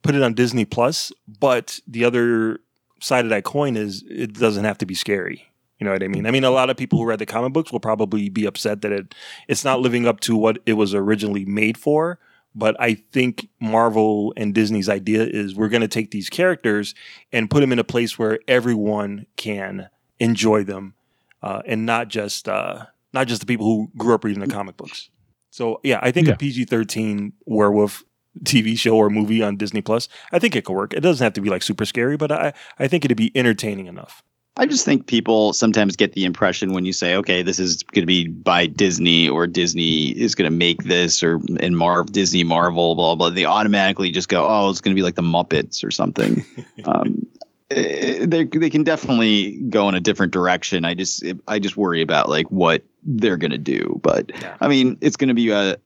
put 0.03 0.15
it 0.15 0.21
on 0.23 0.33
Disney 0.33 0.65
Plus? 0.65 1.12
But 1.39 1.79
the 1.88 2.03
other 2.05 2.59
side 3.01 3.25
of 3.25 3.29
that 3.29 3.43
coin 3.43 3.77
is 3.77 4.03
it 4.09 4.33
doesn't 4.33 4.65
have 4.65 4.77
to 4.79 4.85
be 4.85 4.95
scary. 4.95 5.45
You 5.79 5.85
know 5.85 5.93
what 5.93 6.03
I 6.03 6.09
mean? 6.09 6.25
I 6.25 6.31
mean, 6.31 6.43
a 6.43 6.49
lot 6.51 6.69
of 6.69 6.75
people 6.75 6.99
who 6.99 7.05
read 7.05 7.19
the 7.19 7.25
comic 7.25 7.53
books 7.53 7.71
will 7.71 7.79
probably 7.79 8.27
be 8.29 8.45
upset 8.45 8.81
that 8.81 8.91
it 8.91 9.15
it's 9.47 9.63
not 9.63 9.79
living 9.79 10.05
up 10.05 10.19
to 10.21 10.35
what 10.35 10.59
it 10.65 10.73
was 10.73 10.93
originally 10.93 11.45
made 11.45 11.77
for. 11.77 12.19
But 12.55 12.75
I 12.81 12.95
think 12.95 13.47
Marvel 13.62 14.33
and 14.35 14.53
Disney's 14.53 14.89
idea 14.89 15.23
is 15.23 15.55
we're 15.55 15.69
going 15.69 15.81
to 15.81 15.88
take 15.88 16.12
these 16.12 16.29
characters 16.29 16.95
and 17.31 17.49
put 17.49 17.62
them 17.62 17.71
in 17.71 17.79
a 17.79 17.83
place 17.83 18.17
where 18.19 18.39
everyone 18.47 19.27
can 19.38 19.88
enjoy 20.19 20.63
them, 20.63 20.95
uh, 21.43 21.62
and 21.67 21.85
not 21.85 22.07
just 22.09 22.49
uh, 22.49 22.88
not 23.13 23.27
just 23.27 23.39
the 23.39 23.45
people 23.47 23.65
who 23.67 23.91
grew 23.97 24.13
up 24.15 24.23
reading 24.25 24.41
the 24.41 24.47
comic 24.47 24.75
books. 24.77 25.09
So 25.51 25.79
yeah, 25.83 25.99
I 26.01 26.12
think 26.12 26.27
Yeah. 26.27 26.33
a 26.33 26.38
PG 26.38 26.65
thirteen 26.65 27.33
werewolf 27.45 28.03
TV 28.43 28.78
show 28.78 28.95
or 28.95 29.10
movie 29.10 29.41
on 29.43 29.58
Disney 29.58 29.82
Plus, 29.82 30.08
I 30.32 30.39
think 30.39 30.56
it 30.56 30.65
could 30.65 30.75
work. 30.75 30.93
It 30.93 31.02
doesn't 31.02 31.23
have 31.23 31.34
to 31.34 31.41
be 31.41 31.49
like 31.49 31.63
super 31.63 31.86
scary, 31.86 32.17
but 32.17 32.32
I 32.32 32.54
I 32.78 32.88
think 32.88 33.06
it'd 33.06 33.17
be 33.17 33.32
entertaining 33.36 33.88
enough. 33.88 34.23
I 34.60 34.65
just 34.65 34.84
think 34.84 35.08
people 35.08 35.54
sometimes 35.54 35.95
get 35.95 36.13
the 36.13 36.25
impression 36.25 36.73
when 36.73 36.84
you 36.84 36.91
say, 36.91 37.15
okay, 37.15 37.41
this 37.43 37.60
is 37.60 37.82
going 37.82 38.02
to 38.02 38.06
be 38.06 38.28
by 38.28 38.65
Disney 38.67 39.30
or 39.30 39.47
Disney 39.47 40.10
is 40.10 40.36
going 40.36 40.52
to 40.52 40.56
make 40.56 40.84
this 40.84 41.23
or 41.23 41.39
in 41.62 41.75
Marv 41.75 42.12
Disney 42.12 42.43
Marvel 42.43 42.93
blah 42.95 43.15
blah. 43.15 43.30
They 43.30 43.45
automatically 43.45 44.12
just 44.12 44.28
go, 44.28 44.45
oh, 44.45 44.69
it's 44.69 44.82
going 44.82 44.93
to 44.93 44.99
be 44.99 45.04
like 45.04 45.15
the 45.15 45.21
Muppets 45.21 45.82
or 45.82 45.91
something. 45.91 46.43
um, 46.86 47.25
eh, 47.71 48.25
they 48.25 48.43
they 48.43 48.69
can 48.69 48.84
definitely 48.84 49.58
go 49.69 49.88
in 49.88 49.95
a 49.95 50.02
different 50.02 50.34
direction. 50.34 50.84
I 50.84 50.93
just 50.93 51.23
I 51.47 51.60
just 51.60 51.78
worry 51.78 52.02
about 52.02 52.28
like 52.28 52.52
what 52.52 52.84
they're 53.04 53.38
going 53.38 53.52
to 53.52 53.58
do. 53.58 53.97
But 54.04 54.32
I 54.60 54.67
mean, 54.67 54.97
it's 54.99 55.15
going 55.15 55.30
to 55.30 55.34
be 55.34 55.52
a 55.52 55.78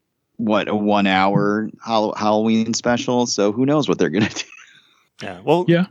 what 0.46 0.68
a 0.68 0.76
one 0.76 1.08
hour 1.08 1.70
Hall- 1.82 2.14
Halloween 2.16 2.74
special. 2.74 3.26
So 3.28 3.52
who 3.52 3.66
knows 3.66 3.88
what 3.88 3.98
they're 4.00 4.10
going 4.10 4.26
to 4.26 4.36
do. 4.36 4.50
Yeah. 5.22 5.40
Well, 5.44 5.66
Yeah. 5.68 5.86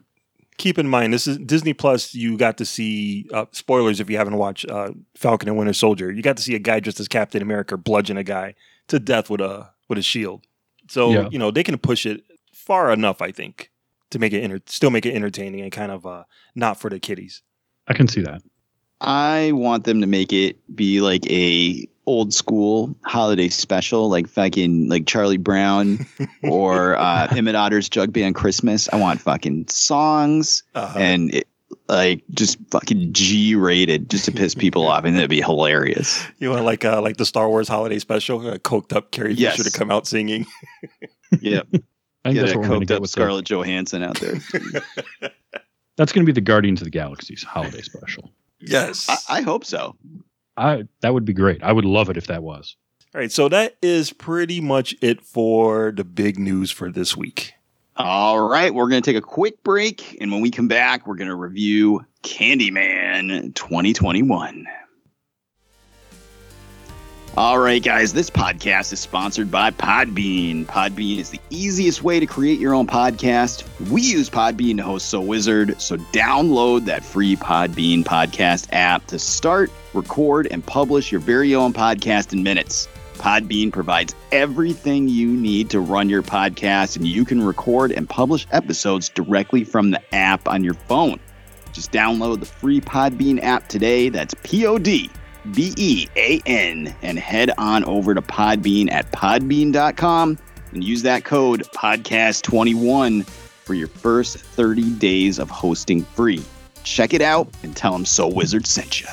Keep 0.58 0.78
in 0.78 0.86
mind, 0.86 1.12
this 1.12 1.26
is 1.26 1.38
Disney 1.38 1.72
Plus. 1.72 2.14
You 2.14 2.36
got 2.36 2.58
to 2.58 2.64
see 2.66 3.26
uh, 3.32 3.46
spoilers 3.52 3.98
if 4.00 4.10
you 4.10 4.16
haven't 4.18 4.36
watched 4.36 4.68
uh, 4.70 4.90
Falcon 5.16 5.48
and 5.48 5.56
Winter 5.56 5.72
Soldier. 5.72 6.12
You 6.12 6.22
got 6.22 6.36
to 6.36 6.42
see 6.42 6.54
a 6.54 6.58
guy 6.58 6.78
dressed 6.78 7.00
as 7.00 7.08
Captain 7.08 7.40
America 7.40 7.76
bludgeon 7.78 8.16
a 8.18 8.22
guy 8.22 8.54
to 8.88 9.00
death 9.00 9.30
with 9.30 9.40
a 9.40 9.70
with 9.88 9.98
a 9.98 10.02
shield. 10.02 10.44
So 10.88 11.10
Yeah. 11.10 11.28
you 11.32 11.38
know 11.38 11.50
they 11.50 11.62
can 11.64 11.78
push 11.78 12.04
it 12.04 12.22
far 12.52 12.92
enough, 12.92 13.22
I 13.22 13.32
think, 13.32 13.70
to 14.10 14.18
make 14.18 14.32
it 14.34 14.40
enter- 14.40 14.60
still 14.66 14.90
make 14.90 15.06
it 15.06 15.14
entertaining 15.14 15.62
and 15.62 15.72
kind 15.72 15.90
of 15.90 16.04
uh, 16.06 16.24
not 16.54 16.78
for 16.78 16.90
the 16.90 17.00
kiddies. 17.00 17.42
I 17.88 17.94
can 17.94 18.06
see 18.06 18.20
that. 18.22 18.42
I 19.00 19.52
want 19.52 19.84
them 19.84 20.00
to 20.02 20.06
make 20.06 20.32
it 20.32 20.58
be 20.76 21.00
like 21.00 21.28
a 21.30 21.88
old 22.06 22.34
school 22.34 22.94
holiday 23.04 23.48
special, 23.48 24.08
like 24.08 24.26
fucking 24.28 24.88
like 24.88 25.06
Charlie 25.06 25.36
Brown 25.36 26.04
or 26.42 26.96
uh, 26.96 27.28
Emmett 27.30 27.54
Otter's 27.54 27.88
Jug 27.88 28.12
Band 28.12 28.34
Christmas. 28.34 28.88
I 28.92 28.96
want 28.96 29.20
fucking 29.20 29.68
songs 29.68 30.62
Uh-huh. 30.74 30.98
and 30.98 31.34
it, 31.34 31.48
like 31.88 32.22
just 32.30 32.58
fucking 32.70 33.12
G 33.12 33.54
rated 33.54 34.10
just 34.10 34.24
to 34.26 34.32
piss 34.32 34.54
people 34.54 34.86
off, 34.86 35.04
and 35.04 35.16
that'd 35.16 35.30
be 35.30 35.40
hilarious. 35.40 36.24
You 36.38 36.50
want 36.50 36.64
like 36.64 36.84
uh, 36.84 37.00
like 37.02 37.16
the 37.16 37.24
Star 37.26 37.48
Wars 37.48 37.68
holiday 37.68 37.98
special, 37.98 38.46
uh, 38.46 38.58
coked 38.58 38.94
up 38.94 39.10
Carrie 39.10 39.34
Yes. 39.34 39.56
Fisher 39.56 39.70
to 39.70 39.78
come 39.78 39.90
out 39.90 40.06
singing. 40.06 40.46
Yeah, 41.40 41.62
I 42.26 42.32
think 42.32 42.34
get 42.34 42.40
that's 42.42 42.52
a 42.52 42.58
what 42.58 42.62
we're 42.62 42.68
going 42.68 42.80
coked 42.82 42.86
get 42.88 42.94
up 42.96 43.00
with 43.02 43.10
the, 43.10 43.12
Scarlett 43.12 43.46
Johansson 43.46 44.02
out 44.02 44.20
there. 44.20 44.34
That's 45.96 46.12
going 46.12 46.24
to 46.24 46.30
be 46.30 46.32
the 46.34 46.40
Guardians 46.42 46.80
of 46.80 46.84
the 46.84 46.90
Galaxy's 46.90 47.42
holiday 47.42 47.80
special. 47.82 48.30
yes. 48.60 49.06
I, 49.08 49.38
I 49.38 49.40
hope 49.42 49.64
so. 49.64 49.96
I 50.62 50.84
that 51.00 51.14
would 51.14 51.24
be 51.24 51.32
great. 51.32 51.62
I 51.62 51.72
would 51.72 51.84
love 51.84 52.08
it 52.08 52.16
if 52.16 52.26
that 52.28 52.42
was. 52.42 52.76
All 53.14 53.20
right, 53.20 53.30
so 53.30 53.48
that 53.50 53.76
is 53.82 54.10
pretty 54.10 54.60
much 54.60 54.94
it 55.02 55.20
for 55.20 55.92
the 55.94 56.04
big 56.04 56.38
news 56.38 56.70
for 56.70 56.90
this 56.90 57.14
week. 57.14 57.52
All 57.94 58.48
right, 58.48 58.72
we're 58.72 58.88
going 58.88 59.02
to 59.02 59.10
take 59.10 59.18
a 59.18 59.26
quick 59.26 59.62
break. 59.62 60.16
And 60.18 60.32
when 60.32 60.40
we 60.40 60.50
come 60.50 60.66
back, 60.66 61.06
we're 61.06 61.16
going 61.16 61.28
to 61.28 61.34
review 61.34 62.06
Candyman 62.22 63.54
2021. 63.54 64.66
All 67.34 67.58
right, 67.58 67.82
guys, 67.82 68.12
this 68.12 68.28
podcast 68.28 68.92
is 68.92 69.00
sponsored 69.00 69.50
by 69.50 69.70
Podbean. 69.70 70.66
Podbean 70.66 71.16
is 71.16 71.30
the 71.30 71.40
easiest 71.48 72.02
way 72.02 72.20
to 72.20 72.26
create 72.26 72.60
your 72.60 72.74
own 72.74 72.86
podcast. 72.86 73.64
We 73.88 74.02
use 74.02 74.28
Podbean 74.28 74.76
to 74.76 74.82
host 74.82 75.08
So 75.08 75.22
Wizard, 75.22 75.80
so 75.80 75.96
download 75.96 76.84
that 76.84 77.02
free 77.02 77.36
Podbean 77.36 78.04
podcast 78.04 78.68
app 78.72 79.06
to 79.06 79.18
start, 79.18 79.70
record, 79.94 80.46
and 80.50 80.64
publish 80.66 81.10
your 81.10 81.22
very 81.22 81.54
own 81.54 81.72
podcast 81.72 82.34
in 82.34 82.42
minutes. 82.42 82.86
Podbean 83.14 83.72
provides 83.72 84.14
everything 84.30 85.08
you 85.08 85.28
need 85.28 85.70
to 85.70 85.80
run 85.80 86.10
your 86.10 86.22
podcast, 86.22 86.96
and 86.96 87.08
you 87.08 87.24
can 87.24 87.42
record 87.42 87.92
and 87.92 88.06
publish 88.06 88.46
episodes 88.52 89.08
directly 89.08 89.64
from 89.64 89.90
the 89.90 90.14
app 90.14 90.46
on 90.48 90.62
your 90.62 90.74
phone. 90.74 91.18
Just 91.72 91.92
download 91.92 92.40
the 92.40 92.46
free 92.46 92.82
Podbean 92.82 93.42
app 93.42 93.68
today. 93.68 94.10
That's 94.10 94.34
P 94.42 94.66
O 94.66 94.76
D 94.76 95.10
B 95.50 95.74
E 95.76 96.08
A 96.16 96.40
N 96.46 96.94
and 97.02 97.18
head 97.18 97.50
on 97.58 97.84
over 97.84 98.14
to 98.14 98.22
Podbean 98.22 98.90
at 98.90 99.10
podbean.com 99.12 100.38
and 100.72 100.84
use 100.84 101.02
that 101.02 101.24
code 101.24 101.62
podcast21 101.74 103.24
for 103.24 103.74
your 103.74 103.88
first 103.88 104.38
30 104.38 104.90
days 104.94 105.38
of 105.38 105.50
hosting 105.50 106.02
free. 106.02 106.42
Check 106.84 107.14
it 107.14 107.22
out 107.22 107.48
and 107.62 107.76
tell 107.76 107.92
them 107.92 108.04
So 108.04 108.28
Wizard 108.28 108.66
sent 108.66 109.00
you. 109.00 109.08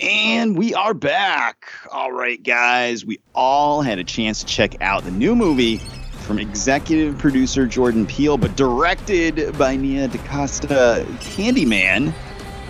And 0.00 0.56
we 0.56 0.74
are 0.74 0.94
back. 0.94 1.66
All 1.90 2.12
right, 2.12 2.40
guys, 2.40 3.04
we 3.04 3.18
all 3.34 3.82
had 3.82 3.98
a 3.98 4.04
chance 4.04 4.40
to 4.40 4.46
check 4.46 4.80
out 4.80 5.02
the 5.02 5.10
new 5.10 5.34
movie 5.34 5.78
from 6.22 6.38
executive 6.38 7.18
producer 7.18 7.66
Jordan 7.66 8.06
Peele, 8.06 8.38
but 8.38 8.56
directed 8.56 9.56
by 9.58 9.74
Nia 9.74 10.06
DaCosta, 10.06 11.04
Candyman. 11.20 12.12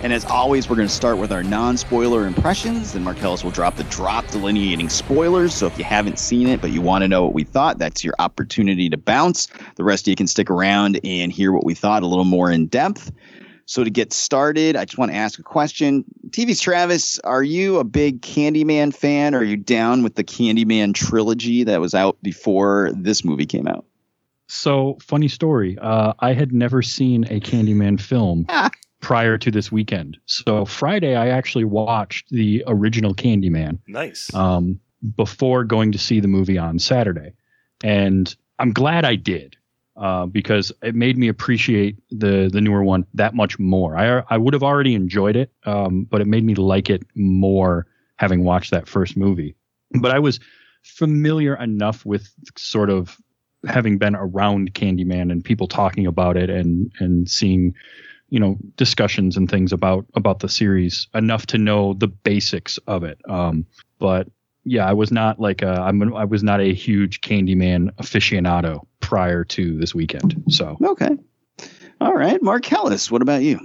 And 0.01 0.13
as 0.13 0.23
always, 0.23 0.69
we're 0.69 0.77
going 0.77 0.87
to 0.87 0.93
start 0.93 1.17
with 1.17 1.33
our 1.33 1.43
non 1.43 1.75
spoiler 1.75 2.25
impressions. 2.25 2.93
Then 2.93 3.03
Marcellus 3.03 3.43
will 3.43 3.51
drop 3.51 3.75
the 3.75 3.83
drop 3.85 4.25
delineating 4.27 4.87
spoilers. 4.87 5.53
So 5.53 5.67
if 5.67 5.77
you 5.77 5.83
haven't 5.83 6.19
seen 6.19 6.47
it, 6.47 6.61
but 6.61 6.71
you 6.71 6.81
want 6.81 7.01
to 7.01 7.09
know 7.09 7.25
what 7.25 7.33
we 7.33 7.43
thought, 7.43 7.79
that's 7.79 8.01
your 8.01 8.13
opportunity 8.17 8.89
to 8.89 8.97
bounce. 8.97 9.47
The 9.75 9.83
rest 9.83 10.05
of 10.05 10.11
you 10.11 10.15
can 10.15 10.27
stick 10.27 10.49
around 10.49 11.01
and 11.03 11.33
hear 11.33 11.51
what 11.51 11.65
we 11.65 11.75
thought 11.75 12.03
a 12.03 12.07
little 12.07 12.23
more 12.23 12.49
in 12.49 12.67
depth. 12.67 13.11
So 13.65 13.83
to 13.83 13.89
get 13.89 14.13
started, 14.13 14.77
I 14.77 14.85
just 14.85 14.97
want 14.97 15.11
to 15.11 15.17
ask 15.17 15.37
a 15.37 15.43
question. 15.43 16.05
TV's 16.29 16.61
Travis, 16.61 17.19
are 17.19 17.43
you 17.43 17.77
a 17.79 17.83
big 17.83 18.21
Candyman 18.21 18.95
fan? 18.95 19.35
Are 19.35 19.43
you 19.43 19.57
down 19.57 20.01
with 20.01 20.15
the 20.15 20.23
Candyman 20.23 20.95
trilogy 20.95 21.65
that 21.65 21.81
was 21.81 21.93
out 21.93 22.17
before 22.23 22.91
this 22.95 23.25
movie 23.25 23.45
came 23.45 23.67
out? 23.67 23.85
So, 24.47 24.97
funny 25.01 25.27
story. 25.27 25.77
Uh, 25.79 26.13
I 26.19 26.33
had 26.33 26.51
never 26.51 26.81
seen 26.81 27.25
a 27.25 27.39
Candyman 27.39 28.01
film 28.01 28.47
prior 29.01 29.37
to 29.37 29.51
this 29.51 29.71
weekend. 29.71 30.17
So, 30.25 30.65
Friday, 30.65 31.15
I 31.15 31.29
actually 31.29 31.65
watched 31.65 32.29
the 32.29 32.63
original 32.67 33.13
Candyman 33.15 33.79
Nice. 33.87 34.33
um, 34.33 34.79
before 35.15 35.63
going 35.63 35.91
to 35.93 35.97
see 35.97 36.19
the 36.19 36.27
movie 36.27 36.57
on 36.57 36.79
Saturday. 36.79 37.33
And 37.83 38.33
I'm 38.59 38.71
glad 38.73 39.05
I 39.05 39.15
did 39.15 39.55
uh, 39.95 40.25
because 40.25 40.71
it 40.81 40.95
made 40.95 41.17
me 41.17 41.27
appreciate 41.29 41.97
the 42.11 42.49
the 42.51 42.59
newer 42.61 42.83
one 42.83 43.05
that 43.13 43.33
much 43.33 43.57
more. 43.59 43.97
I 43.97 44.23
I 44.29 44.37
would 44.37 44.53
have 44.53 44.63
already 44.63 44.95
enjoyed 44.95 45.35
it, 45.37 45.51
um, 45.65 46.03
but 46.09 46.19
it 46.21 46.27
made 46.27 46.43
me 46.43 46.55
like 46.55 46.89
it 46.89 47.03
more 47.15 47.87
having 48.17 48.43
watched 48.43 48.71
that 48.71 48.87
first 48.87 49.15
movie. 49.15 49.55
But 49.99 50.11
I 50.11 50.19
was 50.19 50.39
familiar 50.83 51.55
enough 51.55 52.05
with 52.05 52.29
sort 52.57 52.89
of 52.89 53.17
having 53.67 53.97
been 53.97 54.15
around 54.15 54.73
Candyman 54.73 55.31
and 55.31 55.43
people 55.43 55.67
talking 55.67 56.05
about 56.05 56.35
it 56.37 56.49
and 56.49 56.91
and 56.99 57.29
seeing 57.29 57.73
you 58.29 58.39
know 58.39 58.57
discussions 58.75 59.37
and 59.37 59.49
things 59.49 59.73
about 59.73 60.05
about 60.15 60.39
the 60.39 60.49
series 60.49 61.07
enough 61.13 61.45
to 61.47 61.57
know 61.57 61.93
the 61.93 62.07
basics 62.07 62.77
of 62.87 63.03
it 63.03 63.19
um 63.29 63.65
but 63.99 64.27
yeah 64.63 64.85
i 64.85 64.93
was 64.93 65.11
not 65.11 65.39
like 65.39 65.61
a, 65.61 65.71
i'm 65.81 66.13
i 66.15 66.25
was 66.25 66.43
not 66.43 66.59
a 66.61 66.73
huge 66.73 67.21
candyman 67.21 67.89
aficionado 67.95 68.85
prior 68.99 69.43
to 69.43 69.77
this 69.79 69.95
weekend 69.95 70.43
so 70.49 70.77
Okay. 70.83 71.17
All 72.01 72.13
right. 72.13 72.41
Marcellus, 72.41 73.11
what 73.11 73.21
about 73.21 73.41
you? 73.41 73.59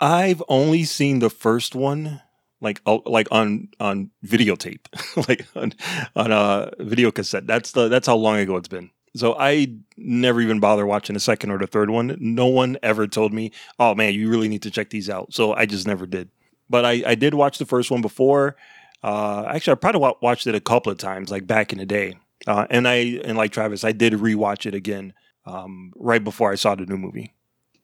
I've 0.00 0.42
only 0.48 0.84
seen 0.84 1.18
the 1.18 1.30
first 1.30 1.74
one 1.74 2.20
like 2.60 2.80
oh, 2.86 3.02
like 3.06 3.28
on 3.30 3.68
on 3.80 4.10
videotape, 4.24 4.86
like 5.28 5.46
on 5.56 5.72
on 6.14 6.32
a 6.32 6.70
video 6.78 7.10
cassette. 7.10 7.46
That's 7.46 7.72
the 7.72 7.88
that's 7.88 8.06
how 8.06 8.16
long 8.16 8.38
ago 8.38 8.56
it's 8.56 8.68
been. 8.68 8.90
So 9.18 9.36
I 9.38 9.68
never 9.96 10.40
even 10.40 10.60
bother 10.60 10.86
watching 10.86 11.14
the 11.14 11.20
second 11.20 11.50
or 11.50 11.58
the 11.58 11.66
third 11.66 11.90
one. 11.90 12.16
No 12.20 12.46
one 12.46 12.78
ever 12.82 13.06
told 13.06 13.32
me, 13.32 13.52
"Oh 13.78 13.94
man, 13.94 14.14
you 14.14 14.28
really 14.30 14.48
need 14.48 14.62
to 14.62 14.70
check 14.70 14.90
these 14.90 15.10
out." 15.10 15.34
So 15.34 15.54
I 15.54 15.66
just 15.66 15.86
never 15.86 16.06
did. 16.06 16.28
But 16.70 16.84
I 16.84 17.02
I 17.06 17.14
did 17.14 17.34
watch 17.34 17.58
the 17.58 17.66
first 17.66 17.90
one 17.90 18.02
before. 18.02 18.56
Uh, 19.02 19.44
actually, 19.48 19.72
I 19.72 19.76
probably 19.76 20.12
watched 20.20 20.46
it 20.46 20.54
a 20.54 20.60
couple 20.60 20.90
of 20.90 20.98
times, 20.98 21.30
like 21.30 21.46
back 21.46 21.72
in 21.72 21.78
the 21.78 21.86
day. 21.86 22.16
Uh, 22.46 22.66
and 22.70 22.86
I 22.88 23.20
and 23.24 23.36
like 23.36 23.52
Travis, 23.52 23.84
I 23.84 23.92
did 23.92 24.12
rewatch 24.14 24.66
it 24.66 24.74
again 24.74 25.12
um, 25.44 25.92
right 25.96 26.22
before 26.22 26.52
I 26.52 26.56
saw 26.56 26.74
the 26.74 26.86
new 26.86 26.96
movie. 26.96 27.34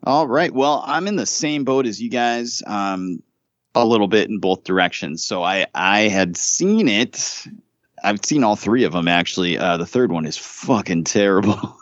All 0.05 0.27
right. 0.29 0.53
Well, 0.53 0.83
I'm 0.87 1.09
in 1.09 1.17
the 1.17 1.27
same 1.27 1.65
boat 1.65 1.87
as 1.87 2.01
you 2.01 2.11
guys, 2.11 2.63
um, 2.67 3.23
a 3.75 3.85
little 3.85 4.07
bit 4.07 4.29
in 4.29 4.39
both 4.39 4.65
directions. 4.65 5.25
So 5.25 5.43
I 5.43 5.67
I 5.75 6.03
had 6.03 6.37
seen 6.37 6.89
it. 6.89 7.47
I've 8.05 8.25
seen 8.25 8.45
all 8.45 8.57
three 8.57 8.85
of 8.85 8.93
them 8.93 9.09
actually. 9.09 9.59
Uh, 9.59 9.77
the 9.77 9.87
third 9.87 10.13
one 10.13 10.27
is 10.27 10.37
fucking 10.37 11.05
terrible. 11.05 11.77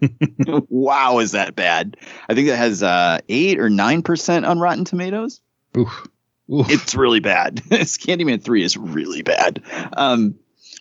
wow, 0.68 1.18
is 1.20 1.32
that 1.32 1.54
bad? 1.54 1.96
I 2.28 2.34
think 2.34 2.48
that 2.48 2.56
has 2.56 2.82
uh, 2.82 3.20
eight 3.28 3.58
or 3.58 3.70
nine 3.70 4.02
percent 4.02 4.44
on 4.44 4.58
Rotten 4.58 4.84
Tomatoes. 4.84 5.40
oof, 5.76 6.06
oof. 6.52 6.70
It's 6.70 6.94
really 6.94 7.20
bad. 7.20 7.56
Candyman 7.70 8.42
three 8.42 8.62
is 8.62 8.76
really 8.76 9.22
bad. 9.22 9.62
Um, 9.96 10.34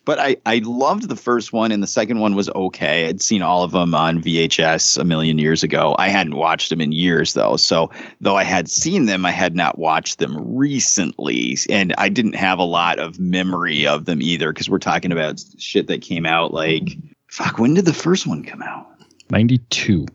but 0.05 0.19
I, 0.19 0.38
I 0.45 0.62
loved 0.63 1.09
the 1.09 1.15
first 1.15 1.53
one 1.53 1.71
and 1.71 1.83
the 1.83 1.88
second 1.88 2.19
one 2.19 2.35
was 2.35 2.49
okay. 2.49 3.07
I'd 3.07 3.21
seen 3.21 3.41
all 3.41 3.63
of 3.63 3.71
them 3.71 3.93
on 3.93 4.21
VHS 4.21 4.97
a 4.97 5.03
million 5.03 5.38
years 5.38 5.63
ago. 5.63 5.95
I 5.97 6.09
hadn't 6.09 6.35
watched 6.35 6.69
them 6.69 6.81
in 6.81 6.91
years 6.91 7.33
though. 7.33 7.57
So 7.57 7.91
though 8.21 8.35
I 8.35 8.43
had 8.43 8.69
seen 8.69 9.05
them, 9.05 9.25
I 9.25 9.31
had 9.31 9.55
not 9.55 9.77
watched 9.77 10.19
them 10.19 10.38
recently. 10.55 11.57
And 11.69 11.93
I 11.97 12.09
didn't 12.09 12.35
have 12.35 12.59
a 12.59 12.63
lot 12.63 12.99
of 12.99 13.19
memory 13.19 13.88
of 13.88 14.05
them 14.05 14.21
either 14.21 14.51
because 14.51 14.69
we're 14.69 14.79
talking 14.79 15.12
about 15.12 15.43
shit 15.57 15.88
that 15.88 16.01
came 16.01 16.25
out 16.25 16.53
like, 16.53 16.97
fuck, 17.27 17.59
when 17.59 17.73
did 17.73 17.85
the 17.85 17.93
first 17.93 18.27
one 18.27 18.43
come 18.43 18.62
out? 18.62 18.88
92 19.29 20.05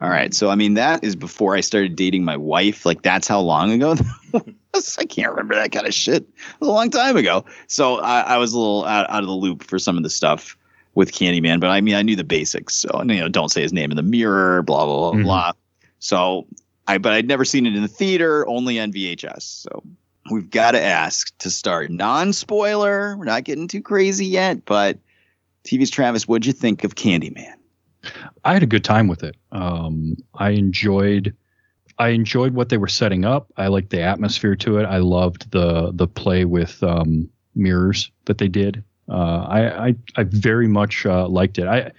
All 0.00 0.10
right. 0.10 0.34
So, 0.34 0.50
I 0.50 0.54
mean, 0.54 0.74
that 0.74 1.02
is 1.04 1.16
before 1.16 1.54
I 1.56 1.60
started 1.60 1.96
dating 1.96 2.24
my 2.24 2.36
wife. 2.36 2.84
Like, 2.84 3.02
that's 3.02 3.26
how 3.28 3.40
long 3.40 3.70
ago. 3.72 3.94
I 4.98 5.04
can't 5.04 5.30
remember 5.30 5.54
that 5.54 5.72
kind 5.72 5.86
of 5.86 5.94
shit. 5.94 6.22
It 6.24 6.60
was 6.60 6.68
a 6.68 6.72
long 6.72 6.90
time 6.90 7.16
ago. 7.16 7.44
So, 7.68 8.00
I, 8.00 8.20
I 8.22 8.36
was 8.38 8.52
a 8.52 8.58
little 8.58 8.84
out, 8.84 9.08
out 9.08 9.22
of 9.22 9.28
the 9.28 9.32
loop 9.34 9.62
for 9.62 9.78
some 9.78 9.96
of 9.96 10.02
the 10.02 10.10
stuff 10.10 10.56
with 10.94 11.12
Candyman. 11.12 11.60
But 11.60 11.70
I 11.70 11.80
mean, 11.80 11.94
I 11.94 12.02
knew 12.02 12.16
the 12.16 12.24
basics. 12.24 12.74
So, 12.74 13.02
you 13.02 13.20
know, 13.20 13.28
don't 13.28 13.50
say 13.50 13.62
his 13.62 13.72
name 13.72 13.90
in 13.92 13.96
the 13.96 14.02
mirror, 14.02 14.62
blah, 14.62 14.84
blah, 14.84 15.12
blah, 15.12 15.20
Mhm. 15.20 15.22
blah. 15.24 15.52
So, 16.00 16.46
I, 16.86 16.98
but 16.98 17.12
I'd 17.12 17.28
never 17.28 17.44
seen 17.44 17.64
it 17.64 17.74
in 17.74 17.80
the 17.82 17.88
theater, 17.88 18.46
only 18.48 18.78
on 18.80 18.92
VHS. 18.92 19.42
So, 19.42 19.82
we've 20.30 20.50
got 20.50 20.72
to 20.72 20.80
ask 20.82 21.36
to 21.38 21.50
start 21.50 21.90
non 21.90 22.32
spoiler. 22.32 23.16
We're 23.16 23.24
not 23.24 23.44
getting 23.44 23.68
too 23.68 23.80
crazy 23.80 24.26
yet, 24.26 24.64
but 24.64 24.98
TV's 25.64 25.90
Travis, 25.90 26.26
what'd 26.28 26.44
you 26.46 26.52
think 26.52 26.82
of 26.84 26.94
Candyman? 26.96 27.54
I 28.44 28.52
had 28.52 28.62
a 28.62 28.66
good 28.66 28.84
time 28.84 29.08
with 29.08 29.22
it. 29.22 29.36
Um, 29.52 30.16
I 30.34 30.50
enjoyed, 30.50 31.34
I 31.98 32.08
enjoyed 32.08 32.54
what 32.54 32.68
they 32.68 32.76
were 32.76 32.88
setting 32.88 33.24
up. 33.24 33.52
I 33.56 33.68
liked 33.68 33.90
the 33.90 34.02
atmosphere 34.02 34.56
to 34.56 34.78
it. 34.78 34.84
I 34.84 34.98
loved 34.98 35.50
the 35.50 35.92
the 35.94 36.06
play 36.06 36.44
with 36.44 36.82
um, 36.82 37.28
mirrors 37.54 38.10
that 38.24 38.38
they 38.38 38.48
did. 38.48 38.82
Uh, 39.08 39.46
I, 39.48 39.86
I 39.88 39.94
I 40.16 40.22
very 40.24 40.66
much 40.68 41.06
uh, 41.06 41.28
liked 41.28 41.58
it. 41.58 41.66
I 41.66 41.92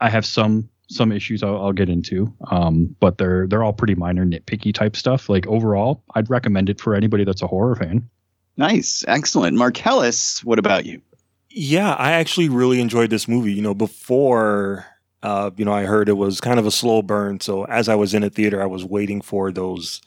I 0.00 0.10
have 0.10 0.26
some 0.26 0.68
some 0.88 1.10
issues 1.10 1.42
I'll, 1.42 1.56
I'll 1.56 1.72
get 1.72 1.88
into, 1.88 2.32
um, 2.50 2.94
but 3.00 3.18
they're 3.18 3.46
they're 3.46 3.64
all 3.64 3.72
pretty 3.72 3.94
minor, 3.94 4.24
nitpicky 4.24 4.72
type 4.72 4.96
stuff. 4.96 5.28
Like 5.28 5.46
overall, 5.46 6.02
I'd 6.14 6.30
recommend 6.30 6.70
it 6.70 6.80
for 6.80 6.94
anybody 6.94 7.24
that's 7.24 7.42
a 7.42 7.46
horror 7.46 7.74
fan. 7.74 8.08
Nice, 8.56 9.04
excellent. 9.08 9.56
Marcellus, 9.56 10.44
what 10.44 10.58
about 10.58 10.86
you? 10.86 11.02
Yeah, 11.50 11.94
I 11.94 12.12
actually 12.12 12.48
really 12.48 12.80
enjoyed 12.80 13.10
this 13.10 13.26
movie. 13.26 13.52
You 13.52 13.62
know, 13.62 13.74
before 13.74 14.86
uh, 15.22 15.50
you 15.56 15.64
know, 15.64 15.72
I 15.72 15.84
heard 15.84 16.08
it 16.08 16.16
was 16.16 16.40
kind 16.40 16.58
of 16.58 16.66
a 16.66 16.70
slow 16.70 17.02
burn. 17.02 17.40
So 17.40 17.64
as 17.64 17.88
I 17.88 17.94
was 17.94 18.14
in 18.14 18.22
a 18.22 18.30
theater, 18.30 18.62
I 18.62 18.66
was 18.66 18.84
waiting 18.84 19.20
for 19.20 19.50
those 19.50 20.00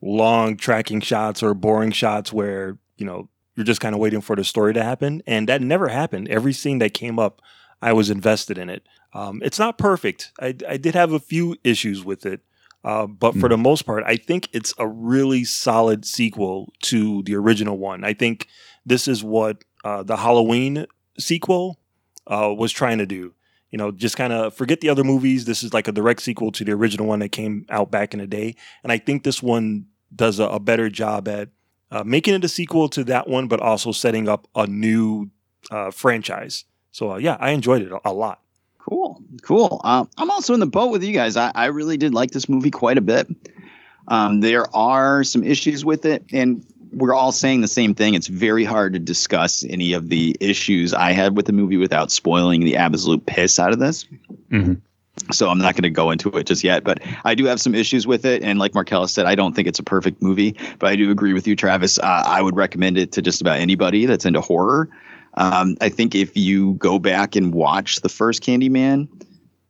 long 0.00 0.56
tracking 0.56 1.00
shots 1.00 1.42
or 1.42 1.54
boring 1.54 1.92
shots 1.92 2.32
where, 2.32 2.78
you 2.96 3.06
know, 3.06 3.28
you're 3.56 3.64
just 3.64 3.80
kind 3.80 3.94
of 3.94 4.00
waiting 4.00 4.20
for 4.20 4.36
the 4.36 4.44
story 4.44 4.72
to 4.74 4.82
happen. 4.82 5.22
And 5.26 5.48
that 5.48 5.62
never 5.62 5.88
happened. 5.88 6.28
Every 6.28 6.52
scene 6.52 6.78
that 6.78 6.94
came 6.94 7.18
up, 7.18 7.40
I 7.82 7.92
was 7.92 8.10
invested 8.10 8.58
in 8.58 8.70
it. 8.70 8.86
Um, 9.14 9.40
it's 9.44 9.58
not 9.58 9.78
perfect. 9.78 10.32
I, 10.40 10.54
I 10.68 10.76
did 10.76 10.94
have 10.94 11.12
a 11.12 11.18
few 11.18 11.56
issues 11.64 12.04
with 12.04 12.26
it. 12.26 12.40
Uh, 12.84 13.06
but 13.06 13.34
for 13.34 13.48
the 13.48 13.58
most 13.58 13.82
part, 13.82 14.04
I 14.06 14.16
think 14.16 14.48
it's 14.52 14.72
a 14.78 14.86
really 14.86 15.44
solid 15.44 16.04
sequel 16.04 16.72
to 16.82 17.22
the 17.24 17.34
original 17.34 17.76
one. 17.76 18.04
I 18.04 18.14
think 18.14 18.46
this 18.86 19.08
is 19.08 19.24
what 19.24 19.64
uh, 19.84 20.04
the 20.04 20.16
Halloween 20.16 20.86
sequel 21.18 21.80
uh, 22.28 22.54
was 22.56 22.70
trying 22.70 22.98
to 22.98 23.06
do. 23.06 23.34
You 23.70 23.78
know, 23.78 23.90
just 23.90 24.16
kind 24.16 24.32
of 24.32 24.54
forget 24.54 24.80
the 24.80 24.88
other 24.88 25.04
movies. 25.04 25.44
This 25.44 25.62
is 25.62 25.74
like 25.74 25.88
a 25.88 25.92
direct 25.92 26.22
sequel 26.22 26.52
to 26.52 26.64
the 26.64 26.72
original 26.72 27.06
one 27.06 27.18
that 27.18 27.30
came 27.30 27.66
out 27.68 27.90
back 27.90 28.14
in 28.14 28.20
the 28.20 28.26
day. 28.26 28.56
And 28.82 28.90
I 28.90 28.98
think 28.98 29.24
this 29.24 29.42
one 29.42 29.86
does 30.14 30.38
a, 30.38 30.44
a 30.44 30.60
better 30.60 30.88
job 30.88 31.28
at 31.28 31.50
uh, 31.90 32.02
making 32.04 32.34
it 32.34 32.44
a 32.44 32.48
sequel 32.48 32.88
to 32.90 33.04
that 33.04 33.28
one, 33.28 33.46
but 33.48 33.60
also 33.60 33.92
setting 33.92 34.28
up 34.28 34.48
a 34.54 34.66
new 34.66 35.30
uh, 35.70 35.90
franchise. 35.90 36.64
So 36.92 37.12
uh, 37.12 37.16
yeah, 37.16 37.36
I 37.40 37.50
enjoyed 37.50 37.82
it 37.82 37.92
a, 37.92 38.00
a 38.06 38.12
lot. 38.12 38.40
Cool, 38.78 39.22
cool. 39.42 39.80
Um, 39.84 40.08
I'm 40.16 40.30
also 40.30 40.54
in 40.54 40.60
the 40.60 40.66
boat 40.66 40.90
with 40.90 41.04
you 41.04 41.12
guys. 41.12 41.36
I, 41.36 41.52
I 41.54 41.66
really 41.66 41.98
did 41.98 42.14
like 42.14 42.30
this 42.30 42.48
movie 42.48 42.70
quite 42.70 42.96
a 42.96 43.02
bit. 43.02 43.28
Um, 44.08 44.40
there 44.40 44.64
are 44.74 45.22
some 45.24 45.44
issues 45.44 45.84
with 45.84 46.06
it, 46.06 46.24
and 46.32 46.64
we're 46.92 47.14
all 47.14 47.32
saying 47.32 47.60
the 47.60 47.68
same 47.68 47.94
thing. 47.94 48.14
It's 48.14 48.26
very 48.28 48.64
hard 48.64 48.92
to 48.94 48.98
discuss 48.98 49.64
any 49.68 49.92
of 49.92 50.08
the 50.08 50.36
issues 50.40 50.94
I 50.94 51.12
had 51.12 51.36
with 51.36 51.46
the 51.46 51.52
movie 51.52 51.76
without 51.76 52.10
spoiling 52.10 52.60
the 52.60 52.76
absolute 52.76 53.26
piss 53.26 53.58
out 53.58 53.72
of 53.72 53.78
this. 53.78 54.06
Mhm. 54.50 54.80
So 55.32 55.48
I'm 55.50 55.58
not 55.58 55.74
going 55.74 55.82
to 55.82 55.90
go 55.90 56.10
into 56.10 56.30
it 56.38 56.46
just 56.46 56.62
yet, 56.62 56.84
but 56.84 57.02
I 57.24 57.34
do 57.34 57.44
have 57.46 57.60
some 57.60 57.74
issues 57.74 58.06
with 58.06 58.24
it. 58.24 58.42
And 58.42 58.58
like 58.58 58.74
Marcellus 58.74 59.12
said, 59.12 59.26
I 59.26 59.34
don't 59.34 59.54
think 59.54 59.66
it's 59.66 59.80
a 59.80 59.82
perfect 59.82 60.22
movie, 60.22 60.56
but 60.78 60.88
I 60.88 60.96
do 60.96 61.10
agree 61.10 61.32
with 61.32 61.46
you, 61.46 61.56
Travis. 61.56 61.98
Uh, 61.98 62.22
I 62.24 62.40
would 62.40 62.56
recommend 62.56 62.96
it 62.98 63.12
to 63.12 63.22
just 63.22 63.40
about 63.40 63.58
anybody 63.58 64.06
that's 64.06 64.24
into 64.24 64.40
horror. 64.40 64.88
Um, 65.34 65.76
I 65.80 65.88
think 65.88 66.14
if 66.14 66.36
you 66.36 66.74
go 66.74 66.98
back 66.98 67.36
and 67.36 67.52
watch 67.52 68.00
the 68.00 68.08
first 68.08 68.42
Candyman 68.42 69.08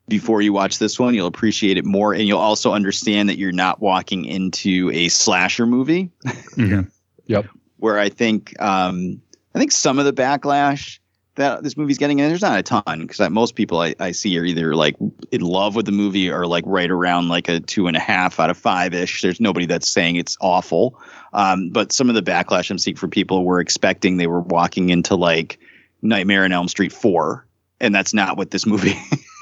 before 0.07 0.41
you 0.43 0.53
watch 0.53 0.79
this 0.79 0.99
one, 0.99 1.15
you'll 1.15 1.27
appreciate 1.27 1.77
it 1.77 1.85
more, 1.85 2.13
and 2.15 2.23
you'll 2.29 2.39
also 2.39 2.73
understand 2.73 3.29
that 3.29 3.39
you're 3.39 3.53
not 3.53 3.81
walking 3.81 4.25
into 4.27 4.91
a 4.93 5.09
slasher 5.09 5.67
movie. 5.67 6.11
Mhm. 6.57 6.91
Yep. 7.29 7.47
Where 7.79 7.99
I 7.99 8.09
think 8.09 8.61
um, 8.61 9.23
I 9.55 9.59
think 9.59 9.71
some 9.73 9.99
of 9.99 10.05
the 10.05 10.13
backlash 10.13 10.99
that 11.37 11.63
this 11.63 11.77
movie's 11.77 11.99
getting, 11.99 12.21
and 12.21 12.29
there's 12.29 12.43
not 12.43 12.59
a 12.59 12.63
ton, 12.65 13.07
because 13.07 13.31
most 13.31 13.55
people 13.55 13.81
I, 13.81 13.95
I 14.01 14.11
see 14.11 14.37
are 14.39 14.45
either 14.45 14.75
like 14.75 14.97
in 15.31 15.41
love 15.41 15.77
with 15.77 15.87
the 15.87 15.93
movie 15.93 16.29
or 16.29 16.47
like 16.49 16.65
right 16.67 16.91
around 16.91 17.29
like 17.29 17.49
a 17.49 17.61
two 17.61 17.87
and 17.87 17.97
a 17.97 18.01
half 18.01 18.41
out 18.41 18.51
of 18.51 18.59
five 18.59 18.93
ish. 18.93 19.23
There's 19.23 19.41
nobody 19.41 19.65
that's 19.65 19.89
saying 19.89 20.17
it's 20.17 20.37
awful. 20.41 21.01
Um, 21.33 21.71
but 21.71 21.93
some 21.93 22.09
of 22.09 22.17
the 22.17 22.23
backlash 22.23 22.71
I'm 22.71 22.79
seeing 22.79 22.97
from 22.97 23.11
people 23.11 23.45
were 23.45 23.61
expecting 23.61 24.17
they 24.17 24.27
were 24.27 24.41
walking 24.41 24.91
into 24.91 25.15
like 25.15 25.61
Nightmare 26.03 26.45
on 26.45 26.53
Elm 26.53 26.67
Street 26.67 26.93
4. 26.93 27.47
And 27.81 27.95
that's 27.95 28.13
not 28.13 28.37
what 28.37 28.51
this 28.51 28.67
movie 28.67 28.97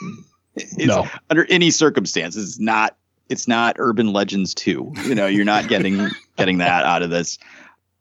is 0.57 0.87
No. 0.87 1.07
under 1.30 1.47
any 1.49 1.70
circumstances. 1.70 2.51
It's 2.51 2.61
not 2.61 2.97
it's 3.28 3.49
not 3.49 3.76
Urban 3.78 4.12
Legends 4.12 4.55
2. 4.55 4.93
You 5.07 5.14
know, 5.14 5.26
you're 5.26 5.45
not 5.45 5.68
getting 5.68 6.09
getting 6.37 6.59
that 6.59 6.84
out 6.84 7.03
of 7.03 7.11
this. 7.11 7.39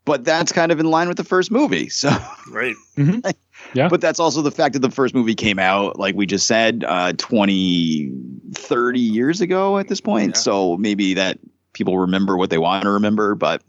But 0.06 0.24
that's 0.24 0.52
kind 0.52 0.72
of 0.72 0.80
in 0.80 0.86
line 0.86 1.08
with 1.08 1.18
the 1.18 1.24
first 1.24 1.52
movie. 1.52 1.90
So 1.90 2.16
Right. 2.50 2.76
Yeah. 3.74 3.90
but 3.90 4.00
that's 4.00 4.20
also 4.20 4.42
the 4.42 4.52
fact 4.52 4.74
that 4.74 4.80
the 4.80 4.92
first 4.92 5.16
movie 5.16 5.34
came 5.36 5.58
out, 5.60 5.98
like 5.98 6.16
we 6.16 6.26
just 6.26 6.46
said, 6.46 6.86
uh, 6.88 7.14
20, 7.18 8.12
30 8.54 9.00
years 9.00 9.42
ago 9.42 9.78
at 9.80 9.88
this 9.88 10.00
point. 10.00 10.36
Yeah. 10.36 10.40
So 10.40 10.78
maybe 10.78 11.14
that 11.16 11.40
people 11.74 11.98
remember 11.98 12.38
what 12.38 12.52
they 12.52 12.58
want 12.60 12.84
to 12.84 12.92
remember. 12.92 13.34
But 13.36 13.64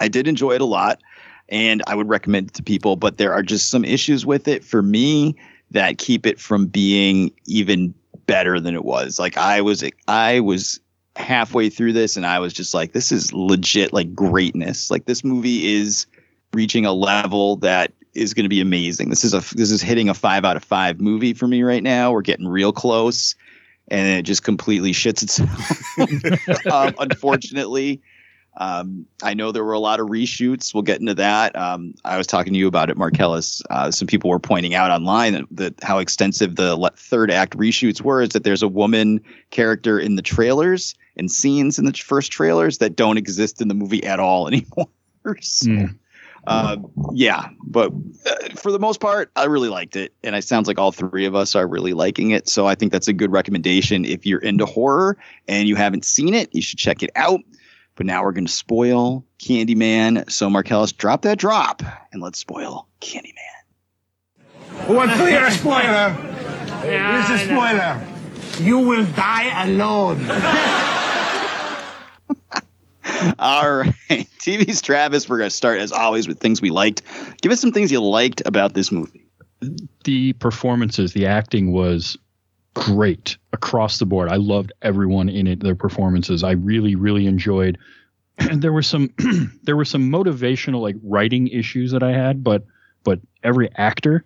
I 0.00 0.08
did 0.08 0.26
enjoy 0.28 0.52
it 0.52 0.60
a 0.60 0.66
lot 0.66 1.00
and 1.48 1.82
I 1.86 1.94
would 1.94 2.08
recommend 2.08 2.48
it 2.48 2.54
to 2.54 2.62
people. 2.62 2.96
But 2.96 3.16
there 3.18 3.32
are 3.32 3.42
just 3.42 3.70
some 3.70 3.84
issues 3.84 4.26
with 4.26 4.48
it 4.48 4.64
for 4.64 4.82
me 4.82 5.36
that 5.70 5.98
keep 5.98 6.26
it 6.26 6.40
from 6.40 6.66
being 6.66 7.30
even 7.46 7.94
better 8.26 8.58
than 8.58 8.74
it 8.74 8.84
was. 8.84 9.18
Like 9.18 9.36
I 9.36 9.60
was, 9.60 9.84
I 10.08 10.40
was 10.40 10.80
halfway 11.18 11.68
through 11.68 11.92
this 11.92 12.16
and 12.16 12.24
I 12.24 12.38
was 12.38 12.52
just 12.52 12.72
like, 12.72 12.92
this 12.92 13.12
is 13.12 13.32
legit 13.32 13.92
like 13.92 14.14
greatness. 14.14 14.90
Like 14.90 15.04
this 15.04 15.24
movie 15.24 15.74
is 15.74 16.06
reaching 16.52 16.86
a 16.86 16.92
level 16.92 17.56
that 17.56 17.92
is 18.14 18.34
going 18.34 18.44
to 18.44 18.48
be 18.48 18.60
amazing. 18.60 19.10
This 19.10 19.24
is 19.24 19.34
a 19.34 19.40
this 19.54 19.70
is 19.70 19.82
hitting 19.82 20.08
a 20.08 20.14
five 20.14 20.44
out 20.44 20.56
of 20.56 20.64
five 20.64 21.00
movie 21.00 21.34
for 21.34 21.46
me 21.46 21.62
right 21.62 21.82
now. 21.82 22.12
We're 22.12 22.22
getting 22.22 22.48
real 22.48 22.72
close, 22.72 23.34
and 23.88 24.08
it 24.08 24.22
just 24.22 24.42
completely 24.42 24.92
shits 24.92 25.22
itself. 25.22 26.66
um, 26.72 26.94
unfortunately, 26.98 28.00
um, 28.58 29.06
I 29.22 29.34
know 29.34 29.52
there 29.52 29.64
were 29.64 29.72
a 29.72 29.78
lot 29.78 30.00
of 30.00 30.08
reshoots. 30.08 30.74
We'll 30.74 30.82
get 30.82 31.00
into 31.00 31.14
that. 31.14 31.56
Um, 31.56 31.94
I 32.04 32.18
was 32.18 32.26
talking 32.26 32.52
to 32.52 32.58
you 32.58 32.66
about 32.66 32.90
it, 32.90 32.96
Marcellus. 32.96 33.62
Uh, 33.70 33.90
some 33.90 34.06
people 34.06 34.30
were 34.30 34.38
pointing 34.38 34.74
out 34.74 34.90
online 34.90 35.32
that, 35.34 35.44
that 35.52 35.74
how 35.82 35.98
extensive 35.98 36.56
the 36.56 36.76
le- 36.76 36.90
third 36.96 37.30
act 37.30 37.56
reshoots 37.56 38.02
were. 38.02 38.20
Is 38.20 38.30
that 38.30 38.44
there's 38.44 38.62
a 38.62 38.68
woman 38.68 39.20
character 39.50 39.98
in 39.98 40.16
the 40.16 40.22
trailers 40.22 40.94
and 41.16 41.30
scenes 41.30 41.78
in 41.78 41.84
the 41.84 41.92
first 41.92 42.30
trailers 42.32 42.78
that 42.78 42.96
don't 42.96 43.16
exist 43.16 43.60
in 43.60 43.68
the 43.68 43.74
movie 43.74 44.04
at 44.04 44.20
all 44.20 44.46
anymore. 44.48 44.88
So, 45.40 45.70
Mm. 45.70 45.96
uh, 46.46 46.76
yeah, 47.12 47.48
but 47.64 47.92
uh, 48.24 48.48
for 48.56 48.72
the 48.72 48.78
most 48.78 49.00
part, 49.00 49.30
I 49.36 49.44
really 49.44 49.68
liked 49.68 49.96
it, 49.96 50.14
and 50.24 50.34
it 50.34 50.44
sounds 50.44 50.66
like 50.66 50.78
all 50.78 50.92
three 50.92 51.26
of 51.26 51.34
us 51.34 51.54
are 51.54 51.66
really 51.66 51.92
liking 51.92 52.30
it. 52.30 52.48
So 52.48 52.66
I 52.66 52.74
think 52.74 52.90
that's 52.90 53.08
a 53.08 53.12
good 53.12 53.30
recommendation. 53.30 54.04
If 54.06 54.24
you're 54.24 54.38
into 54.40 54.64
horror 54.64 55.18
and 55.46 55.68
you 55.68 55.76
haven't 55.76 56.06
seen 56.06 56.32
it, 56.32 56.48
you 56.54 56.62
should 56.62 56.78
check 56.78 57.02
it 57.02 57.10
out. 57.16 57.40
But 57.98 58.06
now 58.06 58.22
we're 58.22 58.32
going 58.32 58.46
to 58.46 58.52
spoil 58.52 59.26
Candyman. 59.40 60.30
So 60.30 60.48
Marcellus, 60.48 60.92
drop 60.92 61.22
that 61.22 61.36
drop, 61.36 61.82
and 62.12 62.22
let's 62.22 62.38
spoil 62.38 62.86
Candyman. 63.00 63.34
What's 64.86 65.18
the 65.18 65.50
spoiler? 65.50 66.10
Here's 66.82 67.26
the 67.26 67.38
spoiler. 67.38 68.00
You 68.64 68.78
will 68.78 69.04
die 69.04 69.64
alone. 69.64 70.30
All 73.40 73.78
right, 73.78 73.94
TV's 74.38 74.80
Travis. 74.80 75.28
We're 75.28 75.38
going 75.38 75.50
to 75.50 75.56
start 75.56 75.80
as 75.80 75.90
always 75.90 76.28
with 76.28 76.38
things 76.38 76.62
we 76.62 76.70
liked. 76.70 77.02
Give 77.42 77.50
us 77.50 77.60
some 77.60 77.72
things 77.72 77.90
you 77.90 78.00
liked 78.00 78.42
about 78.46 78.74
this 78.74 78.92
movie. 78.92 79.26
the 80.04 80.34
performances, 80.34 81.14
the 81.14 81.26
acting 81.26 81.72
was 81.72 82.16
great 82.78 83.36
across 83.52 83.98
the 83.98 84.06
board. 84.06 84.28
I 84.28 84.36
loved 84.36 84.72
everyone 84.82 85.28
in 85.28 85.46
it, 85.46 85.60
their 85.60 85.74
performances. 85.74 86.44
I 86.44 86.52
really, 86.52 86.94
really 86.94 87.26
enjoyed. 87.26 87.76
And 88.38 88.62
there 88.62 88.72
were 88.72 88.82
some, 88.82 89.12
there 89.64 89.76
were 89.76 89.84
some 89.84 90.10
motivational 90.10 90.80
like 90.80 90.96
writing 91.02 91.48
issues 91.48 91.92
that 91.92 92.02
I 92.02 92.12
had, 92.12 92.44
but 92.44 92.64
but 93.04 93.20
every 93.42 93.70
actor, 93.76 94.24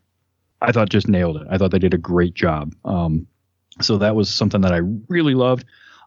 I 0.60 0.72
thought 0.72 0.88
just 0.88 1.08
nailed 1.08 1.36
it. 1.36 1.46
I 1.50 1.58
thought 1.58 1.70
they 1.70 1.78
did 1.78 1.94
a 1.94 1.98
great 1.98 2.34
job. 2.34 2.74
Um, 2.84 3.26
so 3.80 3.98
that 3.98 4.16
was 4.16 4.32
something 4.32 4.62
that 4.62 4.72
I 4.72 4.80
really 5.08 5.34
loved. 5.34 5.64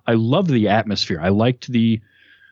I 0.08 0.14
loved 0.14 0.50
the 0.50 0.68
atmosphere. 0.68 1.20
I 1.22 1.30
liked 1.30 1.68
the 1.72 2.02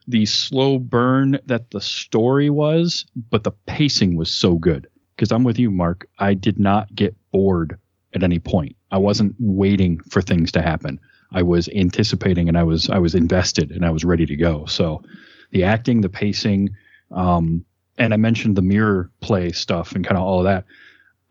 the 0.07 0.25
slow 0.25 0.79
burn 0.79 1.39
that 1.45 1.71
the 1.71 1.79
story 1.79 2.49
was, 2.49 3.05
but 3.29 3.43
the 3.43 3.51
pacing 3.67 4.17
was 4.17 4.29
so 4.29 4.55
good. 4.55 4.87
Because 5.15 5.31
I'm 5.31 5.43
with 5.43 5.59
you, 5.59 5.71
Mark. 5.71 6.07
I 6.19 6.33
did 6.33 6.59
not 6.59 6.93
get 6.93 7.15
bored 7.31 7.77
at 8.13 8.23
any 8.23 8.39
point. 8.39 8.75
I 8.91 8.97
wasn't 8.97 9.35
waiting 9.39 9.99
for 10.09 10.21
things 10.21 10.51
to 10.53 10.61
happen. 10.61 10.99
I 11.31 11.41
was 11.41 11.67
anticipating 11.69 12.47
and 12.47 12.57
I 12.57 12.63
was 12.63 12.89
I 12.89 12.99
was 12.99 13.15
invested 13.15 13.71
and 13.71 13.85
I 13.85 13.89
was 13.89 14.05
ready 14.05 14.25
to 14.25 14.35
go. 14.35 14.65
So 14.65 15.03
the 15.51 15.63
acting, 15.63 16.01
the 16.01 16.09
pacing, 16.09 16.69
um, 17.11 17.65
and 17.97 18.13
I 18.13 18.17
mentioned 18.17 18.55
the 18.55 18.61
mirror 18.61 19.11
play 19.21 19.51
stuff 19.51 19.93
and 19.93 20.05
kind 20.05 20.17
of 20.17 20.23
all 20.23 20.39
of 20.39 20.45
that. 20.45 20.65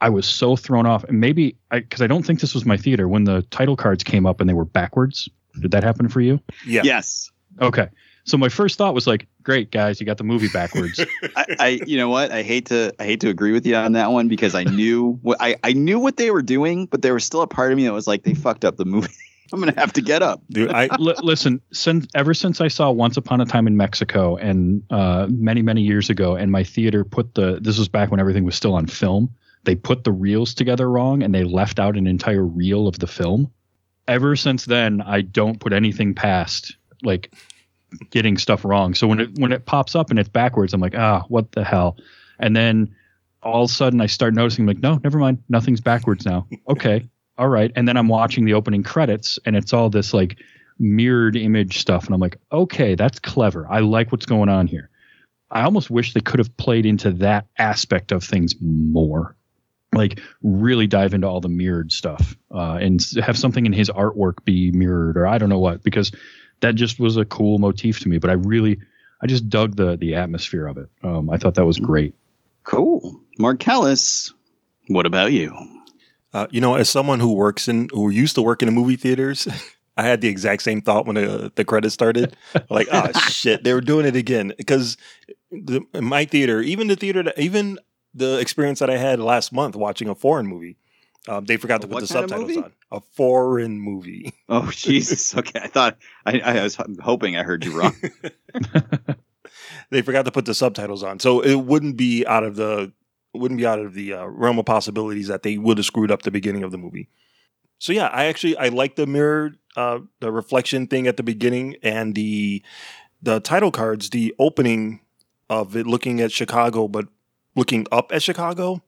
I 0.00 0.08
was 0.08 0.26
so 0.26 0.56
thrown 0.56 0.84
off, 0.84 1.04
and 1.04 1.20
maybe 1.20 1.56
because 1.70 2.02
I, 2.02 2.08
don't 2.08 2.26
think 2.26 2.40
this 2.40 2.54
was 2.54 2.64
my 2.64 2.76
theater 2.76 3.06
when 3.06 3.22
the 3.22 3.42
title 3.50 3.76
cards 3.76 4.02
came 4.02 4.26
up 4.26 4.40
and 4.40 4.48
they 4.50 4.54
were 4.54 4.64
backwards. 4.64 5.28
Did 5.60 5.70
that 5.70 5.84
happen 5.84 6.08
for 6.08 6.20
you? 6.20 6.40
Yeah. 6.66 6.82
Yes, 6.82 7.30
Okay. 7.60 7.88
So 8.24 8.36
my 8.36 8.48
first 8.48 8.78
thought 8.78 8.94
was 8.94 9.06
like, 9.06 9.26
great 9.42 9.70
guys, 9.70 9.98
you 9.98 10.06
got 10.06 10.18
the 10.18 10.24
movie 10.24 10.48
backwards. 10.48 11.04
I, 11.36 11.46
I 11.58 11.68
you 11.86 11.96
know 11.96 12.08
what 12.08 12.30
I 12.30 12.42
hate 12.42 12.66
to 12.66 12.92
I 12.98 13.04
hate 13.04 13.20
to 13.20 13.28
agree 13.28 13.52
with 13.52 13.66
you 13.66 13.74
on 13.74 13.92
that 13.92 14.12
one 14.12 14.28
because 14.28 14.54
I 14.54 14.64
knew 14.64 15.18
what 15.22 15.38
I, 15.40 15.56
I 15.64 15.72
knew 15.72 15.98
what 15.98 16.16
they 16.16 16.30
were 16.30 16.42
doing, 16.42 16.86
but 16.86 17.02
there 17.02 17.14
was 17.14 17.24
still 17.24 17.42
a 17.42 17.46
part 17.46 17.72
of 17.72 17.76
me 17.76 17.84
that 17.84 17.92
was 17.92 18.06
like 18.06 18.22
they 18.22 18.34
fucked 18.34 18.64
up 18.64 18.76
the 18.76 18.84
movie. 18.84 19.08
I'm 19.52 19.60
gonna 19.60 19.78
have 19.78 19.92
to 19.94 20.00
get 20.00 20.22
up. 20.22 20.40
Dude, 20.50 20.72
I 20.72 20.84
L- 20.92 21.14
listen, 21.22 21.60
since 21.72 22.06
ever 22.14 22.32
since 22.32 22.60
I 22.60 22.68
saw 22.68 22.90
Once 22.90 23.16
Upon 23.16 23.40
a 23.40 23.44
Time 23.44 23.66
in 23.66 23.76
Mexico 23.76 24.36
and 24.36 24.82
uh, 24.90 25.26
many 25.28 25.62
many 25.62 25.82
years 25.82 26.08
ago, 26.08 26.36
and 26.36 26.50
my 26.50 26.64
theater 26.64 27.04
put 27.04 27.34
the 27.34 27.58
this 27.60 27.78
was 27.78 27.88
back 27.88 28.10
when 28.10 28.20
everything 28.20 28.44
was 28.44 28.54
still 28.54 28.74
on 28.74 28.86
film. 28.86 29.30
They 29.64 29.74
put 29.74 30.04
the 30.04 30.12
reels 30.12 30.54
together 30.54 30.90
wrong, 30.90 31.22
and 31.22 31.34
they 31.34 31.44
left 31.44 31.78
out 31.78 31.96
an 31.96 32.06
entire 32.06 32.44
reel 32.44 32.88
of 32.88 32.98
the 32.98 33.06
film. 33.06 33.52
Ever 34.08 34.36
since 34.36 34.64
then, 34.64 35.02
I 35.02 35.20
don't 35.20 35.60
put 35.60 35.72
anything 35.72 36.14
past 36.14 36.76
like 37.02 37.32
getting 38.10 38.38
stuff 38.38 38.64
wrong. 38.64 38.94
So 38.94 39.06
when 39.06 39.20
it 39.20 39.38
when 39.38 39.52
it 39.52 39.66
pops 39.66 39.94
up 39.94 40.10
and 40.10 40.18
it's 40.18 40.28
backwards, 40.28 40.72
I'm 40.74 40.80
like, 40.80 40.96
ah, 40.96 41.24
what 41.28 41.52
the 41.52 41.64
hell? 41.64 41.96
And 42.38 42.56
then 42.56 42.94
all 43.42 43.64
of 43.64 43.70
a 43.70 43.72
sudden, 43.72 44.00
I 44.00 44.06
start 44.06 44.34
noticing, 44.34 44.66
like, 44.66 44.78
no, 44.78 45.00
never 45.02 45.18
mind, 45.18 45.42
nothing's 45.48 45.80
backwards 45.80 46.24
now. 46.24 46.46
Okay, 46.68 47.08
all 47.38 47.48
right. 47.48 47.72
And 47.74 47.88
then 47.88 47.96
I'm 47.96 48.08
watching 48.08 48.44
the 48.44 48.54
opening 48.54 48.82
credits, 48.82 49.38
and 49.44 49.56
it's 49.56 49.72
all 49.72 49.90
this 49.90 50.14
like 50.14 50.38
mirrored 50.78 51.36
image 51.36 51.78
stuff, 51.78 52.06
and 52.06 52.14
I'm 52.14 52.20
like, 52.20 52.38
okay, 52.50 52.94
that's 52.94 53.18
clever. 53.18 53.66
I 53.68 53.80
like 53.80 54.12
what's 54.12 54.26
going 54.26 54.48
on 54.48 54.66
here. 54.66 54.90
I 55.50 55.62
almost 55.62 55.90
wish 55.90 56.14
they 56.14 56.20
could 56.20 56.38
have 56.38 56.56
played 56.56 56.86
into 56.86 57.10
that 57.12 57.46
aspect 57.58 58.12
of 58.12 58.24
things 58.24 58.54
more. 58.60 59.36
Like 59.94 60.20
really 60.42 60.86
dive 60.86 61.12
into 61.12 61.26
all 61.26 61.42
the 61.42 61.50
mirrored 61.50 61.92
stuff 61.92 62.34
uh, 62.50 62.78
and 62.80 62.98
have 63.22 63.36
something 63.36 63.66
in 63.66 63.74
his 63.74 63.90
artwork 63.90 64.42
be 64.44 64.70
mirrored, 64.70 65.18
or 65.18 65.26
I 65.26 65.36
don't 65.36 65.50
know 65.50 65.58
what, 65.58 65.82
because 65.82 66.12
that 66.62 66.74
just 66.74 66.98
was 66.98 67.16
a 67.16 67.24
cool 67.26 67.58
motif 67.58 68.00
to 68.00 68.08
me. 68.08 68.18
But 68.18 68.30
I 68.30 68.34
really, 68.34 68.80
I 69.20 69.26
just 69.26 69.48
dug 69.48 69.76
the 69.76 69.96
the 69.96 70.14
atmosphere 70.14 70.66
of 70.66 70.78
it. 70.78 70.88
Um, 71.02 71.28
I 71.30 71.36
thought 71.36 71.54
that 71.54 71.66
was 71.66 71.78
great. 71.78 72.14
Cool, 72.64 73.20
Marcellus. 73.38 74.32
What 74.88 75.06
about 75.06 75.32
you? 75.32 75.54
Uh, 76.32 76.46
you 76.50 76.60
know, 76.60 76.74
as 76.74 76.88
someone 76.88 77.20
who 77.20 77.34
works 77.34 77.68
in, 77.68 77.88
who 77.92 78.08
used 78.08 78.34
to 78.36 78.42
work 78.42 78.62
in 78.62 78.66
the 78.66 78.72
movie 78.72 78.96
theaters, 78.96 79.46
I 79.96 80.02
had 80.04 80.22
the 80.22 80.28
exact 80.28 80.62
same 80.62 80.80
thought 80.80 81.06
when 81.06 81.16
the, 81.16 81.52
the 81.54 81.64
credits 81.64 81.94
started. 81.94 82.36
like, 82.70 82.88
oh 82.90 83.12
shit, 83.28 83.64
they 83.64 83.74
were 83.74 83.82
doing 83.82 84.06
it 84.06 84.16
again. 84.16 84.52
Because 84.56 84.96
the, 85.50 85.82
in 85.92 86.04
my 86.04 86.24
theater, 86.24 86.60
even 86.60 86.86
the 86.86 86.96
theater, 86.96 87.22
that, 87.24 87.38
even 87.38 87.78
the 88.14 88.38
experience 88.38 88.78
that 88.78 88.90
I 88.90 88.96
had 88.96 89.20
last 89.20 89.52
month 89.52 89.76
watching 89.76 90.08
a 90.08 90.14
foreign 90.14 90.46
movie, 90.46 90.78
um, 91.28 91.44
they 91.44 91.56
forgot 91.56 91.80
to 91.82 91.88
put 91.88 92.00
the 92.00 92.06
subtitles 92.06 92.56
on. 92.56 92.72
A 92.90 93.00
foreign 93.00 93.78
movie. 93.80 94.32
Oh 94.48 94.70
Jesus. 94.70 95.34
Okay, 95.42 95.60
I 95.62 95.68
thought 95.68 95.98
I, 96.26 96.40
I 96.40 96.62
was 96.62 96.76
hoping 97.00 97.36
I 97.36 97.42
heard 97.42 97.64
you 97.64 97.78
wrong. 97.78 97.94
they 99.90 100.02
forgot 100.02 100.24
to 100.24 100.32
put 100.32 100.44
the 100.44 100.54
subtitles 100.54 101.02
on, 101.02 101.20
so 101.20 101.40
it 101.40 101.54
wouldn't 101.54 101.96
be 101.96 102.26
out 102.26 102.44
of 102.44 102.56
the 102.56 102.92
wouldn't 103.34 103.58
be 103.58 103.66
out 103.66 103.78
of 103.78 103.94
the 103.94 104.12
uh, 104.12 104.24
realm 104.26 104.58
of 104.58 104.66
possibilities 104.66 105.28
that 105.28 105.42
they 105.42 105.56
would 105.58 105.78
have 105.78 105.86
screwed 105.86 106.10
up 106.10 106.22
the 106.22 106.30
beginning 106.30 106.64
of 106.64 106.70
the 106.70 106.78
movie. 106.78 107.08
So 107.78 107.92
yeah, 107.92 108.08
I 108.08 108.26
actually 108.26 108.56
I 108.56 108.68
like 108.68 108.96
the 108.96 109.06
mirror, 109.06 109.52
uh, 109.76 110.00
the 110.20 110.30
reflection 110.30 110.86
thing 110.86 111.06
at 111.06 111.16
the 111.16 111.22
beginning, 111.22 111.76
and 111.82 112.14
the 112.14 112.62
the 113.22 113.40
title 113.40 113.70
cards, 113.70 114.10
the 114.10 114.34
opening 114.38 115.00
of 115.48 115.76
it 115.76 115.86
looking 115.86 116.20
at 116.20 116.32
Chicago, 116.32 116.88
but 116.88 117.06
looking 117.54 117.86
up 117.92 118.12
at 118.12 118.22
Chicago, 118.22 118.82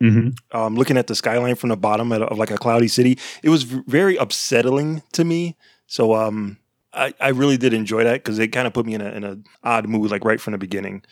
Mm-hmm. 0.00 0.56
um, 0.56 0.76
looking 0.76 0.96
at 0.96 1.08
the 1.08 1.14
skyline 1.14 1.56
from 1.56 1.70
the 1.70 1.76
bottom 1.76 2.12
of, 2.12 2.22
of 2.22 2.38
like 2.38 2.50
a 2.50 2.56
cloudy 2.58 2.88
city. 2.88 3.18
It 3.42 3.48
was 3.48 3.64
very 3.64 4.16
upsetting 4.16 5.02
to 5.12 5.24
me. 5.24 5.56
So 5.86 6.14
um, 6.14 6.58
I, 6.92 7.12
I 7.20 7.28
really 7.30 7.56
did 7.56 7.72
enjoy 7.74 8.04
that 8.04 8.22
because 8.22 8.38
it 8.38 8.48
kind 8.48 8.66
of 8.66 8.72
put 8.72 8.86
me 8.86 8.94
in 8.94 9.00
a 9.00 9.10
in 9.10 9.24
a 9.24 9.38
odd 9.64 9.88
mood, 9.88 10.10
like 10.10 10.24
right 10.24 10.40
from 10.40 10.52
the 10.52 10.58
beginning. 10.58 11.02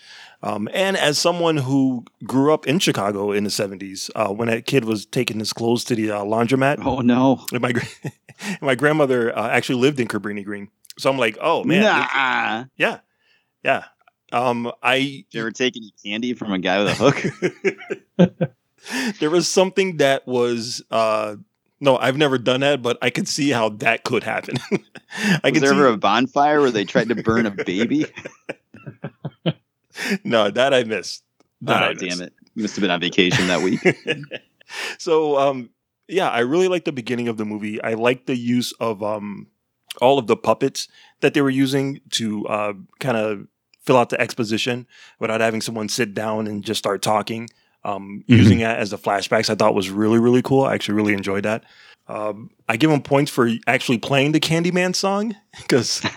Um, 0.43 0.69
and 0.73 0.97
as 0.97 1.19
someone 1.19 1.57
who 1.57 2.05
grew 2.25 2.53
up 2.53 2.67
in 2.67 2.79
Chicago 2.79 3.33
in 3.33 3.45
the 3.45 3.51
seventies, 3.51 4.11
uh, 4.15 4.29
when 4.29 4.49
that 4.49 4.67
kid 4.67 4.85
was 4.85 5.05
taking 5.07 5.39
his 5.39 5.53
clothes 5.53 5.83
to 5.85 5.95
the 5.95 6.11
uh, 6.11 6.23
laundromat, 6.23 6.79
oh 6.85 7.01
no. 7.01 7.45
and 7.53 7.61
my 7.63 7.73
my 8.61 8.75
grandmother 8.75 9.37
uh, 9.37 9.49
actually 9.49 9.81
lived 9.81 9.99
in 9.99 10.09
Cabrini 10.09 10.45
Green, 10.45 10.69
so 10.99 11.11
I'm 11.11 11.19
like, 11.19 11.37
oh 11.41 11.65
man, 11.65 11.83
this- 11.83 11.93
nah. 12.15 12.65
yeah, 12.77 12.99
yeah. 13.65 13.85
Um, 14.33 14.73
I 14.83 15.25
You 15.31 15.41
ever 15.41 15.53
taken 15.53 15.83
any 15.83 15.93
candy 16.05 16.35
from 16.35 16.53
a 16.53 16.59
guy 16.59 16.83
with 16.83 16.89
a 16.89 16.95
hook? 16.95 18.49
there 19.21 19.31
was 19.31 19.49
something 19.49 19.99
that 19.99 20.27
was 20.27 20.83
uh 20.91 21.37
no 21.81 21.97
i've 21.99 22.17
never 22.17 22.39
done 22.39 22.61
that 22.61 22.83
but 22.83 22.99
i 23.03 23.11
could 23.11 23.29
see 23.29 23.51
how 23.51 23.69
that 23.69 24.05
could 24.05 24.23
happen 24.23 24.57
i 24.71 25.41
Was 25.45 25.53
could 25.53 25.63
there 25.63 25.71
see 25.71 25.77
ever 25.77 25.89
a 25.89 25.97
bonfire 25.97 26.61
where 26.61 26.71
they 26.71 26.85
tried 26.85 27.09
to 27.09 27.15
burn 27.15 27.47
a 27.47 27.51
baby? 27.51 28.07
no 30.25 30.51
that 30.51 30.75
i 30.75 30.85
missed 30.85 31.25
that 31.63 31.83
I 31.83 31.87
oh, 31.87 31.89
missed. 31.95 32.19
damn 32.19 32.21
it. 32.27 32.35
You 32.55 32.63
must 32.63 32.77
have 32.77 32.83
been 32.83 32.91
on 32.91 33.01
vacation 33.01 33.47
that 33.49 33.63
week. 33.63 33.81
so 34.99 35.39
um 35.39 35.71
yeah 36.09 36.29
i 36.29 36.41
really 36.41 36.69
like 36.69 36.85
the 36.85 36.93
beginning 36.93 37.29
of 37.29 37.37
the 37.37 37.45
movie 37.45 37.83
i 37.83 37.95
like 37.95 38.27
the 38.27 38.37
use 38.37 38.73
of 38.73 39.03
um 39.03 39.49
all 40.01 40.19
of 40.19 40.27
the 40.27 40.37
puppets 40.37 40.89
that 41.21 41.33
they 41.35 41.41
were 41.41 41.51
using 41.51 42.01
to 42.11 42.47
uh 42.47 42.75
kind 43.01 43.17
of 43.17 43.47
fill 43.83 43.97
out 43.97 44.11
the 44.11 44.21
exposition 44.21 44.87
without 45.19 45.41
having 45.41 45.61
someone 45.61 45.89
sit 45.89 46.13
down 46.13 46.47
and 46.47 46.65
just 46.65 46.79
start 46.79 47.01
talking 47.03 47.49
um 47.87 48.23
Mhm. 48.29 48.37
using 48.39 48.59
that 48.59 48.79
as 48.79 48.91
the 48.91 48.99
flashbacks 48.99 49.49
i 49.51 49.55
thought 49.55 49.75
was 49.75 49.89
really 49.91 50.19
really 50.19 50.43
cool 50.43 50.65
i 50.65 50.75
actually 50.75 50.95
really 50.97 51.13
enjoyed 51.15 51.45
that 51.45 51.65
um 52.09 52.51
i 52.69 52.77
give 52.77 52.91
them 52.91 53.01
points 53.03 53.31
for 53.31 53.49
actually 53.67 53.99
playing 53.99 54.33
the 54.33 54.41
candyman 54.41 54.95
song 54.95 55.35
because 55.63 56.03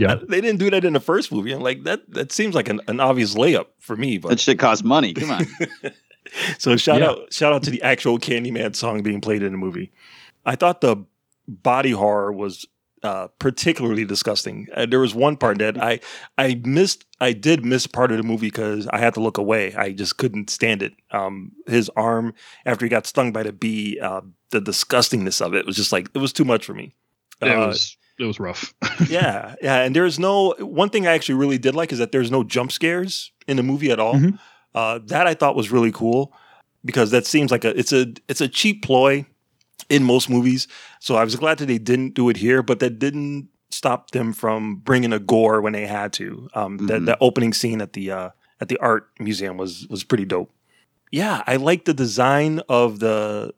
Yeah. 0.00 0.14
they 0.28 0.40
didn't 0.40 0.58
do 0.60 0.70
that 0.70 0.84
in 0.84 0.92
the 0.92 1.00
first 1.00 1.32
movie 1.32 1.52
i'm 1.52 1.60
like 1.62 1.82
that 1.84 2.00
that 2.12 2.30
seems 2.30 2.54
like 2.54 2.68
an, 2.68 2.80
an 2.88 3.00
obvious 3.00 3.34
layup 3.34 3.66
for 3.80 3.96
me 3.96 4.18
but 4.18 4.28
that 4.28 4.40
shit 4.40 4.58
costs 4.58 4.84
money. 4.84 5.12
Come 5.14 5.30
on. 5.32 5.46
so 6.58 6.76
shout 6.76 7.00
Yeah. 7.00 7.10
out 7.10 7.32
shout 7.32 7.52
out 7.52 7.62
to 7.64 7.70
the 7.70 7.82
actual 7.82 8.18
Candyman 8.18 8.74
song 8.76 9.02
being 9.02 9.20
played 9.20 9.42
in 9.42 9.52
the 9.52 9.58
movie. 9.58 9.90
I 10.46 10.54
thought 10.56 10.80
the 10.80 10.96
body 11.48 11.90
horror 11.90 12.32
was 12.32 12.64
uh, 13.02 13.28
particularly 13.38 14.04
disgusting. 14.04 14.68
Uh, 14.74 14.86
there 14.86 15.00
was 15.00 15.14
one 15.14 15.36
part 15.36 15.58
that 15.58 15.82
I 15.82 16.00
I 16.38 16.60
missed. 16.64 17.04
I 17.20 17.32
did 17.32 17.64
miss 17.64 17.86
part 17.86 18.10
of 18.10 18.16
the 18.16 18.22
movie 18.22 18.48
because 18.48 18.86
I 18.88 18.98
had 18.98 19.14
to 19.14 19.20
look 19.20 19.38
away. 19.38 19.74
I 19.74 19.92
just 19.92 20.16
couldn't 20.18 20.50
stand 20.50 20.82
it. 20.82 20.92
Um, 21.10 21.52
his 21.66 21.88
arm 21.96 22.34
after 22.66 22.84
he 22.84 22.90
got 22.90 23.06
stung 23.06 23.32
by 23.32 23.42
the 23.42 23.52
bee, 23.52 23.98
uh, 24.00 24.22
the 24.50 24.60
disgustingness 24.60 25.40
of 25.44 25.54
it 25.54 25.66
was 25.66 25.76
just 25.76 25.92
like 25.92 26.08
it 26.14 26.18
was 26.18 26.32
too 26.32 26.44
much 26.44 26.64
for 26.64 26.74
me. 26.74 26.94
It 27.40 27.48
Uh, 27.48 27.66
was 27.66 27.96
it 28.18 28.24
was 28.24 28.38
rough. 28.38 28.72
yeah, 29.08 29.54
yeah, 29.62 29.82
and 29.82 29.96
there's 29.96 30.18
no 30.18 30.54
one 30.58 30.90
thing 30.90 31.06
I 31.06 31.12
actually 31.12 31.36
really 31.36 31.58
did 31.58 31.74
like 31.74 31.92
is 31.92 31.98
that 31.98 32.12
there's 32.12 32.30
no 32.30 32.44
jump 32.44 32.70
scares 32.72 33.32
in 33.48 33.56
the 33.56 33.62
movie 33.62 33.90
at 33.90 33.98
all. 33.98 34.14
Mhm. 34.14 34.38
Uh, 34.74 35.00
that 35.06 35.26
I 35.26 35.34
thought 35.34 35.54
was 35.56 35.70
really 35.70 35.92
cool 35.92 36.32
because 36.84 37.10
that 37.10 37.26
seems 37.26 37.50
like 37.50 37.64
a 37.64 37.76
it's 37.78 37.92
a 37.92 38.12
it's 38.28 38.40
a 38.40 38.48
cheap 38.48 38.82
ploy 38.82 39.26
in 39.88 40.04
most 40.04 40.28
movies. 40.30 40.68
So 41.00 41.16
I 41.16 41.24
was 41.24 41.36
glad 41.36 41.58
that 41.58 41.66
they 41.66 41.78
didn't 41.78 42.14
do 42.14 42.28
it 42.28 42.36
here, 42.36 42.62
but 42.62 42.78
that 42.80 42.98
didn't 42.98 43.48
stop 43.70 44.10
them 44.10 44.32
from 44.32 44.76
bringing 44.76 45.12
a 45.12 45.18
gore 45.18 45.60
when 45.60 45.72
they 45.72 45.86
had 45.86 46.12
to. 46.14 46.48
Um, 46.54 46.78
That 46.86 47.02
Mhm. 47.02 47.06
the 47.06 47.16
opening 47.20 47.52
scene 47.54 47.80
at 47.80 47.92
the 47.92 48.10
uh, 48.10 48.30
at 48.60 48.68
the 48.68 48.78
art 48.78 49.08
museum 49.18 49.56
was 49.56 49.86
was 49.88 50.04
pretty 50.04 50.24
dope. 50.26 50.50
Yeah, 51.10 51.42
I 51.46 51.56
like 51.56 51.84
the 51.84 51.94
design 51.94 52.60
of 52.68 52.98
the 52.98 53.52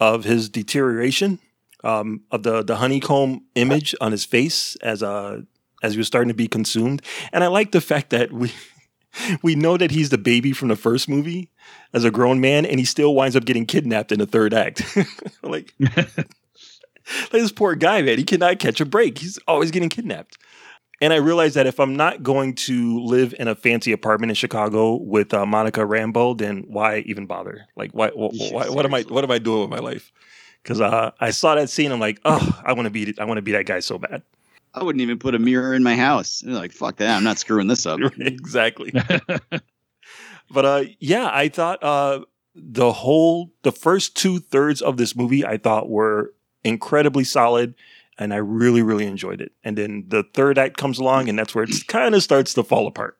of 0.00 0.24
his 0.24 0.48
deterioration 0.48 1.38
um, 1.84 2.20
of 2.30 2.42
the 2.42 2.62
the 2.62 2.76
honeycomb 2.76 3.42
image 3.54 3.94
on 4.00 4.12
his 4.12 4.24
face 4.24 4.76
as 4.82 5.02
uh 5.02 5.40
as 5.82 5.92
he 5.94 5.98
was 5.98 6.06
starting 6.06 6.28
to 6.28 6.34
be 6.34 6.46
consumed, 6.48 7.02
and 7.32 7.42
I 7.42 7.48
like 7.48 7.72
the 7.72 7.80
fact 7.80 8.10
that 8.10 8.32
we 8.32 8.52
we 9.42 9.54
know 9.54 9.76
that 9.76 9.90
he's 9.90 10.10
the 10.10 10.18
baby 10.18 10.52
from 10.52 10.68
the 10.68 10.76
first 10.76 11.08
movie 11.08 11.50
as 11.92 12.04
a 12.04 12.10
grown 12.10 12.40
man, 12.40 12.64
and 12.66 12.78
he 12.78 12.84
still 12.84 13.14
winds 13.14 13.36
up 13.36 13.44
getting 13.44 13.66
kidnapped 13.66 14.12
in 14.12 14.18
the 14.18 14.26
third 14.26 14.54
act. 14.54 14.82
like, 15.42 15.74
like 15.80 16.26
this 17.32 17.52
poor 17.52 17.74
guy, 17.74 18.02
man, 18.02 18.18
he 18.18 18.24
cannot 18.24 18.58
catch 18.58 18.80
a 18.80 18.84
break. 18.86 19.18
He's 19.18 19.38
always 19.48 19.70
getting 19.70 19.88
kidnapped. 19.88 20.38
And 21.00 21.12
I 21.12 21.16
realized 21.16 21.56
that 21.56 21.66
if 21.66 21.80
I'm 21.80 21.96
not 21.96 22.22
going 22.22 22.54
to 22.54 23.00
live 23.00 23.34
in 23.38 23.48
a 23.48 23.56
fancy 23.56 23.90
apartment 23.90 24.30
in 24.30 24.36
Chicago 24.36 24.94
with 24.94 25.34
uh, 25.34 25.44
Monica 25.44 25.80
Rambeau, 25.80 26.38
then 26.38 26.64
why 26.68 26.98
even 27.00 27.26
bother? 27.26 27.66
Like, 27.76 27.90
why? 27.92 28.10
wh- 28.10 28.32
Yeah, 28.32 28.54
why 28.54 28.68
what 28.68 28.84
am 28.86 28.94
I? 28.94 29.02
What 29.02 29.24
am 29.24 29.30
I 29.32 29.38
doing 29.38 29.62
with 29.62 29.70
my 29.70 29.80
life? 29.80 30.12
Because 30.62 30.80
uh, 30.80 31.10
I 31.18 31.32
saw 31.32 31.56
that 31.56 31.70
scene, 31.70 31.90
I'm 31.90 31.98
like, 31.98 32.20
oh, 32.24 32.60
I 32.64 32.72
want 32.74 32.86
to 32.86 32.90
be, 32.90 33.14
I 33.18 33.24
want 33.24 33.38
to 33.38 33.42
be 33.42 33.50
that 33.52 33.66
guy 33.66 33.80
so 33.80 33.98
bad. 33.98 34.22
I 34.74 34.82
wouldn't 34.82 35.02
even 35.02 35.18
put 35.18 35.34
a 35.34 35.38
mirror 35.38 35.74
in 35.74 35.82
my 35.82 35.96
house. 35.96 36.40
They're 36.44 36.54
like, 36.54 36.72
fuck 36.72 36.96
that. 36.96 37.16
I'm 37.16 37.24
not 37.24 37.38
screwing 37.38 37.66
this 37.68 37.84
up. 37.86 38.00
exactly. 38.18 38.92
but 40.50 40.64
uh, 40.64 40.84
yeah, 40.98 41.30
I 41.32 41.48
thought 41.48 41.82
uh, 41.82 42.20
the 42.54 42.92
whole, 42.92 43.52
the 43.62 43.72
first 43.72 44.16
two 44.16 44.38
thirds 44.38 44.82
of 44.82 44.96
this 44.96 45.14
movie, 45.16 45.44
I 45.44 45.56
thought 45.58 45.88
were 45.90 46.32
incredibly 46.64 47.24
solid, 47.24 47.74
and 48.18 48.32
I 48.32 48.38
really, 48.38 48.82
really 48.82 49.06
enjoyed 49.06 49.40
it. 49.40 49.52
And 49.64 49.76
then 49.76 50.04
the 50.08 50.22
third 50.34 50.58
act 50.58 50.76
comes 50.76 50.98
along, 50.98 51.28
and 51.28 51.38
that's 51.38 51.54
where 51.54 51.64
it 51.64 51.86
kind 51.88 52.14
of 52.14 52.22
starts 52.22 52.54
to 52.54 52.62
fall 52.62 52.86
apart. 52.86 53.18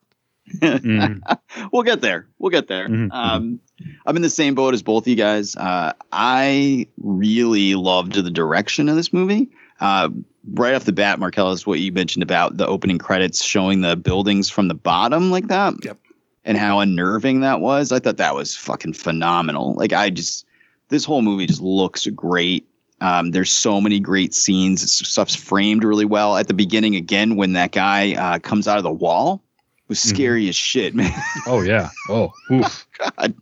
Mm. 0.58 1.20
we'll 1.72 1.82
get 1.82 2.00
there. 2.00 2.26
We'll 2.38 2.50
get 2.50 2.68
there. 2.68 2.88
Mhm, 2.88 3.08
Um, 3.12 3.60
I'm 4.06 4.16
in 4.16 4.22
the 4.22 4.30
same 4.30 4.54
boat 4.54 4.74
as 4.74 4.82
both 4.82 5.06
you 5.06 5.16
guys. 5.16 5.54
Uh, 5.56 5.92
I 6.10 6.86
really 6.98 7.74
loved 7.74 8.14
the 8.14 8.30
direction 8.30 8.88
of 8.88 8.96
this 8.96 9.12
movie. 9.12 9.50
Uh, 9.80 10.10
right 10.52 10.74
off 10.74 10.84
the 10.84 10.92
bat, 10.92 11.18
Marcellus, 11.18 11.66
what 11.66 11.80
you 11.80 11.92
mentioned 11.92 12.22
about 12.22 12.56
the 12.56 12.66
opening 12.66 12.98
credits 12.98 13.42
showing 13.42 13.80
the 13.80 13.96
buildings 13.96 14.48
from 14.50 14.68
the 14.68 14.74
bottom 14.74 15.30
like 15.30 15.48
that. 15.48 15.74
Yep. 15.84 15.98
And 16.44 16.58
how 16.58 16.80
unnerving 16.80 17.40
that 17.40 17.60
was. 17.60 17.92
I 17.92 18.00
thought 18.00 18.16
that 18.16 18.34
was 18.34 18.56
fucking 18.56 18.94
phenomenal. 18.94 19.74
Like, 19.74 19.92
I 19.92 20.10
just, 20.10 20.44
this 20.88 21.04
whole 21.04 21.22
movie 21.22 21.46
just 21.46 21.60
looks 21.60 22.06
great. 22.08 22.66
Um, 23.00 23.30
there's 23.30 23.52
so 23.52 23.80
many 23.80 24.00
great 24.00 24.34
scenes. 24.34 24.90
Stuff's 25.08 25.36
framed 25.36 25.84
really 25.84 26.04
well. 26.04 26.36
At 26.36 26.48
the 26.48 26.54
beginning, 26.54 26.96
again, 26.96 27.36
when 27.36 27.52
that 27.52 27.70
guy 27.72 28.14
uh, 28.14 28.38
comes 28.40 28.66
out 28.66 28.78
of 28.78 28.82
the 28.84 28.90
wall, 28.92 29.42
it 29.78 29.88
was 29.88 29.98
Mhm. 30.00 30.08
scary 30.08 30.48
as 30.48 30.56
shit, 30.56 30.94
man. 30.96 31.12
Oh 31.46 31.60
yeah. 31.62 31.90
Oh. 32.08 32.32
Oof. 32.50 32.86
God. 32.98 33.34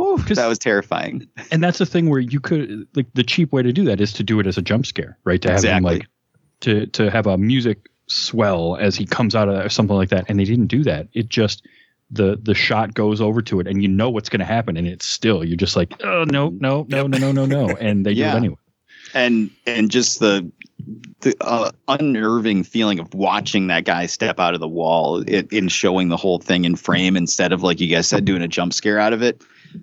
Ooh, 0.00 0.16
'Cause- 0.26 0.36
that 0.36 0.46
was 0.46 0.58
terrifying. 0.58 1.26
And 1.50 1.62
that's 1.62 1.78
the 1.78 1.86
thing 1.86 2.08
where 2.10 2.20
you 2.20 2.40
could 2.40 2.86
like 2.94 3.06
the 3.14 3.22
cheap 3.24 3.52
way 3.52 3.62
to 3.62 3.72
do 3.72 3.84
that 3.84 4.00
is 4.00 4.12
to 4.14 4.22
do 4.22 4.40
it 4.40 4.46
as 4.46 4.56
a 4.58 4.62
jump 4.62 4.86
scare, 4.86 5.18
right? 5.24 5.40
To 5.42 5.48
have 5.48 5.58
him 5.64 5.76
Exactly. 5.84 5.94
like 5.98 6.08
to 6.62 6.86
to 6.86 7.10
have 7.10 7.26
a 7.26 7.38
music 7.38 7.88
swell 8.08 8.76
as 8.76 8.96
he 8.96 9.06
comes 9.06 9.34
out 9.34 9.48
of 9.48 9.64
or 9.64 9.68
something 9.68 9.96
like 9.96 10.08
that. 10.10 10.24
And 10.28 10.38
they 10.38 10.44
didn't 10.44 10.66
do 10.66 10.82
that. 10.84 11.08
It 11.12 11.28
just 11.28 11.66
the 12.10 12.38
the 12.42 12.54
shot 12.54 12.94
goes 12.94 13.20
over 13.20 13.40
to 13.42 13.60
it 13.60 13.66
and 13.66 13.82
you 13.82 13.88
know 13.88 14.10
what's 14.10 14.28
gonna 14.28 14.44
happen 14.44 14.76
and 14.76 14.86
it's 14.86 15.06
still 15.06 15.44
you're 15.44 15.56
just 15.56 15.76
like, 15.76 16.02
oh 16.02 16.24
no, 16.24 16.50
no, 16.50 16.86
no, 16.88 17.06
no, 17.06 17.18
no, 17.18 17.32
no, 17.32 17.46
no. 17.46 17.76
And 17.80 18.04
they 18.04 18.14
do 18.14 18.22
it 18.22 18.34
anyway. 18.34 18.56
and 19.14 19.50
and 19.66 19.90
just 19.90 20.20
the 20.20 20.50
the 21.20 21.36
uh, 21.40 21.70
unnerving 21.86 22.64
feeling 22.64 22.98
of 22.98 23.14
watching 23.14 23.68
that 23.68 23.84
guy 23.84 24.06
step 24.06 24.40
out 24.40 24.54
of 24.54 24.60
the 24.60 24.68
wall 24.68 25.22
it, 25.28 25.50
in 25.52 25.68
showing 25.68 26.08
the 26.08 26.16
whole 26.16 26.38
thing 26.38 26.64
in 26.64 26.74
frame 26.74 27.16
instead 27.16 27.52
of 27.52 27.62
like 27.62 27.80
you 27.80 27.86
guys 27.88 28.08
said 28.08 28.24
doing 28.24 28.42
a 28.42 28.48
jump 28.48 28.72
scare 28.72 28.98
out 28.98 29.12
of 29.12 29.22
it 29.22 29.42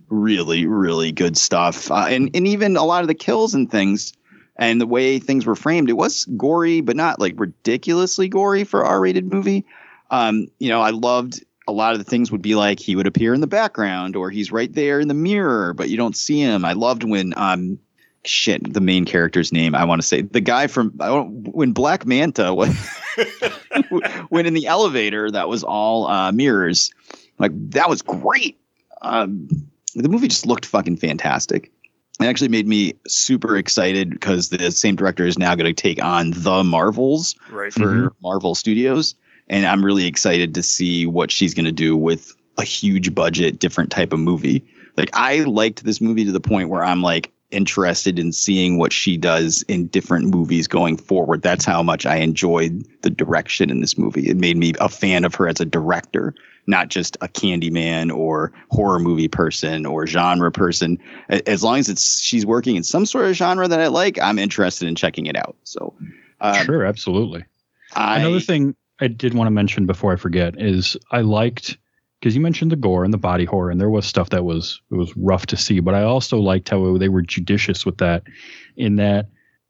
really 0.10 0.66
really 0.66 1.12
good 1.12 1.38
stuff 1.38 1.90
uh, 1.90 2.06
and 2.10 2.30
and 2.34 2.46
even 2.46 2.76
a 2.76 2.84
lot 2.84 3.02
of 3.02 3.08
the 3.08 3.16
kills 3.16 3.54
and 3.54 3.72
things 3.72 4.14
and 4.60 4.80
the 4.80 4.86
way 4.86 5.18
things 5.18 5.46
were 5.46 5.56
framed 5.56 5.90
it 5.90 5.94
was 5.98 6.26
gory 6.38 6.82
but 6.82 6.96
not 6.96 7.20
like 7.20 7.34
ridiculously 7.38 8.28
gory 8.28 8.64
for 8.64 8.86
r-rated 8.86 9.32
movie 9.32 9.66
um 10.12 10.48
you 10.60 10.70
know 10.70 10.82
i 10.82 10.92
loved 10.92 11.44
a 11.68 11.72
lot 11.72 11.94
of 11.94 12.00
the 12.00 12.04
things 12.04 12.32
would 12.32 12.42
be 12.42 12.54
like 12.54 12.80
he 12.80 12.96
would 12.96 13.08
appear 13.08 13.34
in 13.34 13.42
the 13.42 13.48
background 13.48 14.16
or 14.16 14.30
he's 14.30 14.52
right 14.52 14.74
there 14.74 15.00
in 15.00 15.08
the 15.08 15.14
mirror 15.16 15.74
but 15.74 15.90
you 15.90 15.98
don't 15.98 16.16
see 16.16 16.40
him 16.40 16.64
i 16.64 16.74
loved 16.74 17.04
when 17.04 17.34
um 17.38 17.80
shit 18.26 18.74
the 18.74 18.82
main 18.82 19.06
character's 19.06 19.52
name. 19.52 19.76
I 19.76 19.86
want 19.86 20.02
to 20.02 20.08
say 20.08 20.22
the 20.22 20.42
guy 20.42 20.68
from 20.68 20.94
I 21.00 21.08
don't, 21.08 21.48
when 21.54 21.72
Black 21.72 22.06
Manta 22.06 22.54
went 22.54 22.76
went 24.30 24.48
in 24.48 24.54
the 24.54 24.68
elevator. 24.68 25.32
That 25.32 25.50
was 25.50 25.64
all 25.64 26.08
uh, 26.08 26.32
mirrors. 26.32 26.92
Like 27.38 27.52
that 27.72 27.90
was 27.90 28.02
great. 28.02 28.60
Um, 29.02 29.48
the 29.96 30.10
movie 30.10 30.28
just 30.28 30.46
looked 30.46 30.66
fucking 30.66 30.98
fantastic. 30.98 31.72
It 32.20 32.26
actually 32.26 32.50
made 32.50 32.68
me 32.68 32.94
super 33.08 33.56
excited 33.58 34.10
because 34.10 34.50
the 34.50 34.72
same 34.72 34.96
director 34.98 35.26
is 35.26 35.40
now 35.40 35.56
going 35.56 35.74
to 35.74 35.82
take 35.82 36.04
on 36.04 36.32
the 36.32 36.64
Marvels 36.66 37.36
Right. 37.50 37.72
for 37.72 37.80
Mhm. 38.10 38.10
Marvel 38.22 38.56
Studios, 38.56 39.16
and 39.48 39.66
I'm 39.66 39.84
really 39.84 40.06
excited 40.06 40.54
to 40.56 40.64
see 40.64 41.06
what 41.06 41.32
she's 41.32 41.54
going 41.54 41.66
to 41.66 41.72
do 41.72 41.96
with 41.96 42.36
a 42.58 42.64
huge 42.66 43.16
budget, 43.16 43.60
different 43.60 43.90
type 43.90 44.12
of 44.12 44.20
movie. 44.20 44.64
Like 44.98 45.10
I 45.14 45.40
liked 45.46 45.86
this 45.86 46.02
movie 46.02 46.26
to 46.26 46.32
the 46.34 46.42
point 46.42 46.68
where 46.68 46.84
I'm 46.84 47.02
like 47.02 47.32
interested 47.52 48.20
in 48.20 48.32
seeing 48.32 48.78
what 48.78 48.94
she 48.94 49.18
does 49.18 49.64
in 49.64 49.88
different 49.88 50.28
movies 50.28 50.68
going 50.68 50.98
forward. 50.98 51.42
That's 51.42 51.66
how 51.66 51.82
much 51.82 52.06
I 52.06 52.18
enjoyed 52.18 52.86
the 53.02 53.10
direction 53.10 53.70
in 53.70 53.82
this 53.82 53.98
movie. 53.98 54.30
It 54.30 54.38
made 54.38 54.58
me 54.58 54.74
a 54.80 54.90
fan 54.90 55.26
of 55.26 55.34
her 55.36 55.48
as 55.48 55.60
a 55.60 55.66
director, 55.66 56.36
not 56.68 56.90
just 56.90 57.18
a 57.22 57.28
Candyman 57.28 58.16
or 58.16 58.52
horror 58.70 59.00
movie 59.00 59.28
person 59.28 59.86
or 59.86 60.06
genre 60.06 60.52
person. 60.52 61.00
As 61.30 61.64
long 61.64 61.80
as 61.80 61.90
it's 61.90 62.20
she's 62.20 62.46
working 62.46 62.76
in 62.76 62.84
some 62.84 63.06
sort 63.06 63.26
of 63.26 63.36
genre 63.36 63.68
that 63.68 63.80
I 63.80 63.88
like, 63.88 64.20
I'm 64.20 64.38
interested 64.38 64.88
in 64.88 64.96
checking 64.96 65.26
it 65.26 65.36
out. 65.36 65.56
So, 65.64 65.94
uh, 66.42 66.64
sure, 66.64 66.86
absolutely. 66.86 67.46
I, 67.96 68.20
Another 68.20 68.40
thing 68.40 68.76
I 69.02 69.08
did 69.08 69.34
want 69.34 69.48
to 69.48 69.52
mention 69.52 69.86
before 69.86 70.14
I 70.14 70.18
forget 70.18 70.60
is 70.62 70.96
I 71.12 71.22
liked 71.22 71.78
because 72.20 72.36
you 72.36 72.42
mentioned 72.42 72.72
the 72.72 72.76
gore 72.76 73.04
and 73.04 73.14
the 73.14 73.18
body 73.18 73.46
horror, 73.46 73.72
and 73.72 73.80
there 73.80 73.90
was 73.90 74.06
stuff 74.06 74.30
that 74.32 74.44
was 74.44 74.82
it 74.92 74.96
was 74.96 75.16
rough 75.16 75.46
to 75.48 75.58
see, 75.58 75.80
but 75.80 75.94
I 75.94 76.04
also 76.04 76.38
liked 76.38 76.70
how 76.70 76.98
they 76.98 77.10
were 77.10 77.22
judicious 77.22 77.86
with 77.86 77.98
that, 78.00 78.24
in 78.76 78.98
that 78.98 79.28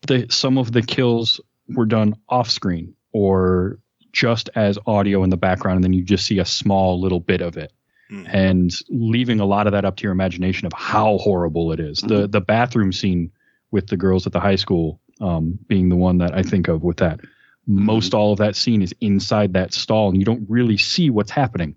the 0.08 0.28
some 0.30 0.58
of 0.58 0.72
the 0.72 0.82
kills 0.82 1.40
were 1.70 1.86
done 1.86 2.16
off 2.30 2.50
screen 2.50 2.94
or 3.12 3.80
just 4.12 4.50
as 4.56 4.80
audio 4.88 5.24
in 5.24 5.30
the 5.30 5.38
background, 5.38 5.78
and 5.78 5.84
then 5.84 5.94
you 5.94 6.04
just 6.04 6.26
see 6.26 6.40
a 6.40 6.46
small 6.46 7.00
little 7.00 7.20
bit 7.20 7.42
of 7.42 7.58
it. 7.58 7.72
Mhm. 8.12 8.28
And 8.34 8.76
leaving 8.90 9.40
a 9.40 9.46
lot 9.46 9.68
of 9.68 9.74
that 9.74 9.86
up 9.86 9.98
to 9.98 10.04
your 10.04 10.12
imagination 10.12 10.66
of 10.66 10.74
how 10.74 11.20
horrible 11.20 11.72
it 11.72 11.80
is. 11.80 12.00
The 12.00 12.28
the 12.28 12.42
bathroom 12.42 12.92
scene 12.92 13.32
with 13.72 13.88
the 13.88 13.98
girls 13.98 14.26
at 14.26 14.34
the 14.34 14.40
high 14.40 14.56
school 14.56 15.00
um, 15.22 15.60
being 15.68 15.90
the 15.90 15.96
one 15.96 16.18
that 16.20 16.34
I 16.34 16.42
think 16.42 16.68
of 16.68 16.82
with 16.82 16.98
that 16.98 17.20
most 17.68 18.16
all 18.16 18.32
of 18.32 18.40
that 18.40 18.56
scene 18.56 18.82
is 18.82 18.96
inside 19.00 19.54
that 19.54 19.74
stall 19.74 20.10
and 20.10 20.18
you 20.18 20.26
don't 20.26 20.44
really 20.50 20.78
see 20.78 21.12
what's 21.12 21.30
happening 21.30 21.76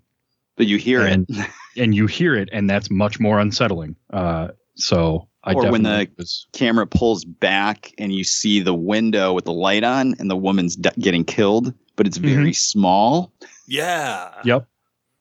but 0.55 0.67
you 0.67 0.77
hear 0.77 1.01
and 1.05 1.25
it. 1.29 1.49
and 1.77 1.95
you 1.95 2.07
hear 2.07 2.35
it 2.35 2.49
and 2.51 2.69
that's 2.69 2.89
much 2.89 3.19
more 3.19 3.39
unsettling 3.39 3.95
uh 4.11 4.49
so 4.75 5.27
i 5.43 5.53
Or 5.53 5.71
when 5.71 5.83
the- 5.83 6.07
was 6.17 6.47
camera 6.53 6.85
pulls 6.87 7.25
back 7.25 7.91
and 7.97 8.13
you 8.13 8.23
see 8.23 8.59
the 8.61 8.73
window 8.73 9.33
with 9.33 9.45
the 9.45 9.53
light 9.53 9.83
on 9.83 10.15
and 10.19 10.29
the 10.29 10.37
woman's 10.37 10.75
d- 10.75 10.89
getting 10.99 11.23
killed, 11.25 11.73
but 11.95 12.07
it's 12.07 12.17
very 12.17 12.51
Mm-hmm. 12.51 12.51
small. 12.53 13.33
Yeah. 13.67 14.33
yep 14.43 14.67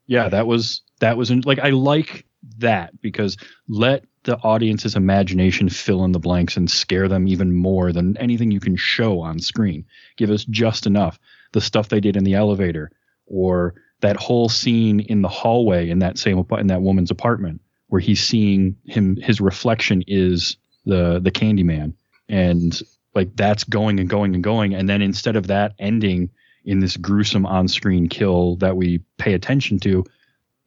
yeah 0.07 0.28
that 0.28 0.47
was 0.47 0.83
that 1.01 1.16
was 1.16 1.30
like 1.47 1.59
i 1.61 1.70
like 1.70 2.26
that 2.59 3.01
because 3.01 3.37
let 3.68 4.05
the 4.24 4.37
audience's 4.39 4.95
imagination 4.97 5.68
fill 5.68 6.05
in 6.05 6.12
the 6.12 6.18
blanks 6.18 6.57
and 6.57 6.70
scare 6.70 7.09
them 7.09 7.26
even 7.28 7.53
more 7.55 7.93
than 7.93 8.16
anything 8.18 8.51
you 8.51 8.61
can 8.61 8.76
show 8.76 9.20
on 9.20 9.39
screen 9.39 9.85
give 10.16 10.30
us 10.30 10.45
just 10.47 10.87
enough 10.87 11.18
the 11.53 11.61
stuff 11.61 11.89
they 11.89 12.01
did 12.01 12.16
in 12.16 12.24
the 12.24 12.35
elevator 12.35 12.91
or 13.26 13.74
that 14.03 14.16
whole 14.16 14.48
scene 14.48 15.00
in 15.00 15.22
the 15.22 15.28
hallway 15.28 15.88
in 15.88 16.00
that 16.00 16.18
same 16.18 16.44
in 16.59 16.66
that 16.66 16.82
woman's 16.82 17.11
apartment 17.11 17.61
where 17.86 18.00
he's 18.00 18.22
seeing 18.22 18.76
him 18.84 19.16
his 19.16 19.40
reflection 19.40 20.03
is 20.07 20.57
the 20.84 21.20
the 21.20 21.30
Candyman. 21.30 21.94
And 22.28 22.78
like 23.14 23.34
that's 23.36 23.64
going 23.64 24.00
and 24.00 24.09
going 24.09 24.34
and 24.34 24.42
going. 24.42 24.74
And 24.74 24.88
then 24.88 25.03
instead 25.03 25.36
of 25.36 25.46
that 25.46 25.74
ending 25.78 26.30
in 26.64 26.80
this 26.80 26.96
gruesome 26.96 27.46
on-screen 27.46 28.09
kill 28.09 28.57
that 28.57 28.76
we 28.76 29.00
pay 29.18 29.34
attention 29.34 29.78
to 29.80 30.05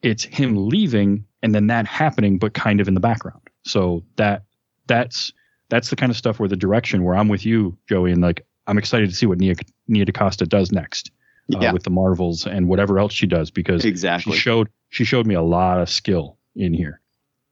it's 0.02 0.24
him 0.24 0.68
leaving 0.68 1.24
and 1.42 1.54
then 1.54 1.66
that 1.68 1.86
happening 1.86 2.38
but 2.38 2.54
kind 2.54 2.80
of 2.80 2.88
in 2.88 2.94
the 2.94 3.00
background. 3.00 3.40
So 3.64 4.02
that 4.16 4.44
that's 4.86 5.32
that's 5.68 5.90
the 5.90 5.96
kind 5.96 6.10
of 6.10 6.16
stuff 6.16 6.38
where 6.38 6.48
the 6.48 6.56
direction 6.56 7.02
where 7.02 7.16
I'm 7.16 7.28
with 7.28 7.44
you 7.44 7.76
Joey 7.88 8.12
and 8.12 8.22
like 8.22 8.46
I'm 8.66 8.78
excited 8.78 9.10
to 9.10 9.16
see 9.16 9.26
what 9.26 9.38
Nia 9.38 9.56
Nia 9.88 10.06
DaCosta 10.06 10.46
does 10.46 10.72
next 10.72 11.10
uh, 11.54 11.58
Yeah. 11.60 11.72
with 11.72 11.82
the 11.84 11.90
Marvels 11.90 12.46
and 12.46 12.68
whatever 12.68 12.98
else 12.98 13.12
she 13.12 13.26
does 13.26 13.50
because 13.50 13.84
Exactly. 13.84 14.32
she 14.32 14.38
showed 14.38 14.68
she 14.88 15.04
showed 15.04 15.26
me 15.26 15.34
a 15.34 15.42
lot 15.42 15.80
of 15.80 15.88
skill 15.90 16.36
in 16.54 16.72
here. 16.72 17.00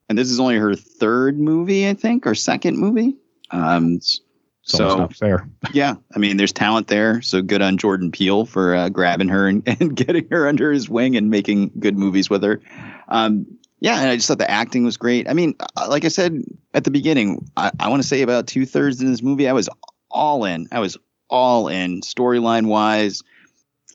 And 0.08 0.18
this 0.18 0.30
is 0.30 0.38
only 0.38 0.56
her 0.56 0.74
third 0.74 1.38
movie, 1.38 1.88
I 1.88 1.94
think, 1.94 2.26
or 2.26 2.34
second 2.34 2.78
movie. 2.78 3.16
Um, 3.50 3.94
It's 3.96 4.20
so 4.62 4.96
not 4.98 5.14
fair. 5.14 5.48
yeah, 5.72 5.94
I 6.14 6.18
mean, 6.18 6.36
there's 6.36 6.52
talent 6.52 6.88
there. 6.88 7.20
So 7.22 7.42
good 7.42 7.60
on 7.62 7.76
Jordan 7.76 8.10
Peele 8.12 8.46
for 8.46 8.74
uh, 8.74 8.88
grabbing 8.88 9.28
her 9.28 9.48
and, 9.48 9.62
and 9.80 9.94
getting 9.96 10.28
her 10.30 10.46
under 10.48 10.72
his 10.72 10.88
wing 10.88 11.16
and 11.16 11.30
making 11.30 11.72
good 11.78 11.98
movies 11.98 12.30
with 12.30 12.42
her. 12.42 12.60
Um, 13.08 13.46
yeah, 13.80 14.00
and 14.00 14.08
I 14.08 14.16
just 14.16 14.28
thought 14.28 14.38
the 14.38 14.50
acting 14.50 14.84
was 14.84 14.96
great. 14.96 15.28
I 15.28 15.34
mean, 15.34 15.54
uh, 15.76 15.86
like 15.90 16.04
I 16.06 16.08
said 16.08 16.42
at 16.72 16.84
the 16.84 16.90
beginning, 16.90 17.46
I, 17.56 17.70
I 17.78 17.88
want 17.88 18.00
to 18.02 18.08
say 18.08 18.22
about 18.22 18.46
two 18.46 18.64
thirds 18.64 19.02
in 19.02 19.10
this 19.10 19.22
movie, 19.22 19.48
I 19.48 19.52
was 19.52 19.68
all 20.10 20.44
in. 20.46 20.68
I 20.72 20.78
was 20.80 20.96
all 21.28 21.68
in, 21.68 22.00
storyline 22.00 22.66
wise, 22.66 23.22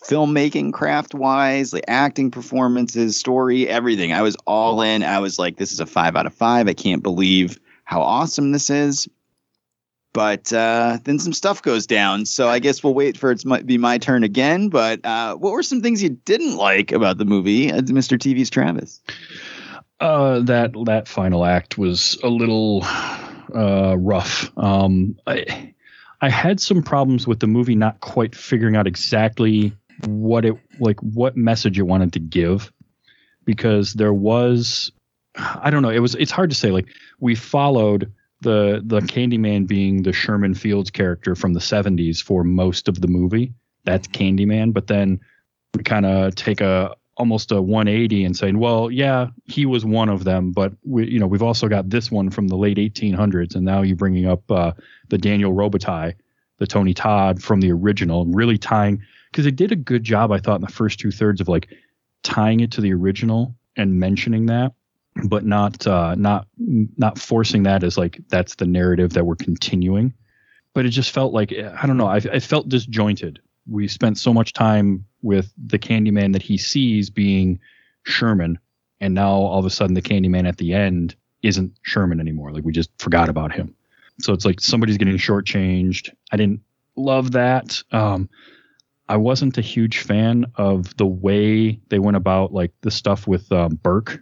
filmmaking 0.04 0.74
craft 0.74 1.14
wise, 1.14 1.72
the 1.72 1.88
acting 1.90 2.32
performances, 2.32 3.18
story, 3.18 3.68
everything. 3.68 4.14
I 4.14 4.22
was 4.22 4.36
all 4.46 4.82
in. 4.82 5.04
I 5.04 5.20
was 5.20 5.40
like, 5.40 5.58
this 5.58 5.72
is 5.72 5.80
a 5.80 5.86
five 5.86 6.16
out 6.16 6.26
of 6.26 6.34
five. 6.34 6.68
I 6.68 6.74
can't 6.74 7.04
believe 7.04 7.60
how 7.84 8.02
awesome 8.02 8.52
this 8.52 8.70
is 8.70 9.08
but 10.14 10.52
uh, 10.52 10.98
then 11.04 11.20
some 11.20 11.34
stuff 11.34 11.62
goes 11.62 11.86
down. 11.86 12.26
So 12.26 12.48
I 12.48 12.60
guess 12.60 12.84
we'll 12.84 12.94
wait 12.94 13.18
for 13.18 13.32
it 13.32 13.40
to 13.40 13.64
be 13.64 13.78
my 13.78 13.98
turn 13.98 14.24
again. 14.24 14.70
But 14.70 15.06
uh, 15.06 15.36
what 15.36 15.54
were 15.54 15.64
some 15.64 15.82
things 15.82 16.02
you 16.02 16.10
didn't 16.10 16.56
like 16.56 16.92
about 16.92 17.18
the 17.18 17.26
movie, 17.26 17.72
uh, 17.72 17.82
Mr. 17.82 18.18
TV's 18.18 18.50
Travis? 18.50 19.02
Uh, 20.00 20.40
that 20.42 20.72
that 20.86 21.08
final 21.08 21.46
act 21.46 21.78
was 21.78 22.18
a 22.24 22.30
little 22.30 22.84
uh, 22.84 23.96
rough. 23.98 24.52
Um, 24.58 25.18
I 25.28 25.74
I 26.22 26.30
had 26.30 26.60
some 26.60 26.82
problems 26.82 27.28
with 27.28 27.40
the 27.40 27.48
movie 27.48 27.76
not 27.76 28.00
quite 28.00 28.36
figuring 28.36 28.76
out 28.76 28.88
exactly 28.88 29.74
what 30.08 30.46
it 30.46 30.56
like 30.80 31.00
what 31.02 31.36
message 31.36 31.78
it 31.78 31.84
wanted 31.84 32.14
to 32.14 32.20
give 32.20 32.72
because 33.46 33.94
there 33.94 34.14
was 34.14 34.92
I 35.36 35.70
don't 35.70 35.82
know 35.82 35.90
it 35.90 36.00
was 36.00 36.16
it's 36.16 36.32
hard 36.32 36.50
to 36.50 36.56
say 36.56 36.72
like 36.72 36.88
we 37.20 37.36
followed 37.36 38.12
the 38.42 38.82
the 38.86 39.02
Candyman 39.02 39.68
being 39.68 40.04
the 40.04 40.14
Sherman 40.14 40.54
Fields 40.54 40.90
character 40.90 41.36
from 41.36 41.54
the 41.54 41.60
70s 41.60 42.22
for 42.22 42.44
most 42.44 42.88
of 42.88 43.02
the 43.02 43.08
movie. 43.08 43.54
That's 43.86 44.08
Candyman 44.08 44.74
but 44.74 44.88
then 44.88 45.20
we 45.76 45.84
kind 45.84 46.06
of 46.06 46.36
take 46.36 46.62
a 46.62 46.96
almost 47.18 47.52
a 47.52 47.62
180 47.62 48.24
and 48.24 48.38
saying 48.38 48.58
well 48.60 48.90
yeah 48.90 49.28
he 49.44 49.66
was 49.66 49.84
one 49.84 50.08
of 50.08 50.24
them 50.24 50.52
but 50.52 50.72
we 50.86 51.06
you 51.10 51.20
know 51.20 51.28
we've 51.28 51.44
also 51.44 51.68
got 51.68 51.90
this 51.90 52.10
one 52.10 52.30
from 52.30 52.48
the 52.48 52.56
late 52.56 52.78
1800s 52.78 53.56
and 53.56 53.66
now 53.66 53.82
you're 53.82 53.98
bringing 53.98 54.26
up 54.26 54.50
uh, 54.50 54.72
the 55.10 55.18
Daniel 55.18 55.52
Robitaille 55.52 56.14
the 56.60 56.68
Tony 56.68 56.94
Todd 56.94 57.42
from 57.42 57.60
the 57.60 57.72
original 57.72 58.22
and 58.22 58.36
really 58.36 58.58
tying 58.58 59.02
because 59.32 59.46
they 59.46 59.52
did 59.52 59.72
a 59.72 59.76
good 59.76 60.04
job 60.04 60.32
I 60.32 60.40
thought 60.40 60.56
in 60.56 60.66
the 60.66 60.72
first 60.72 61.00
two 61.00 61.12
thirds 61.12 61.42
of 61.42 61.48
like 61.48 61.70
tying 62.24 62.60
it 62.60 62.72
to 62.74 62.82
the 62.82 62.94
original 62.94 63.56
and 63.78 64.00
mentioning 64.00 64.48
that 64.48 64.74
but 65.26 65.46
not 65.46 65.86
uh, 65.88 66.16
not 66.16 66.48
not 66.58 67.20
forcing 67.20 67.64
that 67.64 67.84
as 67.84 67.98
like 67.98 68.22
that's 68.30 68.56
the 68.56 68.66
narrative 68.66 69.14
that 69.14 69.26
we're 69.26 69.36
continuing. 69.36 70.14
But 70.74 70.86
it 70.86 70.90
just 70.90 71.12
felt 71.12 71.34
like 71.34 71.52
I 71.52 71.86
don't 71.88 71.98
know. 71.98 72.08
I, 72.08 72.18
I 72.18 72.40
felt 72.40 72.70
disjointed. 72.70 73.40
We 73.68 73.88
spent 73.88 74.18
so 74.18 74.34
much 74.34 74.54
time 74.54 75.06
with 75.22 75.52
the 75.58 75.80
Candyman 75.80 76.34
that 76.34 76.42
he 76.42 76.58
sees 76.58 77.10
being 77.10 77.60
Sherman, 78.04 78.60
and 79.00 79.14
now 79.14 79.30
all 79.30 79.60
of 79.60 79.66
a 79.66 79.70
sudden 79.70 79.96
the 79.96 80.02
Candyman 80.02 80.48
at 80.48 80.58
the 80.58 80.74
end 80.74 81.16
isn't 81.42 81.74
Sherman 81.84 82.20
anymore. 82.20 82.52
Like 82.52 82.64
we 82.64 82.72
just 82.72 82.92
forgot 83.00 83.30
about 83.30 83.52
him. 83.52 83.76
So 84.20 84.34
it's 84.34 84.46
like 84.46 84.60
somebody's 84.60 84.98
getting 84.98 85.18
shortchanged. 85.18 86.14
I 86.32 86.38
didn't 86.38 86.62
love 86.96 87.32
that. 87.32 87.82
Um, 87.92 88.30
I 89.10 89.18
wasn't 89.18 89.58
a 89.58 89.62
huge 89.62 90.00
fan 90.00 90.46
of 90.56 90.96
the 90.98 91.06
way 91.06 91.80
they 91.90 91.98
went 91.98 92.16
about 92.16 92.54
like 92.54 92.72
the 92.82 92.92
stuff 92.92 93.28
with 93.28 93.52
um, 93.52 93.80
Burke 93.82 94.22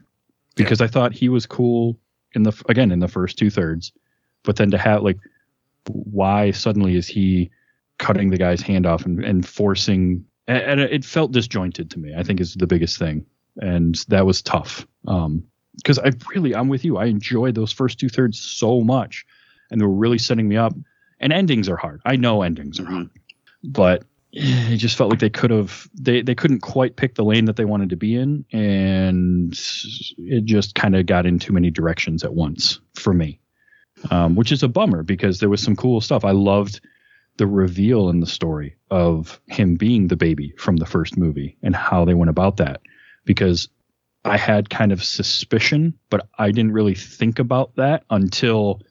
because 0.56 0.80
I 0.80 0.88
thought 0.88 1.12
he 1.14 1.28
was 1.28 1.46
cool 1.46 2.00
in 2.34 2.44
the 2.44 2.64
again 2.70 2.92
in 2.92 3.00
the 3.00 3.10
first 3.10 3.38
two 3.38 3.50
thirds, 3.50 3.92
but 4.44 4.56
then 4.56 4.72
to 4.72 4.78
have 4.78 5.04
like 5.04 5.20
why 5.90 6.52
suddenly 6.52 6.96
is 6.96 7.06
he 7.06 7.52
cutting 8.00 8.30
the 8.30 8.38
guy's 8.38 8.62
hand 8.62 8.86
off 8.86 9.06
and, 9.06 9.24
and 9.24 9.46
forcing 9.46 10.24
and 10.48 10.64
and 10.64 10.80
it 10.80 11.04
felt 11.04 11.34
disjointed 11.34 11.92
to 11.92 12.00
me. 12.00 12.14
I 12.18 12.24
think 12.24 12.40
is 12.40 12.56
the 12.56 12.68
biggest 12.68 12.98
thing, 12.98 13.26
and 13.58 13.96
that 14.08 14.26
was 14.26 14.42
tough. 14.42 14.88
Um, 15.06 15.44
because 15.76 16.00
I 16.00 16.12
really 16.34 16.56
I'm 16.56 16.70
with 16.70 16.86
you. 16.86 16.98
I 16.98 17.06
enjoyed 17.06 17.56
those 17.56 17.74
first 17.74 18.00
two 18.00 18.10
thirds 18.10 18.40
so 18.40 18.80
much, 18.80 19.26
and 19.70 19.82
they 19.82 19.86
were 19.86 19.92
really 19.92 20.18
setting 20.18 20.48
me 20.48 20.56
up. 20.56 20.74
And 21.20 21.34
endings 21.34 21.68
are 21.68 21.76
hard. 21.76 22.00
I 22.06 22.16
know 22.16 22.44
endings 22.44 22.80
are 22.80 22.86
hard, 22.86 23.10
but 23.64 24.04
it 24.74 24.78
just 24.78 24.98
felt 24.98 25.10
like 25.10 25.20
they 25.20 25.30
could 25.30 25.52
have 25.52 25.88
they 25.94 26.22
they 26.22 26.36
couldn't 26.36 26.60
quite 26.60 26.96
pick 26.96 27.16
the 27.16 27.24
lane 27.24 27.46
that 27.46 27.56
they 27.56 27.66
wanted 27.66 27.90
to 27.90 27.96
be 27.96 28.16
in 28.16 28.46
and 28.52 29.54
it 30.18 30.46
just 30.46 30.76
kind 30.76 30.96
of 30.96 31.06
got 31.06 31.26
in 31.26 31.40
too 31.40 31.54
many 31.54 31.72
directions 31.72 32.24
at 32.24 32.34
once 32.34 32.80
for 32.94 33.14
me 33.14 33.40
um, 34.12 34.36
which 34.36 34.52
is 34.52 34.64
a 34.64 34.68
bummer 34.68 35.04
because 35.04 35.40
there 35.40 35.50
was 35.50 35.62
some 35.62 35.76
cool 35.76 36.02
stuff. 36.02 36.24
I 36.24 36.32
loved 36.32 36.82
the 37.38 37.48
reveal 37.48 38.10
in 38.10 38.20
the 38.20 38.28
story 38.28 38.76
of 38.90 39.40
him 39.48 39.76
being 39.76 40.08
the 40.08 40.16
baby 40.16 40.54
from 40.58 40.78
the 40.78 40.86
first 40.86 41.18
movie 41.18 41.58
and 41.62 41.76
how 41.76 42.06
they 42.06 42.14
went 42.14 42.30
about 42.30 42.58
that 42.58 42.82
because 43.26 43.70
I 44.26 44.38
had 44.38 44.70
kind 44.70 44.92
of 44.92 45.04
suspicion, 45.04 45.94
but 46.10 46.28
I 46.38 46.52
didn't 46.52 46.74
really 46.74 46.96
think 46.96 47.40
about 47.40 47.76
that 47.76 48.04
until 48.10 48.82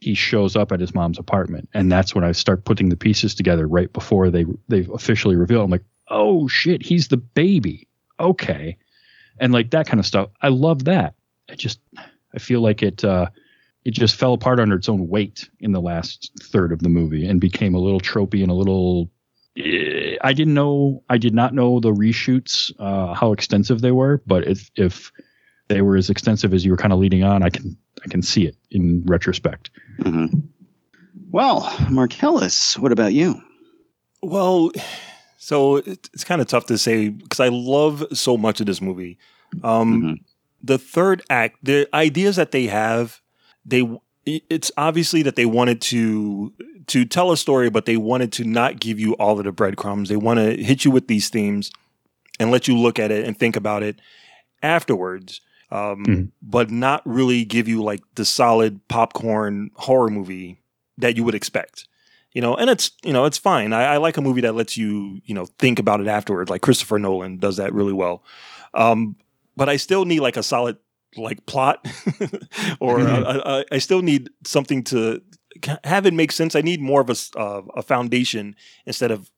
he 0.00 0.14
shows 0.14 0.56
up 0.56 0.72
at 0.72 0.80
his 0.80 0.94
mom's 0.94 1.18
apartment, 1.18 1.68
and 1.74 1.92
that's 1.92 2.14
when 2.14 2.24
I 2.24 2.32
start 2.32 2.64
putting 2.64 2.88
the 2.88 2.96
pieces 2.96 3.34
together 3.34 3.66
right 3.68 3.92
before 3.92 4.30
they 4.30 4.46
they 4.68 4.86
officially 4.92 5.36
reveal. 5.36 5.62
I'm 5.62 5.70
like, 5.70 5.84
oh 6.08 6.48
shit, 6.48 6.82
he's 6.84 7.08
the 7.08 7.18
baby. 7.18 7.86
Okay, 8.18 8.76
and 9.38 9.52
like 9.52 9.70
that 9.70 9.86
kind 9.86 10.00
of 10.00 10.06
stuff. 10.06 10.30
I 10.40 10.48
love 10.48 10.84
that. 10.84 11.14
I 11.50 11.54
just 11.54 11.80
I 12.34 12.38
feel 12.38 12.60
like 12.60 12.82
it 12.82 13.04
uh, 13.04 13.28
it 13.84 13.92
just 13.92 14.16
fell 14.16 14.32
apart 14.34 14.60
under 14.60 14.76
its 14.76 14.88
own 14.88 15.08
weight 15.08 15.48
in 15.60 15.72
the 15.72 15.80
last 15.80 16.30
third 16.42 16.72
of 16.72 16.80
the 16.80 16.88
movie 16.88 17.26
and 17.26 17.40
became 17.40 17.74
a 17.74 17.78
little 17.78 18.00
tropey 18.00 18.42
and 18.42 18.50
a 18.50 18.54
little. 18.54 19.10
eh, 19.56 20.16
I 20.22 20.32
didn't 20.32 20.54
know. 20.54 21.02
I 21.08 21.18
did 21.18 21.34
not 21.34 21.54
know 21.54 21.80
the 21.80 21.92
reshoots 21.92 22.72
uh, 22.78 23.14
how 23.14 23.32
extensive 23.32 23.80
they 23.80 23.90
were, 23.92 24.22
but 24.26 24.46
if 24.46 24.70
if 24.76 25.12
they 25.68 25.82
were 25.82 25.96
as 25.96 26.10
extensive 26.10 26.52
as 26.52 26.64
you 26.64 26.70
were 26.72 26.76
kind 26.76 26.92
of 26.92 26.98
leading 26.98 27.22
on, 27.22 27.42
I 27.42 27.50
can 27.50 27.76
I 28.04 28.08
can 28.08 28.22
see 28.22 28.46
it 28.46 28.56
in 28.70 29.02
retrospect. 29.06 29.70
Mm-hmm. 30.00 30.38
Well, 31.30 31.74
Marcellus, 31.90 32.78
what 32.78 32.92
about 32.92 33.12
you? 33.12 33.40
Well, 34.22 34.72
so 35.36 35.76
it's 35.76 36.24
kind 36.24 36.40
of 36.40 36.48
tough 36.48 36.66
to 36.66 36.78
say 36.78 37.08
because 37.08 37.40
I 37.40 37.48
love 37.48 38.04
so 38.12 38.36
much 38.36 38.60
of 38.60 38.66
this 38.66 38.80
movie. 38.80 39.18
Um, 39.62 40.02
Mhm. 40.02 40.16
The 40.62 40.76
third 40.76 41.22
act, 41.30 41.56
the 41.62 41.88
ideas 41.94 42.36
that 42.36 42.50
they 42.50 42.66
have, 42.66 43.20
they 43.64 43.88
it's 44.26 44.70
obviously 44.76 45.22
that 45.22 45.34
they 45.34 45.46
wanted 45.46 45.80
to 45.82 46.52
to 46.88 47.04
tell 47.06 47.32
a 47.32 47.36
story, 47.38 47.70
but 47.70 47.86
they 47.86 47.96
wanted 47.96 48.30
to 48.32 48.44
not 48.44 48.78
give 48.78 49.00
you 49.00 49.14
all 49.14 49.38
of 49.38 49.44
the 49.44 49.52
breadcrumbs. 49.52 50.10
They 50.10 50.16
want 50.16 50.38
to 50.38 50.62
hit 50.62 50.84
you 50.84 50.90
with 50.90 51.06
these 51.08 51.30
themes 51.30 51.70
and 52.38 52.50
let 52.50 52.68
you 52.68 52.76
look 52.76 52.98
at 52.98 53.10
it 53.10 53.24
and 53.24 53.38
think 53.38 53.56
about 53.56 53.82
it 53.82 54.00
afterwards. 54.62 55.40
Um, 55.70 56.04
Mhm. 56.04 56.30
But 56.42 56.70
not 56.70 57.02
really 57.04 57.44
give 57.44 57.68
you 57.68 57.82
like 57.82 58.00
the 58.16 58.24
solid 58.24 58.80
popcorn 58.88 59.70
horror 59.74 60.10
movie 60.10 60.60
that 60.98 61.16
you 61.16 61.24
would 61.24 61.34
expect 61.34 61.86
you 62.32 62.40
know, 62.40 62.54
and 62.54 62.70
it's 62.70 62.92
you 63.04 63.12
know 63.12 63.24
it's 63.24 63.38
fine. 63.38 63.72
I, 63.72 63.94
I 63.94 63.96
like 63.96 64.16
a 64.16 64.20
movie 64.20 64.40
that 64.42 64.54
lets 64.54 64.76
you 64.76 65.20
you 65.24 65.34
know 65.34 65.46
think 65.58 65.78
about 65.78 66.00
it 66.00 66.06
afterwards. 66.06 66.48
Like 66.48 66.62
Christopher 66.62 66.98
Nolan 66.98 67.38
does 67.38 67.56
that 67.56 67.72
really 67.74 67.92
well. 67.92 68.22
Um, 68.72 69.16
but 69.56 69.68
I 69.68 69.76
still 69.76 70.04
need 70.04 70.20
like 70.20 70.36
a 70.36 70.42
solid 70.42 70.76
like 71.16 71.44
plot, 71.46 71.84
or 72.80 73.00
uh, 73.00 73.20
uh, 73.22 73.64
I 73.72 73.78
still 73.78 74.02
need 74.02 74.30
something 74.44 74.84
to 74.84 75.20
have 75.82 76.06
it 76.06 76.14
make 76.14 76.30
sense. 76.30 76.54
I 76.54 76.60
need 76.60 76.80
more 76.80 77.00
of 77.00 77.10
a 77.10 77.16
uh, 77.38 77.62
a 77.74 77.82
foundation 77.82 78.54
instead 78.86 79.10
of 79.10 79.28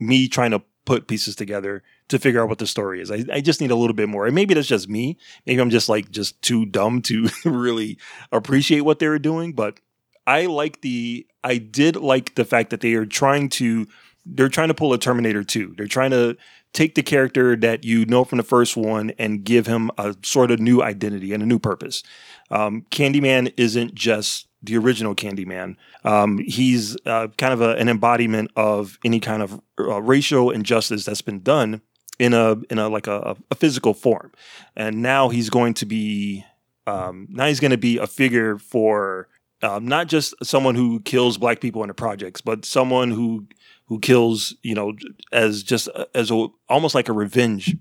me 0.00 0.26
trying 0.26 0.52
to 0.52 0.62
put 0.86 1.06
pieces 1.06 1.36
together 1.36 1.82
to 2.08 2.18
figure 2.18 2.42
out 2.42 2.48
what 2.48 2.58
the 2.58 2.66
story 2.66 3.00
is. 3.00 3.10
I, 3.10 3.24
I 3.32 3.40
just 3.40 3.60
need 3.60 3.70
a 3.70 3.76
little 3.76 3.94
bit 3.94 4.08
more. 4.08 4.26
And 4.26 4.34
maybe 4.34 4.54
that's 4.54 4.66
just 4.66 4.88
me. 4.88 5.18
Maybe 5.46 5.60
I'm 5.60 5.70
just 5.70 5.88
like 5.88 6.10
just 6.10 6.40
too 6.42 6.66
dumb 6.66 7.02
to 7.02 7.28
really 7.44 7.98
appreciate 8.32 8.80
what 8.80 8.98
they 8.98 9.08
were 9.08 9.18
doing. 9.18 9.52
But 9.52 9.80
I 10.26 10.46
like 10.46 10.80
the 10.80 11.26
I 11.44 11.58
did 11.58 11.96
like 11.96 12.34
the 12.34 12.44
fact 12.44 12.70
that 12.70 12.80
they 12.80 12.94
are 12.94 13.06
trying 13.06 13.48
to 13.50 13.86
they're 14.26 14.48
trying 14.48 14.68
to 14.68 14.74
pull 14.74 14.92
a 14.92 14.98
Terminator 14.98 15.42
2. 15.42 15.74
They're 15.76 15.86
trying 15.86 16.10
to 16.10 16.36
take 16.74 16.94
the 16.94 17.02
character 17.02 17.56
that 17.56 17.84
you 17.84 18.04
know 18.04 18.24
from 18.24 18.36
the 18.36 18.42
first 18.42 18.76
one 18.76 19.12
and 19.18 19.42
give 19.42 19.66
him 19.66 19.90
a 19.96 20.14
sort 20.22 20.50
of 20.50 20.60
new 20.60 20.82
identity 20.82 21.32
and 21.32 21.42
a 21.42 21.46
new 21.46 21.58
purpose. 21.58 22.02
Um, 22.50 22.84
Candyman 22.90 23.54
isn't 23.56 23.94
just 23.94 24.48
the 24.62 24.76
original 24.76 25.14
Candyman. 25.14 25.76
Um, 26.04 26.38
he's 26.38 26.96
uh, 27.06 27.28
kind 27.38 27.54
of 27.54 27.60
a, 27.60 27.76
an 27.76 27.88
embodiment 27.88 28.50
of 28.56 28.98
any 29.04 29.20
kind 29.20 29.42
of 29.42 29.60
uh, 29.78 30.02
racial 30.02 30.50
injustice 30.50 31.04
that's 31.04 31.22
been 31.22 31.40
done 31.40 31.80
in 32.18 32.34
a 32.34 32.56
in 32.70 32.78
a 32.78 32.88
like 32.88 33.06
a, 33.06 33.36
a 33.50 33.54
physical 33.54 33.94
form, 33.94 34.32
and 34.76 35.02
now 35.02 35.28
he's 35.28 35.50
going 35.50 35.74
to 35.74 35.86
be 35.86 36.44
um, 36.86 37.26
now 37.30 37.46
he's 37.46 37.60
going 37.60 37.70
to 37.70 37.78
be 37.78 37.98
a 37.98 38.06
figure 38.06 38.58
for 38.58 39.28
um, 39.62 39.86
not 39.86 40.06
just 40.08 40.34
someone 40.42 40.74
who 40.74 41.00
kills 41.00 41.38
black 41.38 41.60
people 41.60 41.82
in 41.82 41.88
the 41.88 41.94
projects, 41.94 42.40
but 42.40 42.64
someone 42.64 43.10
who 43.10 43.46
who 43.86 43.98
kills 44.00 44.54
you 44.62 44.74
know 44.74 44.94
as 45.32 45.62
just 45.62 45.88
as 46.14 46.30
a 46.30 46.46
almost 46.68 46.94
like 46.94 47.08
a 47.08 47.12
revenge, 47.12 47.76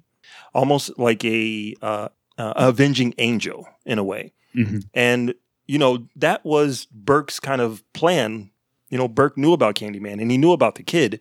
almost 0.54 0.98
like 0.98 1.24
a 1.26 1.76
uh, 1.82 2.10
uh, 2.38 2.54
avenging 2.56 3.14
angel 3.18 3.68
in 3.86 3.98
a 3.98 4.04
way. 4.04 4.34
Mhm. 4.56 4.84
And 4.94 5.34
you 5.68 5.78
know 5.78 6.08
that 6.16 6.46
was 6.46 6.86
Burke's 6.86 7.40
kind 7.40 7.62
of 7.62 7.84
plan. 7.94 8.52
You 8.90 8.98
know, 8.98 9.08
Burke 9.08 9.38
knew 9.38 9.52
about 9.54 9.76
Candyman 9.76 10.22
and 10.22 10.32
he 10.32 10.38
knew 10.38 10.52
about 10.54 10.76
the 10.76 10.84
kid, 10.84 11.20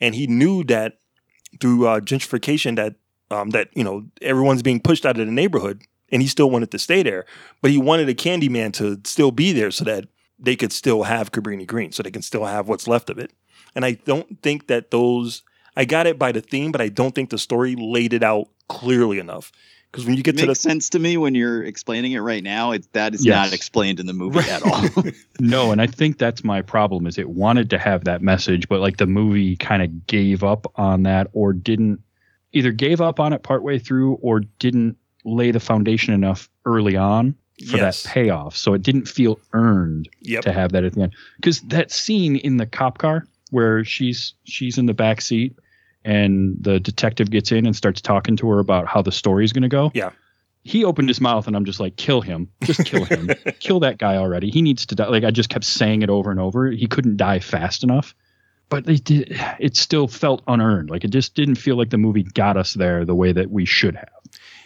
and 0.00 0.14
he 0.14 0.26
knew 0.26 0.64
that 0.64 0.98
through 1.60 1.86
uh, 1.86 2.00
gentrification 2.00 2.76
that 2.76 2.94
um, 3.30 3.50
that 3.50 3.68
you 3.74 3.84
know 3.84 4.06
everyone's 4.22 4.62
being 4.62 4.80
pushed 4.80 5.06
out 5.06 5.18
of 5.18 5.26
the 5.26 5.32
neighborhood, 5.32 5.82
and 6.10 6.22
he 6.22 6.28
still 6.28 6.50
wanted 6.50 6.70
to 6.70 6.78
stay 6.78 7.02
there, 7.02 7.24
but 7.62 7.70
he 7.70 7.78
wanted 7.78 8.08
a 8.08 8.14
Candyman 8.14 8.72
to 8.74 9.00
still 9.04 9.30
be 9.30 9.52
there 9.52 9.70
so 9.70 9.84
that 9.84 10.06
they 10.38 10.56
could 10.56 10.72
still 10.72 11.04
have 11.04 11.32
Cabrini 11.32 11.66
Green, 11.66 11.92
so 11.92 12.02
they 12.02 12.10
can 12.10 12.22
still 12.22 12.44
have 12.44 12.68
what's 12.68 12.88
left 12.88 13.10
of 13.10 13.18
it. 13.18 13.32
And 13.74 13.84
I 13.84 13.92
don't 13.92 14.42
think 14.42 14.66
that 14.66 14.90
those 14.90 15.42
I 15.76 15.84
got 15.84 16.06
it 16.06 16.18
by 16.18 16.32
the 16.32 16.40
theme, 16.40 16.72
but 16.72 16.80
I 16.80 16.88
don't 16.88 17.14
think 17.14 17.30
the 17.30 17.38
story 17.38 17.74
laid 17.76 18.12
it 18.12 18.22
out 18.22 18.48
clearly 18.68 19.18
enough. 19.18 19.52
Because 19.94 20.06
when 20.06 20.16
you 20.16 20.24
get 20.24 20.34
It 20.34 20.38
to 20.38 20.46
makes 20.48 20.58
the 20.58 20.68
sense 20.70 20.88
to 20.90 20.98
me 20.98 21.16
when 21.16 21.36
you're 21.36 21.62
explaining 21.62 22.10
it 22.12 22.18
right 22.18 22.42
now. 22.42 22.72
It, 22.72 22.92
that 22.94 23.14
is 23.14 23.24
Yes. 23.24 23.32
not 23.46 23.52
explained 23.54 24.00
in 24.00 24.06
the 24.06 24.12
movie 24.12 24.40
at 24.50 24.60
all. 24.62 25.04
No, 25.40 25.70
and 25.70 25.80
I 25.80 25.86
think 25.86 26.18
that's 26.18 26.42
my 26.42 26.62
problem 26.62 27.06
is 27.06 27.16
it 27.18 27.28
wanted 27.30 27.70
to 27.70 27.78
have 27.78 28.04
that 28.04 28.20
message, 28.22 28.68
but 28.68 28.80
like 28.80 28.96
the 28.96 29.06
movie 29.06 29.56
kind 29.56 29.82
of 29.82 30.06
gave 30.08 30.42
up 30.42 30.66
on 30.76 31.04
that 31.04 31.28
or 31.32 31.52
didn't 31.52 32.00
either 32.52 32.72
gave 32.72 33.00
up 33.00 33.20
on 33.20 33.32
it 33.32 33.42
partway 33.44 33.78
through 33.78 34.14
or 34.14 34.40
didn't 34.40 34.96
lay 35.24 35.50
the 35.52 35.60
foundation 35.60 36.12
enough 36.14 36.48
early 36.66 36.96
on 36.96 37.34
for 37.68 37.76
Yes. 37.76 38.02
that 38.02 38.10
payoff. 38.12 38.56
So 38.56 38.74
it 38.74 38.82
didn't 38.82 39.06
feel 39.06 39.38
earned 39.52 40.08
Yep. 40.22 40.42
to 40.42 40.52
have 40.52 40.72
that 40.72 40.82
at 40.84 40.94
the 40.94 41.02
end. 41.02 41.12
Because 41.36 41.60
that 41.62 41.92
scene 41.92 42.36
in 42.36 42.56
the 42.56 42.66
cop 42.66 42.98
car 42.98 43.26
where 43.50 43.84
she's 43.84 44.34
she's 44.44 44.76
in 44.78 44.86
the 44.86 44.94
back 44.94 45.20
seat 45.20 45.56
and 46.04 46.56
the 46.60 46.78
detective 46.78 47.30
gets 47.30 47.50
in 47.50 47.66
and 47.66 47.74
starts 47.74 48.00
talking 48.00 48.36
to 48.36 48.48
her 48.50 48.58
about 48.58 48.86
how 48.86 49.02
the 49.02 49.12
story's 49.12 49.52
going 49.52 49.62
to 49.62 49.68
go. 49.68 49.90
Yeah. 49.94 50.10
He 50.62 50.84
opened 50.84 51.08
his 51.08 51.20
mouth 51.20 51.46
and 51.46 51.56
I'm 51.56 51.64
just 51.64 51.80
like, 51.80 51.96
kill 51.96 52.20
him. 52.20 52.50
Just 52.62 52.84
kill 52.86 53.04
him. 53.04 53.30
kill 53.60 53.80
that 53.80 53.98
guy 53.98 54.16
already. 54.16 54.50
He 54.50 54.62
needs 54.62 54.86
to 54.86 54.94
die. 54.94 55.08
Like 55.08 55.24
I 55.24 55.30
just 55.30 55.50
kept 55.50 55.64
saying 55.64 56.02
it 56.02 56.10
over 56.10 56.30
and 56.30 56.40
over. 56.40 56.70
He 56.70 56.86
couldn't 56.86 57.16
die 57.16 57.38
fast 57.38 57.82
enough. 57.82 58.14
But 58.70 58.86
they 58.86 58.96
did 58.96 59.38
it 59.58 59.76
still 59.76 60.08
felt 60.08 60.42
unearned. 60.48 60.88
Like 60.88 61.04
it 61.04 61.10
just 61.10 61.34
didn't 61.34 61.56
feel 61.56 61.76
like 61.76 61.90
the 61.90 61.98
movie 61.98 62.22
got 62.22 62.56
us 62.56 62.72
there 62.72 63.04
the 63.04 63.14
way 63.14 63.30
that 63.32 63.50
we 63.50 63.66
should 63.66 63.94
have. 63.94 64.08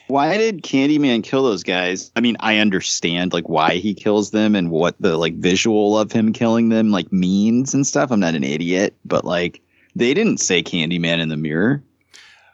why 0.06 0.38
did 0.38 0.62
Candyman 0.62 1.24
kill 1.24 1.42
those 1.42 1.64
guys? 1.64 2.12
I 2.14 2.20
mean, 2.20 2.36
I 2.38 2.58
understand 2.58 3.32
like 3.32 3.48
why 3.48 3.74
he 3.74 3.94
kills 3.94 4.30
them 4.30 4.54
and 4.54 4.70
what 4.70 4.94
the 5.00 5.16
like 5.18 5.34
visual 5.34 5.98
of 5.98 6.12
him 6.12 6.32
killing 6.32 6.68
them 6.68 6.90
like 6.92 7.12
means 7.12 7.74
and 7.74 7.84
stuff. 7.84 8.12
I'm 8.12 8.20
not 8.20 8.36
an 8.36 8.44
idiot, 8.44 8.94
but 9.04 9.24
like 9.24 9.62
they 9.98 10.14
didn't 10.14 10.38
say 10.38 10.62
Candyman 10.62 11.20
in 11.20 11.28
the 11.28 11.36
mirror. 11.36 11.82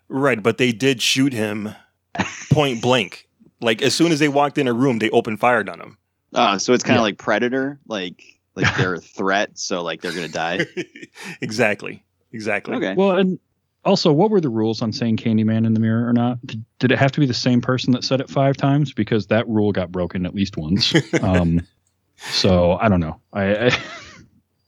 Right, 0.09 0.42
but 0.42 0.59
they 0.59 0.72
did 0.72 1.01
shoot 1.01 1.32
him 1.32 1.70
point 2.53 2.82
blank. 2.82 3.28
Like 3.61 3.82
as 3.82 3.95
soon 3.95 4.12
as 4.12 4.18
they 4.18 4.28
walked 4.28 4.59
in 4.59 4.68
a 4.68 4.72
room, 4.72 4.99
they 4.99 5.11
opened 5.11 5.40
fire 5.40 5.64
on 5.70 5.80
him. 5.80 5.99
Oh, 6.34 6.59
so 6.59 6.72
it's 6.72 6.82
kind 6.84 6.97
of 6.97 7.01
Yeah. 7.01 7.03
like 7.05 7.18
Predator, 7.18 7.78
like 7.86 8.22
like 8.55 8.76
they're 8.76 8.95
a 8.95 9.01
threat, 9.18 9.59
so 9.59 9.82
like 9.82 10.01
they're 10.03 10.12
gonna 10.12 10.28
die. 10.28 10.66
exactly. 11.40 12.05
Exactly. 12.32 12.74
Okay. 12.76 12.95
Well, 12.97 13.12
and 13.12 13.38
also, 13.84 14.12
what 14.12 14.30
were 14.30 14.40
the 14.40 14.49
rules 14.49 14.82
on 14.82 14.92
saying 14.92 15.18
Candyman 15.18 15.66
in 15.66 15.74
the 15.74 15.80
mirror 15.80 16.09
or 16.09 16.12
not? 16.12 16.45
Did, 16.47 16.64
did 16.78 16.90
it 16.92 16.99
have 16.99 17.12
to 17.12 17.20
be 17.20 17.26
the 17.26 17.34
same 17.34 17.61
person 17.61 17.92
that 17.92 18.03
said 18.03 18.20
it 18.20 18.28
five 18.30 18.57
times? 18.57 18.92
Because 18.92 19.26
that 19.28 19.47
rule 19.49 19.72
got 19.72 19.92
broken 19.92 20.24
at 20.26 20.34
least 20.34 20.57
once. 20.57 20.95
um, 21.22 21.61
so 22.16 22.72
I 22.80 22.88
don't 22.88 23.01
know. 23.01 23.20
I, 23.32 23.66
I, 23.66 23.70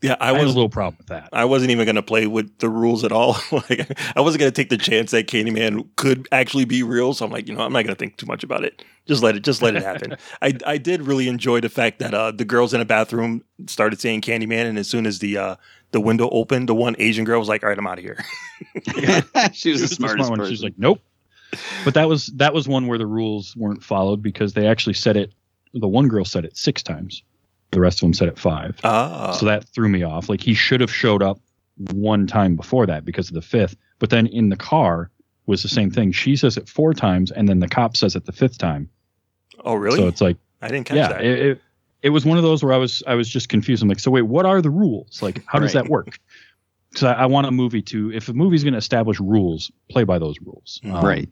Yeah, 0.03 0.17
I 0.21 0.31
I 0.31 0.33
had 0.35 0.45
a 0.45 0.49
little 0.49 0.69
problem 0.69 0.97
with 0.99 1.07
that. 1.07 1.31
I 1.33 1.47
wasn't 1.47 1.71
even 1.71 1.87
going 1.87 1.97
to 1.97 2.03
play 2.03 2.27
with 2.27 2.59
the 2.59 2.69
rules 2.69 3.03
at 3.03 3.13
all. 3.13 3.39
like, 3.53 3.91
I 4.15 4.21
wasn't 4.21 4.41
going 4.41 4.53
to 4.53 4.55
take 4.55 4.69
the 4.69 4.77
chance 4.77 5.11
that 5.13 5.27
Candyman 5.27 5.89
could 5.97 6.29
actually 6.31 6.67
be 6.67 6.83
real. 6.83 7.15
So 7.15 7.25
I'm 7.25 7.33
like, 7.33 7.49
you 7.49 7.55
know, 7.55 7.63
I'm 7.63 7.73
not 7.73 7.85
going 7.85 7.95
to 7.95 7.99
think 7.99 8.19
too 8.19 8.27
much 8.27 8.45
about 8.45 8.63
it. 8.63 8.85
Just 9.07 9.23
let 9.23 9.37
it, 9.37 9.41
just 9.43 9.63
let 9.63 9.75
it 9.75 9.83
happen. 9.83 10.17
I, 10.43 10.53
I 10.67 10.79
did 10.79 11.03
really 11.03 11.29
enjoy 11.29 11.61
the 11.61 11.69
fact 11.71 11.99
that 12.01 12.13
uh, 12.13 12.31
the 12.31 12.45
girls 12.45 12.75
in 12.75 12.81
the 12.81 12.85
bathroom 12.85 13.43
started 13.67 14.01
saying 14.01 14.21
Candyman, 14.21 14.67
and 14.67 14.79
as 14.79 14.87
soon 14.87 15.07
as 15.07 15.21
the 15.21 15.39
uh, 15.39 15.57
the 15.93 16.01
window 16.01 16.29
opened, 16.31 16.69
the 16.69 16.75
one 16.75 16.95
Asian 16.99 17.25
girl 17.25 17.39
was 17.39 17.49
like, 17.49 17.63
"All 17.63 17.69
right, 17.71 17.79
I'm 17.79 17.87
out 17.87 17.99
of 17.99 18.05
here." 18.05 18.23
she 19.53 19.71
was 19.71 19.81
the 19.81 19.87
Just 19.87 19.91
the 19.91 19.95
smartest 19.97 20.27
smart 20.27 20.31
one. 20.31 20.39
person. 20.41 20.53
She's 20.53 20.63
like, 20.63 20.75
nope. 20.77 21.01
But 21.85 21.95
that 21.95 22.09
was 22.09 22.27
that 22.35 22.53
was 22.53 22.69
one 22.69 22.87
where 22.87 22.99
the 22.99 23.07
rules 23.07 23.57
weren't 23.57 23.83
followed 23.83 24.23
because 24.23 24.53
they 24.53 24.67
actually 24.67 24.95
said 24.95 25.17
it. 25.17 25.33
The 25.73 25.89
one 25.89 26.09
girl 26.09 26.25
said 26.25 26.45
it 26.45 26.57
six 26.57 26.83
times. 26.83 27.23
The 27.73 27.81
rest 27.81 27.99
of 27.99 28.03
them 28.03 28.15
said 28.15 28.29
it 28.29 28.39
five. 28.39 28.79
Ah, 28.85 29.33
So 29.33 29.47
that 29.47 29.65
threw 29.65 29.89
me 29.89 30.03
off. 30.03 30.29
Like 30.29 30.41
he 30.41 30.55
should 30.55 30.81
have 30.81 30.93
showed 30.93 31.23
up 31.23 31.39
one 31.93 32.27
time 32.27 32.57
before 32.57 32.87
that 32.87 33.05
because 33.05 33.29
of 33.29 33.35
the 33.35 33.43
fifth. 33.43 33.77
But 33.99 34.11
then 34.11 34.27
in 34.27 34.49
the 34.49 34.57
car 34.57 35.11
was 35.47 35.63
the 35.63 35.69
same 35.69 35.91
thing. 35.91 36.13
She 36.13 36.37
says 36.37 36.57
it 36.57 36.69
four 36.69 36.95
times, 36.95 37.31
and 37.31 37.49
then 37.49 37.61
the 37.61 37.69
cop 37.69 37.97
says 37.97 38.17
it 38.17 38.25
the 38.27 38.33
fifth 38.33 38.59
time. 38.59 38.89
oh 39.65 39.75
really? 39.75 39.99
So 39.99 40.09
it's 40.09 40.21
like, 40.21 40.37
I 40.63 40.69
didn't 40.69 40.87
catch 40.87 40.97
yeah, 40.97 41.09
that. 41.09 41.25
it, 41.25 41.39
it 41.47 41.61
it 42.03 42.11
was 42.11 42.25
one 42.25 42.37
of 42.37 42.45
those 42.45 42.63
where 42.63 42.73
I 42.73 42.77
was 42.77 43.03
I 43.07 43.15
was 43.15 43.29
just 43.29 43.49
confused. 43.49 43.83
I'm 43.83 43.89
like, 43.89 44.01
so 44.01 44.11
wait, 44.11 44.23
what 44.23 44.47
are 44.47 44.63
the 44.63 44.71
rules? 44.71 45.23
Like, 45.23 45.43
how 45.47 45.59
does 45.59 45.73
that 45.73 45.89
work? 45.89 46.19
Because 46.91 47.05
I, 47.05 47.13
I 47.15 47.27
want 47.27 47.47
a 47.47 47.51
movie 47.51 47.83
to, 47.83 48.13
if 48.13 48.29
a 48.29 48.33
movie's 48.33 48.63
going 48.63 48.73
to 48.73 48.79
establish 48.79 49.19
rules, 49.21 49.71
play 49.91 50.05
by 50.05 50.19
those 50.19 50.37
rules. 50.41 50.81
Um, 50.85 51.05
right. 51.05 51.29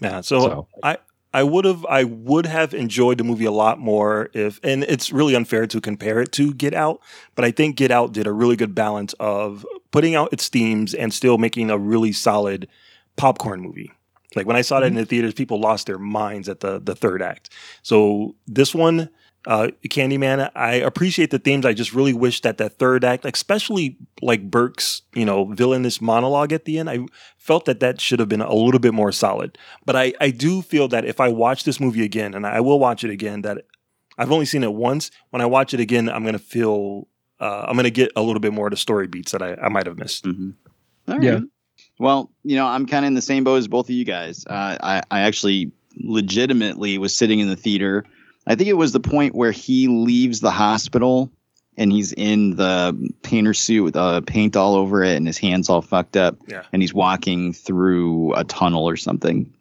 Yeah, 0.00 0.20
so, 0.20 0.40
So- 0.40 0.68
I 0.82 0.98
I 1.34 1.42
would 1.42 1.64
have 1.64 1.84
I 1.86 2.04
would 2.04 2.46
have 2.46 2.72
enjoyed 2.72 3.18
the 3.18 3.24
movie 3.24 3.44
a 3.44 3.50
lot 3.50 3.80
more 3.80 4.30
if 4.32 4.60
and 4.62 4.84
it's 4.84 5.10
really 5.10 5.34
unfair 5.34 5.66
to 5.66 5.80
compare 5.80 6.20
it 6.20 6.30
to 6.32 6.54
Get 6.54 6.74
Out, 6.74 7.00
but 7.34 7.44
I 7.44 7.50
think 7.50 7.74
Get 7.74 7.90
Out 7.90 8.12
did 8.12 8.28
a 8.28 8.32
really 8.32 8.54
good 8.54 8.72
balance 8.72 9.14
of 9.14 9.66
putting 9.90 10.14
out 10.14 10.32
its 10.32 10.48
themes 10.48 10.94
and 10.94 11.12
still 11.12 11.36
making 11.36 11.70
a 11.70 11.76
really 11.76 12.12
solid 12.12 12.68
popcorn 13.16 13.60
movie. 13.60 13.90
Like 14.36 14.46
when 14.46 14.56
I 14.56 14.62
saw 14.62 14.78
that 14.78 14.86
mm-hmm. 14.86 14.96
in 14.96 15.02
the 15.02 15.06
theaters, 15.06 15.34
people 15.34 15.60
lost 15.60 15.88
their 15.88 15.98
minds 15.98 16.48
at 16.48 16.60
the 16.60 16.78
the 16.78 16.94
third 16.94 17.20
act. 17.20 17.50
So 17.82 18.36
this 18.46 18.72
one, 18.72 19.10
uh, 19.46 19.68
Candyman, 19.88 20.50
I 20.54 20.74
appreciate 20.74 21.30
the 21.30 21.38
themes. 21.38 21.66
I 21.66 21.74
just 21.74 21.92
really 21.92 22.14
wish 22.14 22.40
that 22.42 22.58
that 22.58 22.78
third 22.78 23.04
act, 23.04 23.24
especially 23.24 23.98
like 24.22 24.50
Burke's, 24.50 25.02
you 25.14 25.24
know, 25.24 25.44
villainous 25.46 26.00
monologue 26.00 26.52
at 26.52 26.64
the 26.64 26.78
end, 26.78 26.88
I 26.88 27.00
felt 27.36 27.66
that 27.66 27.80
that 27.80 28.00
should 28.00 28.20
have 28.20 28.28
been 28.28 28.40
a 28.40 28.54
little 28.54 28.80
bit 28.80 28.94
more 28.94 29.12
solid. 29.12 29.58
But 29.84 29.96
I 29.96 30.14
I 30.20 30.30
do 30.30 30.62
feel 30.62 30.88
that 30.88 31.04
if 31.04 31.20
I 31.20 31.28
watch 31.28 31.64
this 31.64 31.78
movie 31.78 32.04
again, 32.04 32.34
and 32.34 32.46
I 32.46 32.60
will 32.60 32.78
watch 32.78 33.04
it 33.04 33.10
again, 33.10 33.42
that 33.42 33.64
I've 34.16 34.32
only 34.32 34.46
seen 34.46 34.62
it 34.62 34.72
once. 34.72 35.10
When 35.30 35.42
I 35.42 35.46
watch 35.46 35.74
it 35.74 35.80
again, 35.80 36.08
I'm 36.08 36.24
gonna 36.24 36.38
feel. 36.38 37.08
Uh, 37.40 37.66
I'm 37.68 37.76
gonna 37.76 37.90
get 37.90 38.12
a 38.16 38.22
little 38.22 38.40
bit 38.40 38.52
more 38.52 38.68
of 38.68 38.70
the 38.70 38.76
story 38.76 39.08
beats 39.08 39.32
that 39.32 39.42
I, 39.42 39.54
I 39.54 39.68
might 39.68 39.86
have 39.86 39.98
missed. 39.98 40.24
Mm-hmm. 40.24 40.50
All 41.12 41.22
Yeah. 41.22 41.40
Well, 41.98 42.30
you 42.42 42.56
know, 42.56 42.66
I'm 42.66 42.86
kind 42.86 43.04
of 43.04 43.08
in 43.08 43.14
the 43.14 43.22
same 43.22 43.44
boat 43.44 43.56
as 43.56 43.68
both 43.68 43.88
of 43.88 43.94
you 43.94 44.04
guys. 44.04 44.44
Uh, 44.46 44.78
I, 44.80 45.02
I 45.10 45.20
actually 45.20 45.72
legitimately 45.96 46.98
was 46.98 47.14
sitting 47.14 47.40
in 47.40 47.48
the 47.48 47.56
theater. 47.56 48.04
I 48.46 48.54
think 48.54 48.68
it 48.68 48.74
was 48.74 48.92
the 48.92 49.00
point 49.00 49.34
where 49.34 49.52
he 49.52 49.88
leaves 49.88 50.40
the 50.40 50.50
hospital 50.50 51.30
and 51.76 51.90
he's 51.90 52.12
in 52.12 52.56
the 52.56 53.10
painter 53.22 53.54
suit 53.54 53.82
with 53.82 53.96
uh, 53.96 54.20
paint 54.20 54.56
all 54.56 54.74
over 54.74 55.02
it 55.02 55.16
and 55.16 55.26
his 55.26 55.38
hands 55.38 55.68
all 55.68 55.82
fucked 55.82 56.16
up. 56.16 56.36
Yeah. 56.46 56.62
And 56.72 56.82
he's 56.82 56.94
walking 56.94 57.52
through 57.52 58.34
a 58.34 58.44
tunnel 58.44 58.88
or 58.88 58.96
something. 58.96 59.52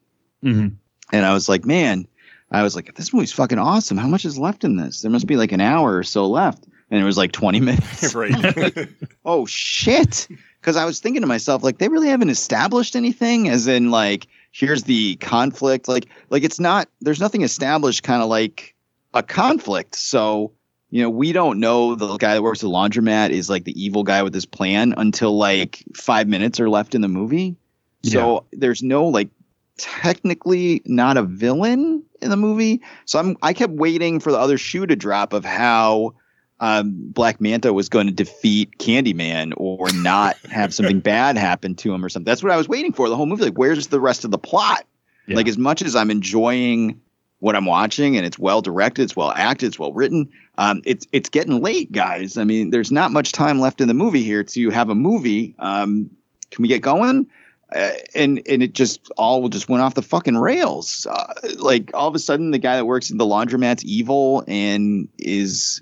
mhm. 0.43 0.75
And 1.11 1.25
I 1.25 1.33
was 1.33 1.47
like, 1.47 1.63
man, 1.65 2.07
I 2.51 2.63
was 2.63 2.75
like, 2.75 2.93
this 2.95 3.13
movie's 3.13 3.31
fucking 3.31 3.59
awesome. 3.59 3.97
How 3.97 4.07
much 4.07 4.25
is 4.25 4.37
left 4.39 4.63
in 4.63 4.75
this? 4.77 5.01
There 5.01 5.11
must 5.11 5.27
be 5.27 5.37
like 5.37 5.51
an 5.51 5.61
hour 5.61 5.95
or 5.97 6.03
so 6.03 6.27
left. 6.27 6.65
And 6.91 7.01
it 7.01 7.05
was 7.05 7.17
like 7.17 7.31
20 7.31 7.59
minutes. 7.61 8.13
right. 8.13 8.87
oh 9.25 9.45
shit 9.45 10.27
because 10.61 10.75
i 10.77 10.85
was 10.85 10.99
thinking 10.99 11.21
to 11.21 11.27
myself 11.27 11.61
like 11.63 11.77
they 11.77 11.89
really 11.89 12.07
haven't 12.07 12.29
established 12.29 12.95
anything 12.95 13.49
as 13.49 13.67
in 13.67 13.91
like 13.91 14.27
here's 14.51 14.83
the 14.83 15.15
conflict 15.17 15.87
like 15.89 16.07
like 16.29 16.43
it's 16.43 16.59
not 16.59 16.87
there's 17.01 17.19
nothing 17.19 17.41
established 17.41 18.03
kind 18.03 18.21
of 18.21 18.29
like 18.29 18.72
a 19.13 19.23
conflict 19.23 19.95
so 19.95 20.51
you 20.89 21.01
know 21.01 21.09
we 21.09 21.31
don't 21.31 21.59
know 21.59 21.95
the 21.95 22.17
guy 22.17 22.33
that 22.33 22.41
works 22.41 22.61
the 22.61 22.67
laundromat 22.67 23.29
is 23.29 23.49
like 23.49 23.63
the 23.63 23.83
evil 23.83 24.03
guy 24.03 24.23
with 24.23 24.33
his 24.33 24.45
plan 24.45 24.93
until 24.97 25.37
like 25.37 25.83
five 25.95 26.27
minutes 26.27 26.59
are 26.59 26.69
left 26.69 26.95
in 26.95 27.01
the 27.01 27.07
movie 27.07 27.55
so 28.03 28.45
there's 28.51 28.83
no 28.83 29.07
like 29.07 29.29
technically 29.77 30.81
not 30.85 31.17
a 31.17 31.23
villain 31.23 32.03
in 32.21 32.29
the 32.29 32.37
movie 32.37 32.81
so 33.05 33.17
i'm 33.17 33.37
i 33.41 33.53
kept 33.53 33.73
waiting 33.73 34.19
for 34.19 34.31
the 34.31 34.37
other 34.37 34.57
shoe 34.57 34.85
to 34.85 34.95
drop 34.95 35.33
of 35.33 35.45
how 35.45 36.13
um, 36.59 36.93
Black 36.95 37.41
Manta 37.41 37.73
was 37.73 37.89
going 37.89 38.07
to 38.07 38.13
defeat 38.13 38.77
Candyman 38.77 39.51
or 39.57 39.91
not 39.91 40.37
have 40.49 40.73
something 40.73 41.01
bad 41.01 41.35
happen 41.35 41.75
to 41.75 41.93
him 41.93 42.05
or 42.05 42.07
something. 42.07 42.23
That's 42.23 42.41
what 42.41 42.53
I 42.53 42.57
was 42.57 42.69
waiting 42.69 42.93
for 42.93 43.09
the 43.09 43.17
whole 43.17 43.25
movie. 43.25 43.43
Like, 43.43 43.57
where's 43.57 43.87
the 43.87 43.99
rest 43.99 44.23
of 44.23 44.31
the 44.31 44.37
plot? 44.37 44.85
Yeah. 45.27 45.35
Like, 45.35 45.49
as 45.49 45.57
much 45.57 45.81
as 45.81 45.93
I'm 45.93 46.09
enjoying 46.09 47.01
what 47.43 47.57
I'm 47.57 47.65
watching 47.65 48.15
and 48.15 48.25
it's 48.25 48.39
well 48.39 48.61
directed, 48.61 49.03
it's 49.03 49.17
well 49.17 49.33
acted, 49.35 49.67
it's 49.67 49.77
well 49.77 49.91
written, 49.91 50.29
um, 50.57 50.81
it's 50.85 51.05
it's 51.11 51.27
getting 51.27 51.61
late, 51.61 51.91
guys. 51.91 52.37
I 52.37 52.45
mean, 52.45 52.69
there's 52.69 52.89
not 52.89 53.11
much 53.11 53.33
time 53.33 53.59
left 53.59 53.81
in 53.81 53.89
the 53.89 53.93
movie 53.93 54.23
here 54.23 54.45
to 54.45 54.69
have 54.69 54.89
a 54.89 54.95
movie. 54.95 55.53
Um, 55.59 56.09
can 56.51 56.61
we 56.61 56.69
get 56.69 56.81
going? 56.81 57.27
Uh, 57.75 57.91
and 58.15 58.41
and 58.47 58.63
it 58.63 58.71
just 58.71 59.11
all 59.17 59.49
just 59.49 59.67
went 59.67 59.83
off 59.83 59.93
the 59.93 60.01
fucking 60.01 60.37
rails. 60.37 61.05
Uh, 61.05 61.33
like 61.57 61.91
all 61.93 62.07
of 62.07 62.15
a 62.15 62.19
sudden, 62.19 62.51
the 62.51 62.59
guy 62.59 62.77
that 62.77 62.85
works 62.85 63.11
in 63.11 63.17
the 63.17 63.25
laundromat's 63.25 63.83
evil 63.83 64.45
and 64.47 65.09
is 65.17 65.81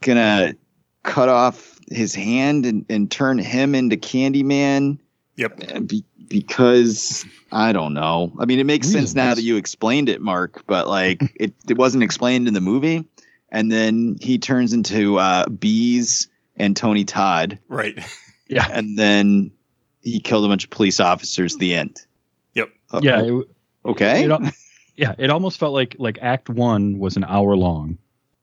gonna 0.00 0.54
cut 1.02 1.28
off 1.28 1.80
his 1.90 2.14
hand 2.14 2.66
and, 2.66 2.86
and 2.88 3.10
turn 3.10 3.38
him 3.38 3.74
into 3.74 3.96
Candyman. 3.96 4.98
Yep. 5.34 5.88
Be, 5.88 6.04
because 6.28 7.24
I 7.52 7.72
don't 7.72 7.94
know. 7.94 8.32
I 8.38 8.44
mean, 8.44 8.58
it 8.58 8.64
makes 8.66 8.90
sense 8.90 9.14
now 9.14 9.34
that 9.34 9.42
you 9.42 9.56
explained 9.56 10.08
it, 10.08 10.20
Mark. 10.20 10.64
But 10.66 10.88
like, 10.88 11.22
it 11.36 11.54
it 11.68 11.76
wasn't 11.78 12.02
explained 12.04 12.48
in 12.48 12.54
the 12.54 12.60
movie. 12.60 13.04
And 13.50 13.70
then 13.70 14.16
he 14.20 14.38
turns 14.38 14.72
into 14.72 15.16
uh, 15.18 15.48
bees 15.48 16.28
and 16.56 16.76
Tony 16.76 17.04
Todd, 17.04 17.58
Right. 17.68 17.98
Yeah. 18.48 18.66
and 18.70 18.98
then 18.98 19.52
he 20.02 20.20
killed 20.20 20.44
a 20.44 20.48
bunch 20.48 20.64
of 20.64 20.70
police 20.70 21.00
officers. 21.00 21.56
The 21.56 21.74
end. 21.74 22.00
Yep. 22.54 22.68
Uh, 22.92 23.00
Yeah. 23.02 23.22
It, 23.22 23.48
Okay. 23.86 24.24
it, 24.24 24.30
al- 24.30 24.50
yeah. 24.96 25.14
It 25.18 25.30
almost 25.30 25.58
felt 25.58 25.72
like 25.72 25.96
like 25.98 26.18
Act 26.20 26.48
One 26.48 26.98
was 26.98 27.16
an 27.16 27.24
hour 27.24 27.54
long, 27.56 27.98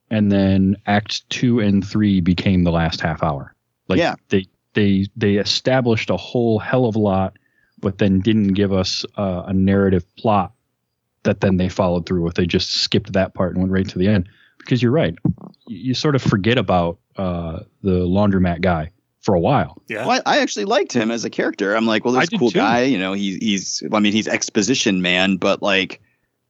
and 0.10 0.32
then 0.32 0.78
Act 0.86 1.30
Two 1.30 1.60
and 1.60 1.86
Three 1.86 2.22
became 2.22 2.64
the 2.64 2.72
last 2.72 3.02
half 3.02 3.22
hour. 3.24 3.54
Like 3.90 4.00
Yeah. 4.00 4.16
they 4.30 4.46
they 4.74 5.08
they 5.18 5.36
established 5.36 6.10
a 6.10 6.18
whole 6.18 6.58
hell 6.60 6.86
of 6.86 6.96
a 6.96 7.00
lot, 7.00 7.38
but 7.82 7.98
then 7.98 8.20
didn't 8.20 8.54
give 8.54 8.72
us 8.72 9.06
uh, 9.18 9.44
a 9.48 9.54
narrative 9.54 10.06
plot 10.16 10.54
that 11.24 11.42
then 11.42 11.58
they 11.58 11.70
followed 11.70 12.06
through 12.06 12.22
with. 12.22 12.36
They 12.36 12.46
just 12.46 12.72
skipped 12.72 13.14
that 13.14 13.34
part 13.34 13.52
and 13.52 13.62
went 13.62 13.72
right 13.72 13.88
to 13.90 14.00
the 14.00 14.08
end. 14.08 14.30
Because 14.58 14.82
you're 14.82 14.92
right, 14.92 15.16
you, 15.68 15.78
you 15.78 15.94
sort 15.96 16.16
of 16.16 16.22
forget 16.22 16.58
about 16.58 17.00
uh, 17.18 17.62
the 17.82 18.06
laundromat 18.06 18.62
guy 18.62 18.92
for 19.22 19.34
a 19.34 19.40
while. 19.40 19.82
Yeah. 19.88 20.06
Well, 20.06 20.22
I 20.26 20.38
I 20.38 20.40
actually 20.40 20.66
liked 20.66 20.94
him 20.94 21.10
as 21.10 21.26
a 21.26 21.30
character. 21.30 21.76
I'm 21.76 21.86
like, 21.86 22.06
well, 22.06 22.14
this 22.14 22.30
cool 22.30 22.52
too. 22.52 22.60
guy. 22.60 22.84
You 22.84 23.00
know, 23.00 23.14
he, 23.14 23.38
he's. 23.38 23.84
I 23.92 24.00
mean, 24.00 24.14
he's 24.14 24.28
exposition 24.28 25.02
man, 25.02 25.38
but 25.38 25.62
like, 25.64 26.02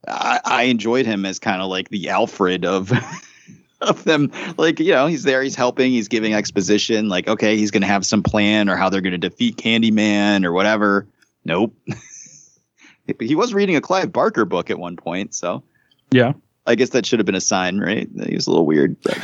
I, 0.06 0.40
I 0.44 0.62
enjoyed 0.64 1.06
him 1.06 1.24
as 1.24 1.38
kind 1.38 1.62
of 1.62 1.68
like 1.68 1.88
the 1.88 2.10
Alfred 2.10 2.64
of 2.66 2.92
of 3.80 4.04
them. 4.04 4.30
Like, 4.56 4.80
you 4.80 4.92
know, 4.92 5.06
he's 5.06 5.22
there, 5.22 5.42
he's 5.42 5.54
helping, 5.54 5.90
he's 5.90 6.08
giving 6.08 6.34
exposition. 6.34 7.08
Like, 7.08 7.28
okay, 7.28 7.56
he's 7.56 7.70
gonna 7.70 7.86
have 7.86 8.06
some 8.06 8.22
plan 8.22 8.68
or 8.68 8.76
how 8.76 8.88
they're 8.88 9.00
gonna 9.00 9.18
defeat 9.18 9.56
Candyman 9.56 10.44
or 10.44 10.52
whatever. 10.52 11.06
Nope. 11.44 11.74
he 13.20 13.34
was 13.34 13.52
reading 13.54 13.76
a 13.76 13.80
Clive 13.80 14.12
Barker 14.12 14.44
book 14.44 14.70
at 14.70 14.78
one 14.78 14.96
point, 14.96 15.34
so 15.34 15.62
Yeah. 16.10 16.32
I 16.66 16.76
guess 16.76 16.90
that 16.90 17.04
should 17.04 17.18
have 17.18 17.26
been 17.26 17.34
a 17.34 17.40
sign, 17.40 17.78
right? 17.78 18.08
He 18.26 18.34
was 18.34 18.46
a 18.46 18.50
little 18.50 18.66
weird. 18.66 18.96
But. 19.02 19.18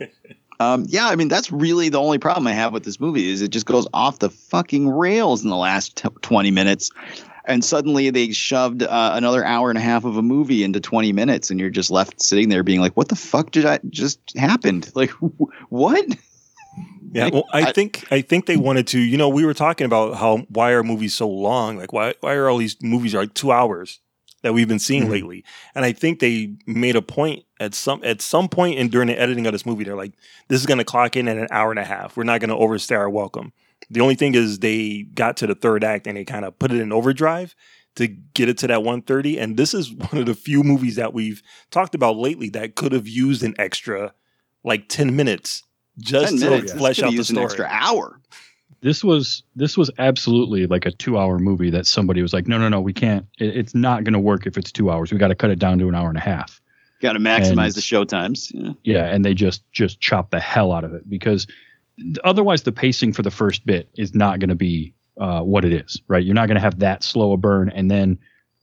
um, 0.60 0.84
yeah, 0.88 1.08
I 1.08 1.16
mean 1.16 1.28
that's 1.28 1.52
really 1.52 1.90
the 1.90 2.00
only 2.00 2.18
problem 2.18 2.46
I 2.46 2.52
have 2.52 2.72
with 2.72 2.84
this 2.84 2.98
movie 2.98 3.30
is 3.30 3.42
it 3.42 3.50
just 3.50 3.66
goes 3.66 3.86
off 3.92 4.18
the 4.18 4.30
fucking 4.30 4.88
rails 4.88 5.44
in 5.44 5.50
the 5.50 5.56
last 5.56 5.96
t- 5.96 6.08
twenty 6.22 6.50
minutes, 6.50 6.90
and 7.44 7.62
suddenly 7.62 8.08
they 8.08 8.30
shoved 8.32 8.82
uh, 8.82 9.10
another 9.14 9.44
hour 9.44 9.68
and 9.68 9.76
a 9.76 9.82
half 9.82 10.06
of 10.06 10.16
a 10.16 10.22
movie 10.22 10.64
into 10.64 10.80
twenty 10.80 11.12
minutes, 11.12 11.50
and 11.50 11.60
you're 11.60 11.68
just 11.68 11.90
left 11.90 12.22
sitting 12.22 12.48
there 12.48 12.62
being 12.62 12.80
like, 12.80 12.96
"What 12.96 13.08
the 13.08 13.16
fuck 13.16 13.50
did 13.50 13.66
I 13.66 13.78
just 13.90 14.18
happened? 14.34 14.90
Like, 14.94 15.10
wh- 15.10 15.42
what?" 15.68 16.06
Yeah, 17.12 17.30
well, 17.32 17.44
I, 17.52 17.72
think 17.72 18.06
I 18.12 18.20
think 18.20 18.46
they 18.46 18.56
wanted 18.56 18.86
to. 18.88 19.00
You 19.00 19.16
know, 19.16 19.28
we 19.28 19.44
were 19.44 19.54
talking 19.54 19.84
about 19.84 20.16
how 20.16 20.38
why 20.48 20.70
are 20.72 20.82
movies 20.84 21.14
so 21.14 21.28
long? 21.28 21.76
Like, 21.76 21.92
why 21.92 22.14
why 22.20 22.34
are 22.34 22.48
all 22.48 22.58
these 22.58 22.76
movies 22.82 23.14
are 23.14 23.22
like 23.22 23.34
two 23.34 23.50
hours 23.50 23.98
that 24.42 24.54
we've 24.54 24.68
been 24.68 24.78
seeing 24.78 25.06
Mhm. 25.06 25.10
lately? 25.10 25.44
And 25.74 25.84
I 25.84 25.92
think 25.92 26.20
they 26.20 26.54
made 26.66 26.94
a 26.94 27.02
point 27.02 27.44
at 27.58 27.74
some 27.74 28.00
at 28.04 28.22
some 28.22 28.48
point 28.48 28.78
in 28.78 28.88
during 28.88 29.08
the 29.08 29.20
editing 29.20 29.46
of 29.46 29.52
this 29.52 29.66
movie. 29.66 29.82
They're 29.82 29.96
like, 29.96 30.12
this 30.48 30.60
is 30.60 30.66
going 30.66 30.78
to 30.78 30.84
clock 30.84 31.16
in 31.16 31.26
at 31.26 31.36
an 31.36 31.48
hour 31.50 31.70
and 31.70 31.80
a 31.80 31.84
half. 31.84 32.16
We're 32.16 32.22
not 32.24 32.40
going 32.40 32.50
to 32.50 32.56
overstay 32.56 32.94
our 32.94 33.10
welcome. 33.10 33.52
The 33.90 34.00
only 34.00 34.14
thing 34.14 34.36
is 34.36 34.60
they 34.60 35.02
got 35.14 35.36
to 35.38 35.48
the 35.48 35.56
third 35.56 35.82
act 35.82 36.06
and 36.06 36.16
they 36.16 36.24
kind 36.24 36.44
of 36.44 36.56
put 36.60 36.70
it 36.70 36.80
in 36.80 36.92
overdrive 36.92 37.56
to 37.96 38.06
get 38.06 38.48
it 38.48 38.56
to 38.58 38.68
that 38.68 38.84
130 38.84 39.36
and 39.36 39.56
this 39.56 39.74
is 39.74 39.92
one 40.12 40.18
of 40.18 40.26
the 40.26 40.34
few 40.34 40.62
movies 40.62 40.94
that 40.94 41.12
we've 41.12 41.42
talked 41.72 41.96
about 41.96 42.16
lately 42.16 42.48
that 42.50 42.76
could 42.76 42.92
have 42.92 43.08
used 43.08 43.42
an 43.42 43.52
extra 43.58 44.14
like 44.62 44.88
10 44.88 45.16
minutes 45.16 45.64
just 45.98 46.38
to 46.38 46.44
minutes. 46.50 46.72
This 46.72 46.80
flesh 46.80 46.96
could 46.96 47.04
out 47.06 47.10
the 47.10 47.16
use 47.16 47.30
an 47.30 47.36
story. 47.36 47.44
extra 47.44 47.66
hour. 47.70 48.20
this 48.80 49.02
was 49.04 49.42
this 49.56 49.76
was 49.76 49.90
absolutely 49.98 50.66
like 50.66 50.86
a 50.86 50.90
two 50.90 51.18
hour 51.18 51.38
movie 51.38 51.70
that 51.70 51.86
somebody 51.86 52.22
was 52.22 52.32
like 52.32 52.46
no 52.48 52.56
no 52.58 52.68
no 52.68 52.80
we 52.80 52.92
can't 52.92 53.26
it, 53.38 53.56
it's 53.56 53.74
not 53.74 54.04
going 54.04 54.14
to 54.14 54.18
work 54.20 54.46
if 54.46 54.56
it's 54.56 54.72
two 54.72 54.90
hours 54.90 55.12
we 55.12 55.18
got 55.18 55.28
to 55.28 55.34
cut 55.34 55.50
it 55.50 55.58
down 55.58 55.78
to 55.78 55.88
an 55.88 55.94
hour 55.94 56.08
and 56.08 56.16
a 56.18 56.20
half 56.22 56.60
Got 57.02 57.14
to 57.14 57.18
maximize 57.18 57.66
And- 57.66 57.74
the 57.74 57.80
show 57.80 58.04
times. 58.04 58.50
Yeah. 58.54 58.72
yeah 58.84 59.04
and 59.06 59.24
they 59.24 59.34
just 59.34 59.62
just 59.72 60.00
chop 60.00 60.30
the 60.30 60.40
hell 60.40 60.72
out 60.72 60.84
of 60.84 60.94
it 60.94 61.08
because 61.10 61.46
otherwise 62.24 62.62
the 62.62 62.72
pacing 62.72 63.12
for 63.12 63.22
the 63.22 63.30
first 63.30 63.66
bit 63.66 63.88
is 63.96 64.14
not 64.14 64.38
going 64.38 64.48
to 64.50 64.54
be 64.54 64.94
uh, 65.18 65.42
what 65.42 65.64
it 65.64 65.72
is 65.72 66.00
right 66.08 66.24
you're 66.24 66.34
not 66.34 66.46
going 66.46 66.54
to 66.56 66.60
have 66.62 66.78
that 66.78 67.02
slow 67.02 67.32
a 67.32 67.36
burn 67.36 67.68
and 67.70 67.90
then 67.90 68.18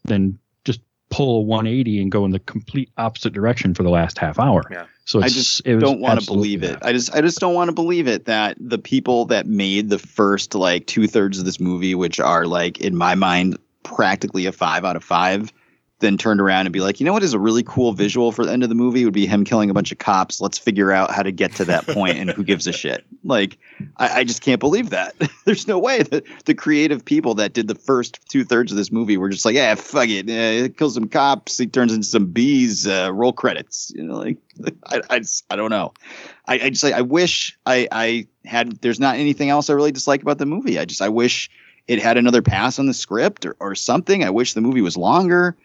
then 0.06 0.38
just 0.66 0.80
pull 1.12 1.38
a 1.40 1.42
180 1.42 2.02
and 2.02 2.12
go 2.12 2.26
in 2.26 2.32
the 2.32 2.40
complete 2.40 2.90
opposite 2.98 3.34
direction 3.34 3.74
for 3.76 3.84
the 3.84 3.90
last 3.90 4.18
half 4.18 4.40
hour 4.40 4.64
Yeah. 4.72 4.86
So 5.08 5.22
I 5.24 5.30
just 5.30 5.64
don't 5.64 6.01
want 6.01 6.20
to 6.20 6.26
believe 6.26 6.64
it. 6.64 6.82
that. 6.82 6.86
I 6.86 6.91
just 6.91 7.16
I 7.16 7.22
just 7.22 7.39
don't 7.39 7.53
want 7.53 7.70
to 7.70 7.74
believe 7.74 8.10
it 8.10 8.26
that 8.26 8.58
the 8.60 8.78
people 8.78 9.24
that 9.28 9.47
made 9.47 9.89
the 9.89 9.97
first 9.97 10.53
like 10.53 10.86
two 10.86 11.08
thirds 11.08 11.39
of 11.39 11.45
this 11.45 11.62
movie, 11.62 11.95
which 11.95 12.20
are 12.20 12.45
like 12.45 12.82
in 12.82 12.97
my 12.97 13.16
mind 13.16 13.58
practically 13.84 14.45
a 14.47 14.51
five 14.51 14.84
out 14.84 14.97
of 14.97 15.03
five, 15.05 15.53
then 16.00 16.18
turned 16.18 16.39
around 16.39 16.68
and 16.68 16.74
be 16.74 16.80
like, 16.80 17.00
you 17.00 17.06
know 17.06 17.14
what 17.14 17.24
is 17.24 17.34
a 17.34 17.39
really 17.39 17.64
cool 17.64 17.91
visual 17.91 18.32
for 18.32 18.45
the 18.45 18.52
end 18.52 18.62
of 18.62 18.70
the 18.70 18.76
movie 18.76 19.04
would 19.04 19.14
be 19.14 19.26
him 19.26 19.43
killing 19.43 19.70
a 19.70 19.74
bunch 19.74 19.91
of 19.91 19.98
cops. 19.98 20.39
Let's 20.39 20.58
figure 20.58 20.91
out 20.91 21.12
how 21.12 21.24
to 21.24 21.32
get 21.32 21.56
to 21.56 21.66
that 21.66 21.88
point 21.88 22.18
and 22.18 22.30
who 22.30 22.43
gives 22.43 22.68
a 22.68 22.74
shit. 22.74 23.06
Like, 23.24 23.58
I, 23.98 24.20
I 24.20 24.24
just 24.24 24.41
can't 24.41 24.60
believe 24.60 24.91
that. 24.91 25.14
There's 25.45 25.68
no 25.68 25.80
way 25.80 26.02
that 26.02 26.24
the 26.45 26.54
creative 26.54 27.04
people 27.04 27.34
that 27.36 27.52
did 27.52 27.68
the 27.68 27.76
first 27.76 28.22
two 28.30 28.45
thirds 28.45 28.72
of 28.72 28.78
this 28.78 28.89
movie 28.89 29.18
were 29.18 29.28
just 29.28 29.43
like, 29.43 29.56
yeah, 29.56 29.76
fuck 29.76 30.08
it, 30.08 30.30
uh, 30.30 30.72
kill 30.78 30.89
some 30.89 31.10
cops, 31.10 31.58
he 31.58 31.68
turns 31.68 31.91
into 31.91 32.08
some 32.08 32.28
bees, 32.28 32.88
uh, 32.88 33.10
roll 33.12 33.34
credits. 33.34 33.91
You 33.93 34.04
know, 34.04 34.16
like 34.16 34.38
I, 34.86 35.02
I, 35.10 35.20
just, 35.20 35.43
I 35.50 35.58
don't 35.58 35.72
know. 35.72 35.93
I, 36.45 36.54
I 36.54 36.70
just 36.70 36.86
like 36.86 36.93
I 36.93 37.02
wish 37.02 37.58
I, 37.66 37.89
I 37.91 38.28
had. 38.45 38.78
There's 38.78 39.00
not 39.00 39.18
anything 39.18 39.50
else 39.50 39.70
I 39.70 39.74
really 39.74 39.91
dislike 39.91 40.22
about 40.22 40.38
the 40.38 40.45
movie. 40.45 40.80
I 40.80 40.86
just 40.86 41.02
I 41.02 41.10
wish 41.10 41.50
it 41.88 42.02
had 42.02 42.16
another 42.16 42.41
pass 42.41 42.80
on 42.80 42.86
the 42.86 42.93
script 42.93 43.45
or, 43.45 43.58
or 43.60 43.76
something. 43.76 44.24
I 44.24 44.30
wish 44.30 44.54
the 44.54 44.62
movie 44.62 44.82
was 44.82 44.95
longer 44.95 45.58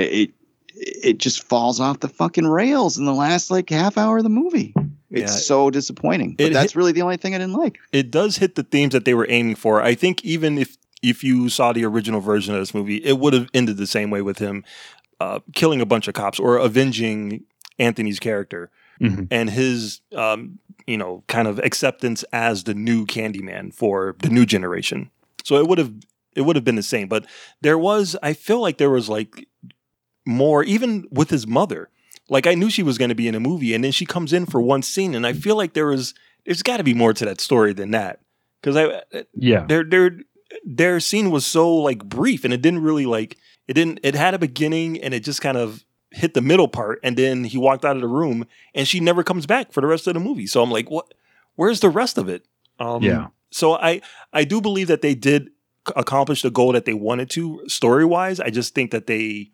it 0.00 0.30
it 0.78 1.18
just 1.18 1.42
falls 1.42 1.80
off 1.80 2.00
the 2.00 2.08
fucking 2.08 2.46
rails 2.46 2.98
in 2.98 3.06
the 3.06 3.14
last 3.14 3.50
like 3.50 3.70
half 3.70 3.96
hour 3.96 4.18
of 4.18 4.22
the 4.24 4.28
movie. 4.28 4.74
It's 5.10 5.32
Yeah. 5.32 5.38
so 5.38 5.70
disappointing. 5.70 6.34
But 6.36 6.46
It 6.48 6.52
that's 6.52 6.72
hit- 6.72 6.76
really 6.76 6.92
the 6.92 7.00
only 7.02 7.16
thing 7.16 7.34
I 7.34 7.38
didn't 7.38 7.54
like. 7.54 7.78
it 7.92 8.10
does 8.10 8.36
hit 8.36 8.56
the 8.56 8.62
themes 8.62 8.92
that 8.92 9.04
they 9.06 9.14
were 9.14 9.26
aiming 9.30 9.54
for. 9.54 9.80
I 9.82 9.94
think 9.94 10.24
even 10.24 10.58
if 10.58 10.76
if 11.02 11.22
you 11.24 11.48
saw 11.48 11.72
the 11.72 11.84
original 11.84 12.20
version 12.20 12.54
of 12.54 12.60
this 12.60 12.74
movie, 12.74 12.96
it 12.96 13.18
would 13.18 13.32
have 13.32 13.48
ended 13.54 13.76
the 13.76 13.86
same 13.86 14.10
way 14.10 14.20
with 14.22 14.38
him 14.38 14.64
uh, 15.20 15.38
killing 15.54 15.80
a 15.80 15.86
bunch 15.86 16.08
of 16.08 16.14
cops 16.14 16.38
or 16.38 16.56
avenging 16.58 17.44
Anthony's 17.78 18.18
character 18.18 18.70
Mhm. 19.00 19.28
and 19.30 19.48
his 19.50 20.00
um, 20.14 20.58
you 20.86 20.98
know 20.98 21.22
kind 21.28 21.48
of 21.48 21.58
acceptance 21.60 22.22
as 22.32 22.64
the 22.64 22.74
new 22.74 23.06
Candyman 23.06 23.72
for 23.72 24.14
the 24.20 24.28
new 24.28 24.44
generation. 24.44 25.10
So 25.44 25.56
it 25.56 25.66
would 25.68 25.78
have 25.78 25.92
it 26.34 26.42
would 26.42 26.56
have 26.56 26.64
been 26.64 26.76
the 26.76 26.82
same. 26.82 27.08
But 27.08 27.24
there 27.62 27.78
was 27.78 28.14
I 28.22 28.34
feel 28.34 28.60
like 28.60 28.76
there 28.78 28.90
was 28.90 29.08
like 29.08 29.46
more 30.26 30.62
even 30.64 31.06
with 31.10 31.30
his 31.30 31.46
mother. 31.46 31.88
Like 32.28 32.46
I 32.46 32.54
knew 32.54 32.68
she 32.70 32.82
was 32.82 32.98
going 32.98 33.10
to 33.10 33.14
be 33.14 33.28
in 33.28 33.34
a 33.36 33.40
movie, 33.40 33.72
and 33.74 33.84
then 33.84 33.92
she 33.92 34.04
comes 34.04 34.32
in 34.32 34.46
for 34.46 34.60
one 34.60 34.82
scene, 34.82 35.14
and 35.14 35.26
I 35.26 35.32
feel 35.32 35.56
like 35.56 35.74
there 35.74 35.86
was 35.86 36.12
there's 36.44 36.62
got 36.62 36.78
to 36.78 36.84
be 36.84 36.94
more 36.94 37.12
to 37.14 37.24
that 37.24 37.40
story 37.40 37.72
than 37.72 37.92
that 37.92 38.20
because 38.60 38.76
I 38.76 39.02
Yeah. 39.34 39.64
their 39.66 39.84
their 39.84 40.10
their 40.64 41.00
scene 41.00 41.30
was 41.30 41.46
so 41.46 41.72
like 41.74 42.04
brief, 42.04 42.44
and 42.44 42.52
it 42.52 42.62
didn't 42.62 42.82
really 42.82 43.06
like 43.06 43.36
it 43.68 43.74
didn't 43.74 44.00
it 44.02 44.14
had 44.16 44.34
a 44.34 44.38
beginning, 44.38 45.00
and 45.00 45.14
it 45.14 45.20
just 45.24 45.40
kind 45.40 45.56
of 45.56 45.84
hit 46.10 46.34
the 46.34 46.40
middle 46.42 46.68
part, 46.68 46.98
and 47.04 47.16
then 47.16 47.44
he 47.44 47.58
walked 47.58 47.84
out 47.84 47.94
of 47.96 48.02
the 48.02 48.08
room, 48.08 48.46
and 48.74 48.88
she 48.88 48.98
never 49.00 49.22
comes 49.22 49.46
back 49.46 49.70
for 49.72 49.80
the 49.80 49.86
rest 49.86 50.06
of 50.08 50.14
the 50.14 50.20
movie. 50.20 50.46
So 50.48 50.62
I'm 50.62 50.70
like, 50.70 50.90
what? 50.90 51.14
Where's 51.54 51.80
the 51.80 51.90
rest 51.90 52.18
of 52.18 52.28
it? 52.28 52.44
Um, 52.80 53.02
Yeah. 53.02 53.28
So 53.52 53.74
I 53.74 54.00
I 54.32 54.42
do 54.44 54.60
believe 54.60 54.88
that 54.88 55.00
they 55.02 55.14
did 55.14 55.50
accomplish 55.94 56.42
the 56.42 56.50
goal 56.50 56.72
that 56.72 56.84
they 56.84 56.94
wanted 56.94 57.30
to 57.30 57.62
story 57.68 58.04
wise. 58.04 58.40
I 58.40 58.50
just 58.50 58.74
think 58.74 58.90
that 58.90 59.06
they 59.06 59.52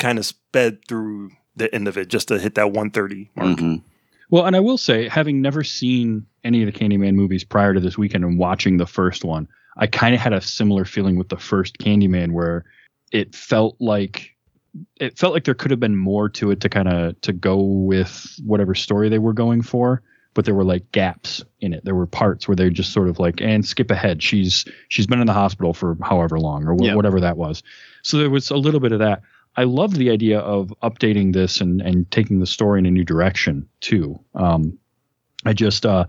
kind 0.00 0.18
of 0.18 0.26
sped 0.26 0.78
through 0.88 1.30
the 1.54 1.72
end 1.74 1.86
of 1.86 1.96
it 1.96 2.08
just 2.08 2.28
to 2.28 2.38
hit 2.38 2.56
that 2.56 2.72
130 2.72 3.30
mark. 3.36 3.58
Mhm. 3.58 3.82
Well, 4.30 4.46
and 4.46 4.56
I 4.56 4.60
will 4.60 4.78
say, 4.78 5.08
having 5.08 5.40
never 5.42 5.62
seen 5.62 6.24
any 6.44 6.62
of 6.62 6.72
the 6.72 6.78
Candyman 6.78 7.14
movies 7.14 7.44
prior 7.44 7.74
to 7.74 7.80
this 7.80 7.98
weekend 7.98 8.24
and 8.24 8.38
watching 8.38 8.76
the 8.78 8.86
first 8.86 9.24
one, 9.24 9.46
I 9.76 9.86
kind 9.86 10.14
of 10.14 10.20
had 10.20 10.32
a 10.32 10.40
similar 10.40 10.84
feeling 10.84 11.16
with 11.16 11.28
the 11.28 11.36
first 11.36 11.78
Candyman 11.78 12.32
where 12.32 12.64
it 13.12 13.34
felt 13.34 13.76
like 13.80 14.34
it 15.00 15.18
felt 15.18 15.34
like 15.34 15.44
there 15.44 15.54
could 15.54 15.72
have 15.72 15.80
been 15.80 15.96
more 15.96 16.28
to 16.28 16.50
it 16.52 16.60
to 16.60 16.68
kind 16.68 16.86
of 16.88 17.20
to 17.22 17.32
go 17.32 17.60
with 17.60 18.36
whatever 18.44 18.72
story 18.74 19.08
they 19.08 19.18
were 19.18 19.32
going 19.32 19.62
for 19.62 20.00
but 20.32 20.44
there 20.44 20.54
were 20.54 20.62
like 20.62 20.92
gaps 20.92 21.42
in 21.60 21.72
it 21.74 21.84
there 21.84 21.96
were 21.96 22.06
parts 22.06 22.46
where 22.46 22.54
they 22.54 22.70
just 22.70 22.92
sort 22.92 23.08
of 23.08 23.18
like 23.18 23.40
and 23.40 23.66
skip 23.66 23.90
ahead 23.90 24.22
she's 24.22 24.64
she's 24.88 25.08
been 25.08 25.20
in 25.20 25.26
the 25.26 25.32
hospital 25.32 25.74
for 25.74 25.98
however 26.02 26.38
long 26.38 26.64
or 26.68 26.74
wh- 26.76 26.84
Yeah. 26.84 26.94
whatever 26.94 27.18
that 27.20 27.36
was 27.36 27.64
so 28.04 28.16
there 28.16 28.30
was 28.30 28.48
a 28.50 28.56
little 28.56 28.78
bit 28.78 28.92
of 28.92 29.00
that 29.00 29.22
i 29.56 29.64
loved 29.64 29.96
the 29.96 30.10
idea 30.10 30.38
of 30.40 30.72
updating 30.82 31.32
this 31.32 31.60
and 31.60 31.80
and 31.80 32.10
taking 32.10 32.40
the 32.40 32.46
story 32.46 32.78
in 32.78 32.86
a 32.86 32.90
new 32.90 33.04
direction 33.04 33.68
too 33.80 34.18
um 34.34 34.78
i 35.44 35.52
just 35.52 35.84
uh 35.86 36.04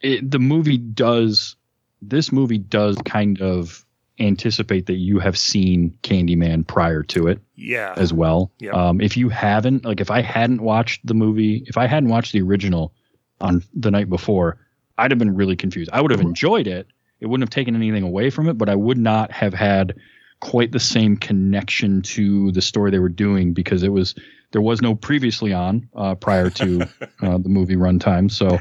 it, 0.00 0.30
the 0.30 0.38
movie 0.38 0.78
does 0.78 1.56
this 2.02 2.32
movie 2.32 2.58
does 2.58 2.96
kind 3.04 3.40
of 3.42 3.84
anticipate 4.18 4.86
that 4.86 4.96
you 4.96 5.18
have 5.18 5.36
seen 5.36 5.96
Candyman 6.02 6.66
prior 6.66 7.02
to 7.04 7.26
it 7.26 7.40
Yeah. 7.56 7.94
as 7.96 8.12
well. 8.12 8.52
Yeah. 8.58 8.72
Um, 8.72 9.00
if 9.00 9.16
you 9.16 9.30
haven't, 9.30 9.84
like 9.86 10.00
if 10.00 10.10
I 10.10 10.20
hadn't 10.20 10.60
watched 10.60 11.06
the 11.06 11.14
movie, 11.14 11.64
if 11.66 11.78
I 11.78 11.86
hadn't 11.86 12.10
watched 12.10 12.32
the 12.34 12.42
original 12.42 12.92
on 13.40 13.62
the 13.74 13.90
night 13.90 14.10
before, 14.10 14.58
I'd 14.98 15.10
have 15.10 15.18
been 15.18 15.34
really 15.34 15.56
confused. 15.56 15.90
I 15.92 16.02
would 16.02 16.10
have 16.10 16.20
enjoyed 16.20 16.66
it. 16.66 16.86
It 17.20 17.26
wouldn't 17.26 17.46
have 17.48 17.54
taken 17.54 17.74
anything 17.74 18.02
away 18.02 18.28
from 18.28 18.46
it, 18.48 18.58
but 18.58 18.68
I 18.68 18.74
would 18.74 18.98
not 18.98 19.30
have 19.32 19.54
had 19.54 19.94
quite 20.40 20.72
the 20.72 20.80
same 20.80 21.16
connection 21.16 22.02
to 22.02 22.50
the 22.52 22.62
story 22.62 22.90
they 22.90 22.98
were 22.98 23.08
doing 23.08 23.52
because 23.52 23.82
it 23.82 23.92
was 23.92 24.14
there 24.52 24.62
was 24.62 24.82
no 24.82 24.94
previously 24.94 25.52
on 25.52 25.88
uh, 25.94 26.14
prior 26.14 26.50
to 26.50 26.82
uh, 27.22 27.38
the 27.38 27.48
movie 27.48 27.76
runtime. 27.76 28.30
So, 28.30 28.58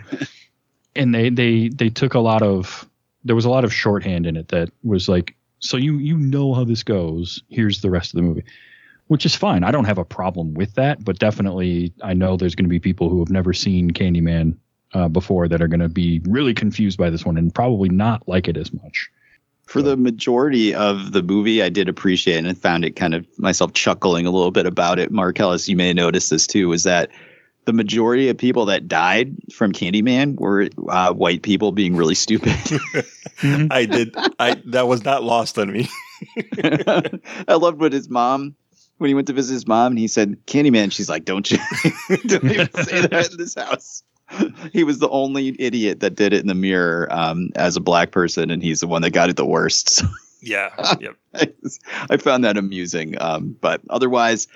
and 0.96 1.14
they 1.14 1.30
they 1.30 1.70
they 1.70 1.90
took 1.90 2.14
a 2.14 2.20
lot 2.20 2.42
of 2.42 2.88
there 3.24 3.36
was 3.36 3.46
a 3.46 3.50
lot 3.50 3.64
of 3.64 3.74
shorthand 3.74 4.26
in 4.26 4.38
it 4.38 4.50
that 4.50 4.70
was 4.84 5.10
like 5.10 5.36
so 5.60 5.78
you 5.78 5.98
you 5.98 6.18
know 6.18 6.54
how 6.54 6.64
this 6.64 6.84
goes. 6.84 7.42
Here's 7.50 7.82
the 7.82 7.90
rest 7.90 8.14
of 8.14 8.18
the 8.18 8.24
movie 8.24 8.44
which 9.08 9.26
is 9.26 9.36
fine. 9.36 9.64
I 9.64 9.72
don't 9.72 9.86
have 9.86 9.98
a 9.98 10.06
problem 10.06 10.54
with 10.54 10.76
that 10.76 11.04
but 11.04 11.20
definitely 11.20 11.92
i 12.04 12.14
know 12.14 12.38
there's 12.38 12.56
going 12.56 12.66
to 12.66 12.70
be 12.70 12.80
people 12.80 13.10
who 13.10 13.20
have 13.20 13.30
never 13.30 13.54
seen 13.54 13.92
candyman 13.92 14.56
uh, 14.94 15.08
before 15.08 15.48
that 15.48 15.62
are 15.62 15.68
going 15.68 15.80
to 15.80 15.90
be 15.90 16.22
really 16.26 16.54
confused 16.54 16.98
by 16.98 17.10
this 17.10 17.26
one 17.26 17.38
and 17.38 17.54
probably 17.54 17.90
not 17.90 18.28
like 18.28 18.48
it 18.48 18.58
as 18.58 18.72
much 18.74 19.10
For 19.70 19.84
the 19.84 19.96
majority 19.96 20.74
of 20.74 21.12
the 21.12 21.22
movie, 21.22 21.62
I 21.62 21.70
did 21.70 21.88
appreciate 21.88 22.38
and 22.38 22.48
I 22.48 22.56
found 22.56 22.84
it 22.84 22.96
kind 22.96 23.14
of 23.14 23.28
myself 23.38 23.72
chuckling 23.74 24.26
a 24.26 24.32
little 24.32 24.50
bit 24.50 24.66
about 24.66 24.98
it. 24.98 25.12
Marcellus, 25.12 25.70
you 25.70 25.76
may 25.76 25.94
notice 25.94 26.30
this 26.30 26.48
too, 26.48 26.74
is 26.74 26.82
that 26.86 27.12
the 27.66 27.74
majority 27.74 28.30
of 28.30 28.38
people 28.40 28.66
that 28.66 28.88
died 28.88 29.36
from 29.54 29.72
Candyman 29.72 30.40
were 30.40 30.70
uh, 30.88 31.14
white 31.14 31.44
people 31.44 31.72
being 31.72 31.96
really 31.96 32.16
stupid. 32.16 32.52
I 33.70 33.86
did. 33.86 34.16
I 34.40 34.60
that 34.66 34.88
was 34.88 35.06
not 35.06 35.22
lost 35.22 35.60
on 35.60 35.72
me. 35.72 35.88
I 37.48 37.54
loved 37.54 37.80
what 37.80 37.94
his 37.94 38.10
mom, 38.10 38.56
when 38.98 39.10
he 39.10 39.14
went 39.14 39.28
to 39.28 39.34
visit 39.34 39.54
his 39.54 39.68
mom, 39.68 39.92
and 39.92 40.00
he 40.00 40.08
said, 40.08 40.36
Candyman. 40.48 40.92
She's 40.92 41.10
like, 41.10 41.26
don't 41.26 41.50
you, 41.52 41.60
don't 42.26 42.44
even 42.44 42.74
say 42.74 43.06
that 43.06 43.30
in 43.32 43.38
this 43.38 43.54
house. 43.54 44.02
He 44.74 44.84
was 44.84 45.00
the 45.00 45.10
only 45.10 45.56
idiot 45.60 46.02
that 46.02 46.16
did 46.16 46.34
it 46.34 46.42
in 46.42 46.48
the 46.48 46.56
mirror 46.56 47.08
um, 47.12 47.50
as 47.56 47.76
a 47.76 47.82
black 47.82 48.12
person, 48.12 48.52
and 48.52 48.62
he's 48.62 48.82
the 48.82 48.88
one 48.88 49.02
that 49.02 49.12
got 49.12 49.30
it 49.30 49.36
the 49.36 49.46
worst. 49.46 49.90
So 49.90 50.06
Yeah. 50.42 50.70
Yep. 51.00 51.16
I, 51.36 51.54
I 52.10 52.18
found 52.18 52.44
that 52.44 52.58
amusing. 52.58 53.20
Um, 53.22 53.56
but 53.62 53.82
otherwise, 53.90 54.48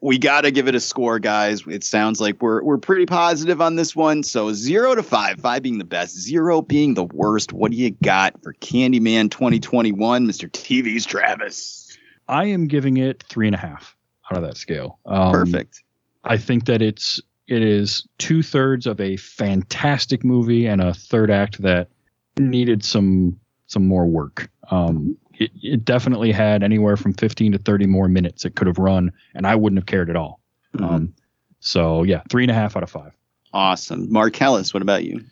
we 0.00 0.18
got 0.18 0.42
to 0.42 0.50
give 0.50 0.68
it 0.68 0.74
a 0.74 0.80
score, 0.80 1.18
guys. 1.18 1.66
It 1.66 1.84
sounds 1.84 2.20
like 2.20 2.40
we're 2.40 2.62
we're 2.62 2.78
pretty 2.78 3.06
positive 3.06 3.60
on 3.60 3.76
this 3.76 3.94
one. 3.94 4.22
So 4.22 4.52
zero 4.52 4.94
to 4.94 5.02
five, 5.02 5.40
five 5.40 5.62
being 5.62 5.78
the 5.78 5.84
best, 5.84 6.18
zero 6.18 6.62
being 6.62 6.94
the 6.94 7.04
worst. 7.04 7.52
What 7.52 7.70
do 7.70 7.76
you 7.76 7.90
got 8.02 8.42
for 8.42 8.52
Candyman 8.54 9.30
2021, 9.30 10.26
Mr. 10.26 10.50
TV's 10.50 11.06
Travis? 11.06 11.96
i 12.28 12.44
am 12.44 12.66
giving 12.66 12.98
it 12.98 13.22
three 13.22 13.46
and 13.46 13.54
a 13.54 13.58
half 13.58 13.96
out 14.30 14.36
of 14.36 14.44
that 14.44 14.58
scale 14.58 14.98
um, 15.06 15.32
Perfect. 15.32 15.82
I 16.24 16.36
think 16.36 16.66
that 16.66 16.82
it's 16.82 17.20
it 17.48 17.62
is 17.62 18.06
two 18.18 18.42
thirds 18.42 18.86
of 18.86 19.00
a 19.00 19.16
fantastic 19.16 20.22
movie 20.22 20.66
and 20.66 20.80
a 20.80 20.92
third 20.94 21.30
act 21.30 21.60
that 21.62 21.88
needed 22.38 22.84
some 22.84 23.40
some 23.66 23.86
more 23.86 24.06
work. 24.06 24.50
Um, 24.70 25.16
it, 25.34 25.50
it 25.62 25.84
definitely 25.84 26.32
had 26.32 26.62
anywhere 26.62 26.96
from 26.96 27.12
15 27.12 27.52
to 27.52 27.58
30 27.58 27.86
more 27.86 28.08
minutes 28.08 28.44
it 28.44 28.54
could 28.54 28.66
have 28.66 28.78
run, 28.78 29.12
and 29.34 29.46
I 29.46 29.56
wouldn't 29.56 29.78
have 29.78 29.86
cared 29.86 30.10
at 30.10 30.16
all. 30.16 30.40
Um, 30.78 31.14
so 31.60 32.02
yeah, 32.02 32.22
three 32.30 32.44
and 32.44 32.50
a 32.50 32.54
half 32.54 32.76
out 32.76 32.82
of 32.82 32.90
five. 32.90 33.12
Awesome. 33.52 34.12
Marcellus, 34.12 34.72
what 34.72 34.82
about 34.82 35.04
you? 35.04 35.24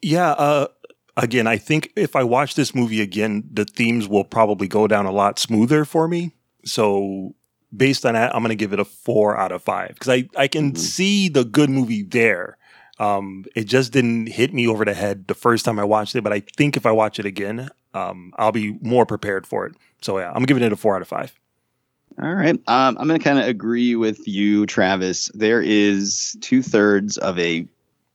Yeah. 0.00 0.30
Uh, 0.30 0.68
again, 1.16 1.46
I 1.46 1.58
think 1.58 1.92
if 1.96 2.14
I 2.14 2.22
watch 2.22 2.54
this 2.54 2.74
movie 2.74 3.00
again, 3.00 3.44
the 3.52 3.64
themes 3.64 4.08
will 4.08 4.24
probably 4.24 4.68
go 4.68 4.86
down 4.86 5.06
a 5.06 5.12
lot 5.12 5.38
smoother 5.38 5.84
for 5.84 6.06
me. 6.06 6.32
So 6.64 7.34
based 7.74 8.04
on 8.04 8.14
that, 8.14 8.34
I'm 8.34 8.42
going 8.42 8.50
to 8.50 8.56
give 8.56 8.72
it 8.72 8.80
a 8.80 8.84
four 8.84 9.38
out 9.38 9.52
of 9.52 9.62
five 9.62 9.94
because 9.94 10.08
I 10.08 10.28
I 10.36 10.48
can 10.48 10.74
see 10.74 11.28
the 11.28 11.44
good 11.44 11.70
movie 11.70 12.02
there. 12.02 12.56
Um, 12.98 13.44
it 13.54 13.64
just 13.64 13.92
didn't 13.92 14.28
hit 14.28 14.54
me 14.54 14.66
over 14.66 14.84
the 14.84 14.94
head 14.94 15.26
the 15.26 15.34
first 15.34 15.64
time 15.64 15.78
I 15.78 15.84
watched 15.84 16.16
it, 16.16 16.24
but 16.24 16.32
I 16.32 16.40
think 16.40 16.76
if 16.76 16.86
I 16.86 16.92
watch 16.92 17.18
it 17.18 17.26
again, 17.26 17.68
um, 17.92 18.32
I'll 18.38 18.52
be 18.52 18.78
more 18.80 19.04
prepared 19.04 19.46
for 19.46 19.66
it. 19.66 19.74
So 20.00 20.18
yeah, 20.18 20.32
I'm 20.34 20.44
giving 20.44 20.62
it 20.62 20.72
a 20.72 20.76
four 20.76 20.96
out 20.96 21.02
of 21.02 21.08
five. 21.08 21.38
All 22.22 22.34
right. 22.34 22.54
Um, 22.66 22.96
I'm 22.98 23.06
going 23.06 23.20
to 23.20 23.24
kind 23.24 23.38
of 23.38 23.46
agree 23.46 23.94
with 23.94 24.26
you, 24.26 24.64
Travis. 24.64 25.30
There 25.34 25.60
is 25.60 26.34
two 26.40 26.62
thirds 26.62 27.18
of 27.18 27.38
a 27.38 27.66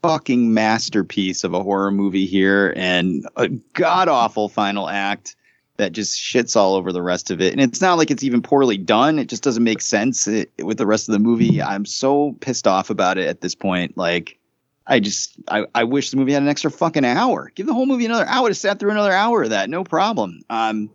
fucking 0.01 0.51
masterpiece 0.53 1.43
of 1.43 1.53
a 1.53 1.61
horror 1.61 1.91
movie 1.91 2.25
here 2.25 2.73
and 2.75 3.27
a 3.35 3.49
god 3.73 4.07
awful 4.07 4.49
final 4.49 4.89
act 4.89 5.35
that 5.82 5.91
just 5.91 6.19
shits 6.19 6.55
all 6.55 6.75
over 6.75 6.91
the 6.91 7.01
rest 7.01 7.32
of 7.32 7.41
it. 7.41 7.51
And 7.51 7.61
it's 7.61 7.82
not 7.82 7.97
like 7.97 8.11
it's 8.11 8.23
even 8.23 8.41
poorly 8.41 8.77
done. 8.77 9.19
It 9.19 9.27
just 9.27 9.43
doesn't 9.43 9.63
make 9.63 9.82
sense 9.82 10.27
it, 10.27 10.51
with 10.59 10.77
the 10.77 10.86
rest 10.86 11.09
of 11.09 11.13
the 11.13 11.19
movie. 11.19 11.61
I'm 11.61 11.86
so 11.86 12.38
pissed 12.39 12.67
off 12.67 12.89
about 12.89 13.17
it 13.17 13.27
at 13.27 13.41
this 13.41 13.55
point. 13.55 13.97
Like, 13.97 14.38
I 14.86 14.99
just, 14.99 15.36
I, 15.47 15.65
I 15.73 15.84
wish 15.84 16.11
the 16.11 16.17
movie 16.17 16.34
had 16.34 16.43
an 16.43 16.49
extra 16.49 16.69
fucking 16.71 17.05
hour. 17.05 17.51
Give 17.55 17.65
the 17.65 17.73
whole 17.73 17.86
movie 17.86 18.05
another 18.05 18.25
hour. 18.25 18.38
I 18.38 18.39
would 18.41 18.51
have 18.51 18.57
sat 18.57 18.79
through 18.79 18.91
another 18.91 19.11
hour 19.11 19.43
of 19.43 19.49
that. 19.49 19.69
No 19.69 19.84
problem. 19.84 20.41
Um, 20.49 20.89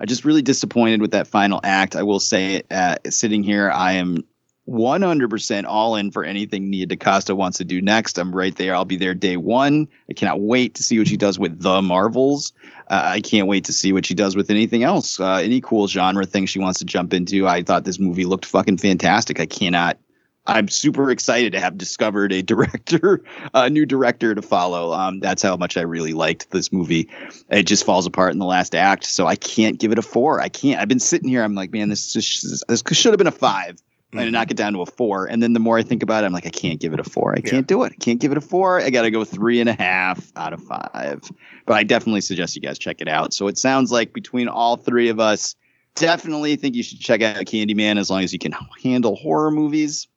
I 0.00 0.04
just 0.04 0.24
really 0.24 0.42
disappointed 0.42 1.00
with 1.00 1.12
that 1.12 1.28
final 1.28 1.60
act. 1.62 1.94
I 1.94 2.02
will 2.02 2.20
say, 2.20 2.62
uh, 2.70 2.96
sitting 3.08 3.44
here, 3.44 3.70
I 3.70 3.92
am 3.92 4.24
100% 4.68 5.64
all 5.66 5.94
in 5.96 6.10
for 6.10 6.24
anything 6.24 6.70
Nia 6.70 6.86
DaCosta 6.86 7.34
wants 7.34 7.58
to 7.58 7.64
do 7.64 7.82
next. 7.82 8.16
I'm 8.18 8.34
right 8.34 8.54
there. 8.56 8.74
I'll 8.74 8.86
be 8.86 8.96
there 8.96 9.14
day 9.14 9.36
one. 9.36 9.86
I 10.08 10.14
cannot 10.14 10.40
wait 10.40 10.74
to 10.76 10.82
see 10.82 10.98
what 10.98 11.08
she 11.08 11.18
does 11.18 11.38
with 11.38 11.60
the 11.60 11.82
Marvels. 11.82 12.52
Uh, 12.88 13.02
I 13.04 13.20
can't 13.20 13.46
wait 13.46 13.64
to 13.64 13.72
see 13.72 13.92
what 13.92 14.06
she 14.06 14.14
does 14.14 14.36
with 14.36 14.50
anything 14.50 14.82
else, 14.82 15.20
uh, 15.20 15.34
any 15.34 15.60
cool 15.60 15.86
genre 15.86 16.24
thing 16.24 16.46
she 16.46 16.58
wants 16.58 16.78
to 16.78 16.86
jump 16.86 17.12
into. 17.12 17.46
I 17.46 17.62
thought 17.62 17.84
this 17.84 17.98
movie 17.98 18.24
looked 18.24 18.46
fucking 18.46 18.78
fantastic. 18.78 19.38
I 19.38 19.46
cannot. 19.46 19.98
I'm 20.46 20.68
super 20.68 21.10
excited 21.10 21.52
to 21.52 21.60
have 21.60 21.78
discovered 21.78 22.32
a 22.32 22.42
director, 22.42 23.22
a 23.52 23.68
new 23.68 23.84
director 23.84 24.34
to 24.34 24.42
follow. 24.42 24.92
Um, 24.92 25.20
that's 25.20 25.42
how 25.42 25.56
much 25.56 25.76
I 25.76 25.82
really 25.82 26.12
liked 26.14 26.50
this 26.50 26.72
movie. 26.72 27.08
It 27.50 27.64
just 27.64 27.84
falls 27.84 28.06
apart 28.06 28.32
in 28.32 28.38
the 28.38 28.46
last 28.46 28.74
act, 28.74 29.04
so 29.04 29.26
I 29.26 29.36
can't 29.36 29.78
give 29.78 29.92
it 29.92 29.98
a 29.98 30.02
four. 30.02 30.40
I 30.40 30.48
can't. 30.48 30.80
I've 30.80 30.88
been 30.88 31.00
sitting 31.00 31.28
here. 31.28 31.42
I'm 31.42 31.54
like, 31.54 31.70
man, 31.70 31.90
this 31.90 32.12
just, 32.12 32.64
this 32.66 32.82
should 32.92 33.12
have 33.12 33.18
been 33.18 33.26
a 33.26 33.30
five 33.32 33.78
and 34.22 34.32
knock 34.32 34.44
mm-hmm. 34.44 34.50
it 34.52 34.56
down 34.56 34.72
to 34.74 34.82
a 34.82 34.86
four. 34.86 35.26
And 35.26 35.42
then 35.42 35.52
the 35.52 35.60
more 35.60 35.78
I 35.78 35.82
think 35.82 36.02
about 36.02 36.24
it, 36.24 36.26
I'm 36.26 36.32
like, 36.32 36.46
I 36.46 36.50
can't 36.50 36.80
give 36.80 36.92
it 36.92 37.00
a 37.00 37.04
four. 37.04 37.34
I 37.36 37.40
can't 37.40 37.66
do 37.66 37.82
it. 37.84 37.92
I 37.92 37.96
can't 37.96 38.20
give 38.20 38.32
it 38.32 38.38
a 38.38 38.40
four. 38.40 38.80
I 38.80 38.90
got 38.90 39.02
to 39.02 39.10
go 39.10 39.24
three 39.24 39.60
and 39.60 39.68
a 39.68 39.74
half 39.74 40.32
out 40.36 40.52
of 40.52 40.62
five. 40.62 41.22
But 41.66 41.74
I 41.74 41.82
definitely 41.82 42.20
suggest 42.20 42.56
you 42.56 42.62
guys 42.62 42.78
check 42.78 43.00
it 43.00 43.08
out. 43.08 43.34
So 43.34 43.48
it 43.48 43.58
sounds 43.58 43.90
like 43.92 44.12
between 44.12 44.48
all 44.48 44.76
three 44.76 45.08
of 45.08 45.20
us, 45.20 45.56
definitely 45.94 46.56
think 46.56 46.74
you 46.74 46.82
should 46.82 47.00
check 47.00 47.22
out 47.22 47.36
Candyman 47.44 47.98
as 47.98 48.10
long 48.10 48.22
as 48.22 48.32
you 48.32 48.38
can 48.38 48.54
handle 48.82 49.16
horror 49.16 49.50
movies. 49.50 50.08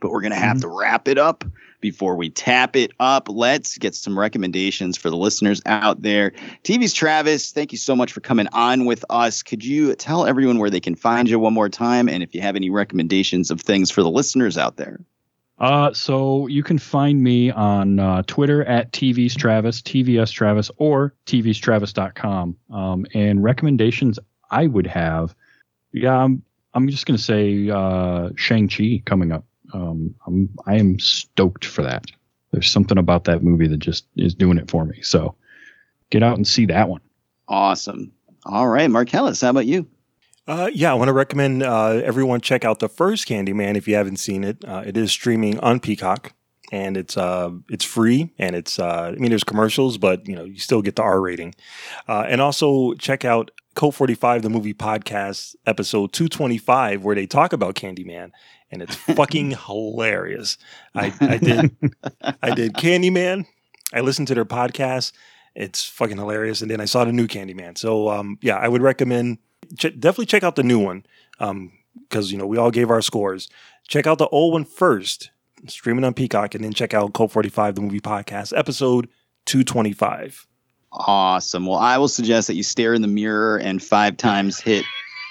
But 0.00 0.10
we're 0.10 0.20
going 0.20 0.32
to 0.32 0.38
have 0.38 0.60
to 0.60 0.68
wrap 0.68 1.08
it 1.08 1.18
up 1.18 1.44
before 1.80 2.16
we 2.16 2.30
tap 2.30 2.76
it 2.76 2.92
up. 3.00 3.28
Let's 3.28 3.78
get 3.78 3.94
some 3.94 4.18
recommendations 4.18 4.96
for 4.96 5.10
the 5.10 5.16
listeners 5.16 5.60
out 5.66 6.02
there. 6.02 6.32
TV's 6.64 6.92
Travis, 6.92 7.52
thank 7.52 7.72
you 7.72 7.78
so 7.78 7.94
much 7.94 8.12
for 8.12 8.20
coming 8.20 8.48
on 8.52 8.84
with 8.84 9.04
us. 9.10 9.42
Could 9.42 9.64
you 9.64 9.94
tell 9.94 10.26
everyone 10.26 10.58
where 10.58 10.70
they 10.70 10.80
can 10.80 10.94
find 10.94 11.28
you 11.28 11.38
one 11.38 11.54
more 11.54 11.68
time 11.68 12.08
and 12.08 12.22
if 12.22 12.34
you 12.34 12.40
have 12.40 12.56
any 12.56 12.70
recommendations 12.70 13.50
of 13.50 13.60
things 13.60 13.90
for 13.90 14.02
the 14.02 14.10
listeners 14.10 14.58
out 14.58 14.76
there? 14.76 15.00
Uh, 15.58 15.92
so 15.92 16.46
you 16.48 16.62
can 16.62 16.78
find 16.78 17.22
me 17.22 17.50
on 17.50 17.98
uh, 17.98 18.22
Twitter 18.26 18.64
at 18.64 18.92
TV's 18.92 19.34
Travis, 19.34 19.80
TVS 19.80 20.30
Travis, 20.30 20.70
or 20.76 21.14
TV'stravis.com. 21.26 22.56
Um, 22.70 23.06
and 23.14 23.42
recommendations 23.42 24.18
I 24.50 24.66
would 24.66 24.86
have, 24.86 25.34
yeah, 25.92 26.16
I'm, 26.16 26.42
I'm 26.74 26.88
just 26.88 27.06
going 27.06 27.16
to 27.16 27.22
say 27.22 27.70
uh, 27.70 28.30
Shang-Chi 28.36 29.02
coming 29.06 29.32
up. 29.32 29.46
Um, 29.76 30.14
I'm, 30.26 30.48
I 30.66 30.76
am 30.76 30.98
stoked 30.98 31.64
for 31.64 31.82
that. 31.82 32.06
There's 32.50 32.70
something 32.70 32.96
about 32.96 33.24
that 33.24 33.42
movie 33.42 33.68
that 33.68 33.78
just 33.78 34.06
is 34.16 34.34
doing 34.34 34.56
it 34.56 34.70
for 34.70 34.86
me. 34.86 35.02
So 35.02 35.34
get 36.10 36.22
out 36.22 36.36
and 36.36 36.46
see 36.46 36.66
that 36.66 36.88
one. 36.88 37.02
Awesome. 37.46 38.12
All 38.46 38.68
right, 38.68 38.90
Marcellus, 38.90 39.40
how 39.42 39.50
about 39.50 39.66
you? 39.66 39.86
Uh, 40.46 40.70
yeah, 40.72 40.92
I 40.92 40.94
want 40.94 41.08
to 41.08 41.12
recommend 41.12 41.62
uh, 41.62 42.00
everyone 42.04 42.40
check 42.40 42.64
out 42.64 42.78
the 42.78 42.88
first 42.88 43.26
Candyman 43.26 43.76
if 43.76 43.88
you 43.88 43.96
haven't 43.96 44.16
seen 44.16 44.44
it. 44.44 44.64
Uh, 44.64 44.82
it 44.86 44.96
is 44.96 45.10
streaming 45.10 45.58
on 45.58 45.80
Peacock, 45.80 46.32
and 46.70 46.96
it's 46.96 47.16
uh, 47.16 47.50
it's 47.68 47.84
free, 47.84 48.32
and 48.38 48.54
it's 48.54 48.78
uh, 48.78 49.12
I 49.14 49.18
mean 49.18 49.30
there's 49.30 49.42
commercials, 49.42 49.98
but 49.98 50.26
you 50.28 50.36
know 50.36 50.44
you 50.44 50.60
still 50.60 50.82
get 50.82 50.94
the 50.94 51.02
R 51.02 51.20
rating. 51.20 51.56
Uh, 52.06 52.24
and 52.28 52.40
also 52.40 52.94
check 52.94 53.24
out 53.24 53.50
Code 53.74 53.96
45, 53.96 54.42
the 54.42 54.48
movie 54.48 54.72
podcast, 54.72 55.56
episode 55.66 56.12
225, 56.12 57.02
where 57.02 57.16
they 57.16 57.26
talk 57.26 57.52
about 57.52 57.74
Candyman, 57.74 58.30
and 58.70 58.82
it's 58.82 58.94
fucking 58.94 59.50
hilarious. 59.66 60.58
I, 60.94 61.12
I 61.20 61.36
did 61.38 61.76
I 62.42 62.54
did 62.54 62.74
Candyman. 62.74 63.46
I 63.92 64.00
listened 64.00 64.28
to 64.28 64.34
their 64.34 64.44
podcast. 64.44 65.12
It's 65.54 65.88
fucking 65.88 66.18
hilarious. 66.18 66.60
And 66.60 66.70
then 66.70 66.80
I 66.80 66.84
saw 66.84 67.04
the 67.04 67.12
new 67.12 67.26
Candyman. 67.26 67.78
So 67.78 68.08
um, 68.08 68.38
yeah, 68.42 68.56
I 68.56 68.68
would 68.68 68.82
recommend 68.82 69.38
ch- 69.78 69.98
definitely 69.98 70.26
check 70.26 70.42
out 70.42 70.56
the 70.56 70.62
new 70.62 70.78
one 70.78 71.04
because 72.08 72.30
you 72.30 72.38
know 72.38 72.46
we 72.46 72.58
all 72.58 72.70
gave 72.70 72.90
our 72.90 73.02
scores. 73.02 73.48
Check 73.88 74.06
out 74.06 74.18
the 74.18 74.28
old 74.28 74.52
one 74.52 74.64
first, 74.64 75.30
streaming 75.66 76.04
on 76.04 76.14
Peacock, 76.14 76.54
and 76.54 76.64
then 76.64 76.72
check 76.72 76.92
out 76.92 77.12
Code 77.12 77.30
45, 77.30 77.76
the 77.76 77.80
movie 77.80 78.00
podcast, 78.00 78.56
episode 78.56 79.08
225. 79.46 80.46
Awesome. 80.92 81.66
Well, 81.66 81.78
I 81.78 81.98
will 81.98 82.08
suggest 82.08 82.48
that 82.48 82.54
you 82.54 82.62
stare 82.62 82.94
in 82.94 83.02
the 83.02 83.08
mirror 83.08 83.58
and 83.58 83.82
five 83.82 84.16
times 84.16 84.58
hit 84.58 84.84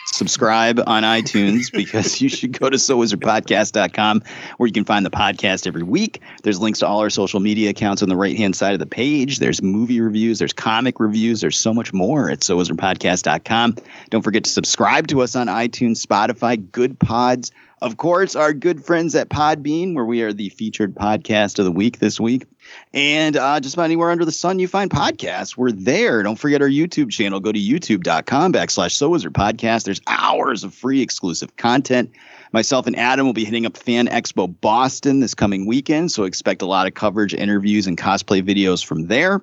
subscribe 0.06 0.80
on 0.86 1.04
iTunes 1.04 1.72
because 1.74 2.22
you 2.22 2.30
should 2.30 2.58
go 2.58 2.70
to 2.70 2.78
sowizardpodcast.com 2.78 4.24
where 4.58 4.68
you 4.68 4.74
can 4.74 4.86
find 4.86 5.06
the 5.06 5.10
podcast 5.10 5.68
every 5.68 5.84
week. 5.84 6.22
There's 6.44 6.60
links 6.60 6.80
to 6.80 6.88
all 6.88 7.00
our 7.00 7.10
social 7.10 7.40
media 7.40 7.70
accounts 7.70 8.02
on 8.02 8.10
the 8.10 8.16
right 8.16 8.38
hand 8.38 8.56
side 8.56 8.74
of 8.74 8.80
the 8.80 8.86
page. 8.86 9.40
There's 9.40 9.62
movie 9.62 10.02
reviews, 10.02 10.40
there's 10.40 10.54
comic 10.54 11.00
reviews, 11.00 11.42
there's 11.42 11.58
so 11.58 11.74
much 11.74 11.94
more 11.94 12.30
at 12.30 12.40
sowizardpodcast.com. 12.40 13.76
Don't 14.10 14.22
forget 14.22 14.44
to 14.46 14.50
subscribe 14.50 15.08
to 15.08 15.22
us 15.22 15.36
on 15.36 15.48
iTunes, 15.48 16.06
Spotify, 16.06 16.58
Goodpods. 16.70 17.52
Of 17.82 17.98
course, 17.98 18.36
our 18.36 18.54
good 18.54 18.84
friends 18.84 19.16
at 19.16 19.30
Podbean, 19.30 19.96
where 19.96 20.06
we 20.06 20.22
are 20.22 20.34
the 20.34 20.50
featured 20.50 20.96
podcast 20.96 21.60
of 21.60 21.66
the 21.66 21.72
week 21.72 22.00
this 22.00 22.20
week. 22.20 22.46
And 22.94 23.36
uh, 23.36 23.60
just 23.60 23.76
about 23.76 23.86
anywhere 23.86 24.12
under 24.12 24.26
the 24.26 24.32
sun 24.32 24.60
you 24.60 24.68
find 24.68 24.90
podcasts, 24.90 25.58
we're 25.58 25.72
there. 25.72 26.24
Don't 26.24 26.38
forget 26.38 26.62
our 26.62 26.70
YouTube 26.70 27.12
channel. 27.12 27.40
Go 27.40 27.52
to 27.52 27.60
youtube.com 27.60 28.54
backslash 28.54 28.92
So 28.92 29.10
Wizard 29.10 29.34
Podcast. 29.34 29.84
There's 29.84 30.02
hours 30.08 30.64
of 30.64 30.74
free 30.74 31.02
exclusive 31.02 31.56
content. 31.56 32.12
Myself 32.52 32.88
and 32.88 32.98
Adam 32.98 33.26
will 33.26 33.34
be 33.34 33.44
hitting 33.44 33.66
up 33.66 33.76
Fan 33.76 34.08
Expo 34.08 34.54
Boston 34.62 35.20
this 35.20 35.34
coming 35.34 35.66
weekend, 35.66 36.12
so 36.12 36.24
expect 36.24 36.62
a 36.62 36.66
lot 36.66 36.88
of 36.88 36.94
coverage, 36.94 37.34
interviews, 37.34 37.86
and 37.86 37.98
cosplay 37.98 38.42
videos 38.42 38.86
from 38.86 39.08
there. 39.08 39.42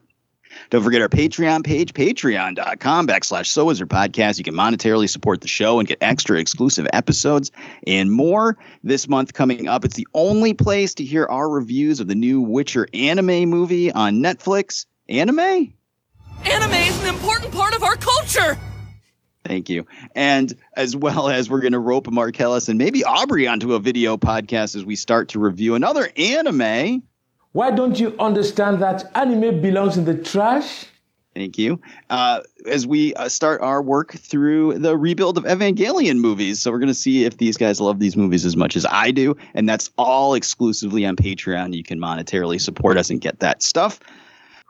Don't 0.71 0.83
forget 0.83 1.03
our 1.03 1.09
Patreon 1.09 1.65
page, 1.65 1.93
patreon.com 1.95 3.07
backslash 3.07 3.47
So 3.47 3.67
Wizard 3.67 3.89
Podcast. 3.89 4.39
You 4.39 4.45
can 4.45 4.55
monetarily 4.55 5.09
support 5.09 5.41
the 5.41 5.49
show 5.49 5.79
and 5.79 5.89
get 5.89 5.99
extra 6.01 6.39
exclusive 6.39 6.87
episodes 6.93 7.51
and 7.87 8.11
more. 8.11 8.57
This 8.83 9.09
month 9.09 9.35
coming 9.35 9.69
up, 9.69 9.85
it's 9.85 9.97
the 9.97 10.09
only 10.15 10.55
place 10.55 10.95
to 10.95 11.05
hear 11.05 11.27
our 11.27 11.49
reviews 11.49 12.01
of 12.01 12.09
the 12.09 12.15
new 12.15 12.41
Witcher 12.41 12.89
anime 12.95 13.49
movie 13.49 13.93
on 13.93 14.17
Netflix. 14.17 14.87
Anime? 15.09 15.73
Anime 16.45 16.73
is 16.73 17.03
an 17.03 17.09
important 17.09 17.53
part 17.53 17.75
of 17.75 17.83
our 17.83 17.97
culture. 17.97 18.59
Thank 19.45 19.69
you. 19.69 19.87
And 20.15 20.55
as 20.77 20.97
well 20.97 21.29
as 21.29 21.51
we're 21.51 21.61
going 21.61 21.73
to 21.73 21.79
rope 21.79 22.11
Marcellus 22.11 22.69
and 22.69 22.79
maybe 22.79 23.05
Aubrey 23.05 23.49
onto 23.49 23.75
a 23.75 23.81
video 23.81 24.17
podcast 24.17 24.77
as 24.77 24.85
we 24.85 24.97
start 24.97 25.31
to 25.31 25.41
review 25.41 25.75
another 25.75 26.11
anime. 26.17 27.03
Why 27.53 27.71
don't 27.71 27.99
you 28.01 28.15
understand 28.19 28.81
that 28.81 29.11
anime 29.15 29.61
belongs 29.61 29.99
in 29.99 30.05
the 30.05 30.17
trash? 30.17 30.87
Thank 31.35 31.57
you. 31.57 31.81
Uh, 32.11 32.41
as 32.67 32.87
we 32.87 33.15
uh, 33.15 33.29
start 33.29 33.63
our 33.63 33.83
work 33.83 34.13
through 34.13 34.79
the 34.79 34.97
rebuild 34.99 35.39
of 35.39 35.45
Evangelion 35.45 36.19
movies. 36.19 36.61
So 36.61 36.71
we're 36.71 36.79
going 36.79 36.89
to 36.89 36.95
see 36.95 37.25
if 37.25 37.39
these 37.39 37.57
guys 37.57 37.81
love 37.81 37.99
these 37.99 38.17
movies 38.17 38.45
as 38.45 38.55
much 38.55 38.77
as 38.77 38.85
I 38.91 39.11
do. 39.11 39.37
And 39.55 39.67
that's 39.67 39.91
all 39.97 40.35
exclusively 40.35 41.07
on 41.07 41.17
Patreon. 41.17 41.75
You 41.75 41.83
can 41.83 41.99
monetarily 41.99 42.61
support 42.61 42.99
us 42.99 43.09
and 43.09 43.21
get 43.21 43.41
that 43.41 43.63
stuff. 43.63 44.01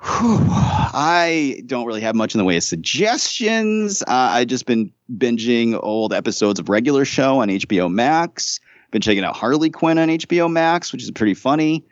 Whew. 0.01 0.39
I 0.51 1.63
don't 1.67 1.87
really 1.87 2.01
have 2.01 2.15
much 2.15 2.35
in 2.35 2.39
the 2.39 2.45
way 2.45 2.57
of 2.57 2.63
suggestions. 2.63 4.03
Uh, 4.03 4.07
I've 4.09 4.49
just 4.49 4.67
been 4.67 4.93
binging 5.17 5.79
old 5.83 6.13
episodes 6.13 6.61
of 6.61 6.69
regular 6.69 7.05
show 7.05 7.41
on 7.41 7.49
HBO 7.49 7.93
Max. 7.93 8.61
Been 8.93 9.03
checking 9.03 9.25
out 9.25 9.37
Harley 9.37 9.71
Quinn 9.71 9.99
on 9.99 10.09
HBO 10.09 10.51
Max, 10.51 10.93
which 10.93 11.03
is 11.03 11.11
pretty 11.11 11.35
funny. 11.35 11.85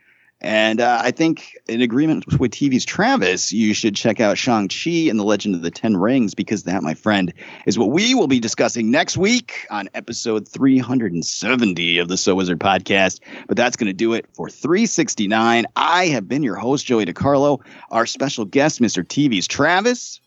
And 0.43 0.81
uh, 0.81 1.01
I 1.03 1.11
think, 1.11 1.59
in 1.69 1.83
agreement 1.83 2.39
with 2.41 2.53
TV's 2.53 2.87
Travis, 2.87 3.53
you 3.53 3.75
should 3.75 3.95
check 3.95 4.21
out 4.21 4.39
Shang-Chi 4.39 5.09
and 5.11 5.19
the 5.19 5.25
Legend 5.25 5.55
of 5.55 5.63
the 5.63 5.71
Ten 5.71 5.97
Rings 5.97 6.35
because 6.35 6.63
that, 6.65 6.83
my 6.83 6.95
friend, 6.95 7.33
is 7.67 7.79
what 7.79 7.91
we 7.91 8.15
will 8.15 8.27
be 8.27 8.41
discussing 8.41 8.91
next 8.91 9.19
week 9.19 9.67
on 9.71 9.91
episode 9.93 10.49
370 10.49 11.99
of 11.99 12.09
the 12.09 12.17
So 12.17 12.35
Wizard 12.35 12.59
podcast. 12.59 13.21
But 13.49 13.59
that's 13.59 13.77
going 13.77 13.89
to 13.89 13.93
do 13.93 14.15
it 14.15 14.27
for 14.33 14.49
369. 14.49 15.67
I 15.77 16.07
have 16.07 16.27
been 16.27 16.43
your 16.43 16.57
host, 16.57 16.87
Joey 16.87 17.05
DiCarlo. 17.05 17.61
Our 17.91 18.07
special 18.07 18.47
guest, 18.47 18.81
Mr. 18.81 19.05
TV's 19.05 19.47
Travis. 19.47 20.21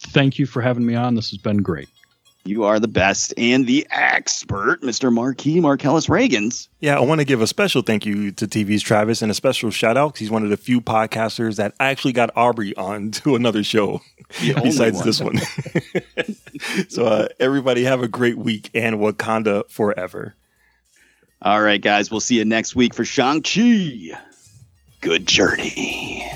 Thank 0.00 0.38
you 0.38 0.46
for 0.46 0.62
having 0.62 0.84
me 0.84 0.96
on. 0.96 1.14
This 1.14 1.30
has 1.30 1.38
been 1.38 1.58
great. 1.58 1.88
You 2.44 2.64
are 2.64 2.80
the 2.80 2.88
best 2.88 3.34
and 3.36 3.66
the 3.66 3.86
expert, 3.90 4.80
Mr. 4.80 5.12
Marquis 5.12 5.60
Marcellus 5.60 6.06
Reagans. 6.06 6.68
Yeah, 6.80 6.96
I 6.96 7.00
want 7.00 7.20
to 7.20 7.26
give 7.26 7.42
a 7.42 7.46
special 7.46 7.82
thank 7.82 8.06
you 8.06 8.32
to 8.32 8.46
TV's 8.46 8.82
Travis 8.82 9.20
and 9.20 9.30
a 9.30 9.34
special 9.34 9.70
shout 9.70 9.98
out 9.98 10.08
because 10.08 10.20
he's 10.20 10.30
one 10.30 10.42
of 10.42 10.50
the 10.50 10.56
few 10.56 10.80
podcasters 10.80 11.56
that 11.56 11.74
actually 11.78 12.12
got 12.12 12.30
Aubrey 12.36 12.74
on 12.76 13.10
to 13.12 13.36
another 13.36 13.62
show 13.62 14.00
besides 14.40 14.96
one. 14.96 15.06
this 15.06 15.20
one. 15.20 15.38
so, 16.88 17.04
uh, 17.04 17.28
everybody 17.38 17.84
have 17.84 18.02
a 18.02 18.08
great 18.08 18.38
week 18.38 18.70
and 18.74 18.96
Wakanda 18.96 19.68
forever. 19.70 20.34
All 21.42 21.60
right, 21.60 21.80
guys, 21.80 22.10
we'll 22.10 22.20
see 22.20 22.36
you 22.36 22.44
next 22.44 22.74
week 22.74 22.94
for 22.94 23.04
Shang-Chi. 23.04 24.10
Good 25.00 25.26
journey. 25.26 26.30